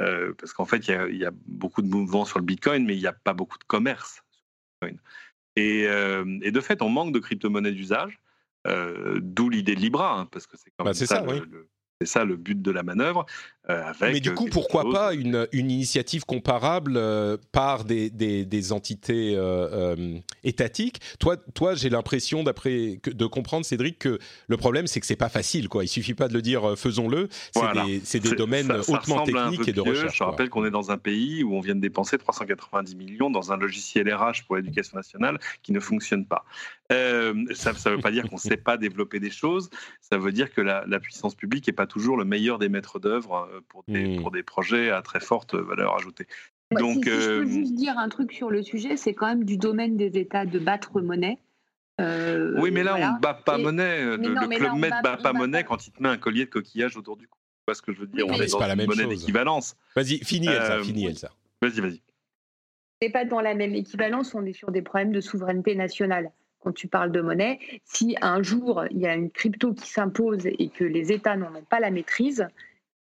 Euh, 0.01 0.33
parce 0.37 0.51
qu'en 0.53 0.65
fait, 0.65 0.87
il 0.87 0.91
y, 0.91 0.93
a, 0.93 1.07
il 1.07 1.17
y 1.17 1.25
a 1.25 1.31
beaucoup 1.45 1.81
de 1.81 1.87
mouvements 1.87 2.25
sur 2.25 2.39
le 2.39 2.45
Bitcoin, 2.45 2.85
mais 2.85 2.95
il 2.95 2.99
n'y 2.99 3.07
a 3.07 3.13
pas 3.13 3.33
beaucoup 3.33 3.57
de 3.57 3.63
commerce 3.63 4.15
sur 4.15 4.23
le 4.81 4.87
Bitcoin. 4.89 5.01
Et, 5.55 5.87
euh, 5.87 6.39
et 6.41 6.51
de 6.51 6.59
fait, 6.59 6.81
on 6.81 6.89
manque 6.89 7.13
de 7.13 7.19
crypto-monnaies 7.19 7.71
d'usage, 7.71 8.19
euh, 8.67 9.19
d'où 9.21 9.49
l'idée 9.49 9.75
de 9.75 9.79
Libra, 9.79 10.19
hein, 10.19 10.25
parce 10.25 10.47
que 10.47 10.57
c'est 10.57 10.71
quand 10.77 10.83
Bah, 10.83 10.91
même 10.91 10.95
ça, 10.95 11.05
ça, 11.05 11.21
le, 11.21 11.29
oui. 11.29 11.41
le- 11.49 11.69
c'est 12.01 12.07
ça 12.07 12.25
le 12.25 12.35
but 12.35 12.61
de 12.61 12.71
la 12.71 12.83
manœuvre. 12.83 13.25
Euh, 13.69 13.83
avec 13.99 14.13
Mais 14.13 14.19
du 14.19 14.29
euh, 14.29 14.33
coup, 14.33 14.45
pourquoi 14.51 14.89
pas 14.91 15.13
une, 15.13 15.47
une 15.51 15.71
initiative 15.71 16.25
comparable 16.25 16.93
euh, 16.97 17.37
par 17.51 17.83
des, 17.83 18.09
des, 18.09 18.45
des 18.45 18.71
entités 18.71 19.35
euh, 19.35 19.95
euh, 19.95 20.17
étatiques? 20.43 20.99
Toi, 21.19 21.37
toi 21.53 21.75
j'ai 21.75 21.89
l'impression, 21.89 22.43
d'après 22.43 22.99
de 23.05 23.25
comprendre, 23.25 23.65
Cédric, 23.65 23.99
que 23.99 24.19
le 24.47 24.57
problème, 24.57 24.87
c'est 24.87 24.99
que 24.99 25.05
c'est 25.05 25.15
pas 25.15 25.29
facile. 25.29 25.69
Quoi. 25.69 25.83
Il 25.83 25.87
suffit 25.87 26.13
pas 26.13 26.27
de 26.27 26.33
le 26.33 26.41
dire, 26.41 26.77
faisons-le. 26.77 27.27
C'est 27.53 27.59
Voilà. 27.59 27.85
des, 27.85 28.35
domaines 28.35 28.67
ça- 28.67 28.83
ça 28.83 28.91
hautement 28.93 29.23
techniques 29.23 29.67
et 29.67 29.73
de 29.73 29.81
recherche. 29.81 30.13
Je 30.13 30.17
quoi. 30.19 30.27
rappelle 30.27 30.49
qu'on 30.49 30.65
est 30.65 30.71
dans 30.71 30.91
un 30.91 30.97
pays 30.97 31.43
où 31.43 31.55
on 31.55 31.59
vient 31.61 31.75
de 31.75 31.81
dépenser 31.81 32.17
390 32.17 32.95
millions 32.95 33.29
dans 33.29 33.51
un 33.51 33.57
logiciel 33.57 34.13
RH 34.13 34.45
pour 34.45 34.55
l'éducation 34.57 34.95
nationale 34.97 35.39
qui 35.63 35.71
ne 35.71 35.79
fonctionne 35.79 36.25
pas. 36.25 36.45
Euh, 36.91 37.33
ça 37.53 37.71
ne 37.73 37.95
veut 37.95 37.99
pas 38.01 38.11
dire 38.11 38.29
qu'on 38.29 38.35
ne 38.35 38.39
sait 38.39 38.57
pas 38.57 38.77
développer 38.77 39.19
des 39.19 39.31
choses. 39.31 39.69
Ça 40.01 40.17
veut 40.19 40.31
dire 40.31 40.53
que 40.53 40.61
la, 40.61 40.83
la 40.87 40.99
puissance 40.99 41.33
publique 41.33 41.65
n'est 41.65 41.73
pas 41.73 41.87
toujours 41.87 42.15
le 42.15 42.25
meilleur 42.25 42.59
des 42.59 42.69
maîtres 42.69 42.99
d'œuvre 42.99 43.49
pour, 43.69 43.83
des- 43.87 44.17
Mm. 44.17 44.21
pour 44.21 44.31
des 44.31 44.43
projets 44.43 44.89
à 44.91 45.01
très 45.01 45.19
forte 45.19 45.55
valeur 45.55 45.95
ajoutée. 45.95 46.27
Bah, 46.71 46.79
Donc, 46.79 47.03
si, 47.05 47.11
si 47.11 47.21
je 47.21 47.29
euh, 47.29 47.39
peux 47.41 47.47
juste 47.49 47.73
dire 47.75 47.97
un 47.97 48.09
truc 48.09 48.31
sur 48.31 48.49
le 48.49 48.63
sujet, 48.63 48.97
c'est 48.97 49.13
quand 49.13 49.27
même 49.27 49.43
du 49.43 49.57
domaine 49.57 49.97
des 49.97 50.17
États 50.19 50.45
de 50.45 50.57
battre 50.59 50.99
monnaie. 51.01 51.37
Euh, 52.01 52.59
oui, 52.59 52.71
mais 52.71 52.83
là, 52.83 52.91
voilà. 52.91 53.11
on 53.11 53.15
ne 53.15 53.21
bat 53.21 53.33
pas 53.35 53.57
Et- 53.57 53.63
monnaie. 53.63 54.03
Le, 54.03 54.17
non, 54.17 54.47
club 54.49 54.71
on 54.73 54.77
Med 54.77 54.89
bat- 54.89 55.01
bat 55.01 55.15
on 55.19 55.23
pas 55.23 55.33
monnaie 55.33 55.61
pas. 55.63 55.67
quand 55.69 55.87
il 55.87 55.91
te 55.91 56.01
met 56.03 56.09
un 56.09 56.17
collier 56.17 56.45
de 56.45 56.49
coquillage 56.49 56.97
autour 56.97 57.15
du 57.17 57.27
cou. 57.27 57.37
Tu 57.39 57.63
vois 57.71 57.75
ce 57.75 57.81
que 57.81 57.93
je 57.93 57.99
veux 58.01 58.07
dire? 58.07 58.25
Oui, 58.27 58.33
On 58.35 58.41
est 58.41 58.47
c'est 58.47 58.51
dans 58.53 58.59
pas 58.59 58.67
la 58.67 58.75
même 58.75 58.87
monnaie 58.87 59.05
d'équivalence. 59.07 59.75
Vas-y, 59.95 60.17
finis 60.23 60.47
Elsa, 60.47 60.77
Euh, 60.77 60.83
finis. 60.83 61.05
Elsa. 61.05 61.31
Vas-y, 61.61 61.79
vas-y. 61.81 62.01
n'est 63.01 63.09
pas 63.11 63.25
dans 63.25 63.41
la 63.41 63.53
même 63.55 63.75
équivalence, 63.75 64.33
on 64.35 64.45
est 64.45 64.53
sur 64.53 64.71
des 64.71 64.81
problèmes 64.81 65.11
de 65.11 65.21
souveraineté 65.21 65.75
nationale. 65.75 66.31
Quand 66.59 66.71
tu 66.73 66.87
parles 66.87 67.11
de 67.11 67.21
monnaie, 67.21 67.59
si 67.83 68.15
un 68.21 68.41
jour 68.41 68.85
il 68.89 68.97
y 68.99 69.05
a 69.05 69.13
une 69.15 69.29
crypto 69.29 69.73
qui 69.73 69.87
s'impose 69.89 70.45
et 70.47 70.69
que 70.69 70.83
les 70.83 71.11
États 71.11 71.35
n'en 71.37 71.53
ont 71.55 71.63
pas 71.69 71.79
la 71.79 71.91
maîtrise, 71.91 72.47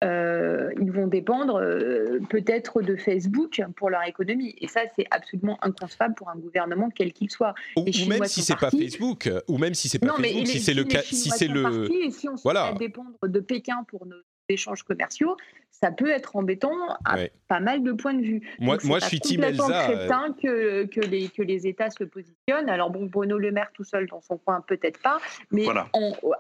euh, 0.04 0.72
ils 0.82 0.92
vont 0.92 1.08
dépendre 1.08 1.56
euh, 1.62 2.20
peut-être 2.30 2.82
de 2.82 2.96
Facebook 2.96 3.62
pour 3.76 3.90
leur 3.90 4.04
économie. 4.04 4.54
Et 4.60 4.68
ça, 4.68 4.82
c'est 4.96 5.06
absolument 5.12 5.58
inconcevable 5.64 6.16
pour 6.16 6.30
un 6.30 6.36
gouvernement 6.36 6.90
quel 6.94 7.14
qu'il 7.14 7.32
soit. 7.32 7.56
Ou, 7.78 7.86
même 8.08 8.26
si 8.26 8.42
c'est 8.42 8.58
pas. 8.58 8.70
Facebook, 8.72 9.30
ou 9.48 9.58
même 9.58 9.74
si 9.74 9.88
c'est 9.90 10.00
pas 10.00 10.08
non, 10.08 10.16
Facebook, 10.16 10.48
si 10.48 10.58
est- 10.58 10.60
c'est 10.60 10.74
le 10.74 10.84
cas, 10.84 11.02
si 11.02 11.30
c'est 11.30 11.48
le, 11.48 11.64
partis 11.64 11.96
et 11.96 12.12
si 12.12 12.28
on 12.28 12.36
se 12.38 12.44
Voilà. 12.44 12.66
met 12.66 12.76
à 12.76 12.80
dépendre 12.80 13.12
de 13.24 13.40
Pékin 13.40 13.84
pour 13.88 14.06
nos 14.06 14.18
échanges 14.50 14.84
commerciaux, 14.84 15.38
ça 15.82 15.92
peut 15.92 16.10
être 16.10 16.36
embêtant 16.36 16.72
à 17.04 17.16
Ouais. 17.16 17.32
pas 17.48 17.60
mal 17.60 17.84
de 17.84 17.92
points 17.92 18.14
de 18.14 18.22
vue. 18.22 18.42
Moi- 18.60 18.76
Donc, 18.78 18.86
moi, 18.86 19.00
je 19.00 19.04
pas 19.04 19.08
suis 19.10 19.20
complètement 19.20 19.68
Elsa, 19.68 19.90
euh. 19.90 19.94
crétin 19.98 20.36
que, 20.42 20.86
que, 20.86 21.00
les, 21.02 21.28
que 21.30 21.42
les 21.42 21.68
États 21.68 21.90
se 21.90 22.04
positionnent. 22.04 22.70
Alors 22.70 22.90
bon, 22.90 23.06
Bruno 23.06 23.38
Le 23.38 23.52
Maire 23.52 23.70
tout 23.74 23.84
seul 23.84 24.08
dans 24.08 24.22
son 24.22 24.38
coin, 24.38 24.62
peut-être 24.68 25.00
pas, 25.02 25.18
mais 25.52 25.64
Voilà. 25.64 25.88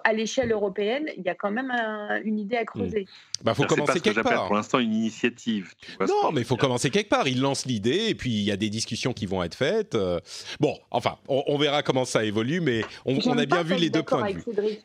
à 0.04 0.14
l'échelle 0.14 0.52
européenne, 0.52 1.10
il 1.18 1.24
y 1.24 1.30
a 1.30 1.36
quand 1.36 1.52
même 1.52 1.70
un- 1.72 2.22
une 2.24 2.40
idée 2.40 2.56
à 2.56 2.66
creuser. 2.66 3.06
bah 3.44 3.54
faut 3.54 3.64
pas 3.64 3.68
commencer 3.70 3.94
ce 3.94 3.98
que 4.00 4.04
quelque 4.06 4.16
j'appelle 4.16 4.34
part. 4.38 4.48
pour 4.48 4.56
l'instant 4.56 4.80
une 4.80 4.94
initiative. 4.94 5.74
tu 5.82 5.92
vois 5.98 6.08
ce 6.08 6.12
que 6.14 6.24
Non, 6.24 6.32
mais 6.32 6.42
il 6.42 6.46
faut 6.48 6.58
commencer 6.58 6.90
quelque 6.90 7.10
part. 7.10 7.28
Il 7.28 7.42
lance 7.42 7.66
l'idée 7.66 8.06
et 8.10 8.16
puis 8.16 8.32
il 8.32 8.44
y 8.44 8.52
a 8.52 8.58
des 8.58 8.70
discussions 8.70 9.14
qui 9.14 9.26
vont 9.26 9.44
être 9.44 9.56
faites. 9.56 9.96
Euh, 9.96 10.20
Bon, 10.60 10.78
enfin, 10.92 11.18
on, 11.28 11.44
on 11.48 11.58
verra 11.58 11.84
comment 11.84 12.06
ça 12.06 12.24
évolue, 12.24 12.62
mais 12.62 12.82
on, 13.06 13.18
a 13.18 13.36
pas 13.36 13.46
bien 13.46 13.64
vu 13.64 13.74
être 13.74 13.80
les 13.82 13.90
deux 13.90 14.04
points 14.04 14.20
de 14.20 14.24
avec 14.24 14.38
vue. 14.38 14.44
Cédric. 14.44 14.82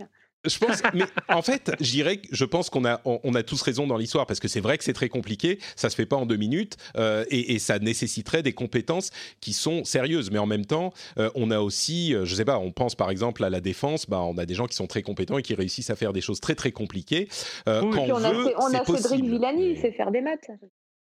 Je 0.46 0.58
pense, 0.58 0.80
mais 0.94 1.04
en 1.28 1.42
fait, 1.42 1.70
je 1.80 1.90
dirais 1.90 2.20
je 2.32 2.44
pense 2.46 2.70
qu'on 2.70 2.86
a, 2.86 3.02
on, 3.04 3.20
on 3.24 3.34
a 3.34 3.42
tous 3.42 3.60
raison 3.60 3.86
dans 3.86 3.98
l'histoire 3.98 4.26
parce 4.26 4.40
que 4.40 4.48
c'est 4.48 4.60
vrai 4.60 4.78
que 4.78 4.84
c'est 4.84 4.94
très 4.94 5.10
compliqué, 5.10 5.58
ça 5.76 5.90
se 5.90 5.94
fait 5.94 6.06
pas 6.06 6.16
en 6.16 6.24
deux 6.24 6.38
minutes 6.38 6.78
euh, 6.96 7.26
et, 7.28 7.52
et 7.54 7.58
ça 7.58 7.78
nécessiterait 7.78 8.42
des 8.42 8.54
compétences 8.54 9.10
qui 9.42 9.52
sont 9.52 9.84
sérieuses. 9.84 10.30
Mais 10.30 10.38
en 10.38 10.46
même 10.46 10.64
temps, 10.64 10.94
euh, 11.18 11.28
on 11.34 11.50
a 11.50 11.60
aussi, 11.60 12.14
euh, 12.14 12.24
je 12.24 12.34
sais 12.34 12.46
pas, 12.46 12.58
on 12.58 12.72
pense 12.72 12.94
par 12.94 13.10
exemple 13.10 13.44
à 13.44 13.50
la 13.50 13.60
défense, 13.60 14.08
bah, 14.08 14.20
on 14.22 14.38
a 14.38 14.46
des 14.46 14.54
gens 14.54 14.66
qui 14.66 14.76
sont 14.76 14.86
très 14.86 15.02
compétents 15.02 15.36
et 15.36 15.42
qui 15.42 15.54
réussissent 15.54 15.90
à 15.90 15.96
faire 15.96 16.14
des 16.14 16.22
choses 16.22 16.40
très 16.40 16.54
très 16.54 16.72
compliquées. 16.72 17.28
Euh, 17.68 17.82
Oui. 17.82 17.90
quand 17.94 18.04
on, 18.04 18.12
on 18.14 18.24
a, 18.24 18.32
veut, 18.32 18.54
on 18.58 18.74
a 18.74 18.84
Cédric. 18.84 19.24
Villani, 19.24 19.62
il 19.66 19.74
Mais- 19.74 19.80
sait 19.82 19.92
faire 19.92 20.10
des 20.10 20.22
maths. 20.22 20.48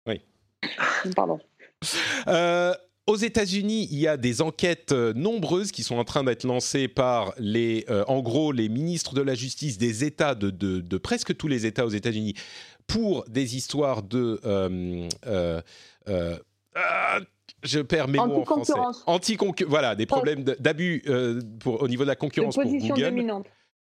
Oui. 0.08 0.20
Pardon. 1.14 1.38
Euh, 2.28 2.74
aux 3.06 3.16
États-Unis, 3.16 3.88
il 3.90 3.98
y 3.98 4.08
a 4.08 4.16
des 4.16 4.42
enquêtes 4.42 4.92
euh, 4.92 5.12
nombreuses 5.14 5.70
qui 5.70 5.82
sont 5.84 5.96
en 5.96 6.04
train 6.04 6.24
d'être 6.24 6.44
lancées 6.44 6.88
par 6.88 7.34
les, 7.38 7.84
euh, 7.88 8.04
en 8.08 8.20
gros, 8.20 8.50
les 8.52 8.68
ministres 8.68 9.14
de 9.14 9.20
la 9.22 9.34
justice 9.34 9.78
des 9.78 10.04
États 10.04 10.34
de, 10.34 10.50
de, 10.50 10.80
de 10.80 10.96
presque 10.98 11.36
tous 11.36 11.46
les 11.48 11.66
États 11.66 11.86
aux 11.86 11.90
États-Unis 11.90 12.34
pour 12.86 13.24
des 13.28 13.56
histoires 13.56 14.02
de 14.02 14.40
euh, 14.44 15.08
ah, 16.74 17.20
je 17.62 17.80
perds 17.80 18.08
mes 18.08 18.18
mots 18.18 18.40
en 18.40 18.44
français. 18.44 18.72
Anticoncurrence. 18.72 19.04
Anticoncu- 19.06 19.64
voilà, 19.66 19.94
des 19.94 20.06
problèmes 20.06 20.44
d'abus 20.44 21.02
pour- 21.60 21.82
au 21.82 21.88
niveau 21.88 22.02
de 22.02 22.08
la 22.08 22.14
De 22.14 22.20
concurrence 22.20 22.54
pour 22.54 22.64
position 22.64 22.94
Google. 22.94 23.08
dominante. 23.10 23.46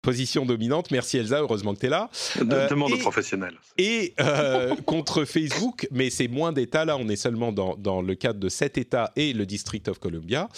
Position 0.03 0.45
dominante. 0.45 0.91
Merci 0.91 1.17
Elsa, 1.17 1.39
heureusement 1.39 1.73
que 1.73 1.79
tu 1.79 1.85
es 1.85 1.89
là. 1.89 2.09
Euh, 2.41 2.67
Demande 2.69 2.91
et- 2.91 2.95
aux 2.95 2.97
professionnels. 2.97 3.55
Et 3.77 4.13
euh, 4.19 4.75
contre 4.85 5.23
Facebook, 5.23 5.87
mais 5.91 6.09
c'est 6.09 6.27
moins 6.27 6.51
d'États 6.51 6.83
là, 6.83 6.97
on 6.97 7.07
est 7.07 7.15
seulement 7.15 7.53
dans, 7.53 7.75
dans 7.77 8.01
le 8.01 8.13
cadre 8.13 8.37
de 8.39 8.49
sept 8.49 8.77
États 8.77 9.13
et 9.15 9.31
le 9.31 9.45
District 9.45 9.87
of 9.87 9.99
Columbia. 9.99 10.49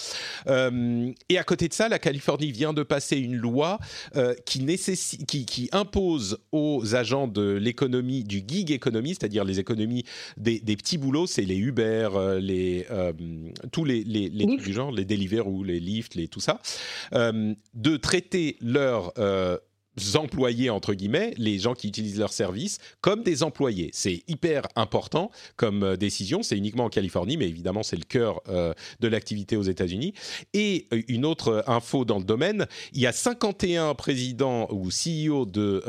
Euh, 0.48 1.12
et 1.28 1.38
à 1.38 1.44
côté 1.44 1.68
de 1.68 1.72
ça, 1.74 1.88
la 1.88 2.00
Californie 2.00 2.50
vient 2.50 2.72
de 2.72 2.82
passer 2.82 3.18
une 3.18 3.36
loi 3.36 3.78
euh, 4.16 4.34
qui, 4.44 4.66
qui, 5.28 5.46
qui 5.46 5.68
impose 5.70 6.38
aux 6.50 6.96
agents 6.96 7.28
de 7.28 7.52
l'économie, 7.52 8.24
du 8.24 8.42
gig 8.46 8.72
economy, 8.72 9.10
c'est-à-dire 9.10 9.44
les 9.44 9.60
économies 9.60 10.04
des, 10.36 10.58
des 10.58 10.76
petits 10.76 10.98
boulots, 10.98 11.28
c'est 11.28 11.42
les 11.42 11.56
Uber, 11.56 12.08
les, 12.40 12.84
euh, 12.90 13.12
tous 13.70 13.84
les, 13.84 14.02
les, 14.02 14.28
les 14.28 14.56
du 14.56 14.72
genre, 14.72 14.90
les 14.90 15.04
Deliveroo, 15.04 15.62
les 15.62 15.78
Lyft, 15.78 16.16
les, 16.16 16.26
tout 16.26 16.40
ça, 16.40 16.60
euh, 17.12 17.54
de 17.74 17.96
traiter 17.96 18.56
leur... 18.60 19.12
euh, 19.36 19.58
employés 20.14 20.70
entre 20.70 20.94
guillemets, 20.94 21.34
les 21.38 21.58
gens 21.58 21.74
qui 21.74 21.88
utilisent 21.88 22.18
leurs 22.18 22.32
services, 22.32 22.78
comme 23.00 23.22
des 23.22 23.42
employés. 23.42 23.90
C'est 23.92 24.22
hyper 24.28 24.62
important 24.76 25.30
comme 25.56 25.82
euh, 25.82 25.96
décision. 25.96 26.42
C'est 26.42 26.56
uniquement 26.56 26.84
en 26.84 26.88
Californie, 26.90 27.36
mais 27.36 27.48
évidemment 27.48 27.82
c'est 27.82 27.96
le 27.96 28.04
cœur 28.04 28.40
euh, 28.48 28.72
de 29.00 29.08
l'activité 29.08 29.56
aux 29.56 29.62
États-Unis. 29.62 30.14
Et 30.52 30.86
euh, 30.92 31.02
une 31.08 31.24
autre 31.24 31.64
info 31.66 32.04
dans 32.04 32.18
le 32.18 32.24
domaine, 32.24 32.66
il 32.92 33.00
y 33.00 33.06
a 33.06 33.12
51 33.12 33.94
présidents 33.94 34.68
ou 34.70 34.88
CEO 34.88 35.46
de, 35.46 35.82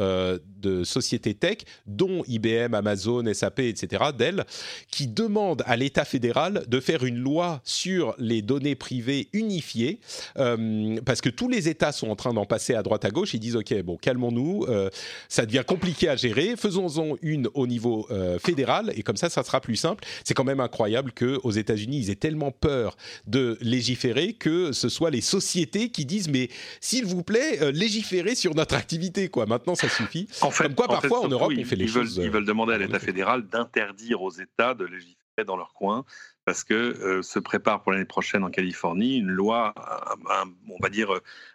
de 0.61 0.83
sociétés 0.83 1.33
tech, 1.33 1.57
dont 1.85 2.23
IBM, 2.27 2.73
Amazon, 2.73 3.23
SAP, 3.33 3.59
etc., 3.59 4.05
Dell, 4.17 4.45
qui 4.89 5.07
demandent 5.07 5.63
à 5.65 5.75
l'État 5.75 6.05
fédéral 6.05 6.63
de 6.67 6.79
faire 6.79 7.03
une 7.03 7.17
loi 7.17 7.61
sur 7.63 8.15
les 8.17 8.41
données 8.41 8.75
privées 8.75 9.29
unifiées, 9.33 9.99
parce 10.35 11.21
que 11.21 11.29
tous 11.29 11.49
les 11.49 11.69
États 11.69 11.91
sont 11.91 12.09
en 12.09 12.15
train 12.15 12.33
d'en 12.33 12.45
passer 12.45 12.73
à 12.73 12.83
droite 12.83 13.05
à 13.05 13.09
gauche. 13.09 13.33
Ils 13.33 13.39
disent 13.39 13.55
ok, 13.55 13.81
bon 13.81 13.96
calmons-nous, 13.97 14.65
euh, 14.67 14.89
ça 15.29 15.45
devient 15.45 15.63
compliqué 15.65 16.09
à 16.09 16.15
gérer, 16.15 16.55
faisons-en 16.55 17.15
une 17.21 17.49
au 17.53 17.67
niveau 17.67 18.07
euh, 18.11 18.39
fédéral 18.39 18.91
et 18.95 19.03
comme 19.03 19.17
ça, 19.17 19.29
ça 19.29 19.43
sera 19.43 19.61
plus 19.61 19.75
simple. 19.75 20.03
C'est 20.23 20.33
quand 20.33 20.43
même 20.43 20.59
incroyable 20.59 21.11
que 21.11 21.39
aux 21.43 21.51
États-Unis, 21.51 21.99
ils 21.99 22.09
aient 22.09 22.15
tellement 22.15 22.51
peur 22.51 22.95
de 23.25 23.57
légiférer 23.61 24.33
que 24.33 24.71
ce 24.71 24.89
soit 24.89 25.09
les 25.09 25.21
sociétés 25.21 25.89
qui 25.89 26.05
disent 26.05 26.29
mais 26.29 26.49
s'il 26.81 27.05
vous 27.05 27.23
plaît, 27.23 27.61
euh, 27.61 27.71
légiférez 27.71 28.35
sur 28.35 28.55
notre 28.55 28.75
activité 28.75 29.29
quoi. 29.29 29.45
Maintenant, 29.45 29.75
ça 29.75 29.89
suffit. 29.89 30.27
En 30.41 30.51
fait, 30.51 30.63
comme 30.63 30.75
quoi, 30.75 30.87
parfois 30.87 31.21
en 31.21 31.27
Europe, 31.27 31.51
on 31.57 31.63
fait 31.63 31.75
les 31.75 31.85
ils 31.85 31.91
choses. 31.91 32.17
Veulent, 32.17 32.25
ils 32.25 32.31
veulent 32.31 32.45
demander 32.45 32.73
à 32.73 32.77
l'État 32.77 32.99
fédéral 32.99 33.47
d'interdire 33.47 34.21
aux 34.21 34.31
États 34.31 34.73
de 34.73 34.85
légiférer 34.85 35.17
dans 35.45 35.57
leur 35.57 35.73
coin 35.73 36.05
parce 36.47 36.63
que 36.63 37.21
se 37.21 37.39
prépare 37.39 37.83
pour 37.83 37.91
l'année 37.91 38.05
prochaine 38.05 38.45
en 38.45 38.49
Californie 38.49 39.17
une 39.17 39.27
loi, 39.27 39.73
on 40.69 40.77
va 40.81 40.87
dire, 40.87 41.11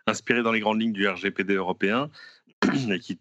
inspirée 0.06 0.42
dans 0.42 0.52
les 0.52 0.60
grandes 0.60 0.82
lignes 0.82 0.92
du 0.92 1.08
RGPD 1.08 1.54
européen, 1.54 2.10
et 2.90 2.98
qui, 2.98 3.16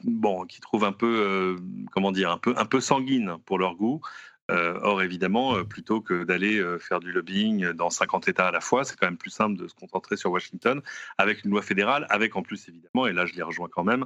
trouve 0.62 0.84
un 0.84 0.92
peu, 0.92 1.56
comment 1.94 2.12
dire, 2.12 2.30
un 2.30 2.66
peu 2.66 2.82
sanguine 2.82 3.38
pour 3.46 3.58
leur 3.58 3.76
goût. 3.76 4.02
or, 4.50 5.02
évidemment, 5.02 5.64
plutôt 5.64 6.02
que 6.02 6.26
d'aller 6.26 6.62
faire 6.82 7.00
du 7.00 7.14
lobbying 7.14 7.72
dans 7.72 7.90
50 7.90 8.28
États 8.28 8.50
à 8.50 8.52
la 8.52 8.60
fois, 8.60 8.84
c'est 8.84 9.00
quand 9.00 9.08
même 9.08 9.16
plus 9.18 9.30
simple 9.30 9.58
de 9.58 9.70
se 9.70 9.74
concentrer 9.74 10.18
sur 10.18 10.30
Washington 10.30 10.82
avec 11.18 11.46
une 11.46 11.52
loi 11.52 11.62
fédérale, 11.62 12.06
avec 12.10 12.36
en 12.36 12.42
plus, 12.42 12.68
évidemment, 12.68 13.08
et 13.08 13.14
là 13.14 13.26
je 13.26 13.34
les 13.34 13.44
rejoins 13.44 13.70
quand 13.72 13.86
même, 13.86 14.04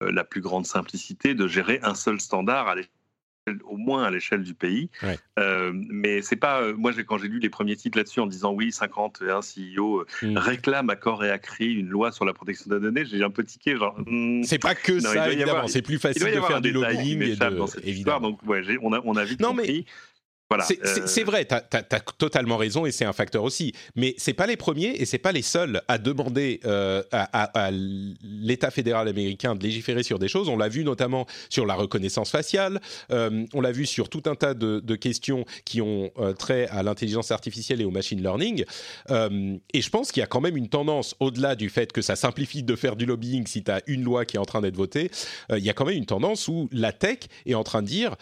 la 0.00 0.22
plus 0.22 0.40
grande 0.40 0.66
simplicité 0.66 1.34
de 1.34 1.48
gérer 1.48 1.80
un 1.82 1.96
seul 1.96 2.20
standard 2.20 2.68
à 2.68 2.76
l'échelle 2.76 2.92
au 3.64 3.76
moins 3.76 4.04
à 4.04 4.10
l'échelle 4.10 4.42
du 4.42 4.54
pays. 4.54 4.90
Ouais. 5.02 5.18
Euh, 5.38 5.72
mais 5.74 6.22
c'est 6.22 6.36
pas. 6.36 6.60
euh, 6.62 6.74
moi, 6.76 6.92
quand 7.06 7.18
j'ai 7.18 7.28
lu 7.28 7.38
les 7.38 7.48
premiers 7.48 7.76
titres 7.76 7.96
là-dessus 7.98 8.20
en 8.20 8.26
disant 8.26 8.52
oui, 8.52 8.72
51 8.72 9.40
CEO 9.40 10.00
euh, 10.00 10.06
Mm. 10.22 10.36
réclament 10.38 10.90
à 10.90 10.96
corps 10.96 11.24
et 11.24 11.30
à 11.30 11.38
cri 11.38 11.72
une 11.72 11.88
loi 11.88 12.10
sur 12.12 12.24
la 12.24 12.32
protection 12.32 12.70
des 12.70 12.80
données, 12.80 13.04
j'ai 13.04 13.22
un 13.22 13.30
peu 13.30 13.44
tiqué. 13.44 13.76
Genre, 13.76 13.96
hmm, 14.06 14.42
C'est 14.42 14.58
pas 14.58 14.74
que 14.74 14.92
Non, 14.92 15.00
ça, 15.00 15.30
évidemment. 15.30 15.66
C'est 15.68 15.82
plus 15.82 15.94
il 15.94 16.00
facile 16.00 16.24
de 16.26 16.40
faire 16.40 16.60
du 16.60 16.72
lobbying 16.72 17.22
et 17.22 17.36
de, 17.36 17.56
dans 17.56 17.66
cette 17.66 17.86
évidemment. 17.86 18.18
histoire. 18.18 18.20
Donc, 18.20 18.42
ouais, 18.46 18.78
on, 18.82 18.92
a, 18.92 19.00
on 19.04 19.16
a 19.16 19.24
vite 19.24 19.40
Non, 19.40 19.52
mais- 19.54 19.62
compris. 19.62 19.86
Voilà. 20.50 20.64
C'est- 20.64 20.78
euh, 21.20 21.24
vrai, 21.24 21.44
tu 21.46 21.54
as, 21.54 22.00
totalement 22.16 22.56
raison 22.56 22.86
et 22.86 22.90
c'est 22.92 23.04
un 23.04 23.12
facteur 23.12 23.44
aussi. 23.44 23.72
Mais 23.96 24.14
c'est 24.16 24.32
pas 24.32 24.46
les 24.46 24.56
premiers 24.56 24.94
et 24.98 25.04
c'est 25.04 25.18
pas 25.18 25.32
les 25.32 25.42
seuls 25.42 25.82
à 25.88 25.98
demander 25.98 26.60
euh, 26.64 27.02
à, 27.12 27.42
à- 27.42 27.66
à 27.66 27.70
l'État 27.70 28.70
fédéral 28.70 29.08
américain 29.08 29.54
de 29.54 29.62
légiférer 29.62 30.02
sur 30.02 30.18
des 30.18 30.28
choses. 30.28 30.48
On 30.48 30.56
l'a 30.56 30.68
vu 30.68 30.84
notamment 30.84 31.26
sur 31.50 31.66
la 31.66 31.74
reconnaissance 31.74 32.30
faciale. 32.30 32.80
euh, 33.10 33.44
on 33.52 33.60
l'a 33.60 33.72
vu 33.72 33.84
sur 33.84 34.08
tout 34.08 34.22
un 34.26 34.34
tas 34.34 34.54
de, 34.54 34.80
de 34.80 34.96
questions 34.96 35.44
qui 35.66 35.82
ont 35.82 36.10
euh, 36.18 36.32
trait 36.32 36.66
à 36.68 36.82
l'intelligence 36.82 37.30
artificielle 37.30 37.80
et 37.82 37.84
au 37.84 37.90
machine 37.90 38.22
learning. 38.22 38.64
Euh, 39.10 39.56
et 39.74 39.82
je 39.82 39.90
pense 39.90 40.12
qu'il 40.12 40.20
y 40.20 40.24
a 40.24 40.26
quand 40.26 40.40
même 40.40 40.56
une 40.56 40.68
tendance, 40.68 41.14
au-delà 41.20 41.56
du 41.56 41.68
fait 41.68 41.92
que 41.92 42.00
ça 42.00 42.16
simplifie 42.16 42.62
de 42.62 42.74
faire 42.74 42.96
du 42.96 43.04
lobbying 43.04 43.46
si 43.46 43.62
tu 43.62 43.70
as 43.70 43.82
une 43.86 44.02
loi 44.02 44.24
qui 44.24 44.36
est 44.36 44.40
en 44.40 44.44
train 44.46 44.62
d'être 44.62 44.76
votée, 44.76 45.10
euh, 45.52 45.58
il 45.58 45.64
y 45.64 45.68
a 45.70 45.74
quand 45.74 45.84
même 45.84 45.96
une 45.96 46.06
tendance 46.06 46.48
où 46.48 46.68
la 46.72 46.92
tech 46.92 47.18
est 47.44 47.54
en 47.54 47.64
train 47.64 47.82
de 47.82 47.86
dire... 47.88 48.16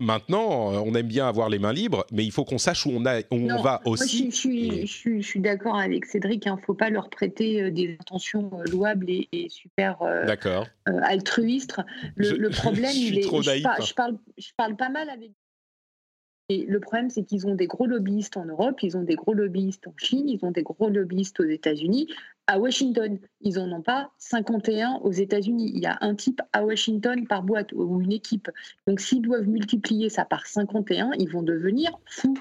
Maintenant, 0.00 0.72
euh, 0.72 0.78
on 0.84 0.94
aime 0.94 1.06
bien 1.06 1.28
avoir 1.28 1.50
les 1.50 1.58
mains 1.58 1.74
libres, 1.74 2.06
mais 2.10 2.24
il 2.24 2.32
faut 2.32 2.44
qu'on 2.44 2.56
sache 2.58 2.86
où 2.86 2.90
on, 2.92 3.04
a, 3.04 3.18
où 3.20 3.24
on 3.32 3.60
va 3.62 3.82
Moi, 3.84 3.92
aussi. 3.92 4.30
je, 4.30 4.36
suis- 4.36 4.60
je 4.64 4.66
suis, 4.70 4.78
Et- 4.80 4.86
je 4.86 4.92
suis, 4.92 5.22
je 5.22 5.26
suis 5.28 5.40
d'accord 5.40 5.76
avec 5.76 6.06
Cédric. 6.06 6.44
Il 6.46 6.52
ne 6.52 6.56
faut 6.56 6.74
pas 6.74 6.88
leur 6.88 7.10
prêter 7.10 7.62
euh, 7.62 7.70
des 7.70 7.96
intentions 8.00 8.50
euh, 8.54 8.64
louables 8.70 9.10
et, 9.10 9.28
et 9.32 9.48
super 9.50 10.00
euh, 10.02 10.24
euh, 10.46 11.00
altruistes. 11.02 11.76
Le, 12.16 12.48
problème, 12.48 12.90
il 12.94 13.18
est. 13.18 13.22
trop 13.22 13.42
naïf, 13.42 13.62
par- 13.62 13.80
hein. 13.80 13.84
je 13.86 13.92
parle, 13.94 14.18
je 14.38 14.48
parle 14.56 14.76
pas 14.76 14.88
mal 14.88 15.10
avec. 15.10 15.32
Et 16.50 16.66
le 16.66 16.80
problème, 16.80 17.10
c'est 17.10 17.22
qu'ils 17.22 17.46
ont 17.46 17.54
des 17.54 17.68
gros 17.68 17.86
lobbyistes 17.86 18.36
en 18.36 18.44
Europe, 18.44 18.82
ils 18.82 18.96
ont 18.96 19.04
des 19.04 19.14
gros 19.14 19.34
lobbyistes 19.34 19.86
en 19.86 19.94
Chine, 19.96 20.28
ils 20.28 20.44
ont 20.44 20.50
des 20.50 20.64
gros 20.64 20.88
lobbyistes 20.88 21.38
aux 21.38 21.44
États-Unis. 21.44 22.08
À 22.48 22.58
Washington, 22.58 23.20
ils 23.40 23.54
n'en 23.54 23.70
ont 23.78 23.82
pas 23.82 24.10
51 24.18 24.98
aux 25.04 25.12
États-Unis. 25.12 25.70
Il 25.72 25.80
y 25.80 25.86
a 25.86 25.96
un 26.00 26.16
type 26.16 26.42
à 26.52 26.64
Washington 26.64 27.24
par 27.28 27.44
boîte 27.44 27.72
ou 27.72 28.00
une 28.00 28.10
équipe. 28.10 28.50
Donc, 28.88 28.98
s'ils 28.98 29.22
doivent 29.22 29.46
multiplier 29.46 30.08
ça 30.08 30.24
par 30.24 30.44
51, 30.48 31.12
ils 31.20 31.30
vont 31.30 31.44
devenir 31.44 31.92
fous. 32.06 32.36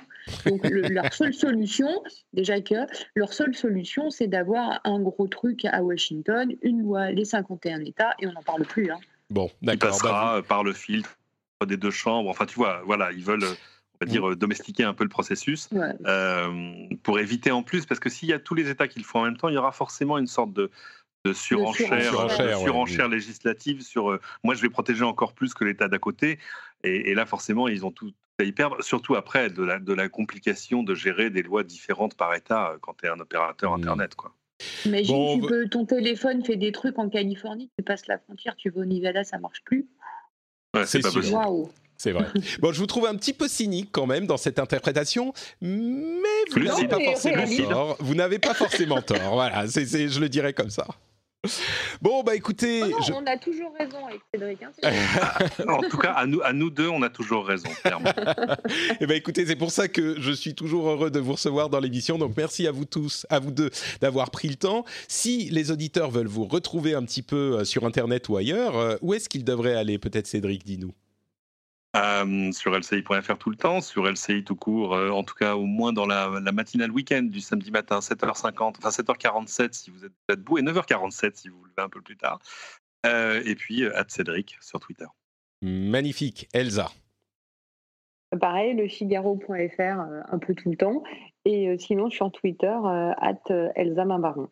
Donc, 0.48 0.68
le- 0.68 0.88
leur 0.88 1.14
seule 1.14 1.36
solution, 1.36 2.02
déjà 2.34 2.62
que 2.62 2.88
leur 3.14 3.32
seule 3.32 3.54
solution, 3.54 4.10
c'est 4.10 4.28
d'avoir 4.28 4.82
un 4.86 5.00
gros 5.00 5.28
truc 5.28 5.66
à 5.66 5.84
Washington, 5.84 6.52
une 6.64 6.82
loi, 6.82 7.12
les 7.12 7.26
51 7.26 7.82
États, 7.86 8.16
et 8.20 8.26
on 8.26 8.32
n'en 8.34 8.42
parle 8.42 8.64
plus. 8.64 8.90
hein. 8.90 8.98
Bon, 9.30 9.52
d'accord. 9.62 9.92
passera 9.92 10.38
bah, 10.42 10.48
par 10.48 10.64
le 10.64 10.74
filtre 10.74 11.16
des 11.68 11.78
deux 11.78 11.92
chambres. 11.92 12.32
Enfin, 12.32 12.48
tu 12.48 12.56
vois, 12.56 12.82
voilà, 12.88 13.12
ils 13.12 13.24
veulent, 13.24 13.46
on 14.02 14.06
va 14.06 14.12
dire, 14.12 14.30
euh, 14.30 14.36
domestiquer 14.36 14.84
un 14.84 14.94
peu 14.94 15.04
le 15.04 15.10
processus. 15.10 15.68
Ouais. 15.72 15.94
euh, 16.06 16.88
pour 17.04 17.20
éviter 17.20 17.52
en 17.52 17.64
plus, 17.64 17.86
parce 17.86 18.00
que 18.00 18.10
s'il 18.10 18.30
y 18.30 18.34
a 18.34 18.40
tous 18.40 18.56
les 18.56 18.70
États 18.70 18.88
qui 18.88 19.00
le 19.00 19.06
font 19.06 19.20
en 19.20 19.24
même 19.24 19.38
temps, 19.38 19.50
il 19.50 19.56
y 19.56 19.58
aura 19.58 19.72
forcément 19.72 20.18
une 20.18 20.28
sorte 20.28 20.54
de, 20.54 20.72
de 21.26 21.34
surenchère, 21.34 22.02
surenchère, 22.02 22.46
de 22.46 22.52
ouais. 22.54 22.64
surenchère 22.64 23.10
législative 23.10 23.82
sur 23.82 24.10
euh, 24.12 24.22
moi 24.44 24.56
je 24.56 24.62
vais 24.62 24.70
protéger 24.70 25.04
encore 25.04 25.34
plus 25.34 25.54
que 25.54 25.66
l'État 25.66 25.88
d'à 25.90 26.00
côté. 26.00 26.40
Et, 26.84 27.12
et 27.12 27.14
là, 27.14 27.26
forcément, 27.26 27.68
ils 27.68 27.86
ont 27.86 27.92
tout 27.92 28.14
à 28.40 28.44
y 28.46 28.54
perdre, 28.54 28.82
surtout 28.82 29.16
après 29.16 29.50
de 29.50 29.64
la, 29.64 29.80
de 29.80 29.92
la 29.94 30.08
complication 30.08 30.82
de 30.82 30.96
gérer 30.96 31.30
des 31.30 31.44
lois 31.44 31.64
différentes 31.64 32.16
par 32.16 32.34
État 32.36 32.70
euh, 32.72 32.78
quand 32.80 32.94
tu 32.98 33.06
es 33.06 33.10
un 33.10 33.20
opérateur 33.20 33.72
Mm. 33.72 33.82
Internet. 33.82 34.16
Quoi. 34.16 34.34
Imagine, 34.86 35.14
Bon, 35.14 35.40
tu 35.42 35.48
peux, 35.48 35.68
ton 35.68 35.86
téléphone 35.86 36.46
fait 36.46 36.56
des 36.56 36.72
trucs 36.72 36.98
en 37.00 37.10
Californie, 37.10 37.70
tu 37.78 37.84
passes 37.84 38.08
la 38.08 38.18
frontière, 38.18 38.56
tu 38.56 38.70
vas 38.70 38.80
au 38.82 38.86
Nevada, 38.86 39.26
ça 39.26 39.40
marche 39.40 39.62
plus. 39.66 39.88
Ouais, 40.74 40.86
C'est 40.86 41.02
pas 41.02 41.10
sûr. 41.12 41.20
possible. 41.22 41.70
C'est 42.00 42.12
vrai. 42.14 42.26
Bon, 42.62 42.74
je 42.74 42.80
vous 42.80 42.88
trouve 42.88 43.06
un 43.06 43.16
petit 43.16 43.34
peu 43.34 43.48
cynique 43.48 43.90
quand 43.92 44.08
même 44.08 44.26
dans 44.26 44.38
cette 44.38 44.58
interprétation, 44.58 45.34
mais 45.62 46.18
vous 46.52 46.60
n'avez 46.64 46.88
pas 46.88 47.00
forcément 47.00 47.46
tort. 47.70 47.98
Vous 48.00 48.16
n'avez 48.16 48.40
pas 48.40 48.54
forcément 48.56 49.02
tort. 49.04 49.34
Voilà, 49.34 49.68
c'est, 49.68 49.86
c'est- 49.86 50.08
je 50.10 50.20
le 50.20 50.30
dirais 50.30 50.54
comme 50.54 50.72
ça. 50.72 50.88
Bon, 52.02 52.22
bah 52.22 52.36
écoutez, 52.36 52.82
Oh 52.84 52.88
non, 52.90 52.98
je- 53.02 53.14
On 53.14 53.26
a 53.26 53.38
toujours 53.38 53.74
raison 53.80 54.06
avec 54.08 54.20
Cédric. 54.34 54.62
hein, 54.62 54.72
c'est 55.58 55.70
En 55.70 55.80
tout 55.82 55.98
cas, 55.98 56.12
à 56.12 56.26
nous, 56.26 56.42
à 56.42 56.52
nous 56.52 56.70
deux, 56.70 56.90
on 56.90 57.02
a 57.02 57.10
toujours 57.10 57.46
raison, 57.48 57.70
clairement. 57.82 58.12
Eh 59.00 59.06
ben 59.08 59.16
écoutez, 59.16 59.46
c'est 59.46 59.56
pour 59.56 59.72
ça 59.72 59.88
que 59.88 60.20
je 60.20 60.34
suis 60.34 60.54
toujours 60.54 60.90
heureux 60.90 61.10
de 61.12 61.20
vous 61.20 61.32
recevoir 61.34 61.70
dans 61.70 61.80
l'émission. 61.80 62.18
Donc 62.18 62.34
merci 62.36 62.68
à 62.68 62.72
vous 62.74 62.84
tous, 62.84 63.26
à 63.30 63.40
vous 63.40 63.52
deux, 63.52 63.70
d'avoir 64.02 64.32
pris 64.32 64.50
le 64.50 64.56
temps. 64.56 64.84
Si 65.08 65.50
les 65.50 65.72
auditeurs 65.72 66.12
veulent 66.12 66.28
vous 66.28 66.46
retrouver 66.46 66.94
un 66.94 67.04
petit 67.06 67.22
peu 67.22 67.60
euh, 67.60 67.64
sur 67.64 67.86
Internet 67.86 68.28
ou 68.28 68.36
ailleurs, 68.36 68.76
euh, 68.78 68.98
où 69.02 69.14
est-ce 69.14 69.30
qu'ils 69.30 69.46
devraient 69.46 69.76
aller 69.76 69.98
Peut-être 69.98 70.28
Cédric, 70.28 70.66
dis-nous? 70.66 70.92
Euh, 71.96 72.52
sur 72.52 72.78
LCI.fr 72.78 73.38
tout 73.40 73.50
le 73.50 73.56
temps, 73.56 73.82
sur 73.82 74.06
LCI 74.06 74.44
tout 74.44 74.56
court, 74.56 74.94
euh, 74.94 75.10
en 75.10 75.24
tout 75.24 75.34
cas 75.34 75.56
au 75.56 75.66
moins 75.66 75.92
dans 75.92 76.06
la, 76.06 76.40
la 76.40 76.52
matinale 76.52 76.92
week-end 76.92 77.24
du 77.24 77.42
samedi 77.42 77.72
matin, 77.72 77.98
7h50, 77.98 78.76
enfin 78.78 78.90
7h47 78.90 79.74
si 79.74 79.90
vous 79.90 80.06
êtes 80.06 80.12
debout 80.30 80.60
et 80.60 80.62
9h47 80.62 81.32
si 81.34 81.50
vous 81.50 81.58
vous 81.58 81.66
levez 81.66 81.82
un 81.82 81.90
peu 81.90 82.02
plus 82.02 82.16
tard. 82.16 82.40
Euh, 83.06 83.42
et 83.46 83.56
puis, 83.56 83.84
euh, 83.84 84.04
Cédric 84.08 84.58
sur 84.62 84.80
Twitter. 84.80 85.06
Magnifique, 85.62 86.48
Elsa. 86.54 86.92
Pareil, 88.40 88.76
le 88.76 88.88
Figaro.fr 88.88 89.50
euh, 89.80 90.22
un 90.28 90.40
peu 90.40 90.54
tout 90.54 90.70
le 90.70 90.78
temps. 90.78 91.04
Et 91.46 91.70
euh, 91.70 91.78
sinon, 91.78 92.10
sur 92.10 92.32
Twitter, 92.32 92.76
at 93.18 93.40
euh, 93.50 93.70
Elsa 93.76 94.06
Mambaron. 94.06 94.50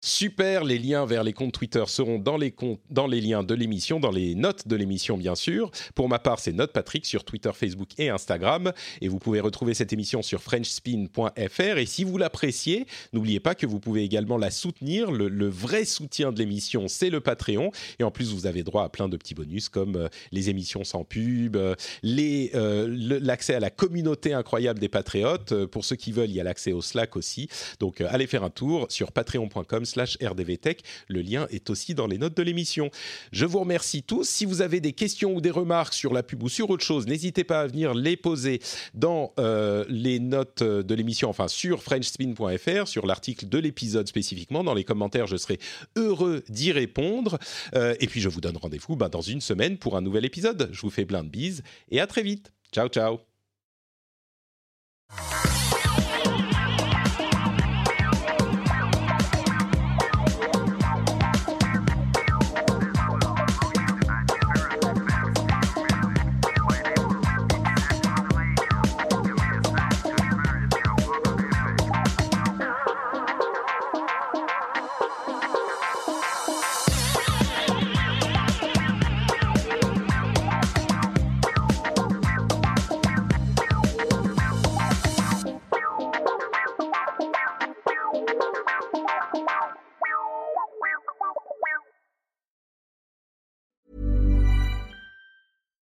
Super, 0.00 0.62
les 0.62 0.78
liens 0.78 1.06
vers 1.06 1.24
les 1.24 1.32
comptes 1.32 1.52
Twitter 1.52 1.82
seront 1.88 2.20
dans 2.20 2.36
les, 2.36 2.54
dans 2.88 3.08
les 3.08 3.20
liens 3.20 3.42
de 3.42 3.52
l'émission, 3.52 3.98
dans 3.98 4.12
les 4.12 4.36
notes 4.36 4.68
de 4.68 4.76
l'émission 4.76 5.18
bien 5.18 5.34
sûr. 5.34 5.72
Pour 5.96 6.08
ma 6.08 6.20
part, 6.20 6.38
c'est 6.38 6.52
Note 6.52 6.72
Patrick 6.72 7.04
sur 7.04 7.24
Twitter, 7.24 7.50
Facebook 7.52 7.88
et 7.98 8.08
Instagram. 8.08 8.72
Et 9.00 9.08
vous 9.08 9.18
pouvez 9.18 9.40
retrouver 9.40 9.74
cette 9.74 9.92
émission 9.92 10.22
sur 10.22 10.40
frenchspin.fr. 10.40 11.78
Et 11.78 11.86
si 11.86 12.04
vous 12.04 12.16
l'appréciez, 12.16 12.86
n'oubliez 13.12 13.40
pas 13.40 13.56
que 13.56 13.66
vous 13.66 13.80
pouvez 13.80 14.04
également 14.04 14.38
la 14.38 14.52
soutenir. 14.52 15.10
Le, 15.10 15.48
vrai 15.48 15.84
soutien 15.84 16.30
de 16.30 16.38
l'émission, 16.38 16.86
c'est 16.86 17.10
le 17.10 17.20
Patreon. 17.20 17.72
Et 17.98 18.04
en 18.04 18.12
plus, 18.12 18.32
vous 18.32 18.46
avez 18.46 18.62
droit 18.62 18.84
à 18.84 18.88
plein 18.88 19.08
de 19.08 19.16
petits 19.16 19.34
bonus 19.34 19.68
comme 19.68 19.96
euh, 19.96 20.08
les 20.30 20.48
émissions 20.48 20.84
sans 20.84 21.02
pub, 21.02 21.56
euh, 21.56 21.74
euh, 22.04 23.18
l'accès 23.20 23.54
à 23.54 23.60
la 23.60 23.70
communauté 23.70 24.32
incroyable 24.32 24.78
des 24.78 24.88
patriotes. 24.88 25.64
Pour 25.66 25.84
ceux 25.84 25.96
qui 25.96 26.12
veulent, 26.12 26.30
il 26.30 26.36
y 26.36 26.40
a 26.40 26.44
l'accès 26.44 26.70
au 26.70 26.82
Slack 26.82 27.16
aussi. 27.16 27.48
Donc 27.80 28.00
allez 28.00 28.28
faire 28.28 28.44
un 28.44 28.50
tour 28.50 28.86
sur 28.90 29.10
patreon.com 29.10 29.86
slash 29.88 30.18
rdvtech. 30.22 30.82
Le 31.08 31.22
lien 31.22 31.46
est 31.50 31.70
aussi 31.70 31.94
dans 31.94 32.06
les 32.06 32.18
notes 32.18 32.36
de 32.36 32.42
l'émission. 32.42 32.90
Je 33.32 33.46
vous 33.46 33.60
remercie 33.60 34.02
tous. 34.02 34.28
Si 34.28 34.44
vous 34.44 34.62
avez 34.62 34.80
des 34.80 34.92
questions 34.92 35.34
ou 35.34 35.40
des 35.40 35.50
remarques 35.50 35.94
sur 35.94 36.12
la 36.12 36.22
pub 36.22 36.42
ou 36.42 36.48
sur 36.48 36.70
autre 36.70 36.84
chose, 36.84 37.06
n'hésitez 37.06 37.44
pas 37.44 37.62
à 37.62 37.66
venir 37.66 37.94
les 37.94 38.16
poser 38.16 38.60
dans 38.94 39.32
euh, 39.38 39.84
les 39.88 40.20
notes 40.20 40.62
de 40.62 40.94
l'émission, 40.94 41.28
enfin 41.28 41.48
sur 41.48 41.82
frenchspin.fr, 41.82 42.86
sur 42.86 43.06
l'article 43.06 43.48
de 43.48 43.58
l'épisode 43.58 44.08
spécifiquement. 44.08 44.64
Dans 44.64 44.74
les 44.74 44.84
commentaires, 44.84 45.26
je 45.26 45.36
serai 45.36 45.58
heureux 45.96 46.44
d'y 46.48 46.72
répondre. 46.72 47.38
Euh, 47.74 47.94
et 48.00 48.06
puis 48.06 48.20
je 48.20 48.28
vous 48.28 48.40
donne 48.40 48.56
rendez-vous 48.56 48.96
ben, 48.96 49.08
dans 49.08 49.20
une 49.20 49.40
semaine 49.40 49.78
pour 49.78 49.96
un 49.96 50.02
nouvel 50.02 50.24
épisode. 50.24 50.68
Je 50.72 50.80
vous 50.80 50.90
fais 50.90 51.04
plein 51.04 51.24
de 51.24 51.28
bises 51.28 51.62
et 51.90 52.00
à 52.00 52.06
très 52.06 52.22
vite. 52.22 52.52
Ciao, 52.72 52.88
ciao. 52.88 53.18